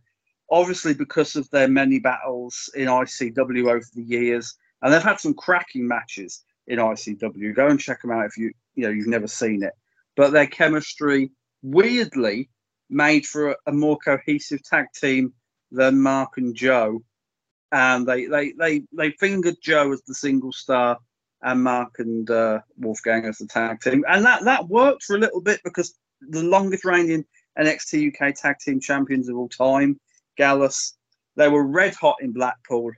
obviously 0.50 0.94
because 0.94 1.36
of 1.36 1.48
their 1.50 1.68
many 1.68 1.98
battles 1.98 2.70
in 2.74 2.88
ICW 2.88 3.68
over 3.70 3.84
the 3.94 4.02
years, 4.02 4.54
and 4.82 4.92
they've 4.92 5.02
had 5.02 5.20
some 5.20 5.34
cracking 5.34 5.86
matches 5.86 6.42
in 6.66 6.78
ICW. 6.78 7.54
Go 7.54 7.68
and 7.68 7.80
check 7.80 8.02
them 8.02 8.10
out 8.10 8.26
if 8.26 8.36
you 8.36 8.52
you 8.74 8.84
know 8.84 8.90
you've 8.90 9.06
never 9.06 9.26
seen 9.26 9.62
it. 9.62 9.72
But 10.16 10.32
their 10.32 10.46
chemistry 10.46 11.30
weirdly 11.62 12.50
made 12.88 13.26
for 13.26 13.50
a, 13.50 13.56
a 13.66 13.72
more 13.72 13.98
cohesive 14.04 14.62
tag 14.62 14.86
team 14.98 15.32
than 15.70 16.00
Mark 16.00 16.36
and 16.36 16.54
Joe, 16.54 17.02
and 17.72 18.06
they 18.06 18.26
they 18.26 18.52
they 18.52 18.82
they 18.92 19.10
fingered 19.12 19.56
Joe 19.62 19.92
as 19.92 20.02
the 20.02 20.14
single 20.14 20.52
star 20.52 20.98
and 21.42 21.62
Mark 21.62 21.98
and 21.98 22.30
uh, 22.30 22.60
Wolfgang 22.76 23.24
as 23.24 23.38
the 23.38 23.46
tag 23.46 23.80
team, 23.80 24.04
and 24.08 24.24
that 24.24 24.44
that 24.44 24.68
worked 24.68 25.04
for 25.04 25.16
a 25.16 25.20
little 25.20 25.40
bit 25.40 25.60
because 25.64 25.94
the 26.20 26.42
longest 26.42 26.84
reigning 26.84 27.24
NXT 27.58 28.14
UK 28.14 28.34
tag 28.34 28.56
team 28.58 28.80
champions 28.80 29.28
of 29.28 29.36
all 29.36 29.48
time 29.48 29.98
Gallus. 30.36 30.96
They 31.36 31.48
were 31.48 31.66
red 31.66 31.94
hot 31.94 32.16
in 32.20 32.32
Blackpool 32.32 32.92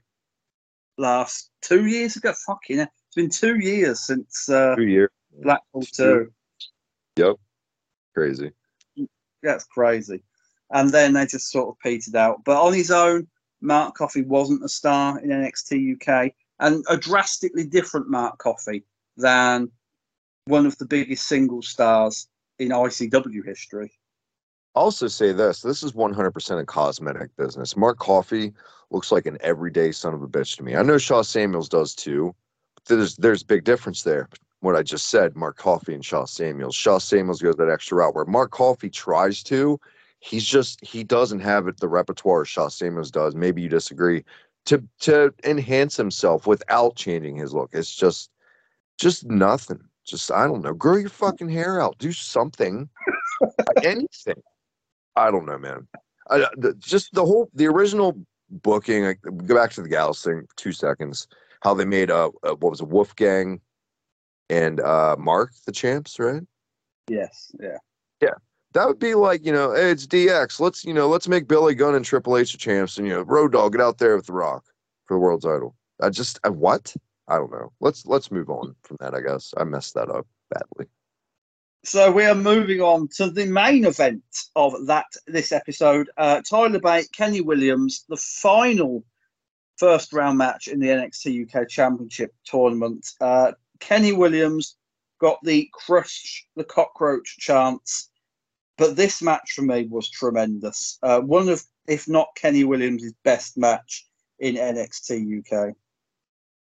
last 0.97 1.51
two 1.61 1.85
years 1.85 2.15
ago. 2.15 2.33
Fucking, 2.45 2.77
hell. 2.77 2.87
it's 3.07 3.15
been 3.15 3.29
two 3.29 3.59
years 3.59 4.05
since 4.07 4.49
uh, 4.49 4.75
two 4.75 4.87
years 4.87 5.09
Blackpool 5.41 5.83
two. 5.83 6.31
Yep, 7.17 7.35
crazy. 8.13 8.51
That's 9.41 9.65
crazy. 9.65 10.23
And 10.71 10.89
then 10.89 11.13
they 11.13 11.25
just 11.25 11.51
sort 11.51 11.69
of 11.69 11.79
petered 11.79 12.15
out. 12.15 12.43
But 12.45 12.61
on 12.61 12.73
his 12.73 12.89
own, 12.89 13.27
Mark 13.61 13.95
Coffey 13.95 14.23
wasn't 14.23 14.63
a 14.63 14.69
star 14.69 15.19
in 15.19 15.29
NXT 15.29 15.95
UK, 15.95 16.31
and 16.59 16.83
a 16.89 16.97
drastically 16.97 17.65
different 17.65 18.09
Mark 18.09 18.37
Coffey 18.37 18.83
than 19.17 19.69
one 20.45 20.65
of 20.65 20.77
the 20.77 20.85
biggest 20.85 21.27
single 21.27 21.61
stars 21.61 22.27
in 22.59 22.69
ICW 22.69 23.45
history 23.45 23.91
also 24.75 25.07
say 25.07 25.31
this 25.31 25.61
this 25.61 25.83
is 25.83 25.93
100% 25.93 26.59
a 26.59 26.65
cosmetic 26.65 27.35
business. 27.37 27.77
Mark 27.77 27.99
Coffey 27.99 28.53
looks 28.91 29.11
like 29.11 29.25
an 29.25 29.37
everyday 29.41 29.91
son 29.91 30.13
of 30.13 30.21
a 30.21 30.27
bitch 30.27 30.57
to 30.57 30.63
me. 30.63 30.75
I 30.75 30.81
know 30.83 30.97
Sha 30.97 31.21
Samuels 31.21 31.69
does 31.69 31.95
too. 31.95 32.35
But 32.75 32.85
there's 32.85 33.15
there's 33.17 33.43
a 33.43 33.47
big 33.47 33.63
difference 33.63 34.03
there. 34.03 34.29
What 34.59 34.75
I 34.75 34.83
just 34.83 35.07
said, 35.07 35.35
Mark 35.35 35.57
Coffey 35.57 35.93
and 35.93 36.05
Sha 36.05 36.25
Samuels. 36.25 36.75
Sha 36.75 36.97
Samuels 36.97 37.41
goes 37.41 37.55
that 37.57 37.69
extra 37.69 37.97
route 37.97 38.15
where 38.15 38.25
Mark 38.25 38.51
Coffey 38.51 38.89
tries 38.89 39.43
to. 39.43 39.79
He's 40.19 40.45
just 40.45 40.83
he 40.85 41.03
doesn't 41.03 41.41
have 41.41 41.67
it 41.67 41.79
the 41.79 41.89
repertoire 41.89 42.45
Sha 42.45 42.69
Samuels 42.69 43.11
does. 43.11 43.35
Maybe 43.35 43.61
you 43.61 43.69
disagree. 43.69 44.23
To 44.67 44.81
to 45.01 45.33
enhance 45.43 45.97
himself 45.97 46.47
without 46.47 46.95
changing 46.95 47.35
his 47.35 47.53
look. 47.53 47.71
It's 47.73 47.93
just 47.93 48.29
just 48.97 49.25
nothing. 49.25 49.81
Just 50.05 50.31
I 50.31 50.47
don't 50.47 50.61
know. 50.61 50.73
Grow 50.73 50.95
your 50.95 51.09
fucking 51.09 51.49
hair 51.49 51.81
out. 51.81 51.97
Do 51.97 52.11
something. 52.11 52.89
Anything. 53.83 54.41
I 55.15 55.31
don't 55.31 55.45
know, 55.45 55.57
man. 55.57 55.87
I, 56.29 56.47
the, 56.55 56.73
just 56.79 57.13
the 57.13 57.25
whole 57.25 57.49
the 57.53 57.67
original 57.67 58.17
booking. 58.49 59.05
I, 59.05 59.13
go 59.13 59.55
back 59.55 59.71
to 59.71 59.81
the 59.81 59.89
Gallus 59.89 60.23
thing 60.23 60.47
two 60.55 60.71
seconds. 60.71 61.27
How 61.61 61.73
they 61.73 61.85
made 61.85 62.09
a, 62.09 62.29
a 62.43 62.55
what 62.55 62.69
was 62.69 62.81
a 62.81 62.85
Wolfgang 62.85 63.59
and 64.49 64.79
uh 64.79 65.15
Mark 65.19 65.51
the 65.65 65.71
champs, 65.71 66.19
right? 66.19 66.43
Yes. 67.09 67.51
Yeah. 67.59 67.77
Yeah. 68.21 68.33
That 68.73 68.87
would 68.87 68.99
be 68.99 69.15
like, 69.15 69.45
you 69.45 69.51
know, 69.51 69.73
hey, 69.73 69.91
it's 69.91 70.07
DX. 70.07 70.59
Let's, 70.59 70.83
you 70.83 70.93
know, 70.93 71.07
let's 71.07 71.27
make 71.27 71.47
Billy 71.47 71.75
Gunn 71.75 71.95
and 71.95 72.03
Triple 72.03 72.37
H 72.37 72.51
the 72.51 72.57
champs, 72.57 72.97
and 72.97 73.07
you 73.07 73.13
know, 73.13 73.21
Road 73.21 73.53
Dog 73.53 73.73
get 73.73 73.81
out 73.81 73.99
there 73.99 74.15
with 74.15 74.25
the 74.25 74.33
Rock 74.33 74.65
for 75.05 75.15
the 75.15 75.19
world 75.19 75.43
title. 75.43 75.75
I 76.01 76.09
just, 76.09 76.39
I, 76.43 76.49
what? 76.49 76.93
I 77.27 77.37
don't 77.37 77.51
know. 77.51 77.71
Let's 77.79 78.05
let's 78.05 78.31
move 78.31 78.49
on 78.49 78.75
from 78.83 78.97
that. 78.99 79.13
I 79.13 79.21
guess 79.21 79.53
I 79.57 79.63
messed 79.63 79.93
that 79.93 80.09
up 80.09 80.27
badly. 80.49 80.87
So 81.85 82.11
we 82.11 82.25
are 82.25 82.35
moving 82.35 82.81
on 82.81 83.09
to 83.15 83.29
the 83.29 83.45
main 83.45 83.85
event 83.85 84.23
of 84.55 84.87
that 84.87 85.05
this 85.27 85.51
episode. 85.51 86.09
Uh, 86.17 86.41
Tyler 86.49 86.79
Bate, 86.79 87.11
Kenny 87.11 87.41
Williams, 87.41 88.05
the 88.09 88.17
final 88.17 89.03
first 89.77 90.13
round 90.13 90.37
match 90.37 90.67
in 90.67 90.79
the 90.79 90.87
NXT 90.87 91.47
UK 91.47 91.67
Championship 91.67 92.33
tournament. 92.45 93.07
Uh, 93.19 93.53
Kenny 93.79 94.13
Williams 94.13 94.77
got 95.19 95.39
the 95.43 95.69
crush 95.73 96.45
the 96.55 96.63
cockroach 96.63 97.37
chance, 97.39 98.09
but 98.77 98.95
this 98.95 99.21
match 99.21 99.53
for 99.55 99.61
me 99.61 99.87
was 99.89 100.09
tremendous. 100.09 100.97
Uh, 101.03 101.19
one 101.21 101.49
of, 101.49 101.63
if 101.87 102.07
not 102.07 102.35
Kenny 102.35 102.63
Williams' 102.63 103.13
best 103.23 103.57
match 103.57 104.07
in 104.39 104.55
NXT 104.55 105.39
UK. 105.39 105.75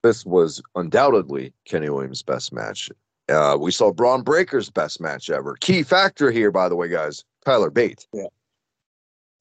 This 0.03 0.25
was 0.25 0.61
undoubtedly 0.75 1.53
Kenny 1.65 1.89
Williams' 1.89 2.21
best 2.21 2.53
match 2.53 2.89
uh, 3.29 3.57
we 3.59 3.71
saw 3.71 3.91
Bron 3.91 4.21
Breakker's 4.21 4.69
best 4.69 5.01
match 5.01 5.29
ever. 5.29 5.55
Key 5.59 5.83
factor 5.83 6.31
here, 6.31 6.51
by 6.51 6.69
the 6.69 6.75
way, 6.75 6.87
guys. 6.87 7.23
Tyler 7.43 7.69
Bate. 7.69 8.05
Yeah, 8.13 8.27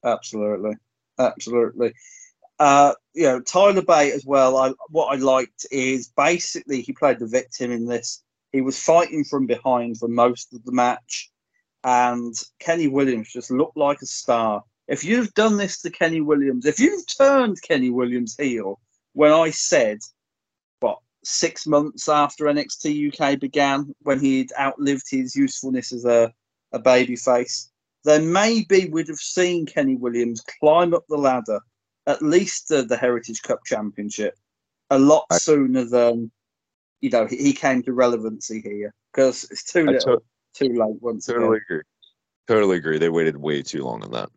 absolutely, 0.03 0.73
absolutely. 1.19 1.93
Uh, 2.57 2.93
you 3.13 3.23
know, 3.23 3.41
Tyler 3.41 3.81
Bate 3.81 4.13
as 4.13 4.25
well. 4.25 4.57
I, 4.57 4.73
what 4.89 5.07
I 5.07 5.15
liked 5.17 5.65
is 5.71 6.07
basically 6.07 6.81
he 6.81 6.93
played 6.93 7.19
the 7.19 7.27
victim 7.27 7.71
in 7.71 7.85
this. 7.85 8.23
He 8.51 8.61
was 8.61 8.81
fighting 8.81 9.23
from 9.23 9.45
behind 9.45 9.97
for 9.97 10.07
most 10.07 10.53
of 10.53 10.63
the 10.63 10.71
match, 10.71 11.29
and 11.85 12.33
Kenny 12.59 12.87
Williams 12.87 13.31
just 13.31 13.51
looked 13.51 13.77
like 13.77 14.01
a 14.01 14.07
star. 14.07 14.63
If 14.87 15.03
you've 15.03 15.33
done 15.35 15.55
this 15.55 15.81
to 15.81 15.91
Kenny 15.91 16.19
Williams, 16.19 16.65
if 16.65 16.79
you've 16.79 17.05
turned 17.15 17.61
Kenny 17.61 17.91
Williams 17.91 18.35
heel 18.37 18.79
when 19.13 19.31
I 19.31 19.51
said 19.51 19.99
what, 20.79 20.97
six 21.23 21.67
months 21.67 22.09
after 22.09 22.45
NXT 22.45 23.13
UK 23.13 23.39
began, 23.39 23.93
when 24.01 24.19
he'd 24.19 24.51
outlived 24.59 25.05
his 25.09 25.35
usefulness 25.35 25.93
as 25.93 26.05
a, 26.05 26.33
a 26.71 26.79
babyface, 26.79 27.69
then 28.03 28.31
maybe 28.31 28.89
we'd 28.89 29.07
have 29.07 29.17
seen 29.17 29.67
Kenny 29.67 29.95
Williams 29.95 30.43
climb 30.59 30.93
up 30.95 31.05
the 31.07 31.17
ladder, 31.17 31.59
at 32.07 32.21
least 32.21 32.67
to 32.69 32.81
the 32.81 32.97
Heritage 32.97 33.43
Cup 33.43 33.59
Championship, 33.63 34.35
a 34.89 34.97
lot 34.97 35.25
I, 35.29 35.37
sooner 35.37 35.83
than 35.83 36.31
you 37.01 37.11
know 37.11 37.27
he, 37.27 37.37
he 37.37 37.53
came 37.53 37.83
to 37.83 37.93
relevancy 37.93 38.61
here 38.61 38.93
because 39.11 39.43
it's 39.51 39.63
too 39.63 39.85
little, 39.85 40.17
to- 40.17 40.23
too 40.55 40.73
late. 40.73 41.01
Once 41.01 41.25
totally 41.25 41.57
again. 41.57 41.61
agree. 41.69 41.81
Totally 42.47 42.77
agree. 42.77 42.97
They 42.97 43.09
waited 43.09 43.37
way 43.37 43.61
too 43.61 43.83
long 43.83 44.03
on 44.03 44.11
that. 44.11 44.29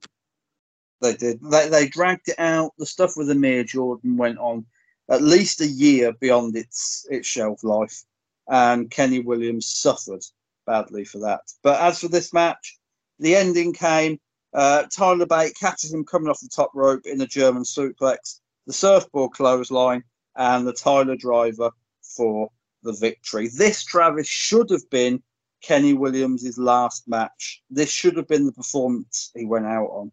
They 1.01 1.15
did. 1.15 1.41
They, 1.43 1.69
they 1.69 1.89
dragged 1.89 2.29
it 2.29 2.39
out. 2.39 2.73
The 2.79 2.87
stuff 2.87 3.17
with 3.17 3.31
Amir 3.31 3.65
Jordan 3.65 4.17
went 4.17 4.39
on 4.39 4.67
at 5.11 5.23
least 5.23 5.61
a 5.61 5.67
year 5.67 6.13
beyond 6.21 6.57
its 6.57 7.07
its 7.11 7.27
shelf 7.27 7.63
life, 7.63 8.03
and 8.49 8.91
Kenny 8.91 9.21
Williams 9.21 9.67
suffered 9.67 10.25
badly 10.67 11.05
for 11.05 11.19
that. 11.19 11.41
But 11.63 11.81
as 11.81 12.01
for 12.01 12.09
this 12.09 12.33
match, 12.33 12.79
the 13.19 13.37
ending 13.37 13.73
came. 13.73 14.19
Uh, 14.55 14.85
Tyler 14.91 15.27
Bate 15.27 15.55
catches 15.55 15.93
him 15.93 16.05
coming 16.05 16.29
off 16.29 16.41
the 16.41 16.49
top 16.49 16.71
rope 16.75 17.07
in 17.07 17.21
a 17.21 17.27
German 17.27 17.65
suplex, 17.65 18.41
the 18.67 18.73
surfboard 18.73 19.33
clothesline, 19.33 20.03
and 20.37 20.67
the 20.67 20.73
Tyler 20.73 21.17
driver 21.17 21.71
for 22.03 22.51
the 22.83 22.93
victory. 22.93 23.49
This, 23.49 23.85
Travis, 23.85 24.27
should 24.27 24.71
have 24.71 24.89
been 24.91 25.23
Kenny 25.63 25.95
Williams' 25.95 26.59
last 26.59 27.09
match. 27.09 27.63
This 27.71 27.91
should 27.91 28.17
have 28.17 28.29
been 28.29 28.47
the 28.47 28.53
performance 28.53 29.31
he 29.35 29.45
went 29.45 29.67
out 29.67 29.89
on. 29.89 30.13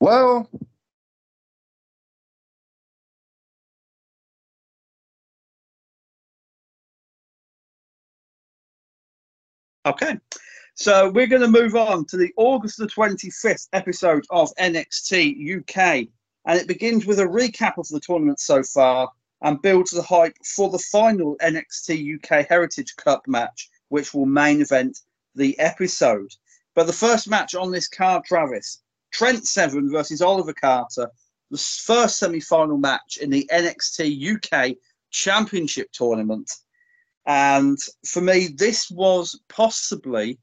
Well, 0.00 0.48
Okay. 9.84 10.16
So 10.74 11.10
we're 11.10 11.26
going 11.26 11.42
to 11.42 11.48
move 11.48 11.74
on 11.74 12.04
to 12.06 12.16
the 12.16 12.32
August 12.36 12.78
the 12.78 12.86
25th 12.86 13.68
episode 13.72 14.24
of 14.30 14.54
NXT 14.58 15.58
UK. 15.58 16.08
And 16.46 16.60
it 16.60 16.68
begins 16.68 17.04
with 17.06 17.18
a 17.18 17.24
recap 17.24 17.78
of 17.78 17.88
the 17.88 18.00
tournament 18.00 18.40
so 18.40 18.62
far 18.62 19.10
and 19.42 19.60
builds 19.62 19.90
the 19.90 20.02
hype 20.02 20.36
for 20.44 20.70
the 20.70 20.78
final 20.78 21.36
NXT 21.42 22.16
UK 22.16 22.46
Heritage 22.48 22.94
Cup 22.96 23.26
match, 23.26 23.68
which 23.88 24.14
will 24.14 24.26
main 24.26 24.60
event 24.60 24.98
the 25.34 25.58
episode. 25.58 26.30
But 26.74 26.86
the 26.86 26.92
first 26.92 27.28
match 27.28 27.54
on 27.54 27.70
this 27.70 27.88
card, 27.88 28.24
Travis, 28.24 28.82
Trent 29.12 29.46
Seven 29.46 29.90
versus 29.90 30.22
Oliver 30.22 30.54
Carter, 30.54 31.10
the 31.50 31.58
first 31.58 32.18
semi 32.18 32.40
final 32.40 32.78
match 32.78 33.18
in 33.20 33.30
the 33.30 33.48
NXT 33.52 34.36
UK 34.36 34.76
Championship 35.10 35.90
tournament. 35.92 36.50
And 37.26 37.78
for 38.06 38.20
me, 38.20 38.48
this 38.48 38.90
was 38.90 39.38
possibly 39.48 40.38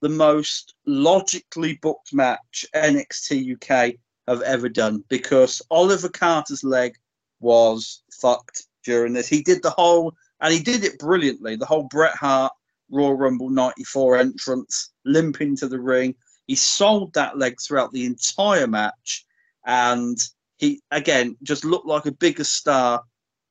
the 0.00 0.08
most 0.08 0.74
logically 0.86 1.78
booked 1.82 2.12
match 2.12 2.64
NXT 2.74 3.54
UK 3.54 3.94
have 4.26 4.42
ever 4.42 4.68
done 4.68 5.04
because 5.08 5.62
Oliver 5.70 6.08
Carter's 6.08 6.64
leg 6.64 6.96
was 7.40 8.02
fucked 8.12 8.64
during 8.84 9.12
this. 9.12 9.28
He 9.28 9.42
did 9.42 9.62
the 9.62 9.70
whole, 9.70 10.14
and 10.40 10.52
he 10.52 10.60
did 10.60 10.84
it 10.84 10.98
brilliantly, 10.98 11.56
the 11.56 11.66
whole 11.66 11.84
Bret 11.84 12.14
Hart 12.14 12.52
Royal 12.90 13.14
Rumble 13.14 13.50
94 13.50 14.18
entrance, 14.18 14.92
limp 15.04 15.40
into 15.40 15.68
the 15.68 15.80
ring. 15.80 16.14
He 16.46 16.56
sold 16.56 17.14
that 17.14 17.38
leg 17.38 17.56
throughout 17.60 17.92
the 17.92 18.04
entire 18.04 18.66
match. 18.66 19.24
And 19.66 20.18
he, 20.58 20.82
again, 20.90 21.36
just 21.42 21.64
looked 21.64 21.86
like 21.86 22.06
a 22.06 22.12
bigger 22.12 22.44
star 22.44 23.02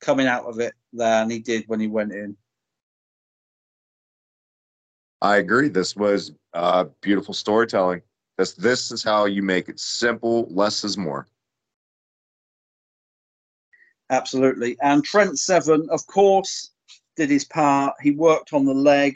coming 0.02 0.28
out 0.28 0.46
of 0.46 0.60
it 0.60 0.74
than 0.94 1.30
he 1.30 1.40
did 1.40 1.64
when 1.68 1.80
he 1.80 1.88
went 1.88 2.12
in. 2.12 2.36
I 5.22 5.38
agree. 5.38 5.70
This 5.70 5.96
was 5.96 6.32
uh, 6.54 6.86
beautiful 7.02 7.34
storytelling. 7.34 8.02
This 8.38 8.54
this 8.54 8.92
is 8.92 9.04
how 9.04 9.26
you 9.26 9.44
make 9.44 9.68
it 9.68 9.80
simple. 9.80 10.48
Less 10.50 10.86
is 10.86 10.98
more. 10.98 11.28
Absolutely. 14.10 14.78
And 14.82 15.04
Trent 15.04 15.40
Seven, 15.40 15.88
of 15.92 16.06
course, 16.08 16.72
did 17.16 17.30
his 17.30 17.46
part. 17.46 17.96
He 18.02 18.12
worked 18.12 18.54
on 18.54 18.66
the 18.66 18.74
leg. 18.74 19.16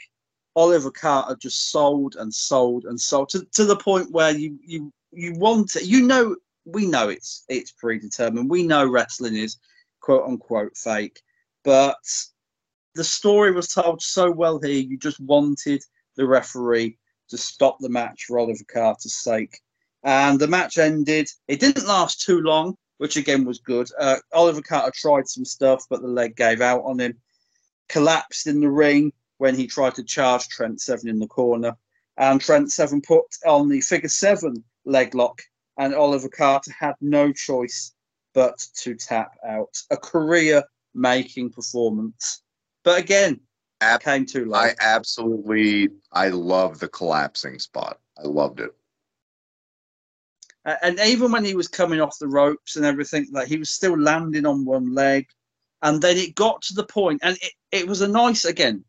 Oliver 0.55 0.91
Carter 0.91 1.35
just 1.35 1.71
sold 1.71 2.15
and 2.15 2.33
sold 2.33 2.85
and 2.85 2.99
sold 2.99 3.29
to, 3.29 3.43
to 3.53 3.65
the 3.65 3.75
point 3.75 4.11
where 4.11 4.31
you 4.31 4.59
you 4.63 4.93
you 5.11 5.33
want 5.33 5.75
it. 5.75 5.85
You 5.85 6.03
know, 6.03 6.35
we 6.65 6.85
know 6.85 7.09
it's 7.09 7.43
it's 7.49 7.71
predetermined. 7.71 8.49
We 8.49 8.63
know 8.63 8.85
wrestling 8.85 9.35
is 9.35 9.57
quote 9.99 10.27
unquote 10.27 10.77
fake, 10.77 11.21
but 11.63 11.97
the 12.93 13.03
story 13.03 13.51
was 13.51 13.67
told 13.69 14.01
so 14.01 14.29
well 14.29 14.59
here. 14.59 14.79
You 14.79 14.97
just 14.97 15.19
wanted 15.19 15.83
the 16.15 16.27
referee 16.27 16.97
to 17.29 17.37
stop 17.37 17.79
the 17.79 17.89
match 17.89 18.25
for 18.25 18.37
Oliver 18.37 18.63
Carter's 18.71 19.15
sake. 19.15 19.59
And 20.03 20.39
the 20.39 20.47
match 20.47 20.77
ended. 20.77 21.29
It 21.47 21.59
didn't 21.59 21.87
last 21.87 22.21
too 22.21 22.41
long, 22.41 22.77
which 23.03 23.17
again 23.17 23.43
was 23.43 23.59
good. 23.59 23.89
Uh, 23.99 24.15
Oliver 24.31 24.61
Carter 24.61 24.93
tried 24.95 25.27
some 25.27 25.43
stuff, 25.43 25.83
but 25.89 26.01
the 26.01 26.07
leg 26.07 26.37
gave 26.37 26.61
out 26.61 26.85
on 26.85 27.01
him. 27.01 27.17
Collapsed 27.89 28.47
in 28.47 28.61
the 28.61 28.69
ring 28.69 29.11
when 29.39 29.55
he 29.55 29.67
tried 29.67 29.95
to 29.95 30.03
charge 30.05 30.47
Trent 30.47 30.79
Seven 30.79 31.09
in 31.09 31.19
the 31.19 31.27
corner. 31.27 31.75
And 32.15 32.39
Trent 32.39 32.71
Seven 32.71 33.01
put 33.01 33.25
on 33.45 33.67
the 33.67 33.81
figure 33.81 34.07
seven 34.07 34.63
leg 34.85 35.15
lock, 35.15 35.41
and 35.77 35.93
Oliver 35.93 36.29
Carter 36.29 36.71
had 36.71 36.95
no 37.01 37.33
choice 37.33 37.91
but 38.33 38.65
to 38.77 38.95
tap 38.95 39.33
out. 39.45 39.75
A 39.91 39.97
career 39.97 40.63
making 40.95 41.49
performance. 41.49 42.41
But 42.85 42.99
again, 42.99 43.41
Ab- 43.81 43.99
came 43.99 44.25
too 44.25 44.45
late. 44.45 44.75
I 44.79 44.85
absolutely, 44.95 45.89
I 46.13 46.29
love 46.29 46.79
the 46.79 46.87
collapsing 46.87 47.59
spot. 47.59 47.99
I 48.17 48.29
loved 48.29 48.61
it. 48.61 48.71
And 50.65 50.99
even 50.99 51.31
when 51.31 51.43
he 51.43 51.55
was 51.55 51.67
coming 51.67 51.99
off 51.99 52.19
the 52.19 52.27
ropes 52.27 52.75
and 52.75 52.85
everything, 52.85 53.27
like 53.31 53.47
he 53.47 53.57
was 53.57 53.69
still 53.69 53.99
landing 53.99 54.45
on 54.45 54.65
one 54.65 54.93
leg. 54.93 55.27
And 55.81 56.01
then 56.01 56.17
it 56.17 56.35
got 56.35 56.61
to 56.63 56.73
the 56.73 56.85
point, 56.85 57.19
and 57.23 57.37
it, 57.41 57.51
it 57.73 57.87
was 57.87 57.99
a 57.99 58.07
nice, 58.07 58.45
again, 58.45 58.85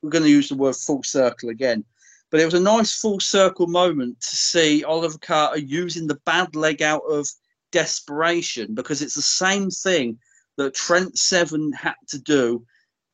we're 0.00 0.10
going 0.10 0.22
to 0.22 0.30
use 0.30 0.48
the 0.48 0.54
word 0.54 0.76
full 0.76 1.02
circle 1.02 1.48
again, 1.48 1.84
but 2.30 2.38
it 2.38 2.44
was 2.44 2.54
a 2.54 2.60
nice 2.60 2.94
full 2.94 3.18
circle 3.18 3.66
moment 3.66 4.20
to 4.20 4.36
see 4.36 4.84
Oliver 4.84 5.18
Carter 5.18 5.58
using 5.58 6.06
the 6.06 6.20
bad 6.24 6.54
leg 6.54 6.82
out 6.82 7.02
of 7.10 7.26
desperation 7.72 8.76
because 8.76 9.02
it's 9.02 9.16
the 9.16 9.22
same 9.22 9.70
thing 9.70 10.18
that 10.56 10.74
Trent 10.74 11.18
Seven 11.18 11.72
had 11.72 11.96
to 12.08 12.20
do 12.20 12.64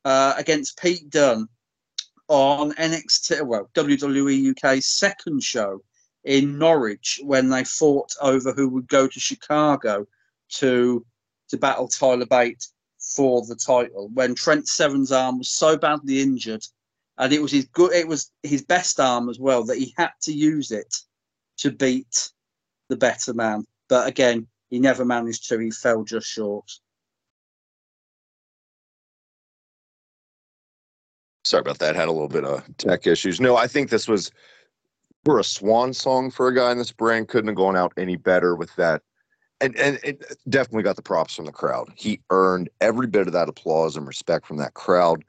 uh, 0.05 0.35
against 0.37 0.79
Pete 0.79 1.09
Dunne 1.09 1.47
on 2.27 2.71
NXT, 2.73 3.45
well, 3.45 3.69
WWE 3.73 4.51
UK's 4.51 4.85
second 4.85 5.43
show 5.43 5.81
in 6.23 6.57
Norwich 6.57 7.19
when 7.23 7.49
they 7.49 7.63
fought 7.63 8.13
over 8.21 8.53
who 8.53 8.69
would 8.69 8.87
go 8.87 9.07
to 9.07 9.19
Chicago 9.19 10.07
to 10.49 11.05
to 11.49 11.57
battle 11.57 11.87
Tyler 11.87 12.25
Bate 12.25 12.65
for 12.99 13.45
the 13.45 13.55
title. 13.55 14.09
When 14.13 14.33
Trent 14.33 14.67
Seven's 14.67 15.11
arm 15.11 15.39
was 15.39 15.49
so 15.49 15.77
badly 15.77 16.21
injured, 16.21 16.65
and 17.17 17.33
it 17.33 17.41
was 17.41 17.51
his 17.51 17.65
good, 17.65 17.93
it 17.93 18.07
was 18.07 18.31
his 18.43 18.63
best 18.63 18.99
arm 18.99 19.29
as 19.29 19.39
well 19.39 19.63
that 19.65 19.77
he 19.77 19.93
had 19.97 20.11
to 20.21 20.33
use 20.33 20.71
it 20.71 20.95
to 21.57 21.71
beat 21.71 22.29
the 22.89 22.95
better 22.95 23.33
man. 23.33 23.65
But 23.89 24.07
again, 24.07 24.47
he 24.69 24.79
never 24.79 25.05
managed 25.05 25.47
to. 25.49 25.59
He 25.59 25.71
fell 25.71 26.03
just 26.03 26.27
short. 26.27 26.69
Sorry 31.45 31.61
about 31.61 31.79
that. 31.79 31.95
Had 31.95 32.07
a 32.07 32.11
little 32.11 32.29
bit 32.29 32.45
of 32.45 32.65
tech 32.77 33.05
issues. 33.05 33.41
No, 33.41 33.57
I 33.57 33.67
think 33.67 33.89
this 33.89 34.07
was 34.07 34.31
for 35.23 35.39
a 35.39 35.43
swan 35.43 35.93
song 35.93 36.31
for 36.31 36.47
a 36.47 36.55
guy 36.55 36.71
in 36.71 36.77
this 36.77 36.91
brand. 36.91 37.27
Couldn't 37.27 37.47
have 37.47 37.55
gone 37.55 37.75
out 37.75 37.93
any 37.97 38.15
better 38.15 38.55
with 38.55 38.75
that. 38.75 39.01
And 39.61 39.75
and 39.77 39.99
it 40.03 40.23
definitely 40.49 40.83
got 40.83 40.95
the 40.95 41.01
props 41.01 41.35
from 41.35 41.45
the 41.45 41.51
crowd. 41.51 41.91
He 41.95 42.21
earned 42.29 42.69
every 42.81 43.07
bit 43.07 43.27
of 43.27 43.33
that 43.33 43.49
applause 43.49 43.95
and 43.95 44.05
respect 44.05 44.45
from 44.45 44.57
that 44.57 44.73
crowd. 44.73 45.23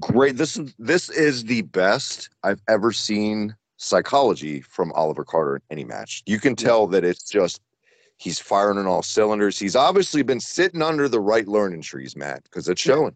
Great. 0.00 0.36
This 0.36 0.56
is 0.56 0.74
this 0.78 1.08
is 1.08 1.44
the 1.44 1.62
best 1.62 2.28
I've 2.42 2.60
ever 2.68 2.92
seen 2.92 3.54
psychology 3.76 4.60
from 4.62 4.92
Oliver 4.92 5.24
Carter 5.24 5.56
in 5.56 5.62
any 5.70 5.84
match. 5.84 6.22
You 6.26 6.40
can 6.40 6.56
tell 6.56 6.86
that 6.88 7.04
it's 7.04 7.28
just 7.28 7.60
he's 8.16 8.38
firing 8.38 8.78
on 8.78 8.86
all 8.86 9.02
cylinders. 9.02 9.58
He's 9.58 9.76
obviously 9.76 10.22
been 10.22 10.40
sitting 10.40 10.82
under 10.82 11.08
the 11.08 11.20
right 11.20 11.46
learning 11.46 11.82
trees, 11.82 12.16
Matt, 12.16 12.42
because 12.44 12.68
it's 12.68 12.80
showing. 12.80 13.14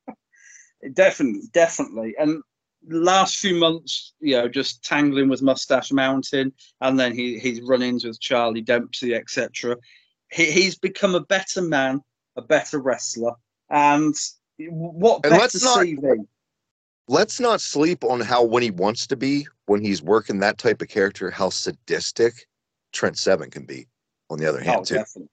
definitely, 0.94 1.42
definitely. 1.52 2.14
And 2.18 2.42
last 2.88 3.38
few 3.38 3.56
months, 3.56 4.14
you 4.20 4.36
know, 4.36 4.48
just 4.48 4.84
tangling 4.84 5.28
with 5.28 5.42
Mustache 5.42 5.92
Mountain, 5.92 6.52
and 6.80 6.98
then 6.98 7.14
he 7.14 7.38
he's 7.38 7.60
run-ins 7.62 8.04
with 8.04 8.20
Charlie 8.20 8.62
Dempsey, 8.62 9.14
etc. 9.14 9.76
He, 10.30 10.50
he's 10.50 10.76
become 10.76 11.14
a 11.14 11.20
better 11.20 11.62
man, 11.62 12.00
a 12.36 12.42
better 12.42 12.78
wrestler, 12.80 13.32
and 13.70 14.14
what 14.58 15.24
and 15.24 15.32
better 15.32 15.58
CV? 15.58 16.02
Not, 16.02 16.26
let's 17.08 17.40
not 17.40 17.60
sleep 17.60 18.04
on 18.04 18.20
how 18.20 18.44
when 18.44 18.62
he 18.62 18.70
wants 18.70 19.06
to 19.08 19.16
be, 19.16 19.46
when 19.66 19.82
he's 19.82 20.02
working 20.02 20.38
that 20.40 20.58
type 20.58 20.82
of 20.82 20.88
character, 20.88 21.30
how 21.30 21.50
sadistic 21.50 22.46
Trent 22.92 23.18
Seven 23.18 23.50
can 23.50 23.64
be. 23.64 23.86
On 24.30 24.38
the 24.38 24.48
other 24.48 24.60
oh, 24.60 24.64
hand, 24.64 24.80
oh, 24.80 24.84
too, 24.84 24.94
definitely. 24.94 25.28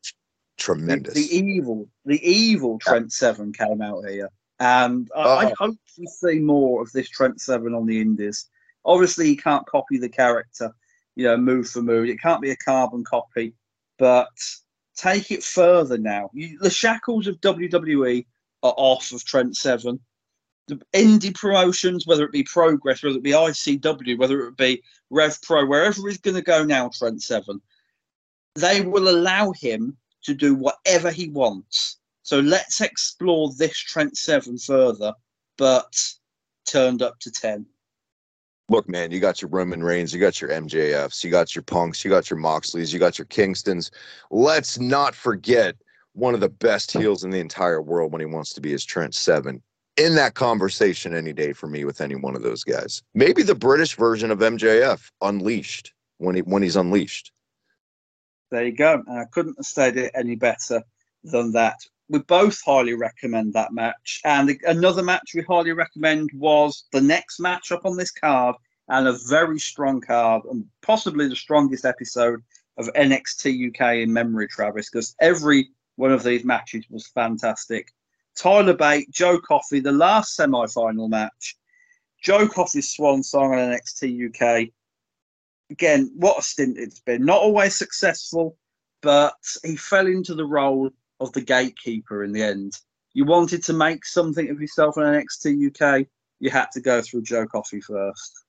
tremendous. 0.58 1.14
The, 1.14 1.28
the, 1.28 1.36
evil, 1.36 1.88
the 2.06 2.30
evil 2.30 2.78
Trent 2.80 3.06
yeah. 3.06 3.10
Seven 3.10 3.54
came 3.54 3.82
out 3.82 4.08
here. 4.08 4.30
And 4.62 5.10
I, 5.16 5.22
I 5.22 5.46
oh. 5.46 5.54
hope 5.58 5.78
to 5.96 6.06
see 6.08 6.38
more 6.38 6.84
of 6.84 6.92
this 6.92 7.10
Trent 7.10 7.42
Seven 7.42 7.74
on 7.74 7.88
the 7.88 8.00
Indies. 8.00 8.48
Obviously, 8.86 9.26
he 9.26 9.36
can't 9.36 9.66
copy 9.66 9.98
the 9.98 10.08
character, 10.08 10.72
you 11.16 11.24
know, 11.24 11.36
move 11.36 11.68
for 11.68 11.82
move. 11.82 12.08
It 12.08 12.22
can't 12.22 12.44
be 12.44 12.52
a 12.52 12.56
carbon 12.56 13.04
copy, 13.04 13.56
but 13.98 14.30
take 14.96 15.32
it 15.32 15.44
further 15.44 15.98
now. 15.98 16.30
You, 16.34 16.60
the 16.60 16.70
shackles 16.70 17.26
of 17.26 17.42
WWE 17.42 18.24
are 18.62 18.74
off 18.78 19.12
of 19.12 19.26
Trent 19.26 19.58
Seven. 19.58 20.00
The 20.68 20.80
indie 20.94 21.34
promotions, 21.34 22.06
whether 22.06 22.24
it 22.24 22.32
be 22.32 22.44
Progress, 22.44 23.02
whether 23.02 23.18
it 23.18 23.24
be 23.24 23.32
ICW, 23.32 24.20
whether 24.20 24.48
it 24.48 24.58
be 24.58 24.84
Rev 25.10 25.42
Pro, 25.42 25.66
wherever 25.66 26.08
he's 26.08 26.20
going 26.20 26.36
to 26.36 26.44
go 26.44 26.64
now, 26.64 26.92
Trent 26.94 27.24
Seven, 27.24 27.60
they 28.54 28.82
will 28.82 29.10
allow 29.10 29.54
him 29.54 29.98
to 30.26 30.36
do 30.36 30.54
whatever 30.54 31.10
he 31.10 31.30
wants 31.30 31.98
so 32.24 32.40
let's 32.40 32.82
explore 32.82 33.52
this 33.58 33.78
Trent 33.78 34.18
7 34.18 34.58
further, 34.58 35.14
but 35.58 35.94
turned 36.66 37.02
up 37.02 37.20
to 37.20 37.32
10. 37.32 37.66
look, 38.70 38.88
man, 38.88 39.12
you 39.12 39.20
got 39.20 39.42
your 39.42 39.50
Roman 39.50 39.84
Reigns, 39.84 40.14
you 40.14 40.20
got 40.20 40.40
your 40.40 40.50
MJFs, 40.52 41.24
you 41.24 41.32
got 41.32 41.56
your 41.56 41.64
Punks, 41.64 42.06
you 42.06 42.10
got 42.10 42.30
your 42.30 42.40
Moxleys, 42.40 42.94
you 42.94 43.00
got 43.00 43.18
your 43.18 43.26
Kingstons. 43.26 43.92
Let's 44.30 44.80
not 44.80 45.14
forget 45.14 45.76
one 46.14 46.34
of 46.34 46.40
the 46.40 46.50
best 46.50 46.92
heels 46.92 47.24
in 47.24 47.32
the 47.32 47.40
entire 47.40 47.82
world 47.82 48.12
when 48.12 48.20
he 48.22 48.26
wants 48.26 48.54
to 48.54 48.62
be 48.62 48.74
is 48.74 48.86
Trent 48.86 49.16
Seven. 49.16 49.62
In 49.98 50.16
that 50.16 50.36
conversation 50.36 51.14
any 51.14 51.34
day 51.34 51.54
for 51.54 51.68
me 51.68 51.84
with 51.84 52.02
any 52.02 52.16
one 52.16 52.36
of 52.36 52.44
those 52.44 52.64
guys. 52.64 53.04
Maybe 53.14 53.44
the 53.44 53.56
British 53.56 53.96
version 53.96 54.32
of 54.32 54.40
MJF 54.40 55.12
unleashed 55.22 55.94
when 56.18 56.36
he 56.36 56.42
when 56.42 56.64
he's 56.64 56.78
unleashed. 56.78 57.32
There 58.52 58.66
you 58.66 58.76
go. 58.76 59.04
And 59.06 59.20
I 59.20 59.26
couldn't 59.26 59.56
have 59.58 59.66
stated 59.66 60.06
it 60.06 60.12
any 60.16 60.36
better 60.36 60.82
than 61.24 61.52
that. 61.54 61.78
We 62.12 62.20
both 62.20 62.62
highly 62.66 62.94
recommend 62.94 63.54
that 63.54 63.72
match. 63.72 64.20
And 64.26 64.60
another 64.66 65.02
match 65.02 65.32
we 65.34 65.44
highly 65.44 65.72
recommend 65.72 66.30
was 66.34 66.84
the 66.92 67.00
next 67.00 67.40
match 67.40 67.72
up 67.72 67.86
on 67.86 67.96
this 67.96 68.12
card 68.12 68.56
and 68.90 69.08
a 69.08 69.18
very 69.30 69.60
strong 69.60 70.02
card 70.02 70.44
and 70.52 70.66
possibly 70.82 71.30
the 71.30 71.36
strongest 71.36 71.86
episode 71.86 72.42
of 72.78 72.90
NXT 72.98 73.70
UK 73.70 74.04
in 74.04 74.12
memory, 74.12 74.50
Travis, 74.50 74.90
because 74.90 75.16
every 75.22 75.70
one 75.96 76.12
of 76.12 76.24
these 76.24 76.44
matches 76.44 76.84
was 76.90 77.08
fantastic. 77.08 77.94
Tyler 78.36 78.74
Bate, 78.74 79.10
Joe 79.10 79.40
Coffey, 79.40 79.80
the 79.80 79.94
last 79.94 80.36
semi 80.36 80.66
final 80.68 81.08
match. 81.08 81.56
Joe 82.22 82.46
Coffey's 82.46 82.90
swan 82.90 83.24
song 83.24 83.54
on 83.54 83.60
NXT 83.60 84.36
UK 84.36 84.70
again, 85.72 86.12
what 86.16 86.38
a 86.38 86.42
stint 86.42 86.78
it's 86.78 87.00
been. 87.00 87.26
Not 87.26 87.40
always 87.40 87.76
successful, 87.76 88.58
but 89.02 89.34
he 89.64 89.78
fell 89.78 90.06
into 90.06 90.36
the 90.36 90.46
role 90.46 90.92
of 91.22 91.32
the 91.34 91.42
gatekeeper 91.42 92.24
in 92.24 92.34
the 92.34 92.44
end. 92.44 92.74
You 93.14 93.26
wanted 93.26 93.64
to 93.66 93.74
make 93.74 94.06
something 94.06 94.50
of 94.50 94.60
yourself 94.60 94.98
on 94.98 95.04
NXT 95.04 95.68
UK, 95.70 96.08
you 96.40 96.50
had 96.50 96.68
to 96.74 96.82
go 96.82 97.02
through 97.02 97.22
Joe 97.22 97.46
Coffey 97.46 97.80
first. 97.80 98.44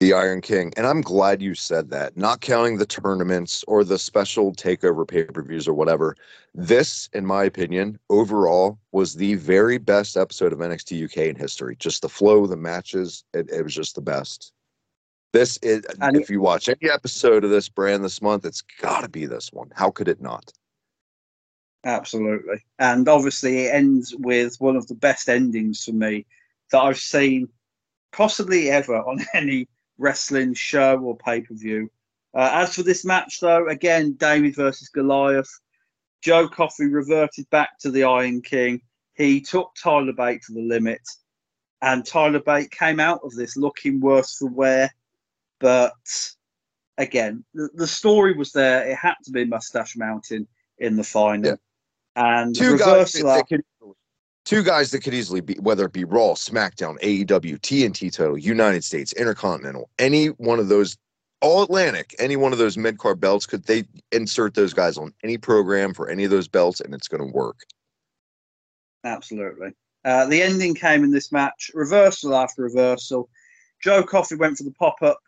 The 0.00 0.12
Iron 0.12 0.40
King. 0.40 0.72
And 0.76 0.86
I'm 0.86 1.00
glad 1.00 1.40
you 1.40 1.54
said 1.54 1.88
that, 1.90 2.16
not 2.16 2.40
counting 2.40 2.76
the 2.76 2.84
tournaments 2.84 3.64
or 3.68 3.84
the 3.84 3.98
special 3.98 4.52
takeover 4.52 5.06
pay 5.06 5.24
per 5.24 5.42
views 5.42 5.68
or 5.68 5.74
whatever. 5.74 6.16
This, 6.52 7.08
in 7.12 7.24
my 7.24 7.44
opinion, 7.44 7.98
overall 8.10 8.78
was 8.90 9.14
the 9.14 9.34
very 9.36 9.78
best 9.78 10.16
episode 10.16 10.52
of 10.52 10.58
NXT 10.58 11.04
UK 11.04 11.28
in 11.28 11.36
history. 11.36 11.76
Just 11.78 12.02
the 12.02 12.08
flow, 12.08 12.46
the 12.46 12.56
matches, 12.56 13.24
it, 13.32 13.48
it 13.50 13.62
was 13.62 13.74
just 13.74 13.94
the 13.94 14.02
best. 14.02 14.52
This 15.32 15.58
is, 15.58 15.84
and 16.00 16.16
if 16.16 16.28
you 16.28 16.40
watch 16.40 16.68
any 16.68 16.90
episode 16.90 17.44
of 17.44 17.50
this 17.50 17.68
brand 17.68 18.04
this 18.04 18.20
month, 18.20 18.44
it's 18.44 18.62
got 18.62 19.02
to 19.02 19.08
be 19.08 19.26
this 19.26 19.52
one. 19.52 19.70
How 19.74 19.90
could 19.90 20.08
it 20.08 20.20
not? 20.20 20.52
Absolutely. 21.84 22.64
And 22.78 23.08
obviously, 23.08 23.66
it 23.66 23.74
ends 23.74 24.14
with 24.18 24.56
one 24.58 24.76
of 24.76 24.86
the 24.86 24.94
best 24.94 25.28
endings 25.28 25.84
for 25.84 25.92
me 25.92 26.26
that 26.70 26.80
I've 26.80 26.98
seen 26.98 27.48
possibly 28.12 28.70
ever 28.70 28.96
on 28.96 29.24
any 29.34 29.68
wrestling 29.98 30.54
show 30.54 30.98
or 30.98 31.16
pay 31.16 31.42
per 31.42 31.54
view. 31.54 31.90
Uh, 32.34 32.50
as 32.52 32.74
for 32.74 32.82
this 32.82 33.04
match, 33.04 33.38
though, 33.40 33.68
again, 33.68 34.12
David 34.14 34.56
versus 34.56 34.88
Goliath. 34.88 35.50
Joe 36.20 36.48
Coffey 36.48 36.86
reverted 36.86 37.48
back 37.50 37.78
to 37.80 37.90
the 37.90 38.04
Iron 38.04 38.40
King. 38.40 38.80
He 39.14 39.40
took 39.42 39.72
Tyler 39.80 40.14
Bate 40.14 40.42
to 40.42 40.54
the 40.54 40.62
limit, 40.62 41.02
and 41.82 42.04
Tyler 42.04 42.40
Bate 42.40 42.70
came 42.70 42.98
out 42.98 43.20
of 43.22 43.34
this 43.34 43.56
looking 43.56 44.00
worse 44.00 44.38
for 44.38 44.48
wear 44.48 44.90
but 45.64 45.94
again, 46.98 47.42
the, 47.54 47.70
the 47.74 47.86
story 47.86 48.34
was 48.34 48.52
there. 48.52 48.86
It 48.86 48.96
had 48.96 49.14
to 49.24 49.30
be 49.30 49.46
Mustache 49.46 49.96
Mountain 49.96 50.46
in 50.78 50.96
the 50.96 51.02
final. 51.02 51.52
Yeah. 51.52 51.56
And 52.16 52.54
two 52.54 52.78
guys, 52.78 53.12
that 53.12 53.46
could, 53.48 53.62
two 54.44 54.62
guys 54.62 54.90
that 54.92 55.02
could 55.02 55.14
easily 55.14 55.40
be, 55.40 55.54
whether 55.54 55.86
it 55.86 55.92
be 55.92 56.04
Raw, 56.04 56.34
SmackDown, 56.34 57.00
AEW, 57.00 57.58
TNT 57.60 58.12
title, 58.12 58.38
United 58.38 58.84
States, 58.84 59.12
Intercontinental, 59.14 59.90
any 59.98 60.26
one 60.26 60.58
of 60.58 60.68
those, 60.68 60.96
all 61.40 61.62
Atlantic, 61.62 62.14
any 62.18 62.36
one 62.36 62.52
of 62.52 62.58
those 62.58 62.76
mid 62.76 62.98
card 62.98 63.20
belts, 63.20 63.46
could 63.46 63.64
they 63.64 63.84
insert 64.12 64.54
those 64.54 64.72
guys 64.72 64.96
on 64.96 65.12
any 65.24 65.38
program 65.38 65.92
for 65.92 66.08
any 66.08 66.24
of 66.24 66.30
those 66.30 66.48
belts 66.48 66.80
and 66.80 66.94
it's 66.94 67.08
going 67.08 67.26
to 67.26 67.32
work? 67.36 67.56
Absolutely. 69.02 69.72
Uh, 70.04 70.26
the 70.26 70.40
ending 70.40 70.74
came 70.74 71.02
in 71.02 71.10
this 71.10 71.32
match, 71.32 71.70
reversal 71.74 72.34
after 72.34 72.62
reversal. 72.62 73.28
Joe 73.82 74.02
Coffey 74.02 74.36
went 74.36 74.56
for 74.56 74.64
the 74.64 74.70
pop 74.72 74.96
up 75.02 75.18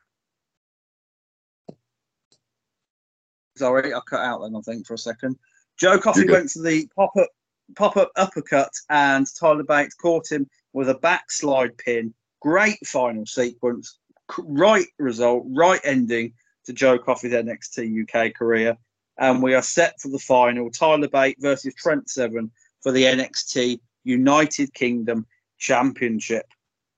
Sorry, 3.57 3.95
I 3.95 4.01
cut 4.07 4.21
out 4.21 4.43
then, 4.43 4.55
I 4.55 4.61
think, 4.61 4.87
for 4.87 4.95
a 4.95 4.99
second. 4.99 5.39
Joe 5.79 5.99
Coffey 5.99 6.29
went 6.29 6.51
to 6.51 6.63
the 6.63 6.89
pop 6.97 7.15
up 7.17 7.29
pop 7.77 7.97
up 7.97 8.11
uppercut, 8.17 8.73
and 8.91 9.27
Tyler 9.39 9.65
Bates 9.65 9.95
caught 9.95 10.31
him 10.31 10.49
with 10.73 10.89
a 10.89 10.95
backslide 10.95 11.77
pin. 11.79 12.15
Great 12.41 12.79
final 12.87 13.27
sequence, 13.27 13.99
right 14.39 14.87
result, 14.99 15.45
right 15.49 15.81
ending 15.85 16.33
to 16.65 16.73
Joe 16.73 16.99
Coffey's 16.99 17.33
NXT 17.33 18.03
UK 18.03 18.35
career. 18.35 18.77
And 19.19 19.43
we 19.43 19.55
are 19.55 19.63
set 19.63 20.01
for 20.01 20.09
the 20.09 20.19
final 20.19 20.71
Tyler 20.71 21.09
Bate 21.09 21.37
versus 21.41 21.75
Trent 21.75 22.11
Seven 22.11 22.51
for 22.83 22.93
the 22.93 23.05
NXT 23.05 23.81
United 24.05 24.73
Kingdom 24.75 25.27
Championship. 25.59 26.47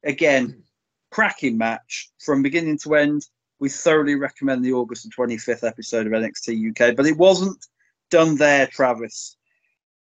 Again, 0.04 0.62
cracking 1.10 1.56
match 1.56 2.10
from 2.18 2.42
beginning 2.42 2.78
to 2.78 2.94
end 2.94 3.24
we 3.60 3.68
thoroughly 3.68 4.14
recommend 4.14 4.64
the 4.64 4.72
August 4.72 5.10
25th 5.10 5.66
episode 5.66 6.06
of 6.06 6.12
NXT 6.12 6.70
UK, 6.70 6.96
but 6.96 7.06
it 7.06 7.16
wasn't 7.16 7.66
done 8.10 8.36
there, 8.36 8.66
Travis. 8.66 9.36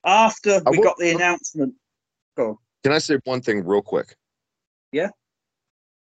After 0.06 0.62
we 0.70 0.82
got 0.82 0.98
the 0.98 1.12
announcement, 1.12 1.76
go. 2.38 2.60
Can 2.84 2.94
I 2.94 3.00
say 3.00 3.20
one 3.26 3.42
thing 3.42 3.66
real 3.66 3.82
quick? 3.82 4.16
Yeah. 4.92 5.10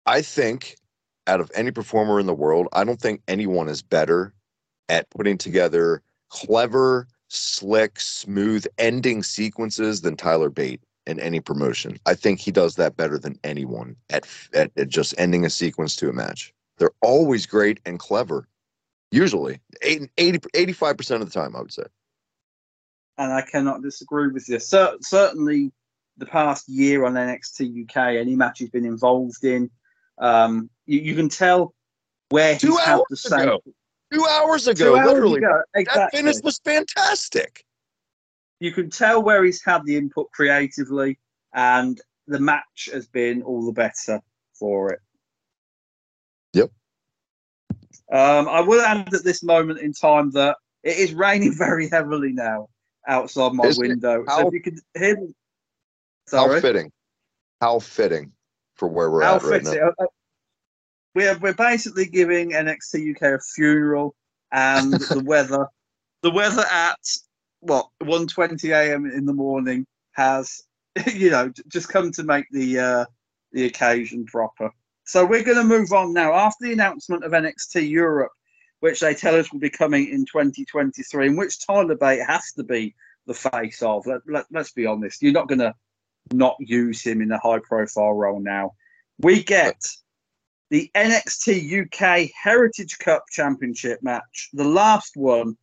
I 0.06 0.22
think 0.22 0.76
out 1.26 1.40
of 1.40 1.50
any 1.54 1.70
performer 1.70 2.20
in 2.20 2.26
the 2.26 2.34
world, 2.34 2.68
I 2.72 2.84
don't 2.84 3.00
think 3.00 3.20
anyone 3.28 3.68
is 3.68 3.82
better 3.82 4.32
at 4.88 5.10
putting 5.10 5.36
together 5.36 6.02
clever, 6.30 7.06
slick, 7.28 8.00
smooth 8.00 8.66
ending 8.78 9.22
sequences 9.22 10.00
than 10.00 10.16
Tyler 10.16 10.50
Bate 10.50 10.80
in 11.06 11.18
any 11.20 11.40
promotion. 11.40 11.98
I 12.06 12.14
think 12.14 12.40
he 12.40 12.50
does 12.50 12.76
that 12.76 12.96
better 12.96 13.18
than 13.18 13.38
anyone 13.44 13.96
at, 14.10 14.26
at, 14.54 14.70
at 14.76 14.88
just 14.88 15.14
ending 15.18 15.44
a 15.44 15.50
sequence 15.50 15.96
to 15.96 16.08
a 16.08 16.12
match. 16.12 16.52
They're 16.78 16.90
always 17.02 17.46
great 17.46 17.80
and 17.84 17.98
clever. 17.98 18.46
Usually, 19.10 19.60
80, 19.82 20.08
85% 20.18 21.22
of 21.22 21.32
the 21.32 21.40
time, 21.40 21.56
I 21.56 21.60
would 21.60 21.72
say. 21.72 21.84
And 23.16 23.32
I 23.32 23.40
cannot 23.42 23.82
disagree 23.82 24.28
with 24.28 24.48
you. 24.48 24.58
Certainly, 24.58 25.72
the 26.18 26.26
past 26.26 26.68
year 26.68 27.04
on 27.04 27.14
NXT 27.14 27.84
UK, 27.84 28.16
any 28.16 28.36
match 28.36 28.58
he's 28.58 28.70
been 28.70 28.84
involved 28.84 29.44
in, 29.44 29.70
um, 30.18 30.68
you, 30.86 31.00
you 31.00 31.14
can 31.14 31.28
tell 31.28 31.74
where 32.28 32.52
he's 32.52 32.62
Two 32.62 32.76
had 32.76 33.00
the 33.08 33.16
same. 33.16 33.40
Ago. 33.40 33.60
Two 34.12 34.26
hours 34.26 34.68
ago, 34.68 34.96
Two 34.96 35.04
literally. 35.04 35.44
Hours 35.44 35.52
ago. 35.52 35.62
Exactly. 35.74 36.00
That 36.02 36.10
finish 36.12 36.36
was 36.42 36.58
fantastic. 36.64 37.64
You 38.60 38.72
can 38.72 38.90
tell 38.90 39.22
where 39.22 39.44
he's 39.44 39.64
had 39.64 39.84
the 39.84 39.96
input 39.96 40.30
creatively, 40.32 41.18
and 41.54 42.00
the 42.26 42.40
match 42.40 42.88
has 42.92 43.06
been 43.06 43.42
all 43.42 43.64
the 43.64 43.72
better 43.72 44.20
for 44.58 44.92
it. 44.92 45.00
Yep. 46.54 46.70
Um, 48.12 48.48
I 48.48 48.60
will 48.60 48.80
add 48.80 49.12
at 49.12 49.24
this 49.24 49.42
moment 49.42 49.80
in 49.80 49.92
time 49.92 50.30
that 50.32 50.56
it 50.82 50.96
is 50.96 51.12
raining 51.12 51.52
very 51.56 51.88
heavily 51.88 52.32
now 52.32 52.68
outside 53.06 53.52
my 53.52 53.66
Isn't 53.66 53.88
window. 53.88 54.24
How, 54.26 54.38
so 54.38 54.48
if 54.48 54.54
you 54.54 54.62
could 54.62 54.78
hear 54.96 55.16
me. 55.16 55.34
Sorry. 56.26 56.54
How 56.54 56.60
fitting. 56.60 56.92
How 57.60 57.78
fitting 57.78 58.32
for 58.74 58.88
where 58.88 59.10
we're 59.10 59.22
how 59.22 59.36
at 59.36 59.42
right 59.42 59.62
now. 59.62 59.92
Uh, 59.98 60.06
we're, 61.14 61.38
we're 61.38 61.54
basically 61.54 62.06
giving 62.06 62.50
NXT 62.52 63.16
UK 63.16 63.22
a 63.22 63.38
funeral 63.40 64.14
and 64.52 64.92
the 65.10 65.22
weather 65.24 65.66
the 66.22 66.30
weather 66.30 66.64
at 66.70 66.98
what 67.60 67.88
1:20 68.02 68.70
a.m. 68.70 69.06
in 69.06 69.26
the 69.26 69.32
morning 69.32 69.86
has 70.12 70.62
you 71.14 71.30
know 71.30 71.52
just 71.68 71.88
come 71.88 72.12
to 72.12 72.22
make 72.22 72.46
the 72.50 72.78
uh, 72.78 73.04
the 73.52 73.66
occasion 73.66 74.24
proper. 74.26 74.70
So 75.08 75.24
we're 75.24 75.42
going 75.42 75.56
to 75.56 75.64
move 75.64 75.92
on 75.92 76.12
now. 76.12 76.34
After 76.34 76.66
the 76.66 76.74
announcement 76.74 77.24
of 77.24 77.32
NXT 77.32 77.88
Europe, 77.88 78.32
which 78.80 79.00
they 79.00 79.14
tell 79.14 79.34
us 79.34 79.50
will 79.50 79.58
be 79.58 79.70
coming 79.70 80.06
in 80.10 80.26
2023, 80.26 81.28
in 81.28 81.36
which 81.36 81.66
Tyler 81.66 81.96
Bate 81.96 82.26
has 82.26 82.52
to 82.58 82.62
be 82.62 82.94
the 83.26 83.32
face 83.32 83.82
of. 83.82 84.06
Let, 84.06 84.20
let, 84.28 84.44
let's 84.52 84.72
be 84.72 84.84
honest. 84.84 85.22
You're 85.22 85.32
not 85.32 85.48
going 85.48 85.60
to 85.60 85.74
not 86.30 86.56
use 86.60 87.02
him 87.02 87.22
in 87.22 87.32
a 87.32 87.38
high 87.38 87.58
profile 87.58 88.12
role 88.12 88.38
now. 88.38 88.72
We 89.18 89.42
get 89.42 89.80
the 90.68 90.90
NXT 90.94 91.86
UK 91.86 92.30
Heritage 92.38 92.98
Cup 92.98 93.24
Championship 93.30 94.02
match, 94.02 94.50
the 94.52 94.68
last 94.68 95.16
one. 95.16 95.56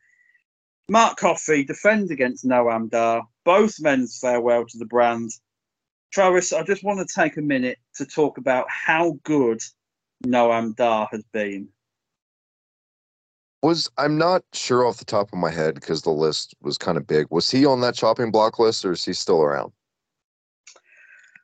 Mark 0.89 1.17
Coffey 1.17 1.63
defends 1.63 2.09
against 2.09 2.47
Noam 2.47 2.89
Dar. 2.89 3.21
Both 3.43 3.75
men's 3.79 4.17
farewell 4.19 4.65
to 4.65 4.77
the 4.79 4.85
brand. 4.85 5.29
Travis, 6.15 6.53
I 6.53 6.63
just 6.63 6.81
want 6.81 7.05
to 7.05 7.13
take 7.13 7.35
a 7.35 7.41
minute 7.41 7.77
to 7.95 8.05
talk 8.05 8.37
about 8.37 8.67
how 8.69 9.19
good 9.23 9.59
Noam 10.25 10.73
Dar 10.73 11.09
has 11.11 11.25
been. 11.33 11.67
Was 13.61 13.89
I'm 13.97 14.17
not 14.17 14.41
sure 14.53 14.85
off 14.85 14.95
the 14.95 15.03
top 15.03 15.33
of 15.33 15.39
my 15.39 15.51
head 15.51 15.75
because 15.75 16.03
the 16.03 16.11
list 16.11 16.55
was 16.61 16.77
kind 16.77 16.97
of 16.97 17.05
big. 17.05 17.27
Was 17.31 17.51
he 17.51 17.65
on 17.65 17.81
that 17.81 17.95
chopping 17.95 18.31
block 18.31 18.59
list 18.59 18.85
or 18.85 18.93
is 18.93 19.03
he 19.03 19.11
still 19.11 19.41
around? 19.41 19.73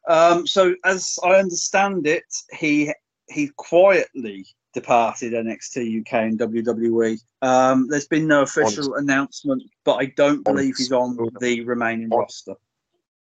Um, 0.08 0.48
so, 0.48 0.74
as 0.86 1.20
I 1.22 1.32
understand 1.32 2.08
it, 2.08 2.24
he 2.58 2.94
he 3.28 3.52
quietly 3.58 4.46
departed 4.74 5.34
NXT 5.34 6.00
UK 6.00 6.14
and 6.14 6.40
WWE. 6.40 7.20
Um, 7.42 7.90
there's 7.90 8.08
been 8.08 8.26
no 8.26 8.44
official 8.44 8.96
announcement, 8.96 9.64
but 9.84 9.96
I 9.96 10.06
don't 10.16 10.48
on 10.48 10.56
believe 10.56 10.78
he's 10.78 10.94
on 10.94 11.18
the 11.42 11.62
remaining 11.66 12.10
on- 12.14 12.20
roster. 12.20 12.54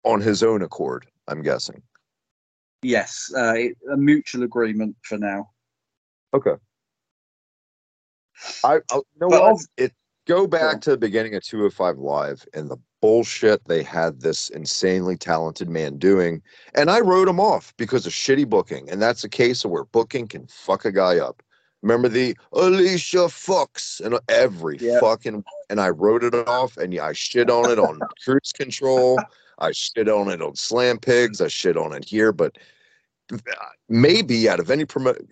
On 0.04 0.20
his 0.20 0.42
own 0.42 0.62
accord, 0.62 1.06
I'm 1.28 1.42
guessing. 1.42 1.82
Yes, 2.82 3.30
uh, 3.36 3.54
a 3.92 3.96
mutual 3.96 4.42
agreement 4.44 4.96
for 5.04 5.18
now. 5.18 5.50
Okay. 6.34 6.54
I, 8.64 8.76
I 8.76 8.78
you 8.96 9.02
know 9.20 9.28
But 9.28 9.42
what? 9.42 9.52
of- 9.52 9.66
it 9.76 9.92
go 10.26 10.46
back 10.46 10.80
to 10.82 10.90
the 10.90 10.96
beginning 10.96 11.34
of 11.34 11.42
205 11.42 11.98
Live 11.98 12.46
and 12.54 12.68
the 12.70 12.76
bullshit 13.00 13.64
they 13.66 13.82
had 13.82 14.20
this 14.20 14.48
insanely 14.50 15.16
talented 15.16 15.68
man 15.68 15.98
doing, 15.98 16.42
and 16.74 16.90
I 16.90 17.00
wrote 17.00 17.28
him 17.28 17.40
off 17.40 17.74
because 17.76 18.06
of 18.06 18.12
shitty 18.12 18.48
booking, 18.48 18.90
and 18.90 19.00
that's 19.00 19.24
a 19.24 19.28
case 19.28 19.64
of 19.64 19.70
where 19.70 19.84
booking 19.84 20.26
can 20.26 20.46
fuck 20.48 20.84
a 20.84 20.92
guy 20.92 21.18
up. 21.18 21.42
Remember 21.82 22.08
the 22.08 22.36
Alicia 22.52 23.28
Fox 23.28 24.00
and 24.00 24.18
every 24.28 24.78
Yep. 24.78 25.00
fucking 25.00 25.44
and 25.70 25.80
I 25.80 25.90
wrote 25.90 26.24
it 26.24 26.34
off, 26.34 26.76
and 26.76 26.98
I 26.98 27.12
shit 27.12 27.50
on 27.50 27.70
it 27.70 27.78
on 27.78 28.00
Cruise 28.24 28.52
Control, 28.54 29.20
I 29.58 29.72
shit 29.72 30.08
on 30.08 30.30
it 30.30 30.40
on 30.40 30.54
Slam 30.54 30.98
Pigs, 30.98 31.40
I 31.40 31.48
shit 31.48 31.76
on 31.76 31.92
it 31.92 32.04
here, 32.04 32.32
but 32.32 32.58
maybe 33.88 34.48
out 34.48 34.60
of 34.60 34.70
any 34.70 34.84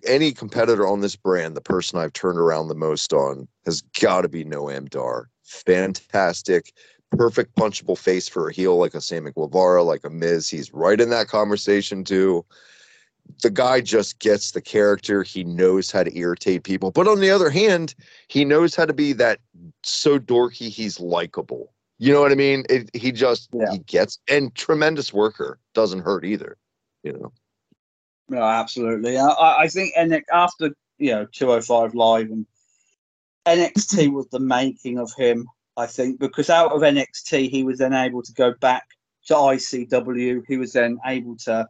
any 0.05 0.31
competitor 0.31 0.87
on 0.87 1.01
this 1.01 1.15
brand, 1.15 1.55
the 1.55 1.61
person 1.61 1.99
I've 1.99 2.13
turned 2.13 2.37
around 2.37 2.67
the 2.67 2.75
most 2.75 3.13
on 3.13 3.47
has 3.65 3.81
got 3.99 4.21
to 4.21 4.29
be 4.29 4.45
Noam 4.45 4.89
Dar. 4.89 5.29
Fantastic, 5.43 6.73
perfect 7.11 7.55
punchable 7.55 7.97
face 7.97 8.27
for 8.27 8.49
a 8.49 8.53
heel 8.53 8.77
like 8.77 8.93
a 8.93 9.01
Sammy 9.01 9.31
Guevara, 9.31 9.83
like 9.83 10.03
a 10.03 10.09
Miz. 10.09 10.49
He's 10.49 10.73
right 10.73 10.99
in 10.99 11.09
that 11.09 11.27
conversation 11.27 12.03
too. 12.03 12.45
The 13.43 13.49
guy 13.49 13.81
just 13.81 14.19
gets 14.19 14.51
the 14.51 14.61
character. 14.61 15.21
He 15.21 15.43
knows 15.43 15.91
how 15.91 16.03
to 16.03 16.17
irritate 16.17 16.63
people, 16.63 16.91
but 16.91 17.07
on 17.07 17.19
the 17.19 17.29
other 17.29 17.49
hand, 17.49 17.93
he 18.27 18.45
knows 18.45 18.75
how 18.75 18.85
to 18.85 18.93
be 18.93 19.13
that 19.13 19.39
so 19.83 20.17
dorky 20.17 20.69
he's 20.69 20.99
likable. 20.99 21.73
You 21.99 22.13
know 22.13 22.21
what 22.21 22.31
I 22.31 22.35
mean? 22.35 22.63
It, 22.69 22.89
he 22.95 23.11
just 23.11 23.49
Yeah. 23.53 23.71
he 23.71 23.79
gets 23.79 24.19
and 24.29 24.53
tremendous 24.55 25.11
worker 25.13 25.59
doesn't 25.73 26.01
hurt 26.01 26.25
either. 26.25 26.57
You 27.03 27.13
know. 27.13 27.31
No, 28.29 28.43
absolutely. 28.43 29.17
I- 29.17 29.63
I, 29.63 29.67
think 29.67 29.95
NX, 29.95 30.23
after 30.31 30.71
you 30.99 31.11
know 31.11 31.25
205 31.31 31.95
Live 31.95 32.29
and 32.29 32.45
NXT 33.47 34.11
was 34.11 34.27
the 34.27 34.39
making 34.39 34.99
of 34.99 35.11
him. 35.17 35.47
I 35.77 35.85
think 35.85 36.19
because 36.19 36.49
out 36.49 36.71
of 36.71 36.81
NXT 36.81 37.49
he 37.49 37.63
was 37.63 37.79
then 37.79 37.93
able 37.93 38.21
to 38.23 38.33
go 38.33 38.53
back 38.59 38.83
to 39.27 39.33
ICW. 39.35 40.43
He 40.47 40.57
was 40.57 40.73
then 40.73 40.99
able 41.05 41.35
to 41.37 41.67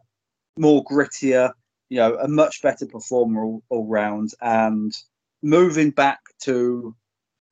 more 0.56 0.84
grittier, 0.84 1.52
you 1.88 1.98
know, 1.98 2.16
a 2.16 2.28
much 2.28 2.62
better 2.62 2.86
performer 2.86 3.44
all, 3.44 3.62
all 3.68 3.86
round, 3.86 4.32
and 4.40 4.92
moving 5.42 5.90
back 5.90 6.20
to 6.42 6.94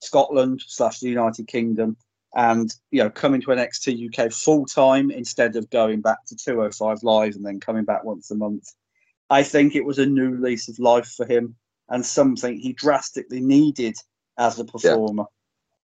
Scotland 0.00 0.62
slash 0.66 1.00
the 1.00 1.08
United 1.08 1.46
Kingdom. 1.46 1.96
And 2.36 2.70
you 2.90 3.02
know, 3.02 3.08
coming 3.08 3.40
to 3.40 3.48
NXT 3.48 4.10
UK 4.12 4.30
full 4.30 4.66
time 4.66 5.10
instead 5.10 5.56
of 5.56 5.70
going 5.70 6.02
back 6.02 6.18
to 6.26 6.36
205 6.36 7.02
Live 7.02 7.34
and 7.34 7.44
then 7.44 7.58
coming 7.58 7.84
back 7.84 8.04
once 8.04 8.30
a 8.30 8.36
month. 8.36 8.68
I 9.30 9.42
think 9.42 9.74
it 9.74 9.84
was 9.84 9.98
a 9.98 10.06
new 10.06 10.36
lease 10.36 10.68
of 10.68 10.78
life 10.78 11.12
for 11.16 11.26
him 11.26 11.56
and 11.88 12.04
something 12.04 12.58
he 12.58 12.74
drastically 12.74 13.40
needed 13.40 13.96
as 14.38 14.58
a 14.60 14.64
performer. 14.64 15.24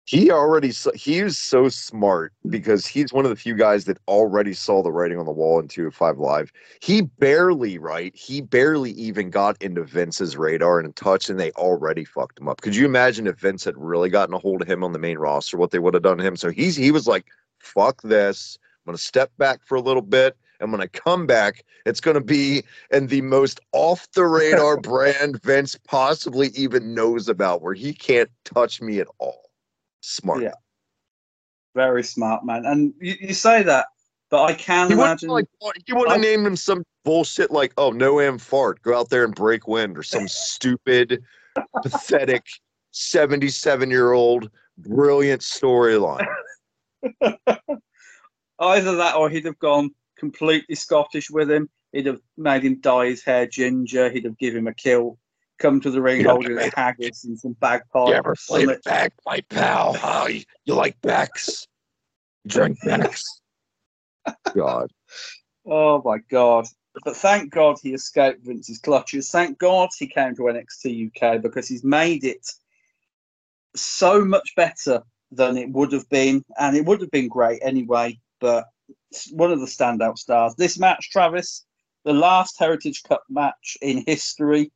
He 0.08 0.32
already 0.32 0.72
saw, 0.72 0.90
he 0.94 1.22
was 1.22 1.38
so 1.38 1.68
smart 1.68 2.32
because 2.48 2.88
he's 2.88 3.12
one 3.12 3.26
of 3.26 3.30
the 3.30 3.36
few 3.36 3.56
guys 3.56 3.84
that 3.86 3.98
already 4.08 4.54
saw 4.54 4.82
the 4.82 4.92
writing 4.92 5.20
on 5.20 5.26
the 5.26 5.34
wall 5.34 5.60
in 5.60 5.68
205 5.68 6.18
live. 6.18 6.54
He 6.82 7.02
barely 7.02 7.78
right 7.78 8.16
he 8.16 8.40
barely 8.40 8.92
even 8.92 9.30
got 9.30 9.62
into 9.62 9.84
vince's 9.84 10.38
radar 10.38 10.80
and 10.80 10.96
touch 10.96 11.30
and 11.30 11.38
they 11.38 11.52
already 11.52 12.06
fucked 12.06 12.40
him 12.40 12.48
up. 12.48 12.62
Could 12.62 12.74
you 12.74 12.86
imagine 12.86 13.28
if 13.28 13.38
vince 13.38 13.66
had 13.66 13.76
really 13.76 14.10
gotten 14.10 14.34
a 14.34 14.40
hold 14.40 14.62
of 14.62 14.68
him 14.70 14.82
on 14.82 14.94
the 14.94 15.00
main 15.00 15.18
roster 15.18 15.58
what 15.58 15.72
they 15.72 15.80
would 15.80 15.94
have 15.94 16.04
done 16.04 16.20
to 16.20 16.24
him? 16.24 16.38
So 16.38 16.52
he's 16.52 16.78
he 16.78 16.90
was 16.90 17.06
like 17.06 17.26
fuck 17.60 18.02
this. 18.02 18.58
I'm 18.64 18.92
gonna 18.92 18.98
step 18.98 19.30
back 19.38 19.60
for 19.66 19.76
a 19.76 19.82
little 19.82 20.02
bit. 20.02 20.38
And 20.62 20.72
when 20.72 20.80
I 20.80 20.88
come 20.88 21.28
back, 21.28 21.66
it's 21.86 22.00
going 22.00 22.16
to 22.16 22.22
be 22.22 22.64
in 22.90 23.06
the 23.06 23.22
most 23.22 23.60
off 23.74 24.10
the 24.14 24.26
radar 24.26 24.78
brand 24.82 25.40
Vince 25.44 25.78
possibly 25.88 26.48
even 26.56 26.96
knows 26.96 27.30
about, 27.30 27.62
where 27.62 27.76
he 27.76 27.94
can't 27.94 28.32
touch 28.44 28.82
me 28.82 29.00
at 29.00 29.08
all. 29.20 29.47
Smart. 30.02 30.42
Yeah. 30.44 30.54
Very 31.76 32.04
smart 32.04 32.46
man. 32.46 32.66
And 32.66 32.94
you, 33.00 33.16
you 33.20 33.34
say 33.34 33.64
that, 33.64 33.88
but 34.30 34.44
I 34.44 34.54
can 34.54 34.88
He 34.88 34.94
imagine. 34.94 35.30
like 35.30 35.46
uh, 35.64 35.70
he 35.86 35.94
would 35.94 36.10
have 36.10 36.20
named 36.20 36.46
him 36.48 36.56
some 36.56 36.84
bullshit 37.06 37.52
like, 37.52 37.74
"Oh, 37.78 37.92
no 37.92 38.20
am 38.20 38.38
fart, 38.38 38.82
go 38.82 38.98
out 38.98 39.10
there 39.10 39.24
and 39.24 39.36
break 39.36 39.68
wind," 39.68 39.98
or 39.98 40.04
some 40.04 40.28
stupid, 40.28 41.24
pathetic, 41.84 42.46
seventy-seven-year-old 42.92 44.50
brilliant 44.80 45.42
storyline. 45.42 46.26
Either 48.60 48.96
that 48.96 49.16
or 49.16 49.30
he'd 49.30 49.46
have 49.46 49.60
gone 49.60 49.92
completely 50.18 50.76
Scottish 50.76 51.30
with 51.30 51.50
him. 51.52 51.70
He'd 51.92 52.08
have 52.08 52.22
made 52.38 52.64
him 52.64 52.80
dye 52.82 53.08
his 53.08 53.24
hair 53.24 53.46
ginger. 53.48 54.10
He'd 54.10 54.26
have 54.26 54.38
given 54.38 54.60
him 54.60 54.68
a 54.68 54.74
kill. 54.74 55.18
Come 55.60 55.82
to 55.82 55.90
the 55.90 56.02
ring 56.02 56.22
Yeah, 56.22 56.32
holding 56.32 56.58
a 56.58 56.70
haggis 56.76 57.24
and 57.24 57.38
some 57.40 57.54
bagpipes. 57.54 58.10
You 58.10 58.14
ever 58.14 58.36
played 58.48 58.62
Summit- 58.62 58.82
a 58.86 58.90
bag, 58.90 59.12
my 59.26 59.42
pal? 59.50 59.94
Huh? 59.94 60.28
You, 60.30 60.44
you 60.66 60.76
like 60.76 61.00
Bex? 61.02 61.68
Drink 62.46 62.78
Bex. 62.84 63.42
God. 64.56 64.92
Oh 65.66 66.02
my 66.04 66.20
god. 66.30 66.68
But 67.04 67.16
thank 67.18 67.52
God 67.52 67.78
he 67.82 67.94
escaped 67.94 68.46
Vince's 68.46 68.80
clutches. 68.80 69.30
Thank 69.30 69.60
God 69.60 69.90
he 69.98 70.08
came 70.08 70.36
to 70.36 70.44
NXT 70.44 71.12
UK 71.12 71.42
because 71.42 71.68
he's 71.68 71.84
made 71.84 72.24
it 72.24 72.46
so 73.76 74.24
much 74.24 74.54
better 74.56 75.02
than 75.32 75.58
it 75.58 75.70
would 75.70 75.92
have 75.92 76.08
been. 76.10 76.44
And 76.60 76.76
it 76.76 76.86
would 76.86 77.02
have 77.02 77.12
been 77.12 77.28
great 77.28 77.60
anyway, 77.64 78.20
but 78.40 78.66
it's 79.12 79.32
one 79.32 79.52
of 79.52 79.60
the 79.60 79.66
standout 79.66 80.18
stars. 80.18 80.56
This 80.56 80.80
match, 80.80 81.10
Travis, 81.12 81.66
the 82.06 82.14
last 82.14 82.58
Heritage 82.58 83.04
Cup 83.04 83.24
match 83.30 83.78
in 83.82 84.04
history. 84.08 84.72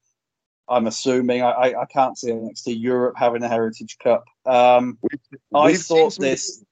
I'm 0.71 0.87
assuming 0.87 1.41
I, 1.41 1.51
I, 1.51 1.81
I 1.81 1.85
can't 1.85 2.17
see 2.17 2.29
NXT 2.29 2.79
Europe 2.81 3.15
having 3.17 3.43
a 3.43 3.49
Heritage 3.49 3.97
Cup. 4.01 4.23
Um, 4.45 4.97
We've, 5.01 5.19
I 5.53 5.65
we've 5.67 5.81
thought 5.81 6.17
this- 6.17 6.63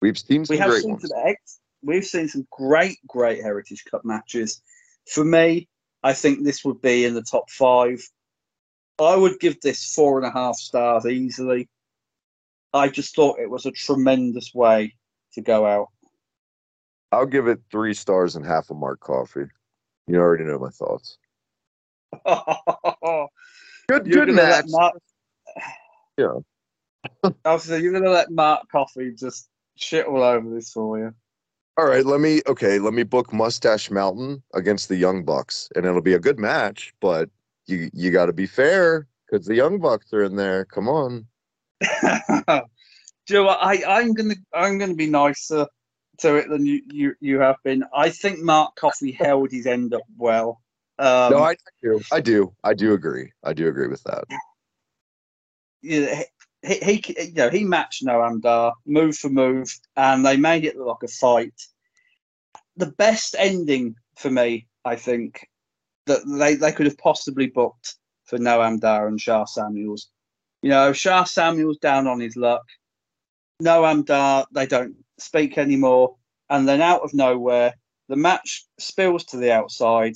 We've 0.00 0.18
seen 0.18 0.44
some 0.44 0.54
we 0.54 0.58
have 0.58 0.70
great 0.70 0.82
seen 0.82 0.98
some 0.98 1.10
ex- 1.24 1.60
we've 1.84 2.04
seen 2.04 2.26
some 2.26 2.44
great 2.50 2.98
great 3.06 3.40
heritage 3.40 3.84
cup 3.88 4.04
matches 4.04 4.60
for 5.08 5.24
me 5.24 5.68
i 6.02 6.12
think 6.12 6.42
this 6.42 6.64
would 6.64 6.82
be 6.82 7.04
in 7.04 7.14
the 7.14 7.22
top 7.22 7.48
five 7.50 8.00
i 9.00 9.14
would 9.14 9.38
give 9.38 9.60
this 9.60 9.94
four 9.94 10.18
and 10.18 10.26
a 10.26 10.32
half 10.32 10.56
stars 10.56 11.06
easily 11.06 11.68
i 12.74 12.88
just 12.88 13.14
thought 13.14 13.38
it 13.38 13.48
was 13.48 13.64
a 13.64 13.70
tremendous 13.70 14.52
way 14.52 14.92
to 15.34 15.40
go 15.40 15.64
out 15.66 15.86
I'll 17.12 17.26
give 17.26 17.46
it 17.46 17.60
three 17.70 17.94
stars 17.94 18.34
and 18.36 18.44
half 18.44 18.70
a 18.70 18.74
Mark 18.74 18.98
Coffey. 19.00 19.44
You 20.06 20.16
already 20.18 20.44
know 20.44 20.58
my 20.58 20.70
thoughts. 20.70 21.18
Good, 23.88 24.06
you're 24.06 24.24
good 24.26 24.34
match. 24.34 24.64
mark 24.68 24.94
Yeah. 26.16 26.38
obviously 27.44 27.82
you're 27.82 27.92
gonna 27.92 28.10
let 28.10 28.30
Mark 28.30 28.68
Coffey 28.70 29.12
just 29.12 29.48
shit 29.76 30.06
all 30.06 30.22
over 30.22 30.48
this 30.50 30.72
for 30.72 30.98
you 30.98 31.14
All 31.76 31.86
right, 31.86 32.06
let 32.06 32.20
me 32.20 32.40
okay, 32.46 32.78
let 32.78 32.94
me 32.94 33.02
book 33.02 33.32
Mustache 33.32 33.90
Mountain 33.90 34.42
against 34.54 34.88
the 34.88 34.96
Young 34.96 35.24
Bucks, 35.24 35.68
and 35.74 35.84
it'll 35.84 36.00
be 36.00 36.14
a 36.14 36.20
good 36.20 36.38
match. 36.38 36.94
But 37.00 37.28
you 37.66 37.90
you 37.92 38.10
got 38.10 38.26
to 38.26 38.32
be 38.32 38.46
fair 38.46 39.08
because 39.26 39.46
the 39.46 39.56
Young 39.56 39.78
Bucks 39.78 40.12
are 40.12 40.22
in 40.22 40.36
there. 40.36 40.64
Come 40.64 40.88
on. 40.88 41.26
Joe, 43.26 43.48
I, 43.48 43.82
I'm 43.86 44.14
gonna 44.14 44.36
I'm 44.54 44.78
gonna 44.78 44.94
be 44.94 45.08
nicer 45.08 45.66
to 46.18 46.36
it 46.36 46.48
than 46.48 46.66
you, 46.66 46.82
you, 46.90 47.14
you 47.20 47.40
have 47.40 47.56
been. 47.64 47.84
I 47.94 48.10
think 48.10 48.40
Mark 48.40 48.76
Coffey 48.76 49.12
held 49.12 49.50
his 49.50 49.66
end 49.66 49.94
up 49.94 50.02
well. 50.16 50.61
Um, 50.98 51.32
no, 51.32 51.38
I 51.38 51.56
do. 51.82 52.00
I 52.12 52.20
do. 52.20 52.54
I 52.62 52.74
do 52.74 52.92
agree. 52.92 53.32
I 53.42 53.52
do 53.52 53.68
agree 53.68 53.88
with 53.88 54.02
that. 54.04 54.24
yeah, 55.82 56.22
he, 56.62 56.74
he, 56.74 56.94
he 57.04 57.24
you 57.24 57.34
know 57.34 57.50
he 57.50 57.64
matched 57.64 58.04
Noam 58.04 58.40
Dar 58.40 58.74
move 58.86 59.16
for 59.16 59.28
move, 59.28 59.68
and 59.96 60.24
they 60.24 60.36
made 60.36 60.64
it 60.64 60.76
look 60.76 61.02
like 61.02 61.10
a 61.10 61.12
fight. 61.12 61.60
The 62.76 62.86
best 62.86 63.34
ending 63.38 63.96
for 64.16 64.30
me, 64.30 64.66
I 64.84 64.96
think, 64.96 65.46
that 66.06 66.20
they, 66.26 66.54
they 66.54 66.72
could 66.72 66.86
have 66.86 66.98
possibly 66.98 67.46
booked 67.46 67.96
for 68.24 68.38
Noam 68.38 68.80
Dar 68.80 69.08
and 69.08 69.20
Sha 69.20 69.44
Samuels. 69.44 70.08
You 70.62 70.70
know, 70.70 70.92
Sha 70.92 71.24
Samuels 71.24 71.78
down 71.78 72.06
on 72.06 72.20
his 72.20 72.36
luck. 72.36 72.64
Noam 73.62 74.04
Dar, 74.04 74.46
they 74.52 74.66
don't 74.66 74.96
speak 75.18 75.58
anymore, 75.58 76.16
and 76.50 76.68
then 76.68 76.80
out 76.80 77.02
of 77.02 77.14
nowhere, 77.14 77.74
the 78.08 78.16
match 78.16 78.66
spills 78.78 79.24
to 79.26 79.36
the 79.36 79.52
outside. 79.52 80.14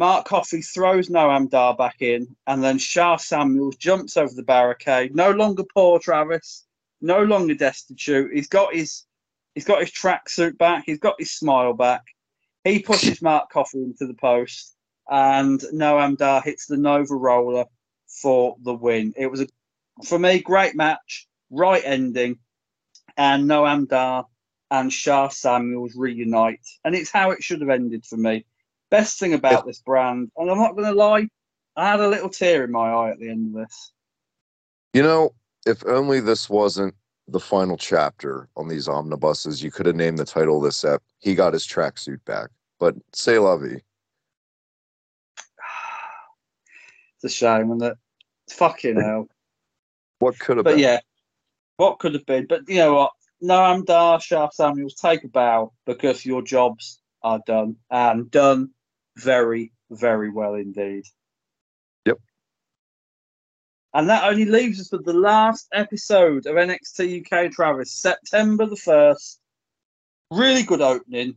Mark 0.00 0.24
Coffey 0.24 0.62
throws 0.62 1.10
Noam 1.10 1.50
Dar 1.50 1.76
back 1.76 2.00
in, 2.00 2.34
and 2.46 2.64
then 2.64 2.78
Sha 2.78 3.16
Samuels 3.16 3.76
jumps 3.76 4.16
over 4.16 4.32
the 4.32 4.42
barricade. 4.42 5.14
No 5.14 5.30
longer 5.30 5.62
poor 5.62 5.98
Travis, 5.98 6.64
no 7.02 7.22
longer 7.22 7.52
destitute. 7.52 8.32
He's 8.32 8.48
got 8.48 8.74
his 8.74 9.04
he's 9.54 9.66
got 9.66 9.82
his 9.82 9.90
tracksuit 9.90 10.56
back. 10.56 10.84
He's 10.86 11.00
got 11.00 11.16
his 11.18 11.32
smile 11.32 11.74
back. 11.74 12.00
He 12.64 12.78
pushes 12.78 13.20
Mark 13.20 13.50
Coffey 13.50 13.82
into 13.82 14.06
the 14.06 14.14
post, 14.14 14.74
and 15.10 15.60
Noam 15.74 16.16
Dar 16.16 16.40
hits 16.40 16.64
the 16.64 16.78
Nova 16.78 17.14
Roller 17.14 17.66
for 18.08 18.56
the 18.62 18.72
win. 18.72 19.12
It 19.18 19.26
was 19.26 19.42
a, 19.42 19.48
for 20.02 20.18
me, 20.18 20.40
great 20.40 20.74
match, 20.74 21.28
right 21.50 21.82
ending, 21.84 22.38
and 23.18 23.44
Noam 23.46 23.86
Dar 23.86 24.24
and 24.70 24.90
Sha 24.90 25.28
Samuels 25.28 25.94
reunite, 25.94 26.66
and 26.86 26.94
it's 26.94 27.10
how 27.10 27.32
it 27.32 27.42
should 27.42 27.60
have 27.60 27.68
ended 27.68 28.06
for 28.06 28.16
me. 28.16 28.46
Best 28.90 29.18
thing 29.18 29.34
about 29.34 29.66
this 29.66 29.80
brand, 29.80 30.30
and 30.36 30.50
I'm 30.50 30.58
not 30.58 30.72
going 30.74 30.86
to 30.86 30.92
lie, 30.92 31.28
I 31.76 31.86
had 31.86 32.00
a 32.00 32.08
little 32.08 32.28
tear 32.28 32.64
in 32.64 32.72
my 32.72 32.90
eye 32.90 33.10
at 33.10 33.20
the 33.20 33.28
end 33.30 33.54
of 33.54 33.62
this. 33.62 33.92
You 34.92 35.02
know, 35.02 35.30
if 35.66 35.86
only 35.86 36.18
this 36.20 36.50
wasn't 36.50 36.94
the 37.28 37.38
final 37.38 37.76
chapter 37.76 38.48
on 38.56 38.66
these 38.66 38.88
omnibuses, 38.88 39.62
you 39.62 39.70
could 39.70 39.86
have 39.86 39.94
named 39.94 40.18
the 40.18 40.24
title 40.24 40.56
of 40.58 40.64
this 40.64 40.84
ep. 40.84 41.02
He 41.20 41.36
got 41.36 41.52
his 41.52 41.66
tracksuit 41.66 42.24
back. 42.24 42.50
But 42.80 42.96
say 43.12 43.38
lovey. 43.38 43.80
It's 47.22 47.34
a 47.34 47.36
shame, 47.36 47.70
and 47.70 47.80
that 47.82 47.98
fucking 48.50 48.98
hell. 48.98 49.28
What 50.20 50.38
could 50.38 50.56
have 50.56 50.64
But 50.64 50.72
been? 50.76 50.80
yeah, 50.80 51.00
what 51.76 51.98
could 51.98 52.14
have 52.14 52.24
been? 52.26 52.46
But 52.46 52.62
you 52.66 52.76
know 52.76 52.94
what? 52.94 53.12
Noam 53.42 53.84
Dar, 53.84 54.20
Sha 54.20 54.48
Samuels, 54.50 54.94
take 54.94 55.22
a 55.24 55.28
bow 55.28 55.72
because 55.86 56.24
your 56.26 56.42
jobs 56.42 57.00
are 57.22 57.40
done 57.46 57.76
and 57.90 58.30
done 58.30 58.70
very, 59.20 59.72
very 59.90 60.30
well 60.30 60.54
indeed. 60.54 61.04
Yep. 62.06 62.18
And 63.94 64.08
that 64.08 64.24
only 64.24 64.44
leaves 64.44 64.80
us 64.80 64.92
with 64.92 65.04
the 65.04 65.12
last 65.12 65.68
episode 65.72 66.46
of 66.46 66.56
NXT 66.56 67.24
UK 67.24 67.52
Travis, 67.52 67.92
September 67.92 68.66
the 68.66 68.76
1st. 68.76 69.38
Really 70.30 70.62
good 70.62 70.80
opening. 70.80 71.36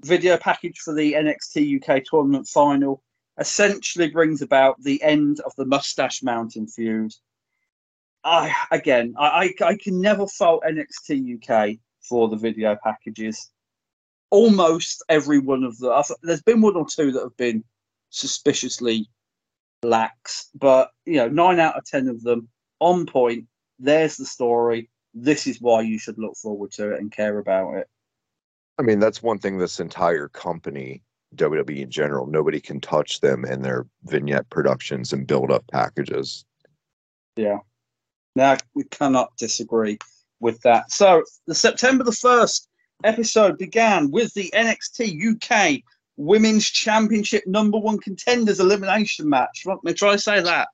Video 0.00 0.36
package 0.36 0.78
for 0.78 0.94
the 0.94 1.14
NXT 1.14 1.82
UK 1.82 2.04
tournament 2.04 2.46
final 2.46 3.02
essentially 3.38 4.10
brings 4.10 4.42
about 4.42 4.80
the 4.82 5.02
end 5.02 5.40
of 5.40 5.52
the 5.56 5.64
Mustache 5.64 6.22
Mountain 6.22 6.66
feud. 6.68 7.12
I 8.22 8.54
again, 8.70 9.14
I, 9.18 9.54
I, 9.60 9.64
I 9.64 9.76
can 9.76 10.00
never 10.00 10.26
fault 10.26 10.62
NXT 10.66 11.36
UK 11.36 11.78
for 12.00 12.28
the 12.28 12.36
video 12.36 12.76
packages. 12.82 13.50
Almost 14.34 15.04
every 15.08 15.38
one 15.38 15.62
of 15.62 15.78
them. 15.78 15.92
I've, 15.92 16.10
there's 16.24 16.42
been 16.42 16.60
one 16.60 16.74
or 16.74 16.84
two 16.88 17.12
that 17.12 17.22
have 17.22 17.36
been 17.36 17.62
suspiciously 18.10 19.08
lax, 19.84 20.50
but 20.56 20.90
you 21.06 21.18
know, 21.18 21.28
nine 21.28 21.60
out 21.60 21.76
of 21.76 21.84
ten 21.84 22.08
of 22.08 22.20
them 22.20 22.48
on 22.80 23.06
point. 23.06 23.44
There's 23.78 24.16
the 24.16 24.26
story. 24.26 24.90
This 25.14 25.46
is 25.46 25.60
why 25.60 25.82
you 25.82 26.00
should 26.00 26.18
look 26.18 26.34
forward 26.36 26.72
to 26.72 26.94
it 26.94 27.00
and 27.00 27.12
care 27.12 27.38
about 27.38 27.74
it. 27.74 27.88
I 28.76 28.82
mean, 28.82 28.98
that's 28.98 29.22
one 29.22 29.38
thing 29.38 29.56
this 29.56 29.78
entire 29.78 30.26
company, 30.26 31.04
WWE 31.36 31.82
in 31.82 31.90
general, 31.92 32.26
nobody 32.26 32.60
can 32.60 32.80
touch 32.80 33.20
them 33.20 33.44
and 33.44 33.64
their 33.64 33.86
vignette 34.02 34.50
productions 34.50 35.12
and 35.12 35.28
build 35.28 35.52
up 35.52 35.64
packages. 35.70 36.44
Yeah. 37.36 37.58
Now 38.34 38.56
we 38.74 38.82
cannot 38.82 39.36
disagree 39.36 39.98
with 40.40 40.60
that. 40.62 40.90
So 40.90 41.22
the 41.46 41.54
September 41.54 42.02
the 42.02 42.10
first 42.10 42.68
episode 43.02 43.58
began 43.58 44.10
with 44.10 44.32
the 44.34 44.50
NXT 44.54 45.34
UK 45.34 45.82
Women's 46.16 46.68
Championship 46.68 47.44
number 47.46 47.78
one 47.78 47.98
contenders 47.98 48.60
elimination 48.60 49.28
match. 49.28 49.62
Let 49.66 49.82
me 49.82 49.92
try 49.92 50.12
to 50.12 50.18
say 50.18 50.40
that. 50.40 50.68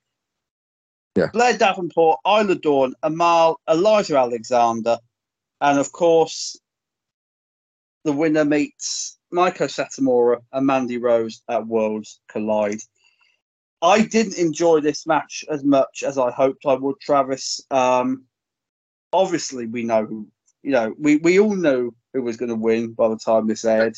Yeah. 1.16 1.28
Blair 1.32 1.56
Davenport, 1.56 2.20
Isla 2.26 2.54
Dawn, 2.56 2.94
Amale, 3.02 3.56
Eliza 3.68 4.16
Alexander, 4.16 4.98
and 5.60 5.78
of 5.78 5.92
course, 5.92 6.56
the 8.04 8.12
winner 8.12 8.44
meets 8.44 9.18
Meiko 9.32 9.66
Satomura 9.66 10.38
and 10.52 10.66
Mandy 10.66 10.98
Rose 10.98 11.42
at 11.48 11.66
Worlds 11.66 12.20
Collide. 12.28 12.80
I 13.82 14.02
didn't 14.02 14.38
enjoy 14.38 14.80
this 14.80 15.06
match 15.06 15.44
as 15.50 15.64
much 15.64 16.02
as 16.06 16.18
I 16.18 16.30
hoped 16.30 16.66
I 16.66 16.74
would, 16.74 17.00
Travis. 17.00 17.60
Um, 17.70 18.24
obviously, 19.12 19.66
we 19.66 19.82
know 19.82 20.04
who, 20.04 20.28
you 20.62 20.70
know, 20.72 20.94
we, 20.98 21.16
we 21.16 21.40
all 21.40 21.56
knew 21.56 21.94
who 22.12 22.22
was 22.22 22.36
going 22.36 22.48
to 22.48 22.54
win 22.56 22.92
by 22.92 23.08
the 23.08 23.16
time 23.16 23.46
this 23.46 23.64
aired. 23.64 23.96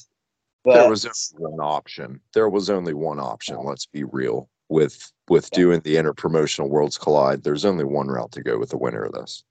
But 0.64 0.74
there 0.74 0.90
was 0.90 1.06
only 1.06 1.50
one 1.50 1.60
option. 1.60 2.20
There 2.34 2.48
was 2.48 2.70
only 2.70 2.94
one 2.94 3.18
option. 3.18 3.56
Oh. 3.58 3.62
Let's 3.62 3.86
be 3.86 4.04
real. 4.04 4.48
With 4.68 5.12
with 5.28 5.50
doing 5.50 5.80
the 5.80 5.96
interpromotional 5.96 6.68
worlds 6.68 6.96
collide, 6.96 7.42
there's 7.42 7.64
only 7.64 7.84
one 7.84 8.08
route 8.08 8.32
to 8.32 8.42
go 8.42 8.58
with 8.58 8.70
the 8.70 8.78
winner 8.78 9.02
of 9.02 9.12
this. 9.12 9.44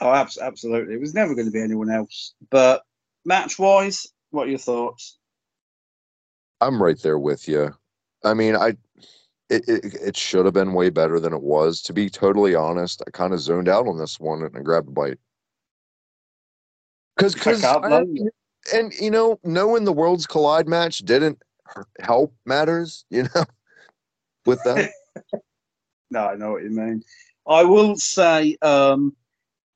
oh, 0.00 0.10
abs- 0.12 0.38
absolutely, 0.38 0.94
it 0.94 1.00
was 1.00 1.12
never 1.14 1.34
going 1.34 1.46
to 1.46 1.52
be 1.52 1.60
anyone 1.60 1.90
else. 1.90 2.34
But 2.50 2.82
match 3.26 3.58
wise, 3.58 4.06
what 4.30 4.46
are 4.46 4.50
your 4.50 4.58
thoughts? 4.58 5.18
I'm 6.62 6.82
right 6.82 6.98
there 7.02 7.18
with 7.18 7.48
you. 7.48 7.74
I 8.24 8.32
mean, 8.34 8.56
I 8.56 8.76
it 9.50 9.68
it, 9.68 9.94
it 9.94 10.16
should 10.16 10.44
have 10.46 10.54
been 10.54 10.72
way 10.72 10.90
better 10.90 11.20
than 11.20 11.32
it 11.34 11.42
was. 11.42 11.82
To 11.82 11.92
be 11.92 12.08
totally 12.08 12.54
honest, 12.54 13.02
I 13.06 13.10
kind 13.10 13.34
of 13.34 13.40
zoned 13.40 13.68
out 13.68 13.86
on 13.88 13.98
this 13.98 14.18
one 14.20 14.42
and 14.42 14.56
I 14.56 14.60
grabbed 14.60 14.88
a 14.88 14.92
bite. 14.92 15.18
Because 17.20 17.62
man. 17.62 18.30
and 18.74 18.92
you 18.94 19.10
know, 19.10 19.38
knowing 19.44 19.84
the 19.84 19.92
worlds 19.92 20.26
collide 20.26 20.68
match 20.68 20.98
didn't 20.98 21.42
help 22.00 22.34
matters. 22.44 23.04
You 23.10 23.24
know, 23.34 23.44
with 24.46 24.62
that. 24.64 24.90
No, 26.12 26.26
I 26.26 26.34
know 26.34 26.50
what 26.50 26.64
you 26.64 26.70
mean. 26.70 27.04
I 27.46 27.62
will 27.62 27.94
say 27.94 28.56
um, 28.62 29.14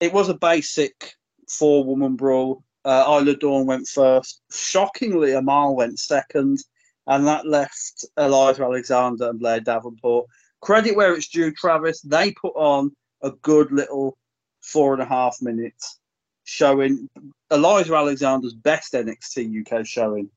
it 0.00 0.12
was 0.12 0.28
a 0.28 0.34
basic 0.34 1.14
four 1.48 1.84
woman 1.84 2.16
brawl. 2.16 2.64
Uh, 2.84 3.04
Isla 3.06 3.36
Dawn 3.36 3.66
went 3.66 3.86
first. 3.86 4.42
Shockingly, 4.50 5.30
Amale 5.30 5.76
went 5.76 6.00
second, 6.00 6.58
and 7.06 7.24
that 7.28 7.46
left 7.46 8.04
Eliza 8.18 8.64
Alexander 8.64 9.30
and 9.30 9.38
Blair 9.38 9.60
Davenport. 9.60 10.26
Credit 10.60 10.96
where 10.96 11.14
it's 11.14 11.28
due, 11.28 11.52
Travis. 11.52 12.00
They 12.00 12.32
put 12.32 12.54
on 12.56 12.90
a 13.22 13.30
good 13.30 13.70
little 13.70 14.18
four 14.60 14.92
and 14.92 15.02
a 15.02 15.06
half 15.06 15.36
minutes 15.40 16.00
showing 16.44 17.08
Eliza 17.50 17.94
Alexander's 17.94 18.54
best 18.54 18.92
NXT 18.92 19.66
UK 19.66 19.86
showing, 19.86 20.30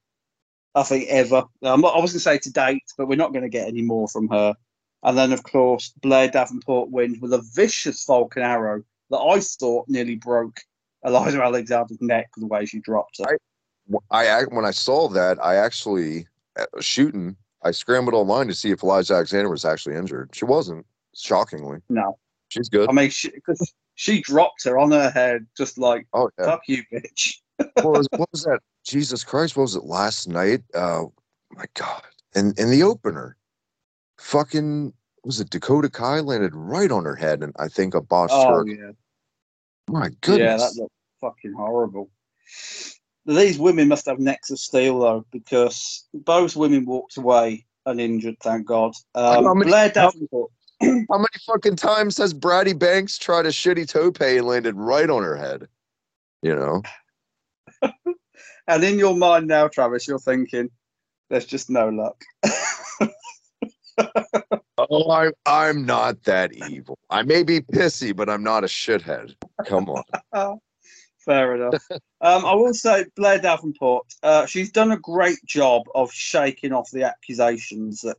I 0.76 0.84
think, 0.84 1.08
ever. 1.10 1.44
I'm 1.62 1.82
not, 1.82 1.96
I 1.96 2.00
was 2.00 2.12
going 2.12 2.18
to 2.18 2.20
say 2.20 2.38
to 2.40 2.52
date, 2.52 2.84
but 2.98 3.08
we're 3.08 3.16
not 3.16 3.34
going 3.34 3.44
to 3.44 3.50
get 3.50 3.68
any 3.68 3.82
more 3.82 4.08
from 4.08 4.28
her. 4.30 4.56
And 5.04 5.18
then, 5.18 5.32
of 5.32 5.44
course, 5.44 5.94
Blair 6.02 6.28
Davenport 6.28 6.90
wins 6.90 7.20
with 7.20 7.34
a 7.34 7.44
vicious 7.54 8.04
Falcon 8.04 8.44
arrow 8.44 8.84
that 9.10 9.18
I 9.20 9.40
thought 9.40 9.88
nearly 9.88 10.16
broke 10.16 10.60
Eliza 11.06 11.42
Alexander's 11.42 12.02
neck 12.02 12.30
the 12.36 12.48
way 12.48 12.66
she 12.66 12.80
dropped 12.80 13.20
her. 13.20 13.38
Wh- 13.92 14.04
I 14.12 14.44
when 14.50 14.66
I 14.66 14.72
saw 14.72 15.08
that, 15.10 15.44
I 15.44 15.56
actually 15.56 16.28
uh, 16.60 16.66
shooting. 16.80 17.36
I 17.64 17.72
scrambled 17.72 18.16
online 18.16 18.48
to 18.48 18.54
see 18.54 18.72
if 18.72 18.84
Eliza 18.84 19.16
Alexander 19.16 19.50
was 19.50 19.66
actually 19.66 19.96
injured. 19.96 20.30
She 20.34 20.46
wasn't. 20.46 20.86
Shockingly, 21.16 21.80
no, 21.90 22.20
she's 22.50 22.70
good. 22.70 22.90
I 22.90 22.94
mean, 22.94 23.10
she, 23.10 23.32
cause 23.42 23.74
she 23.96 24.22
dropped 24.22 24.64
her 24.66 24.78
on 24.78 24.92
her 24.92 25.10
head, 25.10 25.48
just 25.56 25.78
like, 25.78 26.08
Oh 26.14 26.30
yeah. 26.40 26.46
fuck 26.46 26.62
you, 26.68 26.84
bitch. 26.94 27.36
what, 27.58 27.84
was, 27.84 28.08
what 28.16 28.30
was 28.32 28.44
that? 28.44 28.60
Jesus 28.86 29.24
Christ! 29.24 29.58
What 29.58 29.64
was 29.64 29.76
it 29.76 29.84
last 29.84 30.28
night? 30.28 30.62
Uh, 30.74 31.06
my 31.52 31.66
God! 31.74 32.04
And, 32.36 32.58
in 32.58 32.70
the 32.70 32.84
opener, 32.84 33.36
fucking 34.18 34.94
was 35.24 35.42
it 35.42 35.50
Dakota 35.50 35.90
Kai 35.90 36.22
landed 36.22 36.56
right 36.56 36.92
on 36.92 37.04
her 37.04 37.16
head, 37.16 37.44
and 37.44 37.54
I 37.60 37.68
think 37.68 37.94
a 37.96 38.02
botched 38.02 38.34
Oh, 38.34 38.64
yeah. 38.66 38.92
My 39.90 40.10
goodness! 40.22 40.40
Yeah, 40.40 40.58
that 40.58 40.76
looked 40.76 40.94
fucking 41.20 41.54
horrible. 41.54 42.10
These 43.26 43.60
women 43.60 43.90
must 43.90 44.06
have 44.06 44.20
necks 44.20 44.52
of 44.52 44.60
steel, 44.60 45.00
though, 45.00 45.26
because 45.32 46.08
both 46.14 46.56
women 46.56 46.86
walked 46.86 47.18
away 47.18 47.66
uninjured, 47.86 48.38
thank 48.42 48.68
God. 48.68 48.94
Um, 49.16 49.60
Blair 49.60 49.90
Davenport. 49.90 50.52
How 50.82 51.18
many 51.18 51.28
fucking 51.46 51.76
times 51.76 52.18
has 52.18 52.34
Brady 52.34 52.74
Banks 52.74 53.18
tried 53.18 53.46
a 53.46 53.50
shitty 53.50 53.88
tope 53.88 54.22
and 54.22 54.46
landed 54.46 54.76
right 54.76 55.10
on 55.10 55.24
her 55.24 55.36
head? 55.36 55.68
You 56.42 56.56
know. 56.56 56.82
And 58.70 58.84
in 58.84 59.00
your 59.00 59.16
mind 59.16 59.48
now, 59.48 59.70
Travis, 59.70 60.10
you're 60.10 60.20
thinking, 60.20 60.70
there's 61.30 61.46
just 61.46 61.70
no 61.70 61.88
luck. 61.88 62.22
Oh, 64.78 65.10
I, 65.10 65.32
I'm 65.48 65.88
not 65.88 66.24
that 66.26 66.54
evil. 66.54 67.00
I 67.10 67.24
may 67.24 67.42
be 67.42 67.62
pissy, 67.62 68.16
but 68.16 68.30
I'm 68.30 68.44
not 68.44 68.64
a 68.64 68.68
shithead. 68.68 69.34
Come 69.66 69.90
on. 69.90 70.04
Fair 71.26 71.56
enough. 71.56 71.82
um, 72.22 72.46
I 72.46 72.54
will 72.54 72.76
say, 72.76 73.06
Blair 73.16 73.40
Davenport, 73.40 74.06
uh, 74.22 74.46
she's 74.46 74.72
done 74.72 74.92
a 74.92 75.00
great 75.00 75.44
job 75.46 75.84
of 75.96 76.12
shaking 76.14 76.74
off 76.74 76.92
the 76.92 77.04
accusations 77.04 78.02
that 78.02 78.18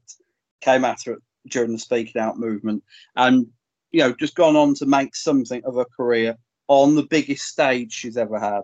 came 0.60 0.84
at 0.84 0.98
her 1.06 1.18
during 1.50 1.72
the 1.72 1.78
speaking 1.78 2.20
out 2.20 2.38
movement, 2.38 2.82
and 3.16 3.46
you 3.90 4.00
know, 4.00 4.12
just 4.12 4.34
gone 4.34 4.56
on 4.56 4.74
to 4.74 4.86
make 4.86 5.16
something 5.16 5.62
of 5.64 5.76
a 5.78 5.84
career 5.84 6.36
on 6.68 6.94
the 6.94 7.02
biggest 7.04 7.46
stage 7.46 7.92
she's 7.92 8.16
ever 8.16 8.38
had. 8.38 8.62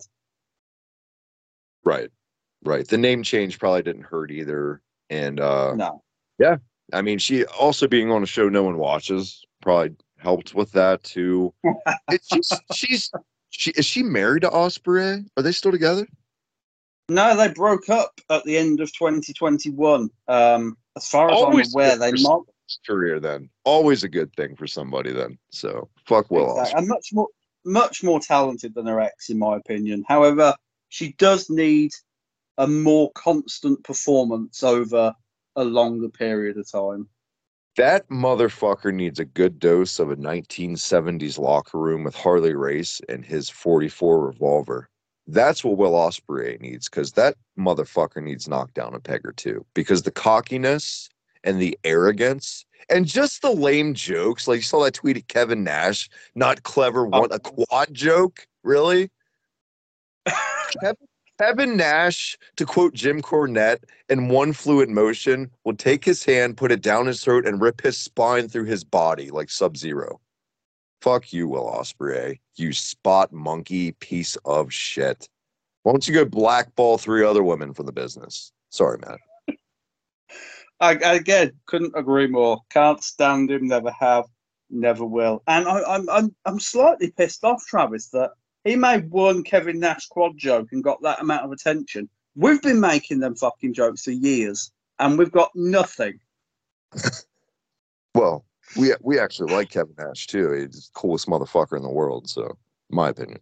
Right. 1.85 2.11
Right. 2.65 2.87
The 2.87 2.99
name 2.99 3.23
change 3.23 3.59
probably 3.59 3.83
didn't 3.83 4.03
hurt 4.03 4.31
either. 4.31 4.81
And 5.11 5.41
uh 5.41 5.75
No, 5.75 6.03
yeah. 6.39 6.57
I 6.93 7.03
mean 7.03 7.19
she 7.19 7.45
also 7.47 7.87
being 7.89 8.11
on 8.11 8.23
a 8.23 8.27
show 8.27 8.49
no 8.49 8.63
one 8.63 8.79
watches 8.79 9.45
probably 9.61 9.97
helped 10.19 10.55
with 10.55 10.73
that 10.73 11.03
too. 11.03 11.53
It's 12.11 12.29
she's 12.29 12.53
she's 12.75 13.11
she 13.51 13.71
is 13.73 13.85
she 13.87 14.03
married 14.03 14.43
to 14.43 14.51
Ospreay? 14.51 15.27
Are 15.37 15.43
they 15.43 15.53
still 15.53 15.73
together? 15.73 16.07
No, 17.11 17.37
they 17.37 17.49
broke 17.49 17.91
up 17.91 18.19
at 18.31 18.45
the 18.45 18.57
end 18.57 18.81
of 18.81 18.91
2021. 18.95 20.09
Um, 20.27 20.77
as 20.97 21.07
far 21.09 21.31
as 21.31 21.37
Always 21.37 21.75
I'm 21.75 21.81
aware, 21.81 21.97
they 21.99 22.11
for 22.11 22.17
might. 22.17 22.23
somebody's 22.23 22.54
career 22.87 23.21
then. 23.21 23.49
Always 23.65 24.05
a 24.05 24.09
good 24.09 24.33
thing 24.35 24.57
for 24.57 24.67
somebody 24.67 25.13
then. 25.13 25.39
So 25.51 25.89
fuck 26.07 26.31
Will 26.31 26.59
Exactly. 26.59 26.79
And 26.79 26.89
much 26.89 27.09
more, 27.13 27.29
much 27.65 28.03
more 28.03 28.21
talented 28.21 28.75
than 28.75 28.87
her 28.87 29.01
ex, 29.01 29.31
in 29.31 29.39
my 29.39 29.57
opinion. 29.57 30.05
However, 30.09 30.55
she 30.89 31.13
does 31.13 31.51
need 31.51 31.93
a 32.59 32.67
more 32.67 33.11
constant 33.13 33.83
performance 33.85 34.63
over 34.63 35.15
a 35.57 35.65
longer 35.65 36.09
period 36.09 36.57
of 36.57 36.71
time. 36.71 37.09
That 37.77 38.09
motherfucker 38.09 38.95
needs 38.95 39.19
a 39.19 39.25
good 39.25 39.59
dose 39.59 39.99
of 39.99 40.11
a 40.11 40.17
1970s 40.17 41.39
locker 41.39 41.79
room 41.79 42.05
with 42.05 42.15
Harley 42.15 42.55
Race 42.55 43.01
and 43.09 43.25
his 43.25 43.51
44 43.51 44.27
revolver. 44.27 44.89
That's 45.27 45.65
what 45.65 45.77
Will 45.77 45.93
Ospreay 45.93 46.61
needs 46.61 46.89
because 46.89 47.13
that 47.13 47.35
motherfucker 47.59 48.23
needs 48.23 48.47
knocked 48.47 48.75
down 48.75 48.95
a 48.95 49.01
peg 49.01 49.27
or 49.27 49.33
two. 49.33 49.65
Because 49.75 50.03
the 50.03 50.13
cockiness 50.13 51.09
and 51.45 51.61
the 51.61 51.79
arrogance 51.85 52.67
and 52.89 53.07
just 53.07 53.43
the 53.43 53.51
lame 53.51 53.95
jokes, 53.95 54.47
like 54.49 54.57
you 54.57 54.63
saw 54.63 54.85
that 54.85 54.95
tweet 54.95 55.17
at 55.17 55.29
Kevin 55.29 55.65
Nash, 55.65 56.09
not 56.35 56.63
clever 56.63 57.07
oh. 57.07 57.21
one, 57.21 57.33
a 57.33 57.39
quad 57.39 57.93
joke, 57.93 58.47
really? 58.63 59.11
Kevin, 60.81 61.09
Kevin 61.39 61.77
Nash, 61.77 62.39
to 62.57 62.67
quote 62.67 62.95
Jim 62.95 63.23
Cornette, 63.23 63.85
in 64.09 64.29
one 64.29 64.53
fluid 64.53 64.89
motion, 64.89 65.51
will 65.65 65.77
take 65.77 66.05
his 66.05 66.25
hand, 66.25 66.57
put 66.57 66.73
it 66.73 66.83
down 66.83 67.07
his 67.07 67.23
throat, 67.23 67.47
and 67.47 67.61
rip 67.61 67.81
his 67.81 67.97
spine 67.97 68.49
through 68.49 68.65
his 68.65 68.85
body 68.85 69.31
like 69.31 69.51
Sub 69.51 69.77
Zero. 69.77 70.21
Fuck 71.01 71.33
you, 71.33 71.49
Will 71.49 71.67
Ospreay. 71.67 72.39
You 72.57 72.73
spot 72.73 73.33
monkey 73.33 73.93
piece 73.93 74.37
of 74.45 74.73
shit. 74.73 75.29
Why 75.83 75.93
don't 75.93 76.09
you 76.09 76.15
go 76.15 76.25
blackball 76.25 76.97
three 76.97 77.25
other 77.25 77.43
women 77.43 77.75
from 77.75 77.85
the 77.87 77.93
business? 77.93 78.53
Sorry, 78.71 78.99
man. 79.07 79.19
I, 80.85 81.15
again, 81.15 81.53
couldn't 81.67 81.95
agree 81.97 82.27
more. 82.27 82.61
Can't 82.71 83.03
stand 83.03 83.51
him. 83.51 83.67
Never 83.69 83.91
have. 83.91 84.25
Never 84.71 85.05
will. 85.05 85.43
And 85.47 85.67
I, 85.67 85.83
I'm, 85.85 86.09
I'm, 86.11 86.35
I'm 86.45 86.61
slightly 86.61 87.11
pissed 87.11 87.45
off, 87.45 87.65
Travis, 87.67 88.09
that 88.09 88.33
he 88.65 88.77
made 88.77 89.11
one 89.11 89.43
Kevin 89.43 89.79
Nash 89.81 90.07
quad 90.07 90.37
joke 90.37 90.69
and 90.73 90.83
got 90.83 91.03
that 91.03 91.21
amount 91.21 91.45
of 91.45 91.53
attention. 91.53 92.09
We've 92.35 92.61
been 92.63 92.81
making 92.81 93.21
them 93.21 93.35
fucking 93.37 93.75
jokes 93.75 94.05
for 94.05 94.11
years, 94.11 94.73
and 94.99 95.19
we've 95.19 95.31
got 95.31 95.51
nothing. 95.55 96.19
Well, 98.15 98.45
we 98.77 98.95
we 99.01 99.19
actually 99.19 99.53
like 99.53 99.71
Kevin 99.71 99.95
Nash 99.99 100.27
too. 100.27 100.53
He's 100.53 100.91
the 100.93 100.99
coolest 100.99 101.29
motherfucker 101.29 101.77
in 101.77 101.83
the 101.83 101.91
world. 101.91 102.29
So, 102.29 102.57
my 102.91 103.09
opinion. 103.11 103.41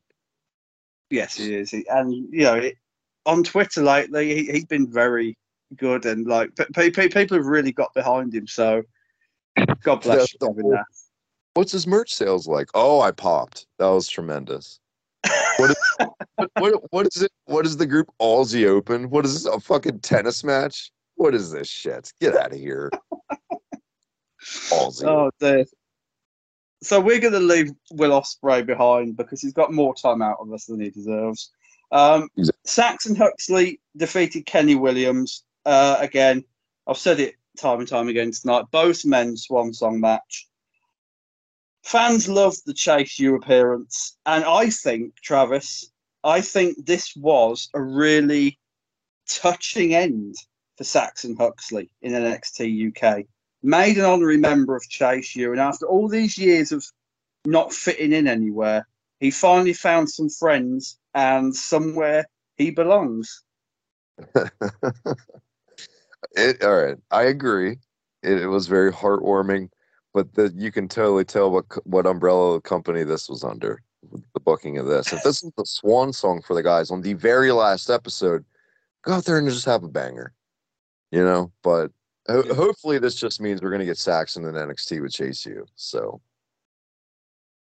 Yes, 1.11 1.37
he 1.37 1.55
is. 1.55 1.71
He- 1.71 1.89
And 1.89 2.13
you 2.31 2.43
know, 2.45 2.55
it, 2.55 2.77
on 3.27 3.45
Twitter 3.45 3.83
lately, 3.83 4.35
he, 4.35 4.53
he's 4.53 4.65
been 4.67 4.91
very 4.91 5.37
good, 5.77 6.07
and 6.07 6.27
like 6.27 6.51
pe- 6.75 6.91
pe- 6.91 7.09
people 7.09 7.37
have 7.37 7.47
really 7.47 7.73
got 7.73 7.93
behind 7.95 8.35
him. 8.35 8.47
So, 8.47 8.83
God 9.83 10.03
bless 10.03 10.33
you, 10.33 10.39
whole- 10.41 10.73
Nash. 10.73 10.85
What's 11.55 11.73
his 11.73 11.87
merch 11.87 12.15
sales 12.15 12.47
like? 12.47 12.69
Oh, 12.75 13.01
I 13.01 13.11
popped. 13.11 13.67
That 13.79 13.89
was 13.89 14.09
tremendous. 14.09 14.81
What 15.59 15.71
is, 15.71 15.77
what, 15.99 16.51
what, 16.59 16.93
what 16.93 17.07
is 17.07 17.23
it? 17.23 17.33
What 17.45 17.67
is 17.67 17.77
the 17.77 17.87
group 17.87 18.11
Aussie 18.21 18.67
Open? 18.67 19.11
What 19.11 19.25
is 19.25 19.35
this? 19.45 19.53
A 19.53 19.61
fucking 19.61 20.01
tennis 20.01 20.45
match? 20.45 20.91
What 21.17 21.35
is 21.35 21.53
this 21.53 21.69
shit? 21.69 22.13
Get 22.21 22.37
out 22.37 22.53
of 22.53 22.59
here. 22.59 22.91
Aussie. 24.71 25.05
Oh 25.05 25.31
dear. 25.39 25.65
So 26.83 26.99
we're 26.99 27.21
going 27.21 27.33
to 27.35 27.39
leave 27.39 27.71
Will 27.93 28.11
Ospreay 28.21 28.67
behind 28.67 29.17
because 29.17 29.41
he's 29.41 29.53
got 29.53 29.73
more 29.73 29.95
time 29.95 30.21
out 30.21 30.39
of 30.41 30.53
us 30.53 30.65
than 30.65 30.81
he 30.81 30.91
deserves. 30.91 31.53
Um, 31.93 32.29
Exactly. 32.37 32.61
Saxon 32.65 33.15
Huxley 33.15 33.81
defeated 33.97 34.47
Kenny 34.47 34.75
Williams 34.75 35.45
uh, 35.65 35.97
again. 36.01 36.45
I've 36.87 36.99
said 36.99 37.21
it 37.21 37.37
time 37.57 37.81
and 37.81 37.89
time 37.89 38.09
again 38.09 38.33
tonight. 38.33 38.65
Both 38.71 39.05
men's 39.05 39.45
swan 39.45 39.73
song 39.73 40.01
match. 40.01 40.49
Fans 41.85 42.29
loved 42.29 42.63
the 42.65 42.75
Chase 42.75 43.19
U 43.19 43.35
appearance, 43.35 44.17
and 44.25 44.45
I 44.45 44.71
think 44.71 45.17
Travis, 45.21 45.91
I 46.23 46.41
think 46.41 46.87
this 46.87 47.17
was 47.17 47.69
a 47.75 47.81
really 47.81 48.59
touching 49.29 49.95
end 49.95 50.37
for 50.77 50.85
Saxon 50.85 51.37
Huxley 51.37 51.91
in 52.01 52.13
NXT 52.13 52.97
UK 52.97 53.27
made 53.63 53.97
an 53.97 54.05
honorary 54.05 54.39
member 54.39 54.75
of 54.75 54.89
Chase 54.89 55.37
U, 55.37 55.53
and 55.53 55.61
after 55.61 55.87
all 55.87 56.09
these 56.09 56.37
years 56.37 56.73
of 56.73 56.85
not 57.45 57.73
fitting 57.73 58.13
in 58.13 58.27
anywhere, 58.27 58.87
he 59.21 59.31
finally 59.31 59.73
found 59.73 60.11
some 60.11 60.29
friends 60.29 60.99
and 61.15 61.55
somewhere 61.55 62.27
he 62.57 62.71
belongs. 62.71 63.43
it, 66.33 66.63
all 66.63 66.77
right, 66.77 66.97
I 67.11 67.25
agree. 67.25 67.79
It, 68.23 68.43
it 68.43 68.47
was 68.47 68.67
very 68.67 68.93
heartwarming, 68.93 69.69
but 70.15 70.33
the, 70.35 70.53
you 70.57 70.71
can 70.71 70.89
totally 70.89 71.25
tell 71.25 71.51
what 71.51 71.65
what 71.87 72.07
umbrella 72.07 72.61
company 72.61 73.05
this 73.05 73.29
was 73.29 73.45
under. 73.45 73.83
The 74.35 74.41
booking 74.41 74.79
of 74.79 74.87
this. 74.87 75.13
If 75.13 75.23
this 75.23 75.45
is 75.45 75.53
the 75.57 75.65
swan 75.65 76.13
song 76.13 76.43
for 76.43 76.55
the 76.55 76.63
guys 76.63 76.91
on 76.91 77.03
the 77.03 77.13
very 77.13 77.53
last 77.53 77.89
episode, 77.89 78.45
go 79.03 79.13
out 79.13 79.25
there 79.25 79.39
and 79.39 79.49
just 79.49 79.65
have 79.65 79.85
a 79.85 79.89
banger, 79.89 80.35
you 81.13 81.25
know. 81.25 81.53
But 81.63 81.93
ho- 82.29 82.55
hopefully, 82.55 82.99
this 82.99 83.15
just 83.15 83.41
means 83.41 83.63
we're 83.63 83.71
gonna 83.71 83.85
get 83.85 83.99
Saxon 83.99 84.45
and 84.45 84.57
then 84.57 84.69
NXT 84.69 85.03
with 85.03 85.13
Chase 85.13 85.47
U. 85.47 85.65
So 85.77 86.21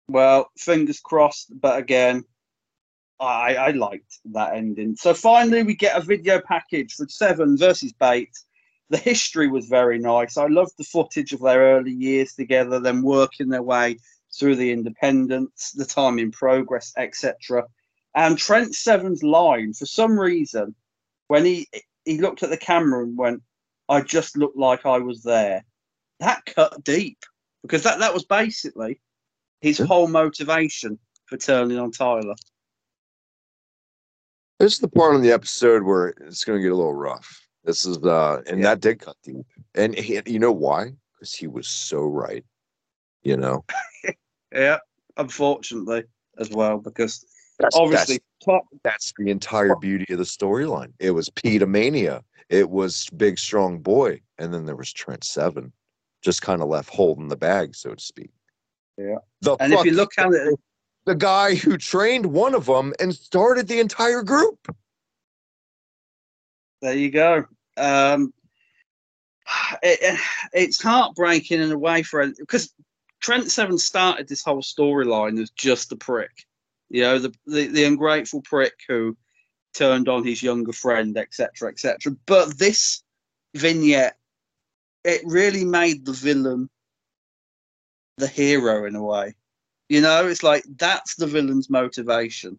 Well, 0.09 0.51
fingers 0.57 0.99
crossed, 0.99 1.57
but 1.59 1.79
again, 1.79 2.25
I, 3.19 3.55
I 3.55 3.71
liked 3.71 4.19
that 4.33 4.55
ending. 4.55 4.95
So 4.95 5.13
finally, 5.13 5.63
we 5.63 5.75
get 5.75 5.97
a 5.97 6.01
video 6.01 6.41
package 6.41 6.93
for 6.93 7.07
Seven 7.07 7.57
versus 7.57 7.93
Bate. 7.93 8.37
The 8.89 8.97
history 8.97 9.47
was 9.47 9.67
very 9.67 9.97
nice. 9.97 10.37
I 10.37 10.47
loved 10.47 10.73
the 10.77 10.83
footage 10.83 11.33
of 11.33 11.41
their 11.41 11.77
early 11.77 11.91
years 11.91 12.33
together, 12.33 12.79
them 12.79 13.01
working 13.01 13.49
their 13.49 13.63
way 13.63 13.97
through 14.37 14.57
the 14.57 14.71
independence, 14.71 15.71
the 15.71 15.85
time 15.85 16.19
in 16.19 16.31
progress, 16.31 16.93
etc. 16.97 17.63
And 18.15 18.37
Trent 18.37 18.75
Seven's 18.75 19.23
line, 19.23 19.73
for 19.73 19.85
some 19.85 20.19
reason, 20.19 20.75
when 21.27 21.45
he 21.45 21.67
he 22.05 22.19
looked 22.19 22.43
at 22.43 22.49
the 22.49 22.57
camera 22.57 23.03
and 23.03 23.17
went, 23.17 23.41
"I 23.89 24.01
just 24.01 24.37
looked 24.37 24.57
like 24.57 24.85
I 24.85 24.99
was 24.99 25.23
there," 25.23 25.65
that 26.19 26.45
cut 26.45 26.83
deep 26.83 27.17
because 27.63 27.83
that 27.83 27.99
that 27.99 28.13
was 28.13 28.25
basically 28.25 28.99
his 29.61 29.79
Yeah. 29.79 29.85
whole 29.87 30.07
motivation 30.07 30.99
for 31.25 31.37
turning 31.37 31.79
on 31.79 31.91
Tyler. 31.91 32.35
This 34.59 34.73
is 34.73 34.79
the 34.79 34.87
part 34.87 35.15
on 35.15 35.21
the 35.21 35.31
episode 35.31 35.83
where 35.83 36.09
it's 36.21 36.43
gonna 36.43 36.61
get 36.61 36.71
a 36.71 36.75
little 36.75 36.93
rough. 36.93 37.41
This 37.63 37.85
is 37.85 37.97
uh, 37.97 38.41
and 38.47 38.59
Yeah. 38.59 38.69
that 38.69 38.81
did 38.81 38.99
cut 38.99 39.15
deep. 39.23 39.45
And 39.73 39.95
he, 39.95 40.21
you 40.25 40.39
know 40.39 40.51
why? 40.51 40.93
Because 41.13 41.33
he 41.33 41.47
was 41.47 41.67
so 41.67 42.01
right. 42.05 42.45
You 43.23 43.37
know. 43.37 43.65
Yeah, 44.53 44.77
unfortunately, 45.17 46.03
as 46.37 46.49
well, 46.49 46.77
because 46.77 47.25
That's, 47.59 47.75
obviously, 47.75 48.19
top, 48.45 48.63
that's 48.83 49.11
the 49.17 49.29
entire 49.29 49.75
beauty 49.75 50.13
of 50.13 50.19
the 50.19 50.23
storyline. 50.23 50.93
It 50.99 51.11
was 51.11 51.29
Peter 51.29 51.67
Mania. 51.67 52.23
It 52.49 52.69
was 52.69 53.09
Big 53.17 53.37
Strong 53.37 53.79
Boy, 53.79 54.21
and 54.37 54.53
then 54.53 54.65
there 54.65 54.77
was 54.77 54.93
Trent 54.93 55.25
Seven, 55.25 55.73
just 56.21 56.41
kind 56.41 56.61
of 56.61 56.69
left 56.69 56.89
holding 56.89 57.27
the 57.27 57.35
bag, 57.35 57.75
so 57.75 57.93
to 57.95 58.01
speak. 58.01 58.29
Yeah. 58.97 59.17
The 59.41 59.55
and 59.59 59.73
if 59.73 59.83
you 59.83 59.91
look 59.91 60.11
at 60.17 60.31
it, 60.31 60.57
the 61.05 61.15
guy 61.15 61.55
who 61.55 61.77
trained 61.77 62.25
one 62.25 62.55
of 62.55 62.65
them 62.65 62.93
and 62.99 63.13
started 63.13 63.67
the 63.67 63.79
entire 63.79 64.23
group. 64.23 64.75
there 66.81 66.95
you 66.95 67.11
go. 67.11 67.45
Um, 67.77 68.33
it, 69.83 70.19
it's 70.53 70.81
heartbreaking 70.81 71.61
in 71.61 71.71
a 71.71 71.77
way 71.77 72.03
for 72.03 72.27
because 72.27 72.73
Trent 73.21 73.49
Seven 73.51 73.77
started 73.77 74.27
this 74.27 74.43
whole 74.43 74.61
storyline 74.61 75.41
as 75.41 75.49
just 75.51 75.91
a 75.91 75.95
prick, 75.95 76.31
you 76.89 77.01
know, 77.01 77.19
the, 77.19 77.33
the 77.45 77.67
the 77.67 77.83
ungrateful 77.85 78.41
prick 78.41 78.73
who 78.87 79.15
turned 79.73 80.09
on 80.09 80.23
his 80.23 80.41
younger 80.41 80.73
friend, 80.73 81.17
etc., 81.17 81.69
etc. 81.69 82.15
But 82.25 82.57
this 82.57 83.03
vignette, 83.55 84.17
it 85.03 85.21
really 85.25 85.65
made 85.65 86.05
the 86.05 86.13
villain 86.13 86.69
the 88.17 88.27
hero 88.27 88.85
in 88.85 88.95
a 88.95 89.03
way. 89.03 89.35
You 89.89 90.01
know, 90.01 90.27
it's 90.27 90.43
like 90.43 90.63
that's 90.77 91.15
the 91.15 91.27
villain's 91.27 91.69
motivation. 91.69 92.57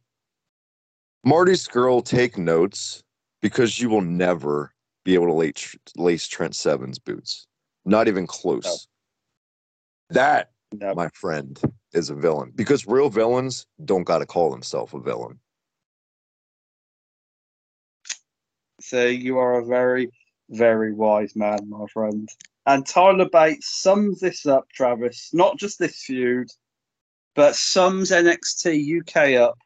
Marty 1.24 1.52
Scurll, 1.52 2.04
take 2.04 2.38
notes 2.38 3.02
because 3.42 3.80
you 3.80 3.88
will 3.88 4.00
never 4.00 4.72
be 5.04 5.14
able 5.14 5.26
to 5.26 5.32
lace, 5.32 5.76
lace 5.96 6.28
Trent 6.28 6.54
Seven's 6.54 6.98
boots. 6.98 7.46
Not 7.84 8.06
even 8.08 8.26
close. 8.26 8.86
That, 10.10 10.50
No. 10.72 10.94
my 10.94 11.08
friend, 11.14 11.60
is 11.92 12.10
a 12.10 12.14
villain 12.14 12.52
because 12.54 12.86
real 12.86 13.10
villains 13.10 13.66
don't 13.84 14.04
got 14.04 14.18
to 14.18 14.26
call 14.26 14.50
themselves 14.50 14.94
a 14.94 15.00
villain. 15.00 15.40
So 18.80 19.06
you 19.06 19.38
are 19.38 19.58
a 19.58 19.64
very, 19.64 20.10
very 20.50 20.92
wise 20.92 21.34
man, 21.34 21.68
my 21.68 21.86
friend. 21.92 22.28
And 22.66 22.86
Tyler 22.86 23.28
Bates 23.28 23.68
sums 23.68 24.20
this 24.20 24.44
up, 24.46 24.68
Travis. 24.70 25.30
Not 25.32 25.56
just 25.56 25.78
this 25.78 26.02
feud, 26.02 26.50
but 27.36 27.54
sums 27.54 28.10
NXT 28.10 29.00
UK 29.00 29.40
up 29.40 29.58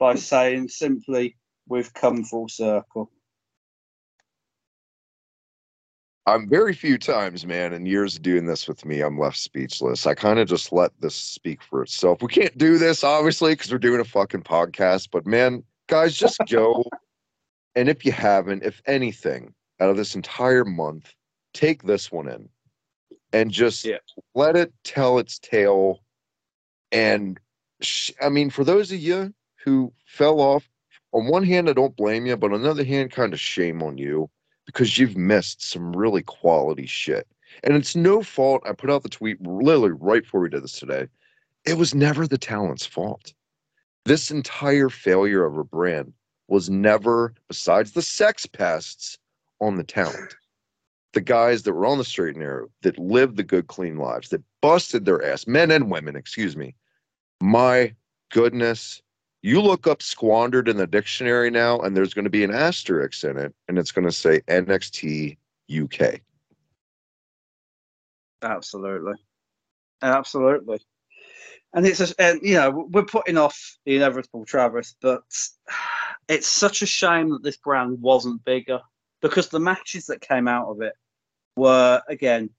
by 0.00 0.12
hmm. 0.12 0.18
saying 0.18 0.68
simply, 0.68 1.36
we've 1.68 1.92
come 1.94 2.24
full 2.24 2.48
circle. 2.48 3.10
I'm 6.28 6.48
very 6.48 6.74
few 6.74 6.98
times, 6.98 7.46
man, 7.46 7.72
in 7.72 7.86
years 7.86 8.16
of 8.16 8.22
doing 8.22 8.46
this 8.46 8.66
with 8.66 8.84
me, 8.84 9.00
I'm 9.00 9.16
left 9.16 9.36
speechless. 9.36 10.08
I 10.08 10.14
kind 10.14 10.40
of 10.40 10.48
just 10.48 10.72
let 10.72 10.90
this 11.00 11.14
speak 11.14 11.62
for 11.62 11.82
itself. 11.82 12.20
We 12.20 12.26
can't 12.26 12.58
do 12.58 12.78
this, 12.78 13.04
obviously, 13.04 13.52
because 13.52 13.70
we're 13.70 13.78
doing 13.78 14.00
a 14.00 14.04
fucking 14.04 14.42
podcast. 14.42 15.10
But 15.12 15.24
man, 15.24 15.62
guys, 15.86 16.16
just 16.16 16.40
go. 16.50 16.82
and 17.76 17.88
if 17.88 18.04
you 18.04 18.10
haven't, 18.10 18.64
if 18.64 18.82
anything, 18.86 19.54
out 19.78 19.90
of 19.90 19.96
this 19.96 20.16
entire 20.16 20.64
month, 20.64 21.14
take 21.54 21.84
this 21.84 22.10
one 22.10 22.26
in 22.26 22.48
and 23.32 23.52
just 23.52 23.84
Yeah. 23.84 23.98
let 24.34 24.56
it 24.56 24.72
tell 24.82 25.18
its 25.18 25.38
tale. 25.38 26.02
And 26.96 27.40
sh- 27.80 28.12
I 28.22 28.28
mean, 28.28 28.50
for 28.50 28.64
those 28.64 28.90
of 28.90 28.98
you 28.98 29.34
who 29.62 29.92
fell 30.06 30.40
off, 30.40 30.68
on 31.12 31.26
one 31.26 31.44
hand, 31.44 31.68
I 31.68 31.72
don't 31.72 31.96
blame 31.96 32.26
you, 32.26 32.36
but 32.36 32.52
on 32.52 32.62
the 32.62 32.70
other 32.70 32.84
hand, 32.84 33.12
kind 33.12 33.32
of 33.32 33.40
shame 33.40 33.82
on 33.82 33.98
you 33.98 34.30
because 34.66 34.98
you've 34.98 35.16
missed 35.16 35.62
some 35.62 35.94
really 35.94 36.22
quality 36.22 36.86
shit. 36.86 37.26
And 37.62 37.74
it's 37.74 37.96
no 37.96 38.22
fault. 38.22 38.62
I 38.66 38.72
put 38.72 38.90
out 38.90 39.02
the 39.02 39.08
tweet 39.08 39.40
literally 39.40 39.92
right 39.92 40.22
before 40.22 40.40
we 40.40 40.48
did 40.48 40.62
this 40.62 40.78
today. 40.78 41.06
It 41.64 41.78
was 41.78 41.94
never 41.94 42.26
the 42.26 42.38
talent's 42.38 42.86
fault. 42.86 43.32
This 44.04 44.30
entire 44.30 44.88
failure 44.88 45.44
of 45.44 45.56
a 45.56 45.64
brand 45.64 46.12
was 46.48 46.70
never, 46.70 47.34
besides 47.48 47.92
the 47.92 48.02
sex 48.02 48.46
pests, 48.46 49.18
on 49.60 49.76
the 49.76 49.84
talent. 49.84 50.36
The 51.12 51.20
guys 51.20 51.62
that 51.62 51.72
were 51.72 51.86
on 51.86 51.98
the 51.98 52.04
straight 52.04 52.34
and 52.34 52.44
narrow, 52.44 52.68
that 52.82 52.98
lived 52.98 53.36
the 53.36 53.42
good, 53.42 53.68
clean 53.68 53.96
lives, 53.96 54.28
that 54.28 54.42
busted 54.60 55.06
their 55.06 55.24
ass, 55.24 55.46
men 55.46 55.70
and 55.70 55.90
women, 55.90 56.14
excuse 56.14 56.56
me. 56.56 56.74
My 57.40 57.94
goodness, 58.32 59.02
you 59.42 59.60
look 59.60 59.86
up 59.86 60.02
squandered 60.02 60.68
in 60.68 60.76
the 60.76 60.86
dictionary 60.86 61.50
now, 61.50 61.78
and 61.80 61.96
there's 61.96 62.14
going 62.14 62.24
to 62.24 62.30
be 62.30 62.44
an 62.44 62.54
asterisk 62.54 63.24
in 63.24 63.36
it, 63.36 63.54
and 63.68 63.78
it's 63.78 63.92
going 63.92 64.06
to 64.06 64.12
say 64.12 64.40
NXT 64.48 65.36
UK. 65.82 66.20
Absolutely, 68.42 69.14
absolutely. 70.02 70.80
And 71.74 71.86
it's 71.86 72.00
a, 72.00 72.14
and 72.18 72.40
you 72.42 72.54
know 72.54 72.88
we're 72.90 73.04
putting 73.04 73.36
off 73.36 73.78
the 73.84 73.96
inevitable, 73.96 74.44
Travis, 74.44 74.96
but 75.00 75.22
it's 76.28 76.46
such 76.46 76.82
a 76.82 76.86
shame 76.86 77.30
that 77.30 77.42
this 77.42 77.56
brand 77.56 78.00
wasn't 78.00 78.44
bigger 78.44 78.80
because 79.20 79.48
the 79.48 79.60
matches 79.60 80.06
that 80.06 80.20
came 80.20 80.48
out 80.48 80.68
of 80.68 80.80
it 80.80 80.94
were 81.56 82.02
again, 82.08 82.50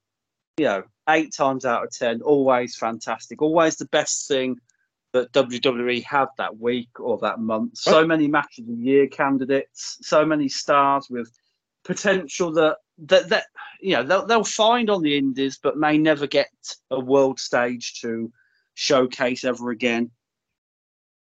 you 0.57 0.65
know, 0.65 0.83
eight 1.09 1.33
times 1.33 1.65
out 1.65 1.83
of 1.83 1.91
ten, 1.91 2.21
always 2.21 2.75
fantastic, 2.75 3.41
always 3.41 3.75
the 3.75 3.85
best 3.85 4.27
thing 4.27 4.59
that 5.13 5.31
WWE 5.31 6.03
had 6.03 6.27
that 6.37 6.59
week 6.59 6.99
or 6.99 7.17
that 7.19 7.39
month. 7.39 7.77
So 7.77 8.05
many 8.05 8.27
matches 8.27 8.67
of 8.67 8.67
the 8.67 8.83
year 8.83 9.07
candidates, 9.07 9.97
so 10.01 10.25
many 10.25 10.49
stars 10.49 11.07
with 11.09 11.31
potential 11.83 12.51
that 12.51 12.77
that 12.97 13.29
that 13.29 13.45
you 13.79 13.93
know 13.93 14.03
they'll, 14.03 14.25
they'll 14.25 14.43
find 14.43 14.89
on 14.89 15.01
the 15.01 15.17
indies 15.17 15.57
but 15.61 15.77
may 15.77 15.97
never 15.97 16.27
get 16.27 16.49
a 16.91 16.99
world 16.99 17.39
stage 17.39 18.01
to 18.01 18.29
showcase 18.73 19.45
ever 19.45 19.69
again 19.69 20.11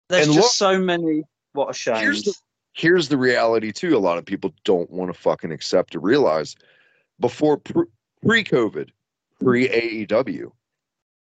there's 0.09 0.27
And 0.27 0.35
just 0.35 0.57
so 0.57 0.77
many 0.77 1.23
what 1.53 1.69
a 1.69 1.73
shame 1.73 1.95
Here's 1.95 2.23
the 2.23 2.33
here's 2.73 3.07
the 3.09 3.17
reality 3.17 3.71
too. 3.71 3.97
A 3.97 3.99
lot 3.99 4.17
of 4.17 4.25
people 4.25 4.53
don't 4.63 4.89
want 4.89 5.11
to 5.13 5.19
fucking 5.19 5.51
accept 5.51 5.95
or 5.95 5.99
realize. 5.99 6.55
Before 7.19 7.57
pre 7.57 8.43
COVID, 8.43 8.89
pre 9.41 9.67
AEW, 9.69 10.51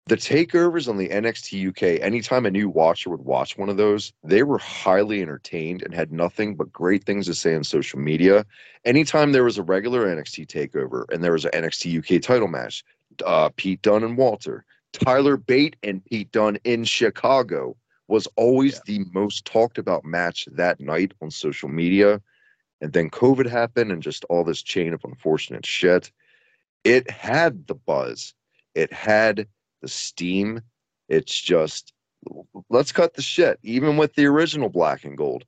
the 0.07 0.17
takeovers 0.17 0.89
on 0.89 0.97
the 0.97 1.09
NXT 1.09 1.69
UK. 1.69 2.03
Anytime 2.03 2.47
a 2.47 2.51
new 2.51 2.69
watcher 2.69 3.11
would 3.11 3.25
watch 3.25 3.57
one 3.57 3.69
of 3.69 3.77
those, 3.77 4.13
they 4.25 4.43
were 4.43 4.59
highly 4.59 5.23
entertained 5.23 5.83
and 5.83 5.95
had 5.95 6.11
nothing 6.11 6.57
but 6.57 6.73
great 6.73 7.05
things 7.05 7.27
to 7.27 7.35
say 7.35 7.55
on 7.55 7.63
social 7.63 7.99
media. 7.99 8.45
Anytime 8.85 9.33
there 9.33 9.45
was 9.45 9.59
a 9.59 9.63
regular 9.63 10.07
NXT 10.07 10.47
takeover 10.47 11.05
and 11.13 11.23
there 11.23 11.33
was 11.33 11.45
an 11.45 11.53
NXT 11.53 11.99
UK 11.99 12.23
title 12.23 12.49
match, 12.49 12.85
uh, 13.25 13.51
Pete 13.57 13.83
Dunne 13.83 14.03
and 14.03 14.17
Walter, 14.17 14.65
Tyler 14.93 15.37
Bate 15.37 15.77
and 15.83 16.05
Pete 16.05 16.33
Dunne 16.33 16.59
in 16.65 16.85
Chicago 16.85 17.77
was 18.09 18.27
always 18.37 18.81
the 18.81 19.05
most 19.13 19.45
talked 19.45 19.79
about 19.79 20.05
match 20.05 20.49
that 20.51 20.81
night 20.81 21.13
on 21.23 21.31
social 21.31 21.69
media. 21.69 22.21
And 22.81 22.93
then 22.93 23.11
COVID 23.11 23.47
happened 23.49 23.93
and 23.93 24.03
just 24.03 24.25
all 24.25 24.43
this 24.43 24.63
chain 24.63 24.93
of 24.93 25.05
unfortunate 25.05 25.65
shit. 25.65 26.11
It 26.85 27.11
had 27.11 27.67
the 27.67 27.75
buzz, 27.75 28.35
it 28.75 28.93
had 28.93 29.47
the 29.83 29.89
steam. 29.89 30.61
It's 31.09 31.39
just, 31.39 31.93
let's 32.69 32.93
cut 32.93 33.15
the 33.15 33.23
shit. 33.23 33.59
Even 33.63 33.97
with 33.97 34.15
the 34.15 34.27
original 34.27 34.69
black 34.69 35.05
and 35.05 35.17
gold, 35.17 35.45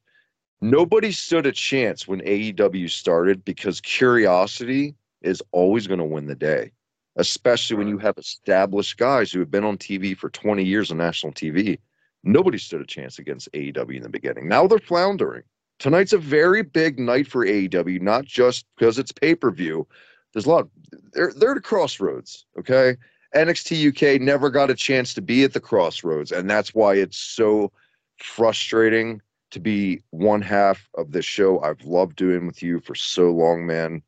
nobody 0.60 1.12
stood 1.12 1.46
a 1.46 1.52
chance 1.52 2.08
when 2.08 2.20
AEW 2.20 2.90
started 2.90 3.44
because 3.44 3.80
curiosity 3.80 4.94
is 5.22 5.42
always 5.52 5.86
going 5.86 6.00
to 6.00 6.04
win 6.04 6.26
the 6.26 6.34
day, 6.34 6.72
especially 7.16 7.76
when 7.76 7.88
you 7.88 7.98
have 7.98 8.18
established 8.18 8.96
guys 8.98 9.30
who 9.30 9.38
have 9.38 9.50
been 9.50 9.64
on 9.64 9.78
TV 9.78 10.16
for 10.16 10.30
20 10.30 10.64
years 10.64 10.90
on 10.90 10.98
national 10.98 11.32
TV 11.32 11.78
nobody 12.24 12.58
stood 12.58 12.80
a 12.80 12.86
chance 12.86 13.18
against 13.18 13.50
AEW 13.52 13.96
in 13.96 14.02
the 14.02 14.08
beginning. 14.08 14.48
Now 14.48 14.66
they're 14.66 14.78
floundering. 14.78 15.42
Tonight's 15.78 16.12
a 16.12 16.18
very 16.18 16.62
big 16.62 16.98
night 16.98 17.26
for 17.26 17.44
AEW, 17.44 18.00
not 18.00 18.24
just 18.24 18.66
because 18.76 18.98
it's 18.98 19.12
pay 19.12 19.34
per 19.34 19.50
view. 19.50 19.86
There's 20.32 20.46
a 20.46 20.50
lot. 20.50 20.68
They're 21.12 21.32
they're 21.34 21.52
at 21.52 21.56
a 21.58 21.60
crossroads. 21.60 22.46
Okay, 22.58 22.96
NXT 23.34 23.88
UK 23.88 24.20
never 24.20 24.50
got 24.50 24.70
a 24.70 24.74
chance 24.74 25.14
to 25.14 25.22
be 25.22 25.44
at 25.44 25.52
the 25.52 25.60
crossroads, 25.60 26.32
and 26.32 26.48
that's 26.48 26.74
why 26.74 26.94
it's 26.94 27.18
so 27.18 27.72
frustrating 28.18 29.20
to 29.50 29.60
be 29.60 30.02
one 30.10 30.40
half 30.40 30.88
of 30.96 31.12
this 31.12 31.24
show 31.24 31.60
I've 31.60 31.84
loved 31.84 32.16
doing 32.16 32.46
with 32.46 32.62
you 32.62 32.80
for 32.80 32.94
so 32.94 33.30
long, 33.30 33.66
man. 33.66 34.02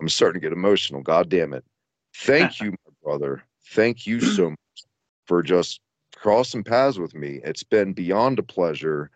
I'm 0.00 0.08
starting 0.08 0.40
to 0.40 0.44
get 0.44 0.52
emotional. 0.52 1.02
God 1.02 1.28
damn 1.28 1.52
it. 1.52 1.64
Thank 2.14 2.60
you, 2.60 2.70
my 2.70 2.92
brother. 3.02 3.44
Thank 3.70 4.06
you 4.06 4.20
so 4.20 4.50
much 4.50 4.84
for 5.26 5.42
just 5.42 5.80
crossing 6.16 6.64
paths 6.64 6.98
with 6.98 7.14
me. 7.14 7.40
It's 7.44 7.62
been 7.62 7.92
beyond 7.92 8.38
a 8.38 8.42
pleasure 8.42 9.10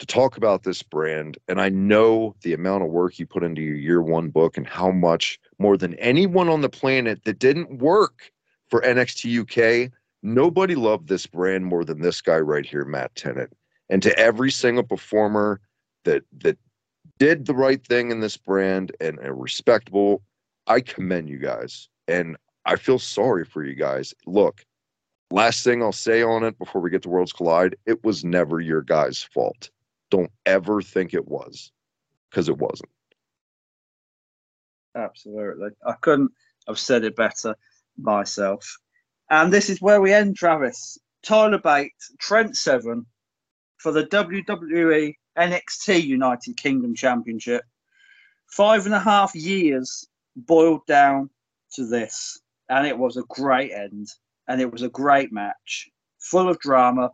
to 0.00 0.06
talk 0.06 0.38
about 0.38 0.62
this 0.62 0.82
brand. 0.82 1.36
And 1.46 1.60
I 1.60 1.68
know 1.68 2.34
the 2.42 2.54
amount 2.54 2.82
of 2.82 2.88
work 2.88 3.18
you 3.18 3.26
put 3.26 3.44
into 3.44 3.60
your 3.60 3.76
year 3.76 4.02
one 4.02 4.30
book 4.30 4.56
and 4.56 4.66
how 4.66 4.90
much 4.90 5.38
more 5.58 5.76
than 5.76 5.94
anyone 5.94 6.48
on 6.48 6.62
the 6.62 6.70
planet 6.70 7.22
that 7.24 7.38
didn't 7.38 7.78
work 7.78 8.32
for 8.70 8.80
NXT 8.80 9.86
UK. 9.86 9.92
Nobody 10.22 10.74
loved 10.74 11.08
this 11.08 11.26
brand 11.26 11.66
more 11.66 11.84
than 11.84 12.00
this 12.00 12.22
guy 12.22 12.38
right 12.38 12.64
here, 12.64 12.84
Matt 12.86 13.14
Tennant. 13.14 13.52
And 13.90 14.02
to 14.02 14.18
every 14.18 14.50
single 14.50 14.84
performer 14.84 15.60
that 16.04 16.22
that 16.38 16.58
did 17.18 17.44
the 17.44 17.54
right 17.54 17.86
thing 17.86 18.10
in 18.10 18.20
this 18.20 18.38
brand 18.38 18.92
and 19.00 19.18
are 19.18 19.34
respectable, 19.34 20.22
I 20.66 20.80
commend 20.80 21.28
you 21.28 21.38
guys. 21.38 21.90
And 22.08 22.38
I 22.64 22.76
feel 22.76 22.98
sorry 22.98 23.44
for 23.44 23.62
you 23.62 23.74
guys. 23.74 24.14
Look, 24.24 24.64
last 25.30 25.62
thing 25.62 25.82
I'll 25.82 25.92
say 25.92 26.22
on 26.22 26.42
it 26.42 26.58
before 26.58 26.80
we 26.80 26.88
get 26.88 27.02
to 27.02 27.10
Worlds 27.10 27.34
Collide, 27.34 27.76
it 27.84 28.02
was 28.02 28.24
never 28.24 28.60
your 28.60 28.80
guys' 28.80 29.22
fault. 29.22 29.68
Don't 30.10 30.30
ever 30.46 30.82
think 30.82 31.14
it 31.14 31.26
was, 31.26 31.72
because 32.30 32.48
it 32.48 32.58
wasn't. 32.58 32.90
Absolutely. 34.96 35.70
I 35.86 35.92
couldn't 36.00 36.32
have 36.66 36.78
said 36.78 37.04
it 37.04 37.16
better 37.16 37.54
myself. 37.96 38.78
And 39.30 39.52
this 39.52 39.70
is 39.70 39.80
where 39.80 40.00
we 40.00 40.12
end, 40.12 40.36
Travis. 40.36 40.98
Tyler 41.22 41.58
Bate, 41.58 41.92
Trent 42.18 42.56
Seven 42.56 43.06
for 43.76 43.92
the 43.92 44.04
WWE 44.06 45.14
NXT 45.38 46.02
United 46.02 46.56
Kingdom 46.56 46.94
Championship. 46.94 47.62
Five 48.46 48.86
and 48.86 48.94
a 48.94 49.00
half 49.00 49.34
years 49.34 50.08
boiled 50.34 50.84
down 50.86 51.30
to 51.74 51.86
this. 51.86 52.40
And 52.68 52.86
it 52.86 52.98
was 52.98 53.16
a 53.16 53.22
great 53.28 53.72
end. 53.72 54.08
And 54.48 54.60
it 54.60 54.72
was 54.72 54.82
a 54.82 54.88
great 54.88 55.32
match, 55.32 55.88
full 56.18 56.48
of 56.48 56.58
drama, 56.58 57.10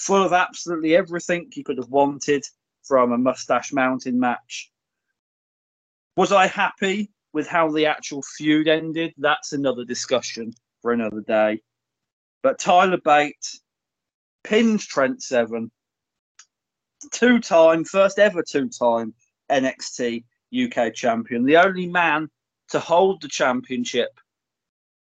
full 0.00 0.24
of 0.24 0.32
absolutely 0.32 0.96
everything 0.96 1.46
you 1.54 1.62
could 1.62 1.76
have 1.76 1.90
wanted 1.90 2.42
from 2.82 3.12
a 3.12 3.18
Mustache 3.18 3.70
Mountain 3.70 4.18
match. 4.18 4.72
Was 6.16 6.32
I 6.32 6.46
happy 6.46 7.10
with 7.34 7.46
how 7.46 7.70
the 7.70 7.84
actual 7.84 8.22
feud 8.22 8.66
ended? 8.66 9.12
That's 9.18 9.52
another 9.52 9.84
discussion 9.84 10.54
for 10.80 10.92
another 10.92 11.20
day. 11.20 11.60
But 12.42 12.58
Tyler 12.58 12.96
Bate 12.96 13.60
pinned 14.42 14.80
Trent 14.80 15.22
Seven, 15.22 15.70
two 17.12 17.38
time, 17.38 17.84
first 17.84 18.18
ever 18.18 18.42
two 18.42 18.70
time 18.70 19.12
NXT 19.50 20.24
UK 20.50 20.94
champion, 20.94 21.44
the 21.44 21.58
only 21.58 21.86
man 21.86 22.30
to 22.70 22.80
hold 22.80 23.20
the 23.20 23.28
championship. 23.28 24.18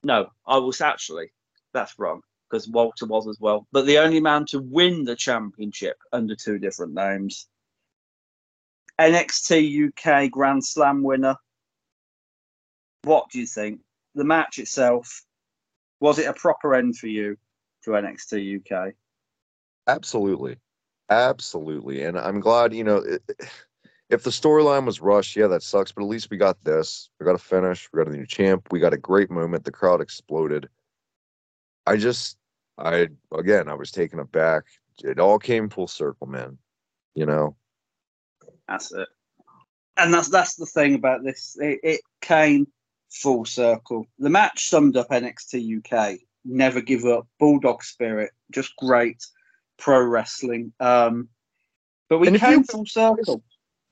No, 0.04 0.32
I 0.46 0.58
was 0.58 0.82
actually, 0.82 1.32
that's 1.72 1.98
wrong 1.98 2.24
because 2.52 2.68
Walter 2.68 3.06
was 3.06 3.28
as 3.28 3.40
well, 3.40 3.66
but 3.72 3.86
the 3.86 3.98
only 3.98 4.20
man 4.20 4.46
to 4.48 4.60
win 4.60 5.06
the 5.06 5.16
championship 5.16 5.98
under 6.12 6.36
two 6.36 6.60
different 6.60 6.94
names. 6.94 7.48
NXT 9.00 9.88
UK 9.88 10.30
Grand 10.30 10.64
Slam 10.64 11.02
winner. 11.02 11.38
What 13.04 13.30
do 13.32 13.40
you 13.40 13.48
think? 13.48 13.80
The 14.16 14.26
match 14.26 14.60
itself, 14.60 15.24
was 16.02 16.20
it 16.20 16.28
a 16.28 16.34
proper 16.34 16.76
end 16.76 16.98
for 16.98 17.08
you 17.08 17.38
to 17.86 17.92
NXT 17.92 18.60
UK? 18.60 18.94
Absolutely. 19.88 20.58
Absolutely. 21.10 22.04
And 22.04 22.18
I'm 22.18 22.42
glad, 22.42 22.74
you 22.74 22.84
know, 22.84 23.04
if 24.10 24.24
the 24.24 24.30
storyline 24.30 24.86
was 24.86 25.02
rushed, 25.02 25.36
yeah, 25.36 25.48
that 25.48 25.64
sucks. 25.64 25.92
But 25.92 26.04
at 26.04 26.10
least 26.10 26.30
we 26.30 26.38
got 26.38 26.62
this. 26.64 27.10
We 27.20 27.26
got 27.26 27.36
a 27.36 27.40
finish. 27.40 27.90
We 27.92 27.98
got 27.98 28.12
a 28.12 28.16
new 28.16 28.26
champ. 28.26 28.68
We 28.72 28.80
got 28.80 28.94
a 28.94 28.98
great 28.98 29.32
moment. 29.32 29.64
The 29.64 29.72
crowd 29.72 30.02
exploded. 30.02 30.70
I 31.88 31.98
just, 31.98 32.38
I 32.82 33.08
again, 33.34 33.70
I 33.70 33.74
was 33.74 33.92
taken 33.92 34.20
aback. 34.20 34.64
It 35.04 35.20
all 35.20 35.40
came 35.40 35.70
full 35.70 35.88
circle, 35.88 36.28
man. 36.28 36.58
You 37.16 37.26
know. 37.26 37.56
That's 38.68 38.92
it. 38.92 39.08
And 39.98 40.14
that's 40.14 40.30
that's 40.30 40.56
the 40.56 40.66
thing 40.66 40.96
about 40.96 41.24
this. 41.24 41.58
It, 41.60 41.80
it 41.84 42.02
came 42.22 42.68
full 43.10 43.46
circle. 43.46 44.06
The 44.20 44.30
match 44.30 44.70
summed 44.70 44.98
up 44.98 45.10
NXT 45.10 45.80
UK. 45.80 46.20
Never 46.46 46.82
give 46.82 47.06
up. 47.06 47.28
Bulldog 47.40 47.84
spirit. 47.84 48.32
Just 48.52 48.76
great 48.78 49.24
pro 49.78 50.02
wrestling. 50.04 50.74
Um, 50.80 51.30
but 52.10 52.20
we 52.20 52.28
And 52.30 52.40
came 52.40 52.64
full 52.64 52.86
circle. 52.86 53.44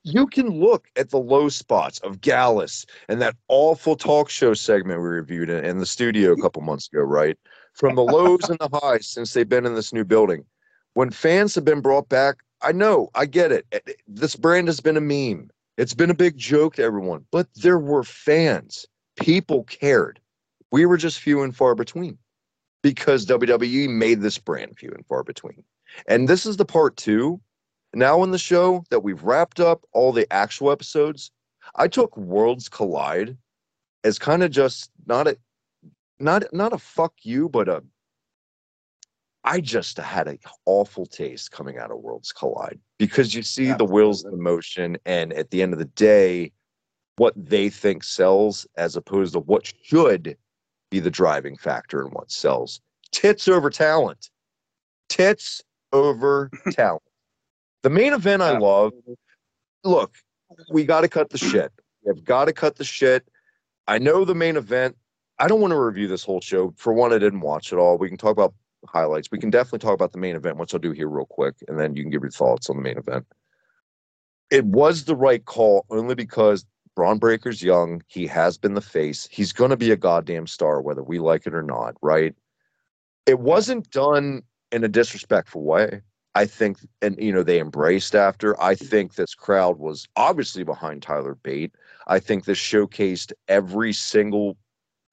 you 0.04 0.26
can 0.28 0.50
look 0.50 0.88
at 0.96 1.10
the 1.10 1.20
low 1.20 1.50
spots 1.50 2.00
of 2.00 2.22
Gallus 2.22 2.86
and 3.08 3.22
that 3.22 3.36
awful 3.50 3.96
talk 3.96 4.30
show 4.30 4.54
segment 4.54 5.02
we 5.02 5.08
reviewed 5.08 5.50
in, 5.50 5.64
in 5.66 5.78
the 5.78 5.86
studio 5.86 6.32
a 6.32 6.42
couple 6.42 6.62
months 6.62 6.90
ago, 6.92 7.02
right? 7.02 7.38
From 7.80 7.96
the 7.96 8.04
lows 8.04 8.50
and 8.50 8.60
the 8.60 8.70
highs 8.72 9.08
since 9.08 9.34
they've 9.34 9.48
been 9.48 9.66
in 9.66 9.74
this 9.74 9.94
new 9.94 10.04
building. 10.04 10.46
When 10.94 11.10
fans 11.12 11.56
have 11.56 11.66
been 11.66 11.82
brought 11.82 12.10
back, 12.10 12.38
I 12.62 12.74
know, 12.74 13.10
I 13.16 13.26
get 13.26 13.52
it. 13.52 13.66
This 14.08 14.36
brand 14.36 14.68
has 14.68 14.82
been 14.82 14.98
a 14.98 15.02
meme. 15.02 15.50
It's 15.78 15.94
been 15.94 16.10
a 16.10 16.16
big 16.16 16.38
joke 16.38 16.76
to 16.76 16.84
everyone, 16.84 17.26
but 17.32 17.48
there 17.56 17.80
were 17.80 18.04
fans. 18.04 18.86
People 19.18 19.64
cared. 19.64 20.20
We 20.72 20.86
were 20.86 20.98
just 20.98 21.20
few 21.20 21.42
and 21.42 21.56
far 21.56 21.74
between 21.74 22.18
because 22.84 23.26
WWE 23.26 23.90
made 23.90 24.22
this 24.22 24.38
brand 24.38 24.78
few 24.78 24.92
and 24.92 25.06
far 25.08 25.24
between. 25.24 25.64
And 26.08 26.28
this 26.28 26.46
is 26.46 26.58
the 26.58 26.66
part 26.66 26.98
two 26.98 27.40
now 27.94 28.24
in 28.24 28.32
the 28.32 28.38
show 28.38 28.84
that 28.90 29.04
we've 29.04 29.24
wrapped 29.24 29.60
up 29.60 29.84
all 29.94 30.12
the 30.12 30.32
actual 30.32 30.72
episodes 30.72 31.32
i 31.76 31.88
took 31.88 32.16
worlds 32.18 32.70
collide 32.70 33.38
as 34.04 34.20
kind 34.20 34.44
of 34.44 34.52
just 34.52 34.92
not 35.08 35.28
a 35.28 35.38
not 36.20 36.44
not 36.54 36.74
a 36.74 36.78
fuck 36.78 37.14
you 37.24 37.50
but 37.50 37.68
a 37.68 37.84
i 39.44 39.60
just 39.60 39.98
had 39.98 40.28
an 40.28 40.40
awful 40.66 41.06
taste 41.06 41.52
coming 41.52 41.78
out 41.78 41.92
of 41.92 42.00
worlds 42.00 42.32
collide 42.32 42.80
because 42.98 43.34
you 43.34 43.42
see 43.42 43.72
the 43.74 43.86
wheels 43.86 44.26
in 44.26 44.42
motion 44.42 44.98
and 45.06 45.34
at 45.34 45.50
the 45.52 45.62
end 45.62 45.74
of 45.74 45.80
the 45.80 45.86
day 45.86 46.52
what 47.18 47.34
they 47.36 47.70
think 47.70 48.04
sells 48.04 48.66
as 48.78 48.96
opposed 48.96 49.34
to 49.34 49.40
what 49.40 49.72
should 49.84 50.38
be 50.90 51.00
the 51.00 51.12
driving 51.12 51.58
factor 51.58 52.06
in 52.06 52.12
what 52.12 52.32
sells 52.32 52.82
tits 53.12 53.48
over 53.48 53.70
talent 53.70 54.30
tits 55.10 55.62
over 55.92 56.50
talent 56.72 57.02
the 57.82 57.90
main 57.90 58.14
event 58.14 58.42
I 58.42 58.58
love. 58.58 58.94
Look, 59.84 60.16
we 60.70 60.84
got 60.84 61.02
to 61.02 61.08
cut 61.08 61.30
the 61.30 61.38
shit. 61.38 61.72
We 62.04 62.10
have 62.10 62.24
got 62.26 62.46
to 62.46 62.54
cut 62.54 62.76
the 62.76 62.84
shit. 62.84 63.28
I 63.88 63.98
know 63.98 64.26
the 64.26 64.36
main 64.36 64.58
event. 64.58 64.98
I 65.40 65.48
don't 65.48 65.62
want 65.62 65.72
to 65.72 65.80
review 65.80 66.08
this 66.08 66.24
whole 66.24 66.42
show. 66.42 66.74
For 66.78 66.94
one, 66.94 67.14
I 67.14 67.18
didn't 67.18 67.40
watch 67.40 67.72
it 67.72 67.78
all. 67.78 67.98
We 67.98 68.10
can 68.10 68.18
talk 68.18 68.32
about 68.32 68.54
highlights. 68.88 69.30
We 69.32 69.40
can 69.40 69.50
definitely 69.50 69.80
talk 69.80 69.94
about 69.94 70.12
the 70.12 70.18
main 70.18 70.36
event, 70.36 70.58
which 70.58 70.74
I'll 70.74 70.80
do 70.80 70.92
here 70.92 71.08
real 71.08 71.26
quick, 71.26 71.56
and 71.68 71.80
then 71.80 71.96
you 71.96 72.04
can 72.04 72.12
give 72.12 72.22
your 72.22 72.32
thoughts 72.32 72.70
on 72.70 72.76
the 72.76 72.82
main 72.82 72.98
event. 72.98 73.26
It 74.52 74.66
was 74.66 75.06
the 75.06 75.16
right 75.16 75.44
call 75.46 75.86
only 75.90 76.16
because 76.16 76.66
Bron 76.96 77.18
Breakker's 77.18 77.64
young. 77.64 78.04
He 78.08 78.28
has 78.28 78.58
been 78.58 78.74
the 78.74 78.82
face. 78.82 79.28
He's 79.32 79.54
going 79.54 79.70
to 79.70 79.78
be 79.78 79.92
a 79.92 79.98
goddamn 79.98 80.48
star, 80.48 80.82
whether 80.82 81.04
we 81.04 81.20
like 81.20 81.48
it 81.48 81.54
or 81.54 81.64
not, 81.64 81.96
right? 82.02 82.36
It 83.26 83.40
wasn't 83.40 83.90
done 83.92 84.42
in 84.72 84.84
a 84.84 84.90
disrespectful 84.90 85.64
way. 85.64 86.02
I 86.36 86.46
think, 86.46 86.78
and 87.02 87.18
you 87.22 87.32
know, 87.32 87.44
they 87.44 87.60
embraced 87.60 88.16
after. 88.16 88.62
I 88.62 88.76
think 88.76 89.16
this 89.16 89.34
crowd 89.34 89.80
was 89.80 90.08
obviously 90.16 90.64
behind 90.64 91.02
Tyler 91.02 91.36
Bate. 91.36 91.74
I 92.08 92.20
think 92.20 92.46
this 92.46 92.60
showcased 92.60 93.34
every 93.48 93.94
single, 93.94 94.58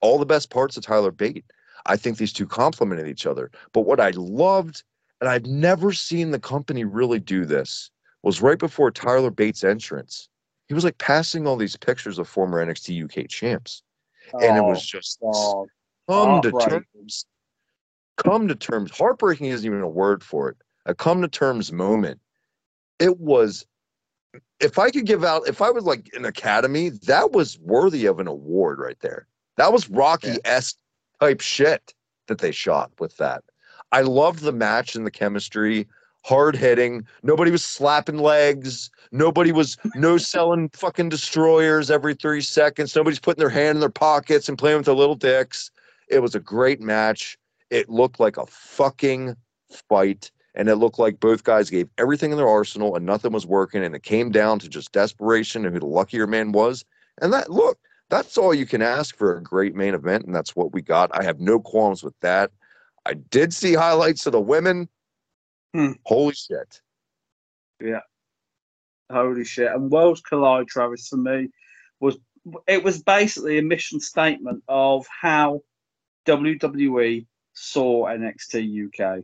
all 0.01 0.17
the 0.17 0.25
best 0.25 0.49
parts 0.49 0.77
of 0.77 0.83
Tyler 0.83 1.11
Bate. 1.11 1.45
I 1.85 1.95
think 1.95 2.17
these 2.17 2.33
two 2.33 2.47
complemented 2.47 3.07
each 3.07 3.25
other. 3.25 3.51
But 3.71 3.81
what 3.81 3.99
I 3.99 4.11
loved, 4.11 4.83
and 5.21 5.29
I've 5.29 5.45
never 5.45 5.93
seen 5.93 6.31
the 6.31 6.39
company 6.39 6.83
really 6.83 7.19
do 7.19 7.45
this, 7.45 7.89
was 8.23 8.41
right 8.41 8.59
before 8.59 8.91
Tyler 8.91 9.31
Bates' 9.31 9.63
entrance. 9.63 10.29
He 10.67 10.73
was 10.73 10.83
like 10.83 10.97
passing 10.97 11.47
all 11.47 11.55
these 11.55 11.77
pictures 11.77 12.19
of 12.19 12.27
former 12.27 12.63
NXT 12.63 13.03
UK 13.05 13.29
champs, 13.29 13.83
and 14.33 14.57
it 14.57 14.63
was 14.63 14.79
oh, 14.79 14.81
just 14.81 15.19
Oh, 15.23 15.67
come 16.07 16.41
to 16.41 16.51
heartbreaking. 16.51 16.85
terms. 16.93 17.25
Come 18.17 18.47
to 18.47 18.55
terms. 18.55 18.91
Heartbreaking 18.91 19.47
isn't 19.47 19.65
even 19.65 19.81
a 19.81 19.87
word 19.87 20.23
for 20.23 20.49
it. 20.49 20.57
A 20.85 20.95
come 20.95 21.21
to 21.21 21.27
terms 21.27 21.71
moment. 21.71 22.19
It 22.99 23.19
was. 23.19 23.65
If 24.59 24.79
I 24.79 24.89
could 24.89 25.05
give 25.05 25.23
out, 25.23 25.47
if 25.47 25.61
I 25.61 25.69
was 25.69 25.85
like 25.85 26.09
an 26.13 26.25
academy, 26.25 26.89
that 26.89 27.31
was 27.31 27.59
worthy 27.59 28.07
of 28.07 28.19
an 28.19 28.27
award 28.27 28.79
right 28.79 28.99
there. 28.99 29.27
That 29.57 29.73
was 29.73 29.89
Rocky 29.89 30.37
esque 30.45 30.77
type 31.19 31.41
shit 31.41 31.93
that 32.27 32.39
they 32.39 32.51
shot 32.51 32.91
with 32.99 33.17
that. 33.17 33.43
I 33.91 34.01
loved 34.01 34.41
the 34.41 34.51
match 34.51 34.95
and 34.95 35.05
the 35.05 35.11
chemistry. 35.11 35.87
Hard 36.23 36.55
hitting. 36.55 37.07
Nobody 37.23 37.51
was 37.51 37.63
slapping 37.63 38.19
legs. 38.19 38.89
Nobody 39.11 39.51
was 39.51 39.77
no 39.95 40.17
selling 40.17 40.69
fucking 40.69 41.09
destroyers 41.09 41.89
every 41.89 42.13
three 42.13 42.41
seconds. 42.41 42.95
Nobody's 42.95 43.19
putting 43.19 43.39
their 43.39 43.49
hand 43.49 43.77
in 43.77 43.79
their 43.79 43.89
pockets 43.89 44.49
and 44.49 44.57
playing 44.57 44.77
with 44.77 44.85
their 44.87 44.95
little 44.95 45.15
dicks. 45.15 45.71
It 46.09 46.19
was 46.19 46.35
a 46.35 46.39
great 46.39 46.81
match. 46.81 47.37
It 47.69 47.89
looked 47.89 48.19
like 48.19 48.37
a 48.37 48.45
fucking 48.45 49.35
fight. 49.89 50.31
And 50.55 50.69
it 50.69 50.75
looked 50.75 50.99
like 50.99 51.19
both 51.19 51.43
guys 51.43 51.69
gave 51.69 51.87
everything 51.97 52.31
in 52.31 52.37
their 52.37 52.47
arsenal 52.47 52.95
and 52.95 53.05
nothing 53.05 53.31
was 53.31 53.45
working. 53.45 53.83
And 53.83 53.95
it 53.95 54.03
came 54.03 54.31
down 54.31 54.59
to 54.59 54.67
just 54.67 54.91
desperation 54.91 55.65
and 55.65 55.73
who 55.73 55.79
the 55.79 55.85
luckier 55.85 56.27
man 56.27 56.51
was. 56.51 56.83
And 57.21 57.31
that, 57.31 57.51
look, 57.51 57.77
that's 58.09 58.37
all 58.37 58.53
you 58.53 58.65
can 58.65 58.81
ask 58.81 59.15
for 59.15 59.37
a 59.37 59.43
great 59.43 59.75
main 59.75 59.93
event. 59.93 60.25
And 60.25 60.35
that's 60.35 60.55
what 60.55 60.73
we 60.73 60.81
got. 60.81 61.09
I 61.13 61.23
have 61.23 61.39
no 61.39 61.59
qualms 61.59 62.03
with 62.03 62.17
that. 62.21 62.51
I 63.05 63.13
did 63.13 63.53
see 63.53 63.73
highlights 63.73 64.25
of 64.25 64.33
the 64.33 64.41
women. 64.41 64.89
Hmm. 65.73 65.93
Holy 66.05 66.33
shit. 66.33 66.81
Yeah. 67.81 68.01
Holy 69.11 69.45
shit! 69.45 69.71
And 69.71 69.89
Worlds 69.89 70.21
Collide, 70.21 70.67
Travis, 70.67 71.07
for 71.07 71.17
me 71.17 71.49
was 71.99 72.17
it 72.67 72.83
was 72.83 73.01
basically 73.01 73.57
a 73.57 73.63
mission 73.63 73.99
statement 73.99 74.63
of 74.67 75.05
how 75.07 75.61
WWE 76.25 77.25
saw 77.53 78.05
NXT 78.05 78.87
UK. 78.87 79.23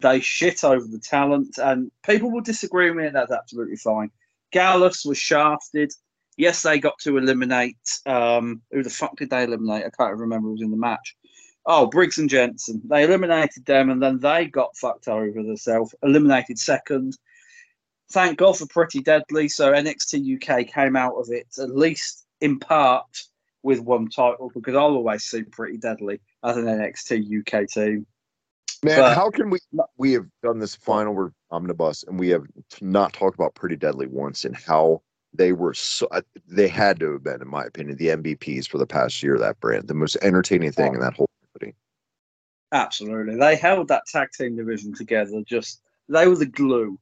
They 0.00 0.20
shit 0.20 0.64
over 0.64 0.86
the 0.86 0.98
talent, 0.98 1.58
and 1.58 1.90
people 2.04 2.30
will 2.30 2.40
disagree 2.40 2.90
with 2.90 2.98
me, 2.98 3.06
and 3.06 3.16
that's 3.16 3.30
absolutely 3.30 3.76
fine. 3.76 4.10
Gallus 4.50 5.04
was 5.04 5.18
shafted. 5.18 5.92
Yes, 6.36 6.62
they 6.62 6.78
got 6.78 6.98
to 7.00 7.18
eliminate. 7.18 8.00
Um, 8.06 8.62
who 8.70 8.82
the 8.82 8.90
fuck 8.90 9.16
did 9.16 9.30
they 9.30 9.44
eliminate? 9.44 9.84
I 9.84 9.90
can't 9.90 10.16
remember 10.16 10.48
who 10.48 10.52
was 10.52 10.62
in 10.62 10.70
the 10.70 10.76
match. 10.76 11.16
Oh, 11.66 11.86
Briggs 11.86 12.18
and 12.18 12.28
Jensen. 12.28 12.82
They 12.84 13.04
eliminated 13.04 13.64
them, 13.66 13.90
and 13.90 14.02
then 14.02 14.18
they 14.18 14.46
got 14.46 14.76
fucked 14.76 15.08
over 15.08 15.42
themselves. 15.42 15.94
Eliminated 16.02 16.58
second 16.58 17.16
thank 18.12 18.38
God 18.38 18.56
for 18.56 18.66
Pretty 18.66 19.00
Deadly. 19.00 19.48
So 19.48 19.72
NXT 19.72 20.36
UK 20.36 20.66
came 20.68 20.96
out 20.96 21.14
of 21.16 21.28
it 21.30 21.46
at 21.58 21.74
least 21.74 22.26
in 22.40 22.58
part 22.58 23.06
with 23.62 23.80
one 23.80 24.08
title 24.08 24.50
because 24.54 24.74
I'll 24.74 24.94
always 24.94 25.24
see 25.24 25.42
Pretty 25.42 25.78
Deadly 25.78 26.20
as 26.44 26.56
an 26.56 26.66
NXT 26.66 27.40
UK 27.40 27.68
team. 27.68 28.06
Man, 28.84 28.98
But- 28.98 29.14
how 29.14 29.30
can 29.30 29.50
we 29.50 29.58
we 29.96 30.12
have 30.12 30.26
done 30.42 30.58
this 30.58 30.74
final 30.74 31.30
omnibus 31.50 32.04
and 32.04 32.18
we 32.18 32.28
have 32.28 32.44
not 32.80 33.12
talked 33.12 33.36
about 33.36 33.54
Pretty 33.54 33.76
Deadly 33.76 34.06
once 34.06 34.44
and 34.44 34.56
how 34.56 35.02
they 35.34 35.52
were 35.52 35.74
so 35.74 36.06
uh, 36.10 36.22
they 36.46 36.68
had 36.68 37.00
to 37.00 37.12
have 37.12 37.22
been, 37.24 37.40
in 37.40 37.48
my 37.48 37.64
opinion, 37.64 37.96
the 37.96 38.08
MVPs 38.08 38.68
for 38.68 38.78
the 38.78 38.86
past 38.86 39.22
year. 39.22 39.38
That 39.38 39.60
brand, 39.60 39.88
the 39.88 39.94
most 39.94 40.16
entertaining 40.22 40.72
thing 40.72 40.94
in 40.94 41.00
that 41.00 41.14
whole 41.14 41.28
company. 41.52 41.74
Absolutely. 42.72 43.36
They 43.36 43.56
held 43.56 43.88
that 43.88 44.06
tag 44.06 44.30
team 44.36 44.56
division 44.56 44.94
together. 44.94 45.42
Just 45.46 45.82
they 46.08 46.26
were 46.26 46.36
the 46.36 46.46
glue, 46.46 46.98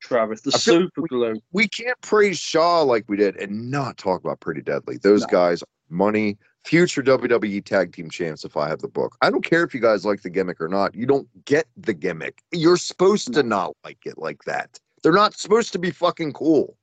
Travis, 0.00 0.42
the 0.42 0.52
super 0.52 1.02
glue. 1.08 1.40
We 1.52 1.68
can't 1.68 2.00
praise 2.02 2.38
Sha 2.38 2.82
like 2.82 3.04
we 3.08 3.16
did 3.16 3.36
and 3.36 3.70
not 3.70 3.96
talk 3.96 4.20
about 4.20 4.40
Pretty 4.40 4.62
Deadly. 4.62 4.98
Those 4.98 5.22
No. 5.22 5.28
guys, 5.28 5.64
money, 5.88 6.38
future 6.64 7.02
WWE 7.02 7.64
tag 7.64 7.92
team 7.92 8.10
champs. 8.10 8.44
If 8.44 8.56
I 8.56 8.68
have 8.68 8.80
the 8.80 8.88
book, 8.88 9.16
I 9.22 9.30
don't 9.30 9.44
care 9.44 9.64
if 9.64 9.74
you 9.74 9.80
guys 9.80 10.04
like 10.04 10.22
the 10.22 10.30
gimmick 10.30 10.60
or 10.60 10.68
not. 10.68 10.94
You 10.94 11.06
don't 11.06 11.28
get 11.44 11.66
the 11.76 11.94
gimmick. 11.94 12.42
You're 12.52 12.76
supposed 12.76 13.32
to 13.34 13.42
not 13.42 13.72
like 13.84 14.06
it 14.06 14.18
like 14.18 14.44
that. 14.44 14.78
They're 15.02 15.12
not 15.12 15.34
supposed 15.34 15.72
to 15.72 15.78
be 15.78 15.90
fucking 15.90 16.32
cool. 16.32 16.76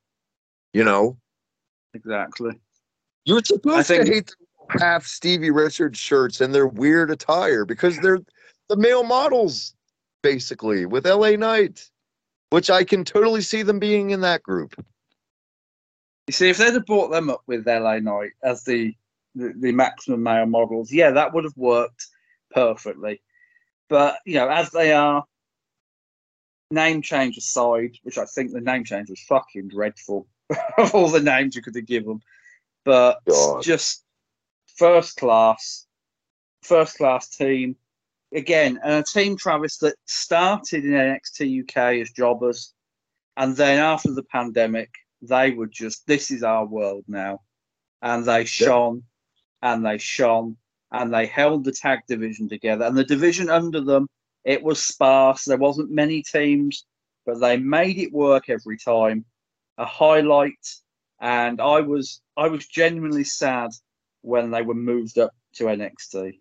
You 0.73 0.83
know. 0.83 1.17
Exactly. 1.93 2.59
You're 3.25 3.43
supposed 3.43 3.87
think- 3.87 4.05
to 4.05 4.11
hate 4.11 4.27
the 4.27 4.79
half 4.79 5.05
Stevie 5.05 5.51
Richards 5.51 5.99
shirts 5.99 6.41
and 6.41 6.53
their 6.53 6.67
weird 6.67 7.11
attire 7.11 7.65
because 7.65 7.97
they're 7.99 8.19
the 8.69 8.77
male 8.77 9.03
models, 9.03 9.73
basically, 10.21 10.85
with 10.85 11.07
LA 11.07 11.31
Knight, 11.31 11.89
which 12.51 12.69
I 12.69 12.83
can 12.83 13.03
totally 13.03 13.41
see 13.41 13.63
them 13.63 13.79
being 13.79 14.11
in 14.11 14.21
that 14.21 14.43
group. 14.43 14.75
You 16.27 16.33
see, 16.33 16.49
if 16.49 16.57
they'd 16.57 16.73
have 16.73 16.85
brought 16.85 17.09
them 17.09 17.31
up 17.31 17.41
with 17.47 17.67
LA 17.67 17.97
Knight 17.99 18.31
as 18.43 18.63
the, 18.63 18.93
the, 19.33 19.53
the 19.59 19.71
maximum 19.71 20.21
male 20.21 20.45
models, 20.45 20.91
yeah, 20.91 21.09
that 21.11 21.33
would 21.33 21.43
have 21.43 21.57
worked 21.57 22.05
perfectly. 22.51 23.21
But, 23.89 24.19
you 24.25 24.35
know, 24.35 24.47
as 24.47 24.69
they 24.69 24.93
are, 24.93 25.25
name 26.69 27.01
change 27.01 27.37
aside, 27.37 27.97
which 28.03 28.19
I 28.19 28.25
think 28.25 28.51
the 28.51 28.61
name 28.61 28.83
change 28.83 29.09
was 29.09 29.21
fucking 29.27 29.69
dreadful. 29.69 30.27
of 30.77 30.93
all 30.93 31.09
the 31.09 31.21
names 31.21 31.55
you 31.55 31.61
could 31.61 31.75
have 31.75 31.85
given. 31.85 32.21
But 32.85 33.19
God. 33.27 33.63
just 33.63 34.03
first 34.77 35.17
class, 35.17 35.85
first 36.63 36.97
class 36.97 37.29
team. 37.29 37.75
Again, 38.33 38.79
and 38.83 38.93
a 38.93 39.03
team, 39.03 39.37
Travis, 39.37 39.77
that 39.77 39.95
started 40.05 40.85
in 40.85 40.91
NXT 40.91 41.63
UK 41.63 42.01
as 42.01 42.11
jobbers. 42.11 42.73
And 43.37 43.55
then 43.55 43.79
after 43.79 44.11
the 44.11 44.23
pandemic, 44.23 44.89
they 45.21 45.51
were 45.51 45.67
just, 45.67 46.05
this 46.07 46.29
is 46.29 46.43
our 46.43 46.65
world 46.65 47.05
now. 47.07 47.41
And 48.01 48.25
they 48.25 48.45
shone 48.45 49.03
and 49.61 49.85
they 49.85 49.97
shone 49.97 50.57
and 50.91 51.13
they 51.13 51.25
held 51.25 51.63
the 51.63 51.71
tag 51.71 51.99
division 52.07 52.49
together. 52.49 52.85
And 52.85 52.97
the 52.97 53.03
division 53.03 53.49
under 53.49 53.81
them, 53.81 54.07
it 54.43 54.63
was 54.63 54.83
sparse. 54.83 55.45
There 55.45 55.57
wasn't 55.57 55.91
many 55.91 56.21
teams, 56.21 56.85
but 57.25 57.39
they 57.39 57.57
made 57.57 57.97
it 57.97 58.11
work 58.11 58.49
every 58.49 58.77
time. 58.77 59.25
A 59.79 59.85
highlight, 59.85 60.67
and 61.19 61.59
I 61.59 61.81
was 61.81 62.21
I 62.37 62.47
was 62.47 62.67
genuinely 62.67 63.23
sad 63.23 63.71
when 64.21 64.51
they 64.51 64.61
were 64.61 64.75
moved 64.75 65.17
up 65.17 65.31
to 65.55 65.65
NXT. 65.65 66.39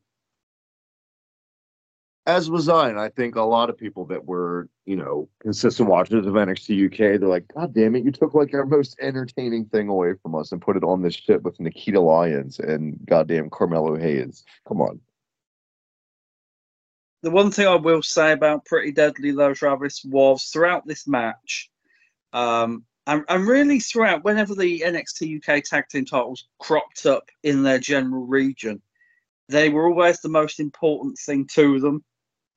As 2.27 2.51
was 2.51 2.69
I, 2.69 2.91
and 2.91 3.01
I 3.01 3.09
think 3.09 3.37
a 3.37 3.43
lot 3.43 3.71
of 3.71 3.79
people 3.79 4.05
that 4.07 4.27
were, 4.27 4.69
you 4.85 4.97
know, 4.97 5.31
consistent 5.41 5.89
watchers 5.89 6.27
of 6.27 6.35
NXT 6.35 6.87
UK, 6.87 7.19
they're 7.19 7.29
like, 7.29 7.49
God 7.55 7.73
damn 7.73 7.97
it, 7.97 8.05
you 8.05 8.13
took 8.13 8.35
like 8.35 8.53
our 8.53 8.67
most 8.67 8.99
entertaining 9.01 9.65
thing 9.65 9.89
away 9.89 10.13
from 10.23 10.35
us 10.35 10.53
and 10.53 10.61
put 10.61 10.77
it 10.77 10.85
on 10.85 11.01
this 11.01 11.15
shit 11.15 11.43
with 11.43 11.59
Nikita 11.59 11.99
Lyons 11.99 12.59
and 12.59 12.99
goddamn 13.07 13.49
Carmelo 13.49 13.97
Hayes. 13.97 14.45
Come 14.67 14.83
on. 14.83 15.01
The 17.23 17.31
one 17.31 17.51
thing 17.51 17.67
I 17.67 17.77
will 17.77 18.03
say 18.03 18.33
about 18.33 18.67
Pretty 18.67 18.93
Deadly, 18.93 19.33
though, 19.33 19.55
Travis, 19.55 20.05
was 20.05 20.45
throughout 20.45 20.87
this 20.87 21.09
match, 21.09 21.71
um, 22.35 22.85
and, 23.09 23.25
and 23.31 23.47
really 23.47 23.81
throughout, 23.81 24.23
whenever 24.23 24.55
the 24.55 24.81
NXT 24.81 25.39
UK 25.39 25.65
tag 25.65 25.89
team 25.89 26.05
titles 26.05 26.47
cropped 26.59 27.07
up 27.07 27.31
in 27.43 27.63
their 27.63 27.79
general 27.79 28.27
region, 28.27 28.83
they 29.49 29.71
were 29.71 29.89
always 29.89 30.21
the 30.21 30.29
most 30.29 30.61
important 30.61 31.17
thing 31.17 31.47
to 31.55 31.81
them. 31.81 32.05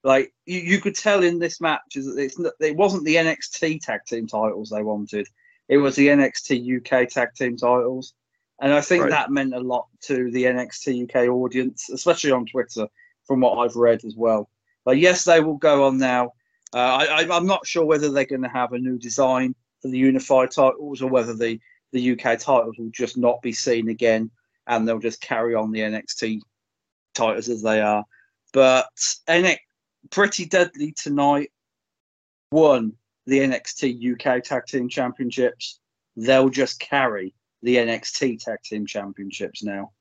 Like 0.03 0.33
you, 0.45 0.59
you 0.59 0.81
could 0.81 0.95
tell 0.95 1.23
in 1.23 1.39
this 1.39 1.61
match 1.61 1.95
is 1.95 2.05
that 2.05 2.21
it's 2.21 2.37
not, 2.37 2.51
it 2.59 2.75
wasn't 2.75 3.05
the 3.05 3.15
NXT 3.15 3.79
tag 3.79 4.01
team 4.05 4.27
titles 4.27 4.69
they 4.69 4.83
wanted; 4.83 5.25
it 5.69 5.77
was 5.77 5.95
the 5.95 6.07
NXT 6.07 6.79
UK 6.79 7.07
tag 7.07 7.29
team 7.33 7.55
titles, 7.55 8.13
and 8.61 8.73
I 8.73 8.81
think 8.81 9.03
Right. 9.03 9.11
that 9.11 9.31
meant 9.31 9.55
a 9.55 9.59
lot 9.59 9.87
to 10.01 10.31
the 10.31 10.43
NXT 10.43 11.03
UK 11.03 11.29
audience, 11.29 11.89
especially 11.89 12.31
on 12.31 12.45
Twitter, 12.45 12.87
from 13.23 13.39
what 13.39 13.57
I've 13.57 13.77
read 13.77 14.03
as 14.03 14.17
well. 14.17 14.49
But 14.83 14.97
yes, 14.97 15.23
they 15.23 15.39
will 15.39 15.57
go 15.57 15.85
on 15.85 15.97
now. 15.97 16.33
Uh, 16.73 17.07
I, 17.09 17.27
I'm 17.31 17.47
not 17.47 17.65
sure 17.65 17.85
whether 17.85 18.09
they're 18.09 18.25
going 18.25 18.41
to 18.41 18.49
have 18.49 18.73
a 18.73 18.79
new 18.79 18.97
design 18.97 19.55
the 19.89 19.97
unified 19.97 20.51
titles 20.51 21.01
or 21.01 21.09
whether 21.09 21.33
the 21.33 21.59
the 21.91 22.11
UK 22.11 22.39
titles 22.39 22.77
will 22.77 22.89
just 22.91 23.17
not 23.17 23.41
be 23.41 23.51
seen 23.51 23.89
again, 23.89 24.31
and 24.67 24.87
they'll 24.87 24.99
just 24.99 25.21
carry 25.21 25.55
on 25.55 25.71
the 25.71 25.81
NXT 25.81 26.39
titles 27.13 27.49
as 27.49 27.61
they 27.61 27.81
are. 27.81 28.05
But 28.53 28.89
NX, 29.27 29.57
Pretty 30.09 30.45
Deadly 30.45 30.93
tonight 30.93 31.51
won 32.51 32.93
the 33.27 33.39
NXT 33.39 34.13
UK 34.13 34.43
Tag 34.43 34.65
Team 34.65 34.89
Championships. 34.89 35.79
They'll 36.15 36.49
just 36.49 36.79
carry 36.79 37.33
the 37.61 37.75
NXT 37.75 38.43
Tag 38.43 38.59
Team 38.63 38.85
Championships 38.85 39.63
now. 39.63 39.91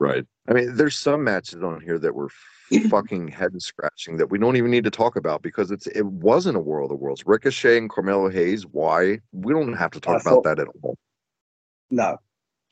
Right. 0.00 0.24
I 0.48 0.52
mean, 0.52 0.76
there's 0.76 0.96
some 0.96 1.24
matches 1.24 1.62
on 1.62 1.80
here 1.80 1.98
that 1.98 2.14
were 2.14 2.28
fucking 2.90 3.28
head 3.28 3.60
scratching 3.60 4.16
that 4.18 4.30
we 4.30 4.38
don't 4.38 4.56
even 4.56 4.70
need 4.70 4.84
to 4.84 4.90
talk 4.90 5.16
about 5.16 5.42
because 5.42 5.70
it's 5.70 5.86
it 5.88 6.06
wasn't 6.06 6.56
a 6.56 6.60
World 6.60 6.92
of 6.92 6.98
Worlds. 7.00 7.24
Ricochet 7.26 7.78
and 7.78 7.90
Carmelo 7.90 8.28
Hayes. 8.30 8.64
Why? 8.66 9.20
We 9.32 9.52
don't 9.52 9.72
have 9.74 9.90
to 9.92 10.00
talk 10.00 10.14
I 10.16 10.20
about 10.20 10.30
thought- 10.30 10.44
that 10.44 10.58
at 10.60 10.68
all. 10.82 10.96
No. 11.90 12.18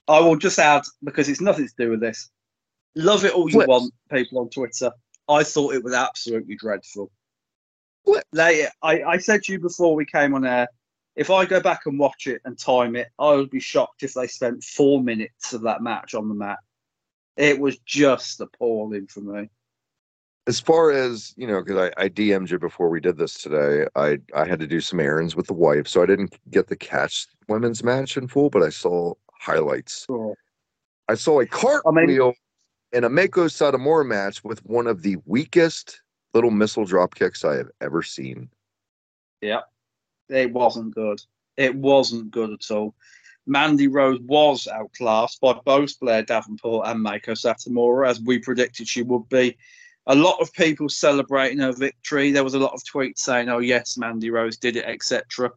I 0.08 0.20
will 0.20 0.36
just 0.36 0.58
add, 0.60 0.82
because 1.02 1.28
it's 1.28 1.40
nothing 1.40 1.66
to 1.66 1.74
do 1.76 1.90
with 1.90 2.00
this. 2.00 2.30
Love 2.94 3.24
it 3.24 3.32
all 3.32 3.48
you 3.48 3.54
Flips. 3.54 3.68
want, 3.68 3.92
people 4.12 4.38
on 4.38 4.48
Twitter. 4.50 4.92
I 5.28 5.42
thought 5.42 5.74
it 5.74 5.82
was 5.82 5.94
absolutely 5.94 6.54
dreadful. 6.54 7.10
Flips. 8.04 8.24
They, 8.32 8.68
I, 8.82 9.02
I 9.02 9.18
said 9.18 9.42
to 9.44 9.52
you 9.52 9.58
before 9.58 9.96
we 9.96 10.04
came 10.06 10.32
on 10.34 10.46
air, 10.46 10.68
if 11.16 11.28
I 11.30 11.44
go 11.44 11.60
back 11.60 11.80
and 11.86 11.98
watch 11.98 12.28
it 12.28 12.40
and 12.44 12.56
time 12.56 12.94
it, 12.94 13.08
I 13.18 13.32
would 13.32 13.50
be 13.50 13.58
shocked 13.58 14.04
if 14.04 14.14
they 14.14 14.28
spent 14.28 14.62
four 14.62 15.02
minutes 15.02 15.52
of 15.54 15.62
that 15.62 15.82
match 15.82 16.14
on 16.14 16.28
the 16.28 16.34
mat. 16.34 16.58
It 17.36 17.60
was 17.60 17.78
just 17.78 18.40
appalling 18.40 19.06
for 19.06 19.20
me. 19.20 19.48
As 20.46 20.60
far 20.60 20.92
as 20.92 21.34
you 21.36 21.46
know, 21.46 21.62
because 21.62 21.90
I, 21.98 22.04
I 22.04 22.08
DM'd 22.08 22.50
you 22.50 22.58
before 22.58 22.88
we 22.88 23.00
did 23.00 23.18
this 23.18 23.34
today, 23.34 23.86
I 23.96 24.18
I 24.34 24.46
had 24.46 24.60
to 24.60 24.66
do 24.66 24.80
some 24.80 25.00
errands 25.00 25.34
with 25.34 25.46
the 25.46 25.54
wife, 25.54 25.88
so 25.88 26.02
I 26.02 26.06
didn't 26.06 26.38
get 26.50 26.68
the 26.68 26.76
catch 26.76 27.26
women's 27.48 27.82
match 27.82 28.16
in 28.16 28.28
full, 28.28 28.48
but 28.48 28.62
I 28.62 28.68
saw 28.68 29.14
highlights. 29.32 30.06
I 31.08 31.14
saw 31.14 31.40
a 31.40 31.46
cartwheel 31.46 32.34
in 32.92 33.04
a 33.04 33.10
Meiko 33.10 33.48
Satomura 33.48 34.06
match 34.06 34.42
with 34.44 34.64
one 34.64 34.86
of 34.86 35.02
the 35.02 35.16
weakest 35.26 36.00
little 36.32 36.50
missile 36.50 36.84
drop 36.84 37.14
kicks 37.14 37.44
I 37.44 37.56
have 37.56 37.70
ever 37.80 38.02
seen. 38.02 38.48
Yeah, 39.40 39.62
it 40.28 40.52
wasn't 40.52 40.94
good. 40.94 41.20
It 41.56 41.74
wasn't 41.74 42.30
good 42.30 42.50
at 42.50 42.70
all. 42.70 42.94
Mandy 43.46 43.86
Rose 43.88 44.20
was 44.20 44.66
outclassed 44.66 45.40
by 45.40 45.54
both 45.64 45.98
Blair 46.00 46.22
Davenport 46.22 46.88
and 46.88 47.04
Meiko 47.04 47.32
Satomura, 47.32 48.08
as 48.08 48.20
we 48.20 48.38
predicted 48.38 48.88
she 48.88 49.02
would 49.02 49.28
be. 49.28 49.56
A 50.08 50.14
lot 50.14 50.40
of 50.40 50.52
people 50.52 50.88
celebrating 50.88 51.58
her 51.58 51.72
victory. 51.72 52.30
There 52.30 52.44
was 52.44 52.54
a 52.54 52.58
lot 52.60 52.74
of 52.74 52.82
tweets 52.84 53.18
saying, 53.18 53.48
"Oh 53.48 53.58
yes, 53.58 53.96
Mandy 53.96 54.30
Rose 54.30 54.56
did 54.56 54.76
it," 54.76 54.84
etc. 54.84 55.50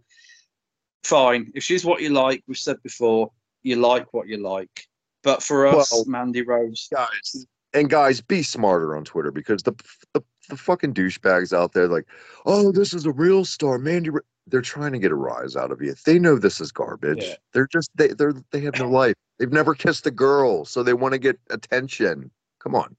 Fine. 1.04 1.52
If 1.56 1.64
she's 1.64 1.86
what 1.86 2.02
you 2.02 2.10
like, 2.10 2.44
we've 2.48 2.58
said 2.58 2.82
before, 2.84 3.32
you 3.64 3.76
like 3.76 4.14
what 4.14 4.28
you 4.28 4.38
like. 4.38 4.88
But 5.24 5.44
for 5.44 5.68
us, 5.68 5.92
Well- 5.92 6.06
Mandy 6.06 6.42
Rose, 6.42 6.88
guys 6.92 7.46
and 7.74 7.90
guys 7.90 8.22
be 8.22 8.44
smarter 8.44 8.96
on 8.96 9.04
twitter 9.04 9.32
because 9.32 9.64
the 9.64 9.74
the, 10.14 10.24
the 10.50 10.58
fucking 10.58 10.94
douchebags 10.94 11.56
out 11.56 11.74
there 11.74 11.88
like 11.88 12.06
oh 12.46 12.72
this 12.72 12.94
is 12.94 13.06
a 13.06 13.12
real 13.12 13.46
star 13.46 13.78
mandy 13.78 14.10
Ra-" 14.10 14.22
they're 14.50 14.62
trying 14.62 14.92
to 14.92 15.00
get 15.00 15.12
a 15.12 15.16
rise 15.16 15.56
out 15.56 15.72
of 15.72 15.82
you 15.82 15.94
they 16.06 16.20
know 16.20 16.38
this 16.38 16.60
is 16.62 16.72
garbage 16.72 17.24
Yeah. 17.24 17.36
they're 17.54 17.68
just 17.68 17.90
they 17.96 18.08
they're 18.10 18.34
they 18.52 18.62
have 18.62 18.78
no 18.78 18.90
life 18.90 19.16
they've 19.38 19.52
never 19.52 19.74
kissed 19.74 20.06
a 20.08 20.12
girl 20.12 20.66
so 20.66 20.84
they 20.84 20.94
want 20.94 21.14
to 21.14 21.20
get 21.20 21.40
attention 21.50 22.32
come 22.60 22.76
on 22.76 22.96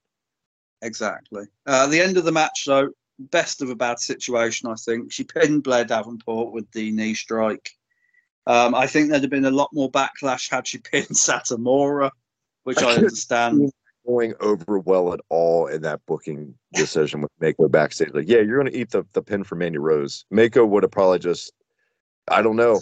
Exactly. 0.82 1.44
Uh, 1.66 1.86
the 1.86 2.00
end 2.00 2.16
of 2.16 2.24
the 2.24 2.32
match, 2.32 2.64
though, 2.66 2.88
best 3.18 3.60
of 3.60 3.68
a 3.70 3.74
bad 3.76 3.98
situation, 3.98 4.68
I 4.70 4.74
think. 4.76 5.12
She 5.12 5.24
pinned 5.24 5.62
Blair 5.62 5.84
Davenport 5.84 6.52
with 6.52 6.70
the 6.72 6.90
knee 6.90 7.14
strike. 7.14 7.70
Um, 8.46 8.74
I 8.74 8.86
think 8.86 9.10
there'd 9.10 9.20
have 9.22 9.30
been 9.30 9.44
a 9.44 9.50
lot 9.50 9.68
more 9.72 9.90
backlash 9.90 10.50
had 10.50 10.66
she 10.66 10.78
pinned 10.92 11.08
Satomura, 11.08 12.10
which 12.64 12.78
I 12.78 12.92
understand. 12.94 13.70
Going 14.06 14.34
over 14.40 14.78
well 14.78 15.12
at 15.12 15.20
all 15.28 15.66
in 15.66 15.82
that 15.82 16.00
booking 16.06 16.54
decision 16.72 17.20
with 17.20 17.30
Meiko 17.40 17.70
backstage. 17.70 18.12
Like, 18.12 18.28
yeah, 18.28 18.38
you're 18.38 18.58
gonna 18.58 18.76
eat 18.76 18.90
the, 18.90 19.04
the 19.12 19.22
pin 19.22 19.44
for 19.44 19.56
Mandy 19.56 19.78
Rose. 19.78 20.24
Meiko 20.32 20.66
would 20.66 20.82
have 20.82 20.90
probably 20.90 21.18
just, 21.18 21.52
I 22.28 22.42
don't 22.42 22.56
know, 22.56 22.80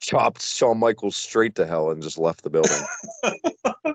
chopped 0.00 0.42
Shawn 0.42 0.78
Michaels 0.78 1.16
straight 1.16 1.54
to 1.56 1.66
hell 1.66 1.90
and 1.90 2.02
just 2.02 2.18
left 2.18 2.42
the 2.42 2.50
building. 2.50 2.82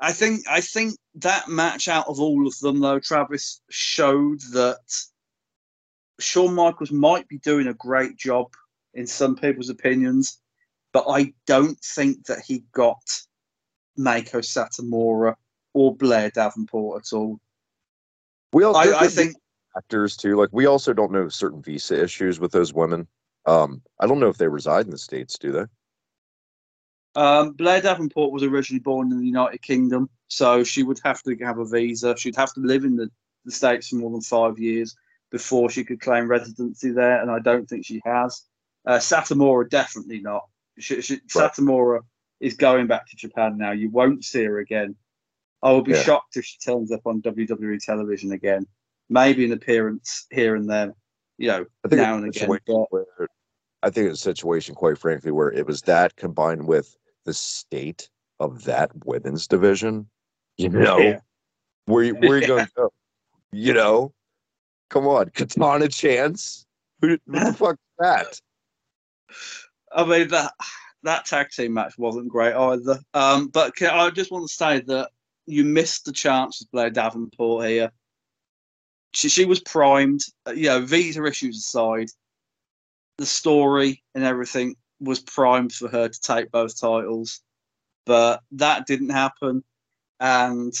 I 0.00 0.12
think 0.12 0.42
I 0.48 0.60
think 0.60 0.96
that 1.16 1.48
match 1.48 1.88
out 1.88 2.08
of 2.08 2.20
all 2.20 2.46
of 2.46 2.58
them, 2.60 2.80
though, 2.80 2.98
Travis 2.98 3.60
showed 3.70 4.40
that 4.52 4.80
Shawn 6.20 6.54
Michaels 6.54 6.90
might 6.92 7.28
be 7.28 7.38
doing 7.38 7.68
a 7.68 7.74
great 7.74 8.16
job 8.16 8.52
in 8.94 9.06
some 9.06 9.36
people's 9.36 9.70
opinions, 9.70 10.40
but 10.92 11.04
I 11.08 11.32
don't 11.46 11.78
think 11.80 12.26
that 12.26 12.40
he 12.46 12.64
got 12.72 13.02
Meiko 13.98 14.40
Satomura 14.40 15.36
or 15.74 15.94
Blair 15.94 16.30
Davenport 16.30 17.02
at 17.02 17.16
all. 17.16 17.38
We 18.52 18.64
also 18.64 18.92
I, 18.92 19.00
I 19.00 19.08
think 19.08 19.36
actors 19.76 20.16
too. 20.16 20.36
Like 20.36 20.48
we 20.52 20.66
also 20.66 20.92
don't 20.92 21.12
know 21.12 21.28
certain 21.28 21.62
visa 21.62 22.02
issues 22.02 22.40
with 22.40 22.52
those 22.52 22.72
women. 22.72 23.06
Um, 23.46 23.82
I 24.00 24.06
don't 24.06 24.20
know 24.20 24.28
if 24.28 24.38
they 24.38 24.48
reside 24.48 24.86
in 24.86 24.90
the 24.90 24.98
states, 24.98 25.36
do 25.36 25.52
they? 25.52 25.64
um, 27.16 27.52
Blair 27.52 27.80
Davenport 27.80 28.32
was 28.32 28.42
originally 28.42 28.80
born 28.80 29.12
in 29.12 29.18
the 29.18 29.26
United 29.26 29.62
Kingdom, 29.62 30.08
so 30.28 30.64
she 30.64 30.82
would 30.82 31.00
have 31.04 31.22
to 31.22 31.36
have 31.36 31.58
a 31.58 31.64
visa. 31.64 32.16
She'd 32.16 32.36
have 32.36 32.52
to 32.54 32.60
live 32.60 32.84
in 32.84 32.96
the, 32.96 33.10
the 33.44 33.52
States 33.52 33.88
for 33.88 33.96
more 33.96 34.10
than 34.10 34.20
five 34.20 34.58
years 34.58 34.96
before 35.30 35.70
she 35.70 35.84
could 35.84 36.00
claim 36.00 36.28
residency 36.28 36.90
there, 36.90 37.20
and 37.20 37.30
I 37.30 37.38
don't 37.38 37.68
think 37.68 37.84
she 37.84 38.00
has. 38.04 38.42
Uh, 38.86 38.98
Satomura 38.98 39.68
definitely 39.68 40.20
not. 40.20 40.44
She, 40.78 41.00
she, 41.02 41.14
Right. 41.14 41.52
Satomura 41.52 42.00
is 42.40 42.54
going 42.54 42.86
back 42.86 43.08
to 43.08 43.16
Japan 43.16 43.56
now. 43.56 43.72
You 43.72 43.90
won't 43.90 44.24
see 44.24 44.44
her 44.44 44.58
again. 44.58 44.96
I 45.64 45.72
will 45.72 45.82
be 45.82 45.92
Yeah. 45.92 46.02
shocked 46.02 46.36
if 46.36 46.44
she 46.44 46.58
turns 46.58 46.92
up 46.92 47.00
on 47.06 47.22
WWE 47.22 47.78
television 47.78 48.32
again. 48.32 48.66
Maybe 49.08 49.44
an 49.46 49.52
appearance 49.52 50.26
here 50.30 50.56
and 50.56 50.68
there, 50.70 50.92
you 51.38 51.48
know, 51.48 51.66
now 51.90 52.16
and 52.16 52.26
again. 52.26 52.48
But 52.66 52.86
where- 52.92 53.28
I 53.82 53.90
think 53.90 54.08
it's 54.10 54.20
a 54.20 54.22
situation, 54.22 54.74
quite 54.74 54.98
frankly, 54.98 55.30
where 55.30 55.50
it 55.50 55.66
was 55.66 55.82
that 55.82 56.14
combined 56.16 56.66
with 56.68 56.94
the 57.24 57.32
state 57.34 58.08
of 58.40 58.64
that 58.64 58.90
women's 59.06 59.46
division. 59.48 60.08
You 60.58 60.68
know, 60.68 60.98
Yeah. 60.98 61.20
where 61.86 62.04
you- 62.04 62.14
where 62.14 62.36
you 62.38 62.42
Yeah. 62.42 62.46
going 62.46 62.66
to 62.66 62.72
go? 62.76 62.92
You 63.52 63.72
know, 63.72 64.14
come 64.90 65.06
on, 65.06 65.30
Katana 65.30 65.88
Chance. 65.88 66.66
Who, 67.00 67.08
who 67.26 67.40
the 67.40 67.52
fuck 67.54 67.78
that? 67.98 68.38
I 69.92 70.04
mean 70.04 70.28
that 70.28 70.52
that 71.04 71.24
tag 71.26 71.50
team 71.50 71.74
match 71.74 71.96
wasn't 71.98 72.28
great 72.28 72.54
either. 72.54 72.98
Um, 73.14 73.48
but 73.48 73.76
can, 73.76 73.90
I 73.90 74.10
just 74.10 74.30
want 74.30 74.48
to 74.48 74.54
say 74.54 74.80
that 74.80 75.10
you 75.46 75.64
missed 75.64 76.04
the 76.04 76.12
chance 76.12 76.60
with 76.60 76.70
Blair 76.70 76.90
Davenport 76.90 77.66
here. 77.66 77.92
She, 79.12 79.28
she 79.28 79.44
was 79.44 79.60
primed. 79.60 80.22
Uh, 80.46 80.52
you 80.52 80.68
know, 80.68 80.80
visa 80.80 81.24
issues 81.24 81.58
aside, 81.58 82.08
the 83.18 83.26
story 83.26 84.02
and 84.14 84.24
everything 84.24 84.76
was 85.00 85.20
primed 85.20 85.72
for 85.72 85.88
her 85.88 86.08
to 86.08 86.20
take 86.20 86.50
both 86.50 86.80
titles, 86.80 87.40
but 88.06 88.40
that 88.52 88.86
didn't 88.86 89.10
happen. 89.10 89.62
And 90.20 90.72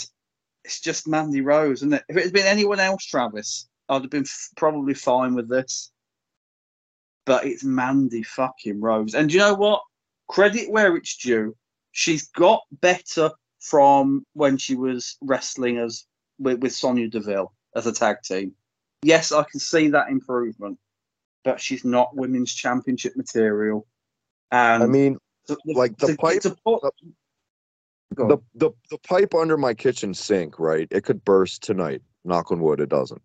it's 0.64 0.80
just 0.80 1.06
Mandy 1.06 1.42
Rose, 1.42 1.78
isn't 1.78 1.94
it? 1.94 2.04
If 2.08 2.16
it 2.16 2.24
had 2.24 2.32
been 2.32 2.46
anyone 2.46 2.80
else, 2.80 3.04
Travis, 3.04 3.68
I'd 3.88 4.02
have 4.02 4.10
been 4.10 4.24
f- 4.24 4.50
probably 4.56 4.94
fine 4.94 5.34
with 5.34 5.48
this. 5.48 5.90
But 7.26 7.46
it's 7.46 7.64
Mandy 7.64 8.22
fucking 8.22 8.80
Rose. 8.80 9.14
And 9.14 9.32
you 9.32 9.38
know 9.38 9.54
what? 9.54 9.82
Credit 10.28 10.70
where 10.70 10.96
it's 10.96 11.16
due. 11.16 11.56
She's 11.92 12.28
got 12.28 12.62
better 12.80 13.30
from 13.64 14.26
when 14.34 14.58
she 14.58 14.74
was 14.74 15.16
wrestling 15.22 15.78
as 15.78 16.04
with, 16.38 16.60
with 16.60 16.72
Sonya 16.72 17.08
Deville 17.08 17.52
as 17.74 17.86
a 17.86 17.92
tag 17.92 18.16
team. 18.22 18.52
Yes, 19.02 19.32
I 19.32 19.42
can 19.44 19.58
see 19.58 19.88
that 19.88 20.10
improvement, 20.10 20.78
but 21.44 21.60
she's 21.60 21.84
not 21.84 22.14
women's 22.14 22.52
championship 22.54 23.16
material. 23.16 23.86
And 24.50 24.82
I 24.82 24.86
mean, 24.86 25.18
to- 25.48 25.56
like 25.64 25.96
the 25.96 26.08
to- 26.08 26.16
pipe- 26.16 26.40
to 26.42 26.56
put- 26.64 26.82
the, 28.16 28.38
the 28.54 28.70
the 28.90 28.98
pipe 28.98 29.34
under 29.34 29.56
my 29.56 29.74
kitchen 29.74 30.14
sink, 30.14 30.58
right? 30.58 30.86
It 30.90 31.02
could 31.04 31.24
burst 31.24 31.62
tonight. 31.62 32.02
Knock 32.24 32.52
on 32.52 32.60
wood, 32.60 32.80
it 32.80 32.88
doesn't. 32.88 33.22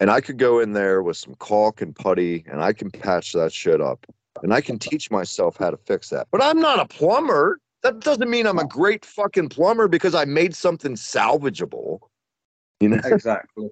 And 0.00 0.10
I 0.10 0.20
could 0.20 0.38
go 0.38 0.60
in 0.60 0.72
there 0.72 1.02
with 1.02 1.16
some 1.16 1.34
caulk 1.34 1.82
and 1.82 1.94
putty, 1.94 2.44
and 2.50 2.62
I 2.62 2.72
can 2.72 2.90
patch 2.90 3.32
that 3.34 3.52
shit 3.52 3.80
up, 3.80 4.06
and 4.42 4.54
I 4.54 4.60
can 4.60 4.78
teach 4.78 5.10
myself 5.10 5.56
how 5.58 5.70
to 5.70 5.76
fix 5.76 6.08
that. 6.10 6.28
But 6.32 6.42
I'm 6.42 6.60
not 6.60 6.80
a 6.80 6.86
plumber. 6.86 7.58
That 7.82 8.00
doesn't 8.00 8.30
mean 8.30 8.46
I'm 8.46 8.58
a 8.58 8.66
great 8.66 9.04
fucking 9.04 9.48
plumber 9.48 9.88
because 9.88 10.14
I 10.14 10.24
made 10.24 10.54
something 10.54 10.94
salvageable. 10.94 11.98
You 12.80 12.90
know, 12.90 13.00
exactly. 13.04 13.70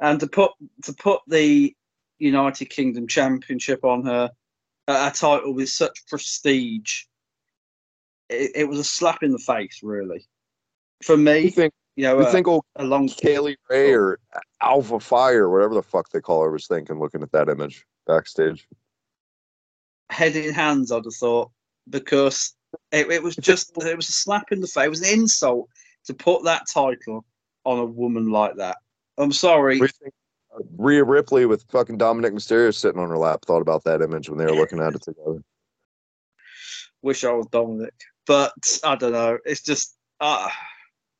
And 0.00 0.20
to 0.20 0.26
put 0.26 0.52
to 0.84 0.92
put 0.92 1.20
the 1.26 1.74
United 2.18 2.66
Kingdom 2.66 3.06
Championship 3.06 3.84
on 3.84 4.04
her, 4.06 4.30
a 4.86 4.92
a 4.92 5.10
title 5.12 5.54
with 5.54 5.68
such 5.68 6.06
prestige, 6.06 7.04
it, 8.28 8.52
it 8.54 8.68
was 8.68 8.78
a 8.78 8.84
slap 8.84 9.22
in 9.22 9.32
the 9.32 9.38
face, 9.38 9.80
really. 9.82 10.26
For 11.02 11.16
you 11.16 11.22
me, 11.22 11.50
think 11.50 11.72
you 11.96 12.04
know, 12.04 12.18
you 12.18 12.26
uh, 12.26 12.32
think 12.32 12.46
old 12.46 12.64
along 12.76 13.08
Kay 13.08 13.38
Lee 13.40 13.56
Ray 13.68 13.92
or 13.92 14.18
Alba 14.62 15.00
Fyre, 15.00 15.48
whatever 15.48 15.74
the 15.74 15.82
fuck 15.82 16.10
they 16.10 16.20
call 16.20 16.42
her, 16.42 16.50
was 16.50 16.66
thinking 16.66 17.00
looking 17.00 17.22
at 17.22 17.32
that 17.32 17.48
image 17.48 17.84
backstage. 18.06 18.66
head 20.10 20.36
in 20.36 20.54
hands, 20.54 20.92
I'd 20.92 21.04
have 21.04 21.14
thought, 21.14 21.50
because 21.88 22.54
it, 22.92 23.10
it 23.10 23.22
was 23.22 23.36
just 23.36 23.76
it 23.84 23.96
was 23.96 24.08
a 24.08 24.12
slap 24.12 24.52
in 24.52 24.60
the 24.60 24.66
face. 24.66 24.86
It 24.86 24.90
was 24.90 25.02
an 25.02 25.18
insult 25.18 25.68
to 26.04 26.14
put 26.14 26.44
that 26.44 26.62
title 26.72 27.24
on 27.64 27.78
a 27.78 27.84
woman 27.84 28.30
like 28.30 28.56
that. 28.56 28.76
I'm 29.18 29.32
sorry. 29.32 29.78
What 29.78 29.90
do 29.90 29.96
you 29.98 30.04
think? 30.04 30.14
uh, 30.54 30.62
Rhea 30.76 31.04
Ripley 31.04 31.46
with 31.46 31.64
fucking 31.70 31.98
Dominik 31.98 32.32
Mysterio 32.32 32.74
sitting 32.74 33.00
on 33.00 33.08
her 33.08 33.18
lap 33.18 33.44
thought 33.44 33.62
about 33.62 33.84
that 33.84 34.02
image 34.02 34.28
when 34.28 34.38
they 34.38 34.46
were 34.46 34.54
looking 34.54 34.80
at 34.80 34.94
it 34.94 35.02
together. 35.02 35.42
wish 37.02 37.24
I 37.24 37.32
was 37.32 37.46
Dominik, 37.46 37.90
but 38.26 38.52
I 38.84 38.96
don't 38.96 39.12
know. 39.12 39.38
It's 39.44 39.62
just 39.62 39.96
uh, 40.20 40.48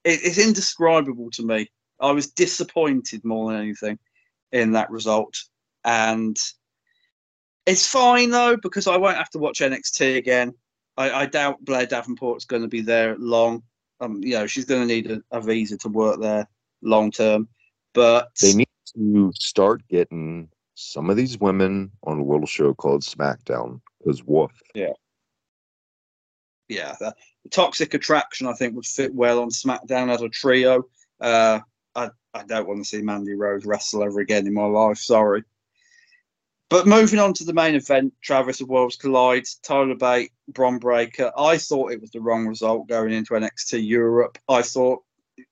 it, 0.04 0.20
it's 0.22 0.38
indescribable 0.38 1.30
to 1.32 1.42
me. 1.44 1.68
I 2.00 2.12
was 2.12 2.30
disappointed 2.30 3.24
more 3.24 3.52
than 3.52 3.60
anything 3.60 3.98
in 4.52 4.72
that 4.72 4.90
result, 4.90 5.36
and 5.84 6.36
it's 7.66 7.86
fine 7.86 8.30
though 8.30 8.56
because 8.56 8.86
I 8.86 8.96
won't 8.96 9.16
have 9.16 9.30
to 9.30 9.38
watch 9.38 9.60
NXT 9.60 10.16
again. 10.16 10.54
I, 10.96 11.10
I 11.22 11.26
doubt 11.26 11.64
Blair 11.64 11.86
Davenport's 11.86 12.44
going 12.44 12.62
to 12.62 12.68
be 12.68 12.80
there 12.80 13.16
long. 13.18 13.62
Um, 14.00 14.22
you 14.22 14.32
know, 14.34 14.46
she's 14.46 14.64
going 14.64 14.80
to 14.80 14.86
need 14.86 15.10
a, 15.10 15.22
a 15.30 15.40
visa 15.40 15.76
to 15.78 15.88
work 15.88 16.20
there 16.20 16.48
long 16.82 17.10
term, 17.10 17.48
but 17.94 18.30
They 18.40 18.54
need 18.54 18.68
to 18.96 19.32
start 19.34 19.82
getting 19.88 20.48
some 20.74 21.10
of 21.10 21.16
these 21.16 21.38
women 21.38 21.90
on 22.04 22.18
a 22.18 22.24
little 22.24 22.46
show 22.46 22.72
called 22.74 23.02
SmackDown 23.02 23.80
because 23.98 24.24
woof. 24.24 24.50
yeah, 24.74 24.92
Yeah. 26.68 26.94
the 26.98 27.14
Toxic 27.50 27.92
Attraction 27.94 28.46
I 28.46 28.54
think 28.54 28.74
would 28.74 28.86
fit 28.86 29.14
well 29.14 29.40
on 29.40 29.50
SmackDown 29.50 30.12
as 30.12 30.22
a 30.22 30.28
trio. 30.28 30.84
Uh, 31.20 31.60
I 31.94 32.10
I 32.32 32.44
don't 32.44 32.66
want 32.66 32.82
to 32.82 32.88
see 32.88 33.02
Mandy 33.02 33.34
Rose 33.34 33.66
wrestle 33.66 34.04
ever 34.04 34.20
again 34.20 34.46
in 34.46 34.54
my 34.54 34.64
life. 34.64 34.98
Sorry. 34.98 35.44
But 36.70 36.86
moving 36.86 37.18
on 37.18 37.34
to 37.34 37.44
the 37.44 37.52
main 37.52 37.74
event, 37.74 38.14
Travis 38.22 38.60
of 38.60 38.68
Worlds 38.68 38.96
Collide, 38.96 39.44
Tyler 39.64 39.96
Bate, 39.96 40.30
Bron 40.46 40.78
Breakker. 40.78 41.32
I 41.36 41.58
thought 41.58 41.90
it 41.90 42.00
was 42.00 42.12
the 42.12 42.20
wrong 42.20 42.46
result 42.46 42.86
going 42.86 43.12
into 43.12 43.34
NXT 43.34 43.84
Europe. 43.84 44.38
I 44.48 44.62
thought 44.62 45.02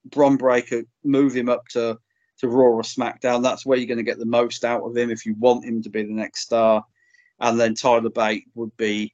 Bron 0.05 0.37
Breakker 0.37 0.83
move 1.03 1.35
him 1.35 1.49
up 1.49 1.67
to 1.69 1.99
to 2.39 2.47
Raw 2.47 2.67
or 2.67 2.83
SmackDown. 2.83 3.43
That's 3.43 3.65
where 3.65 3.77
you're 3.77 3.85
going 3.85 3.97
to 3.97 4.03
get 4.03 4.17
the 4.17 4.25
most 4.25 4.63
out 4.63 4.83
of 4.83 4.95
him 4.95 5.11
if 5.11 5.25
you 5.25 5.35
want 5.37 5.65
him 5.65 5.83
to 5.83 5.89
be 5.89 6.03
the 6.03 6.13
next 6.13 6.39
star. 6.39 6.85
And 7.41 7.59
then 7.59 7.75
Tyler 7.75 8.09
Bate 8.09 8.45
would 8.55 8.75
be 8.77 9.13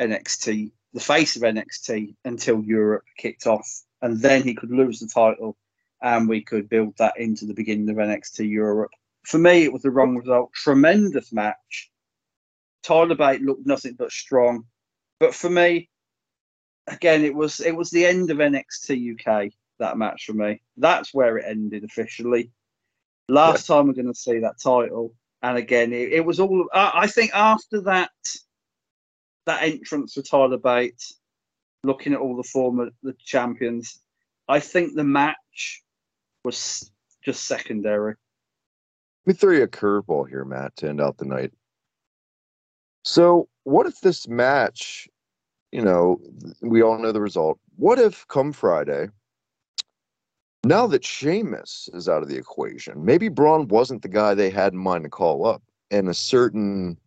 NXT, 0.00 0.70
the 0.92 1.00
face 1.00 1.34
of 1.34 1.42
NXT 1.42 2.14
until 2.24 2.62
Europe 2.62 3.04
kicked 3.18 3.48
off, 3.48 3.68
and 4.02 4.20
then 4.20 4.44
he 4.44 4.54
could 4.54 4.70
lose 4.70 5.00
the 5.00 5.08
title, 5.08 5.56
and 6.00 6.28
we 6.28 6.42
could 6.42 6.68
build 6.68 6.96
that 6.98 7.18
into 7.18 7.44
the 7.44 7.54
beginning 7.54 7.90
of 7.90 7.96
NXT 7.96 8.48
Europe. 8.48 8.92
For 9.24 9.38
me, 9.38 9.64
it 9.64 9.72
was 9.72 9.82
the 9.82 9.90
wrong 9.90 10.16
result. 10.16 10.52
Tremendous 10.52 11.32
match. 11.32 11.90
Tyler 12.82 13.14
Bate 13.14 13.40
looked 13.40 13.66
nothing 13.66 13.94
but 13.94 14.12
strong, 14.12 14.64
but 15.18 15.34
for 15.34 15.48
me, 15.48 15.88
again, 16.86 17.24
it 17.24 17.34
was 17.34 17.60
it 17.60 17.74
was 17.74 17.90
the 17.90 18.04
end 18.04 18.30
of 18.30 18.38
NXT 18.38 19.18
UK. 19.18 19.52
That 19.78 19.98
match 19.98 20.24
for 20.26 20.34
me. 20.34 20.60
That's 20.76 21.12
where 21.12 21.38
it 21.38 21.46
ended 21.48 21.84
officially. 21.84 22.52
Last 23.28 23.66
time 23.66 23.86
we're 23.86 23.94
going 23.94 24.06
to 24.06 24.14
see 24.14 24.38
that 24.40 24.60
title, 24.62 25.14
and 25.42 25.56
again, 25.56 25.92
it, 25.92 26.12
it 26.12 26.24
was 26.24 26.38
all. 26.38 26.68
I, 26.72 26.92
I 26.94 27.06
think 27.06 27.34
after 27.34 27.80
that 27.82 28.10
that 29.46 29.62
entrance 29.62 30.14
for 30.14 30.22
Tyler 30.22 30.58
Bate, 30.58 31.02
looking 31.82 32.12
at 32.12 32.20
all 32.20 32.36
the 32.36 32.42
former 32.42 32.90
the 33.02 33.14
champions, 33.24 34.00
I 34.48 34.60
think 34.60 34.94
the 34.94 35.04
match 35.04 35.82
was 36.44 36.90
just 37.24 37.46
secondary. 37.46 38.14
Let 39.26 39.34
me 39.34 39.38
throw 39.38 39.52
you 39.52 39.62
a 39.62 39.68
curveball 39.68 40.28
here, 40.28 40.44
Matt, 40.44 40.76
to 40.76 40.88
end 40.88 41.00
out 41.00 41.16
the 41.16 41.24
night. 41.24 41.52
So, 43.04 43.48
what 43.62 43.86
if 43.86 44.00
this 44.00 44.28
match, 44.28 45.08
you 45.72 45.80
know, 45.80 46.20
we 46.60 46.82
all 46.82 46.98
know 46.98 47.12
the 47.12 47.20
result. 47.20 47.58
What 47.76 47.98
if 47.98 48.26
come 48.28 48.52
Friday, 48.52 49.08
now 50.64 50.86
that 50.86 51.04
Sheamus 51.04 51.88
is 51.94 52.08
out 52.08 52.22
of 52.22 52.28
the 52.28 52.36
equation, 52.36 53.04
maybe 53.04 53.28
Bron 53.28 53.68
wasn't 53.68 54.02
the 54.02 54.08
guy 54.08 54.34
they 54.34 54.50
had 54.50 54.74
in 54.74 54.78
mind 54.78 55.04
to 55.04 55.10
call 55.10 55.46
up, 55.46 55.62
and 55.90 56.08
a 56.08 56.14
certain 56.14 56.98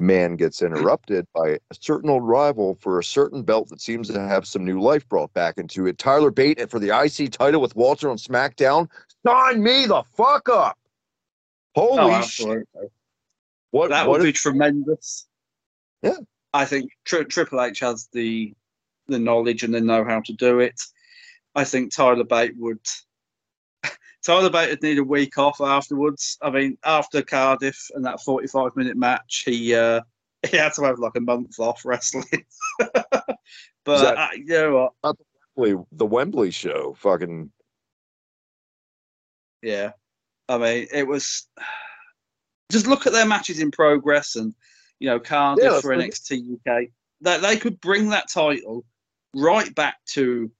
man 0.00 0.36
gets 0.36 0.60
interrupted 0.60 1.26
by 1.34 1.50
a 1.50 1.58
certain 1.80 2.10
old 2.10 2.26
rival 2.26 2.74
for 2.74 2.98
a 2.98 3.04
certain 3.04 3.42
belt 3.42 3.68
that 3.68 3.80
seems 3.80 4.08
to 4.08 4.20
have 4.20 4.46
some 4.46 4.64
new 4.64 4.80
life 4.80 5.08
brought 5.08 5.32
back 5.32 5.56
into 5.56 5.86
it. 5.86 5.96
Tyler 5.98 6.30
Bate 6.30 6.68
for 6.70 6.78
the 6.78 6.90
IC 6.90 7.32
title 7.32 7.60
with 7.60 7.76
Walter 7.76 8.10
on 8.10 8.16
SmackDown. 8.16 8.88
Sign 9.26 9.62
me 9.62 9.86
the 9.86 10.02
fuck 10.02 10.48
up. 10.48 10.78
Holy 11.74 12.14
Oh, 12.14 12.22
shit. 12.22 12.68
What, 13.70 13.88
That 13.90 14.06
what 14.06 14.20
would 14.20 14.28
if- 14.28 14.34
be 14.34 14.38
tremendous. 14.38 15.26
Yeah. 16.02 16.16
I 16.52 16.64
think 16.64 16.90
Tri- 17.04 17.24
Triple 17.24 17.60
H 17.62 17.80
has 17.80 18.08
the 18.12 18.54
the 19.08 19.18
knowledge 19.18 19.64
and 19.64 19.74
the 19.74 19.80
know 19.80 20.04
how 20.04 20.20
to 20.20 20.32
do 20.32 20.60
it. 20.60 20.80
I 21.54 21.64
think 21.64 21.92
Tyler 21.92 22.24
Bate 22.24 22.56
would. 22.56 22.78
Tyler 24.24 24.50
Bate 24.50 24.70
would 24.70 24.82
need 24.82 24.98
a 24.98 25.04
week 25.04 25.36
off 25.36 25.60
afterwards. 25.60 26.38
I 26.40 26.50
mean, 26.50 26.78
after 26.84 27.22
Cardiff 27.22 27.90
and 27.94 28.04
that 28.04 28.20
forty-five 28.20 28.76
minute 28.76 28.96
match, 28.96 29.42
he 29.44 29.74
uh, 29.74 30.00
he 30.48 30.56
had 30.56 30.72
to 30.74 30.82
have 30.84 30.98
like 31.00 31.16
a 31.16 31.20
month 31.20 31.58
off 31.58 31.84
wrestling. 31.84 32.24
but 32.78 33.36
that- 33.84 34.16
uh, 34.16 34.28
you 34.36 34.44
know 34.46 34.92
what? 35.02 35.16
Wembley- 35.56 35.84
the 35.92 36.06
Wembley 36.06 36.50
show. 36.52 36.94
Fucking 37.00 37.50
Yeah, 39.62 39.92
I 40.48 40.58
mean, 40.58 40.86
it 40.92 41.06
was 41.06 41.48
just 42.70 42.86
look 42.86 43.06
at 43.06 43.12
their 43.12 43.26
matches 43.26 43.60
in 43.60 43.70
progress, 43.70 44.36
and 44.36 44.54
you 45.00 45.08
know, 45.08 45.20
Cardiff 45.20 45.64
Yeah, 45.64 45.80
for 45.80 45.94
NXT 45.94 46.54
UK. 46.66 46.88
That 47.22 47.42
they 47.42 47.56
could 47.56 47.80
bring 47.80 48.10
that 48.10 48.30
title 48.32 48.84
right 49.34 49.74
back 49.74 49.96
to 50.12 50.50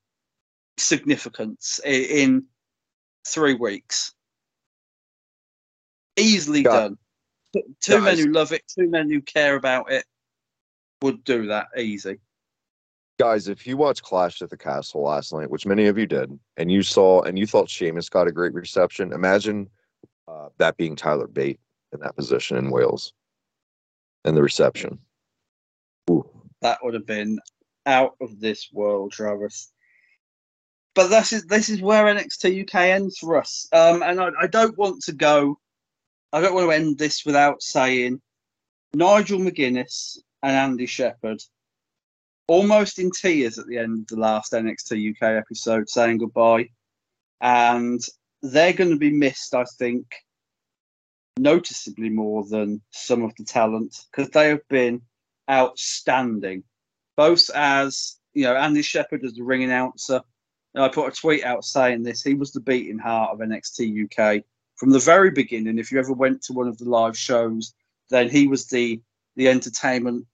significance 0.78 1.80
in 1.84 2.44
three 3.26 3.54
weeks. 3.54 4.12
Easily 6.16 6.62
Guy- 6.62 6.70
done. 6.70 6.98
Two 7.80 8.00
men 8.00 8.18
who 8.18 8.32
love 8.32 8.52
it, 8.52 8.62
two 8.66 8.88
men 8.88 9.08
who 9.08 9.20
care 9.20 9.54
about 9.54 9.92
it, 9.92 10.04
would 11.02 11.22
do 11.22 11.46
that 11.46 11.68
easy. 11.76 12.18
Guys, 13.18 13.48
if 13.48 13.66
you 13.66 13.76
watched 13.76 14.02
Clash 14.02 14.42
at 14.42 14.50
the 14.50 14.56
Castle 14.56 15.02
last 15.02 15.32
night, 15.32 15.50
which 15.50 15.66
many 15.66 15.86
of 15.86 15.98
you 15.98 16.06
did, 16.06 16.38
and 16.56 16.70
you 16.70 16.82
saw 16.82 17.22
and 17.22 17.38
you 17.38 17.46
thought 17.46 17.70
Sheamus 17.70 18.08
got 18.08 18.28
a 18.28 18.32
great 18.32 18.54
reception, 18.54 19.12
imagine 19.12 19.68
uh, 20.28 20.48
that 20.58 20.76
being 20.76 20.96
Tyler 20.96 21.26
Bate 21.26 21.60
in 21.92 22.00
that 22.00 22.16
position 22.16 22.56
in 22.56 22.70
Wales 22.70 23.12
and 24.24 24.36
the 24.36 24.42
reception. 24.42 24.98
Ooh. 26.10 26.28
that 26.60 26.78
would 26.82 26.94
have 26.94 27.06
been 27.06 27.38
out 27.86 28.14
of 28.20 28.40
this 28.40 28.70
world, 28.72 29.12
Travis. 29.12 29.72
But 30.94 31.08
this 31.08 31.32
is 31.32 31.44
this 31.46 31.68
is 31.68 31.80
where 31.80 32.04
NXT 32.04 32.62
UK 32.62 32.74
ends 32.74 33.18
for 33.18 33.36
us. 33.36 33.66
Um, 33.72 34.02
and 34.02 34.20
I, 34.20 34.30
I 34.42 34.46
don't 34.46 34.76
want 34.78 35.02
to 35.04 35.12
go. 35.12 35.58
I 36.32 36.40
don't 36.40 36.54
want 36.54 36.68
to 36.68 36.76
end 36.76 36.98
this 36.98 37.24
without 37.24 37.62
saying 37.62 38.20
Nigel 38.94 39.40
McGuinness 39.40 40.18
and 40.42 40.56
Andy 40.56 40.86
Shepherd 40.86 41.42
almost 42.46 42.98
in 42.98 43.10
tears 43.10 43.58
at 43.58 43.66
the 43.66 43.78
end 43.78 44.00
of 44.00 44.06
the 44.08 44.16
last 44.16 44.52
NXT 44.52 45.10
UK 45.10 45.22
episode, 45.22 45.88
saying 45.88 46.18
goodbye. 46.18 46.68
And 47.40 48.00
they're 48.42 48.72
going 48.72 48.90
to 48.90 48.96
be 48.96 49.10
missed, 49.10 49.54
I 49.54 49.64
think, 49.78 50.06
noticeably 51.38 52.10
more 52.10 52.44
than 52.44 52.80
some 52.90 53.22
of 53.22 53.32
the 53.36 53.44
talent 53.44 53.96
because 54.10 54.30
they 54.30 54.48
have 54.48 54.66
been 54.68 55.02
outstanding, 55.50 56.62
both 57.16 57.50
as 57.50 58.16
you 58.34 58.44
know 58.44 58.54
Andy 58.56 58.82
Shepherd 58.82 59.24
as 59.24 59.34
the 59.34 59.42
ring 59.42 59.64
announcer. 59.64 60.20
And 60.74 60.82
I 60.82 60.88
put 60.88 61.12
a 61.12 61.20
tweet 61.20 61.44
out 61.44 61.64
saying 61.64 62.02
this. 62.02 62.22
He 62.22 62.34
was 62.34 62.52
the 62.52 62.60
beating 62.60 62.98
heart 62.98 63.30
of 63.30 63.38
NXT 63.38 64.04
UK 64.04 64.42
from 64.76 64.90
the 64.90 64.98
very 64.98 65.30
beginning. 65.30 65.78
If 65.78 65.92
you 65.92 65.98
ever 65.98 66.12
went 66.12 66.42
to 66.42 66.52
one 66.52 66.66
of 66.66 66.78
the 66.78 66.88
live 66.88 67.16
shows, 67.16 67.74
then 68.10 68.28
he 68.28 68.46
was 68.46 68.66
the 68.66 69.00
the 69.36 69.48
entertainment 69.48 70.26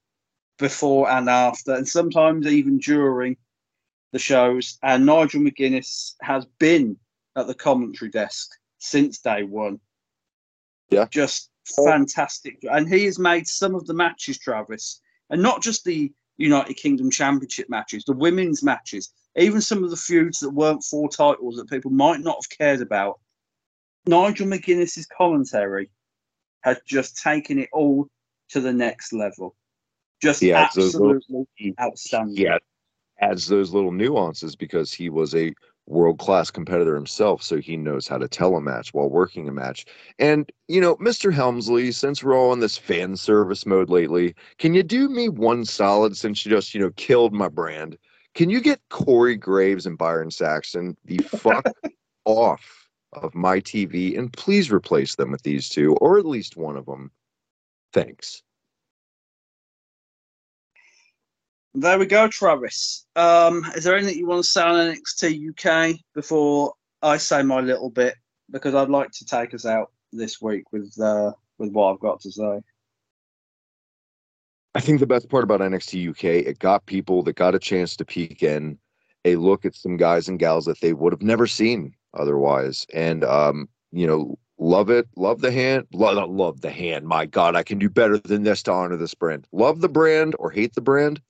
before 0.61 1.11
and 1.11 1.28
after, 1.28 1.74
and 1.74 1.89
sometimes 1.89 2.47
even 2.47 2.78
during 2.78 3.37
the 4.12 4.19
shows. 4.19 4.78
And 4.82 5.07
Nigel 5.07 5.43
McGuinness 5.43 6.15
has 6.23 6.47
been 6.59 6.97
at 7.37 7.47
the 7.47 7.55
commentary 7.55 8.11
desk 8.11 8.51
since 8.78 9.19
day 9.19 9.43
one. 9.43 9.81
Yeah. 10.91 11.07
Just 11.11 11.51
oh. 11.78 11.85
fantastic. 11.85 12.59
And 12.70 12.89
he 12.89 13.05
has 13.05 13.19
made 13.19 13.47
some 13.47 13.74
of 13.74 13.87
the 13.87 13.95
matches, 13.95 14.39
Travis, 14.39 15.01
and 15.31 15.43
not 15.43 15.62
just 15.62 15.85
the 15.85 16.12
United 16.37 16.74
Kingdom 16.74 17.11
Championship 17.11 17.69
matches, 17.69 18.05
the 18.05 18.12
women's 18.12 18.62
matches, 18.62 19.12
even 19.37 19.61
some 19.61 19.85
of 19.85 19.91
the 19.91 19.97
feuds 19.97 20.41
that 20.41 20.51
weren't 20.51 20.82
for 20.82 21.09
titles 21.09 21.57
that 21.57 21.69
people 21.69 21.91
might 21.91 22.20
not 22.20 22.37
have 22.37 22.59
cared 22.59 22.81
about. 22.81 23.20
Nigel 24.07 24.47
McGuinness's 24.47 25.07
commentary 25.07 25.91
has 26.62 26.81
just 26.87 27.23
taken 27.23 27.59
it 27.59 27.69
all 27.73 28.09
to 28.49 28.61
the 28.61 28.73
next 28.73 29.12
level. 29.12 29.55
Just 30.20 30.40
He 30.40 30.51
those 30.51 30.94
little- 30.94 31.16
absolutely 31.16 31.74
outstanding. 31.80 32.36
Yeah, 32.36 32.59
adds 33.20 33.47
those 33.47 33.72
little 33.72 33.92
nuances 33.92 34.56
because 34.56 34.92
he 34.92 35.09
was 35.09 35.34
a 35.34 35.55
world 35.86 36.18
class 36.18 36.51
competitor 36.51 36.94
himself, 36.94 37.42
so 37.42 37.59
he 37.59 37.76
knows 37.76 38.06
how 38.06 38.16
to 38.18 38.28
tell 38.28 38.55
a 38.56 38.60
match 38.60 38.94
while 38.94 39.10
working 39.10 39.48
a 39.48 39.52
match. 39.52 39.86
And 40.18 40.51
you 40.68 40.80
know, 40.80 40.97
Mr. 40.97 41.32
Helmsley, 41.32 41.90
since 41.92 42.22
we're 42.22 42.36
all 42.36 42.52
in 42.52 42.60
this 42.60 42.78
fan 42.78 43.16
service 43.16 43.66
mode 43.66 43.90
lately, 43.90 44.34
can 44.59 44.74
you 44.74 44.82
do 44.82 45.09
me 45.09 45.28
one 45.28 45.64
solid 45.64 46.16
since 46.16 46.44
you 46.44 46.51
just 46.51 46.74
you 46.74 46.80
know 46.80 46.90
killed 46.97 47.32
my 47.32 47.48
brand? 47.48 47.98
Can 48.34 48.48
you 48.48 48.60
get 48.60 48.80
Corey 48.90 49.36
Graves 49.36 49.86
and 49.86 49.98
Byron 49.98 50.30
Saxton 50.30 50.97
the 51.05 51.18
fuck 51.18 51.64
off 52.24 52.88
of 53.12 53.34
my 53.34 53.59
TV 53.59 54.16
and 54.16 54.32
please 54.32 54.70
replace 54.70 55.16
them 55.16 55.32
with 55.32 55.42
these 55.42 55.68
two 55.68 55.97
or 55.97 56.18
at 56.18 56.24
least 56.26 56.56
one 56.56 56.76
of 56.76 56.86
them? 56.86 57.10
Thanks. 57.92 58.42
There 61.74 61.98
we 61.98 62.06
go, 62.06 62.26
Travis. 62.26 63.06
Um, 63.14 63.64
is 63.76 63.84
there 63.84 63.97
anything 63.97 64.18
you 64.18 64.26
want 64.26 64.42
to 64.42 64.48
say 64.48 64.62
on 64.62 64.74
NXT 64.74 65.51
UK 65.51 66.01
before 66.14 66.74
I 67.01 67.16
say 67.16 67.42
my 67.42 67.60
little 67.60 67.90
bit? 67.90 68.16
Because 68.51 68.74
I'd 68.74 68.88
like 68.88 69.12
to 69.12 69.24
take 69.24 69.55
us 69.55 69.64
out 69.64 69.92
this 70.12 70.40
week 70.40 70.64
with 70.72 70.98
uh, 71.01 71.32
with 71.59 71.70
what 71.70 71.92
I've 71.92 72.01
got 72.01 72.20
to 72.22 72.32
say. 72.32 72.60
I 74.74 74.80
think 74.80 74.98
the 74.98 75.06
best 75.06 75.28
part 75.28 75.44
about 75.44 75.60
NXT 75.60 76.10
UK, 76.10 76.24
it 76.24 76.59
got 76.59 76.86
people 76.86 77.22
that 77.24 77.36
got 77.36 77.55
a 77.55 77.59
chance 77.59 77.97
to 77.97 78.05
peek 78.05 78.42
in 78.42 78.78
a 79.24 79.36
look 79.36 79.64
at 79.64 79.74
some 79.76 79.97
guys 79.97 80.28
and 80.28 80.38
gals 80.38 80.64
that 80.64 80.80
they 80.80 80.92
would 80.92 81.12
have 81.12 81.22
never 81.22 81.47
seen 81.47 81.94
otherwise. 82.14 82.84
And 82.92 83.22
um, 83.22 83.68
you 83.92 84.09
know, 84.09 84.38
love 84.59 84.90
it, 84.90 85.06
love 85.16 85.40
the 85.40 85.52
hand, 85.52 85.86
love, 85.92 86.30
love 86.30 86.62
the 86.62 86.70
hand. 86.70 87.06
My 87.06 87.26
God, 87.26 87.55
I 87.55 87.62
can 87.62 87.78
do 87.78 87.88
better 87.88 88.18
than 88.18 88.42
this 88.42 88.64
to 88.64 88.72
honor 88.72 88.97
this 88.97 89.14
brand. 89.14 89.47
Love 89.52 89.80
the 89.80 89.88
brand 89.88 90.34
or 90.40 90.51
hate 90.51 90.74
the 90.74 90.80
brand. 90.80 91.20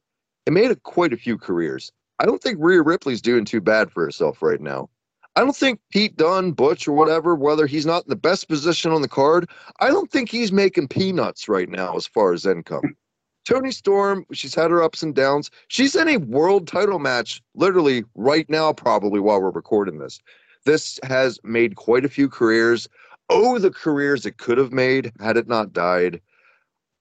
It 0.50 0.54
made 0.54 0.72
it 0.72 0.82
quite 0.82 1.12
a 1.12 1.16
few 1.16 1.38
careers. 1.38 1.92
I 2.18 2.26
don't 2.26 2.42
think 2.42 2.58
Rhea 2.60 2.82
Ripley's 2.82 3.22
doing 3.22 3.44
too 3.44 3.60
bad 3.60 3.92
for 3.92 4.04
herself 4.04 4.42
right 4.42 4.60
now. 4.60 4.90
I 5.36 5.42
don't 5.42 5.54
think 5.54 5.78
Pete 5.92 6.16
Dunne, 6.16 6.50
Butch, 6.50 6.88
or 6.88 6.92
whatever, 6.92 7.36
whether 7.36 7.68
he's 7.68 7.86
not 7.86 8.02
in 8.02 8.10
the 8.10 8.16
best 8.16 8.48
position 8.48 8.90
on 8.90 9.00
the 9.00 9.06
card, 9.06 9.48
I 9.78 9.90
don't 9.90 10.10
think 10.10 10.28
he's 10.28 10.50
making 10.50 10.88
peanuts 10.88 11.48
right 11.48 11.68
now 11.68 11.94
as 11.94 12.08
far 12.08 12.32
as 12.32 12.46
income. 12.46 12.96
Toni 13.48 13.70
Storm, 13.70 14.26
she's 14.32 14.52
had 14.52 14.72
her 14.72 14.82
ups 14.82 15.04
and 15.04 15.14
downs. 15.14 15.52
She's 15.68 15.94
in 15.94 16.08
a 16.08 16.16
world 16.16 16.66
title 16.66 16.98
match 16.98 17.40
literally 17.54 18.02
right 18.16 18.50
now, 18.50 18.72
probably 18.72 19.20
while 19.20 19.40
we're 19.40 19.50
recording 19.50 19.98
this. 19.98 20.18
This 20.64 20.98
has 21.04 21.38
made 21.44 21.76
quite 21.76 22.04
a 22.04 22.08
few 22.08 22.28
careers. 22.28 22.88
Oh, 23.28 23.60
the 23.60 23.70
careers 23.70 24.26
it 24.26 24.38
could 24.38 24.58
have 24.58 24.72
made 24.72 25.12
had 25.20 25.36
it 25.36 25.46
not 25.46 25.72
died. 25.72 26.20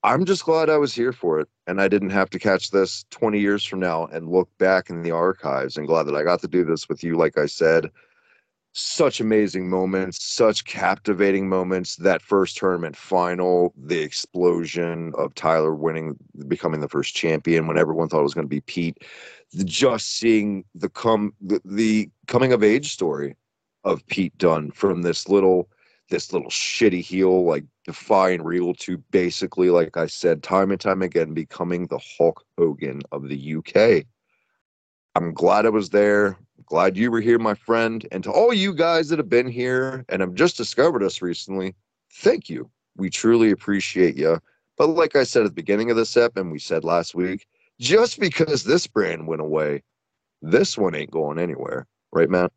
I'm 0.03 0.23
just 0.23 0.45
glad 0.45 0.69
I 0.69 0.77
was 0.77 0.93
here 0.93 1.11
for 1.11 1.39
it 1.39 1.49
and 1.67 1.81
I 1.81 1.89
didn't 1.89 2.11
have 2.11 2.29
to 2.29 2.39
catch 2.39 2.71
this 2.71 3.05
20 3.09 3.39
years 3.39 3.65
from 3.65 3.79
now 3.81 4.05
and 4.05 4.29
look 4.29 4.49
back 4.57 4.89
in 4.89 5.01
the 5.01 5.11
archives 5.11 5.75
and 5.75 5.87
glad 5.87 6.03
that 6.03 6.15
I 6.15 6.23
got 6.23 6.39
to 6.41 6.47
do 6.47 6.63
this 6.63 6.87
with 6.87 7.03
you. 7.03 7.17
Like 7.17 7.37
I 7.37 7.47
said, 7.47 7.91
such 8.71 9.19
amazing 9.19 9.69
moments, 9.69 10.23
such 10.23 10.63
captivating 10.63 11.49
moments. 11.49 11.97
That 11.97 12.21
first 12.21 12.55
tournament 12.55 12.95
final, 12.95 13.73
the 13.75 13.99
explosion 13.99 15.11
of 15.17 15.35
Tyler 15.35 15.75
winning, 15.75 16.15
becoming 16.47 16.79
the 16.79 16.87
first 16.87 17.13
champion 17.13 17.67
when 17.67 17.77
everyone 17.77 18.07
thought 18.07 18.21
it 18.21 18.23
was 18.23 18.33
going 18.33 18.45
to 18.45 18.49
be 18.49 18.61
Pete. 18.61 19.03
Just 19.65 20.17
seeing 20.17 20.63
the 20.75 20.89
come 20.89 21.33
the, 21.41 21.59
the 21.65 22.09
coming 22.27 22.53
of 22.53 22.63
age 22.63 22.93
story 22.93 23.35
of 23.83 24.05
Pete 24.07 24.37
Dunne 24.37 24.71
from 24.71 25.01
this 25.01 25.27
little 25.27 25.67
this 26.09 26.33
little 26.33 26.49
shitty 26.49 27.01
heel 27.01 27.45
like 27.45 27.63
defying 27.85 28.43
real 28.43 28.73
to 28.75 28.97
basically 29.11 29.69
like 29.69 29.95
I 29.97 30.07
said 30.07 30.43
time 30.43 30.71
and 30.71 30.79
time 30.79 31.01
again 31.01 31.33
becoming 31.33 31.87
the 31.87 31.99
Hulk 32.17 32.43
Hogan 32.57 33.01
of 33.11 33.27
the 33.29 33.55
UK. 33.55 34.05
I'm 35.15 35.33
glad 35.33 35.65
I 35.65 35.69
was 35.69 35.89
there. 35.89 36.37
Glad 36.65 36.97
you 36.97 37.09
were 37.11 37.21
here, 37.21 37.39
my 37.39 37.55
friend. 37.55 38.05
And 38.11 38.23
to 38.23 38.31
all 38.31 38.53
you 38.53 38.73
guys 38.73 39.09
that 39.09 39.19
have 39.19 39.29
been 39.29 39.47
here 39.47 40.05
and 40.09 40.21
have 40.21 40.35
just 40.35 40.57
discovered 40.57 41.03
us 41.03 41.21
recently, 41.21 41.75
thank 42.11 42.49
you. 42.49 42.69
We 42.95 43.09
truly 43.09 43.51
appreciate 43.51 44.15
you. 44.15 44.39
But 44.77 44.87
like 44.87 45.15
I 45.15 45.23
said 45.23 45.41
at 45.41 45.49
the 45.49 45.53
beginning 45.53 45.89
of 45.89 45.97
this 45.97 46.15
ep, 46.15 46.37
and 46.37 46.51
we 46.51 46.59
said 46.59 46.83
last 46.83 47.15
week, 47.15 47.47
just 47.79 48.19
because 48.19 48.63
this 48.63 48.87
brand 48.87 49.27
went 49.27 49.41
away, 49.41 49.83
this 50.41 50.77
one 50.77 50.95
ain't 50.95 51.11
going 51.11 51.39
anywhere. 51.39 51.87
Right, 52.11 52.29
Matt? 52.29 52.51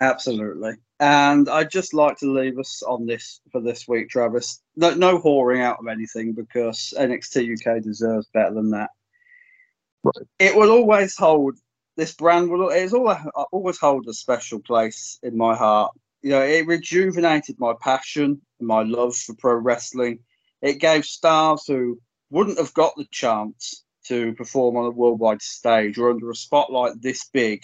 Absolutely. 0.00 0.74
And 1.04 1.50
I'd 1.50 1.70
just 1.70 1.92
like 1.92 2.16
to 2.20 2.32
leave 2.32 2.58
us 2.58 2.82
on 2.82 3.04
this 3.04 3.42
for 3.52 3.60
this 3.60 3.86
week, 3.86 4.08
Travis. 4.08 4.62
No, 4.74 4.94
no 4.94 5.18
whoring 5.18 5.60
out 5.60 5.78
of 5.78 5.86
anything 5.86 6.32
because 6.32 6.94
NXT 6.96 7.58
UK 7.58 7.82
deserves 7.82 8.26
better 8.32 8.54
than 8.54 8.70
that. 8.70 8.88
Right. 10.02 10.26
It 10.38 10.56
will 10.56 10.70
always 10.70 11.14
hold 11.14 11.58
this 11.98 12.14
brand 12.14 12.48
will 12.48 12.70
it's 12.70 12.94
always 12.94 13.18
always 13.52 13.78
hold 13.78 14.08
a 14.08 14.14
special 14.14 14.60
place 14.60 15.18
in 15.22 15.36
my 15.36 15.54
heart. 15.54 15.92
You 16.22 16.30
know, 16.30 16.40
it 16.40 16.66
rejuvenated 16.66 17.56
my 17.58 17.74
passion, 17.78 18.40
my 18.58 18.82
love 18.82 19.14
for 19.14 19.34
pro 19.34 19.56
wrestling. 19.56 20.20
It 20.62 20.80
gave 20.80 21.04
stars 21.04 21.64
who 21.66 22.00
wouldn't 22.30 22.58
have 22.58 22.72
got 22.72 22.96
the 22.96 23.06
chance 23.10 23.84
to 24.06 24.32
perform 24.36 24.78
on 24.78 24.86
a 24.86 24.90
worldwide 24.90 25.42
stage 25.42 25.98
or 25.98 26.08
under 26.08 26.30
a 26.30 26.34
spotlight 26.34 27.02
this 27.02 27.28
big 27.28 27.60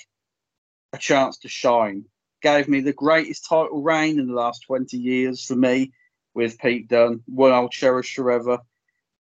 a 0.93 0.99
chance 0.99 1.39
to 1.39 1.49
shine. 1.49 2.05
Gave 2.43 2.69
me 2.69 2.81
the 2.81 2.93
greatest 2.93 3.47
title 3.47 3.83
reign 3.83 4.19
in 4.19 4.27
the 4.27 4.35
last 4.35 4.63
20 4.67 4.97
years 4.97 5.45
for 5.45 5.57
me 5.57 5.93
with 6.35 6.59
Pete 6.59 6.89
Dunne, 6.89 7.23
one 7.27 7.53
I'll 7.53 7.69
cherish 7.69 8.15
forever. 8.15 8.59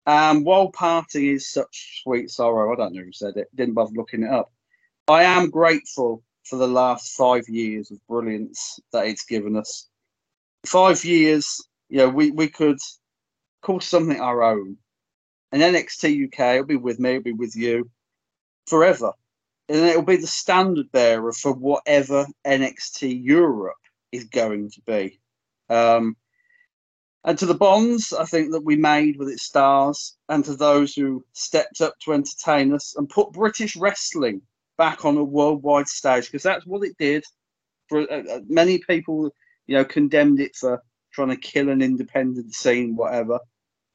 Um, 0.06 0.44
while 0.44 0.70
parting 0.70 1.26
is 1.26 1.50
such 1.50 2.02
sweet 2.02 2.30
sorrow, 2.30 2.72
I 2.72 2.76
don't 2.76 2.94
know 2.94 3.02
who 3.02 3.12
said 3.12 3.36
it, 3.36 3.48
didn't 3.54 3.74
bother 3.74 3.92
looking 3.94 4.22
it 4.22 4.30
up. 4.30 4.50
I 5.08 5.24
am 5.24 5.50
grateful 5.50 6.22
for 6.44 6.56
the 6.56 6.68
last 6.68 7.16
five 7.16 7.48
years 7.48 7.90
of 7.90 7.98
brilliance 8.08 8.80
that 8.92 9.06
it's 9.06 9.24
given 9.24 9.56
us. 9.56 9.88
Five 10.64 11.04
years, 11.04 11.60
you 11.88 11.98
know, 11.98 12.08
we, 12.08 12.30
we 12.30 12.48
could 12.48 12.78
call 13.62 13.80
something 13.80 14.20
our 14.20 14.42
own. 14.42 14.76
And 15.52 15.62
NXT 15.62 16.26
UK 16.26 16.60
will 16.60 16.66
be 16.66 16.76
with 16.76 16.98
me, 16.98 17.10
it'll 17.10 17.22
be 17.22 17.32
with 17.32 17.54
you 17.56 17.90
forever. 18.66 19.12
And 19.70 19.86
it'll 19.86 20.02
be 20.02 20.16
the 20.16 20.26
standard 20.26 20.90
bearer 20.90 21.32
for 21.32 21.52
whatever 21.52 22.26
NXT 22.44 23.24
Europe 23.24 23.76
is 24.10 24.24
going 24.24 24.68
to 24.72 24.80
be. 24.82 25.20
Um, 25.68 26.16
and 27.22 27.38
to 27.38 27.46
the 27.46 27.54
bonds, 27.54 28.12
I 28.12 28.24
think 28.24 28.50
that 28.50 28.64
we 28.64 28.74
made 28.74 29.16
with 29.16 29.28
its 29.28 29.44
stars, 29.44 30.16
and 30.28 30.44
to 30.44 30.56
those 30.56 30.92
who 30.94 31.24
stepped 31.34 31.80
up 31.82 31.94
to 32.00 32.14
entertain 32.14 32.74
us 32.74 32.96
and 32.96 33.08
put 33.08 33.30
British 33.30 33.76
wrestling 33.76 34.42
back 34.76 35.04
on 35.04 35.16
a 35.16 35.22
worldwide 35.22 35.86
stage, 35.86 36.26
because 36.26 36.42
that's 36.42 36.66
what 36.66 36.84
it 36.84 36.96
did. 36.98 37.22
For 37.88 38.00
uh, 38.10 38.24
uh, 38.28 38.40
many 38.48 38.78
people, 38.78 39.30
you 39.68 39.76
know, 39.76 39.84
condemned 39.84 40.40
it 40.40 40.56
for 40.56 40.82
trying 41.12 41.28
to 41.28 41.36
kill 41.36 41.68
an 41.68 41.80
independent 41.80 42.54
scene, 42.54 42.96
whatever. 42.96 43.38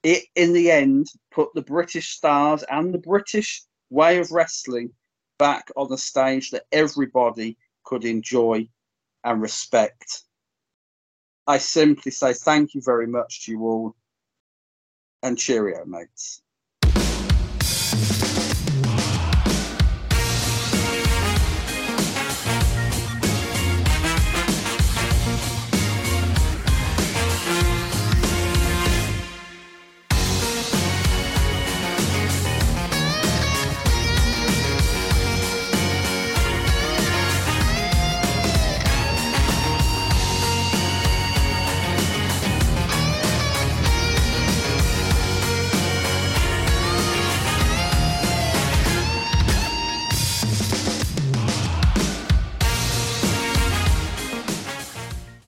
it 0.04 0.24
in 0.36 0.54
the 0.54 0.72
end 0.72 1.08
put 1.32 1.50
the 1.54 1.64
British 1.64 2.12
stars 2.12 2.64
and 2.72 2.94
the 2.94 3.00
British 3.00 3.64
way 3.90 4.20
of 4.20 4.32
wrestling 4.32 4.94
back 5.38 5.72
on 5.76 5.90
the 5.90 5.98
stage 5.98 6.52
that 6.52 6.66
everybody 6.72 7.58
could 7.84 8.06
enjoy 8.06 8.68
and 9.24 9.42
respect. 9.42 10.24
I 11.48 11.58
simply 11.60 12.12
say 12.12 12.34
thank 12.34 12.74
you 12.74 12.82
very 12.82 13.08
much 13.08 13.46
to 13.46 13.52
you 13.52 13.62
all 13.64 13.96
and 15.24 15.38
cheerio, 15.38 15.86
mates. 15.86 16.42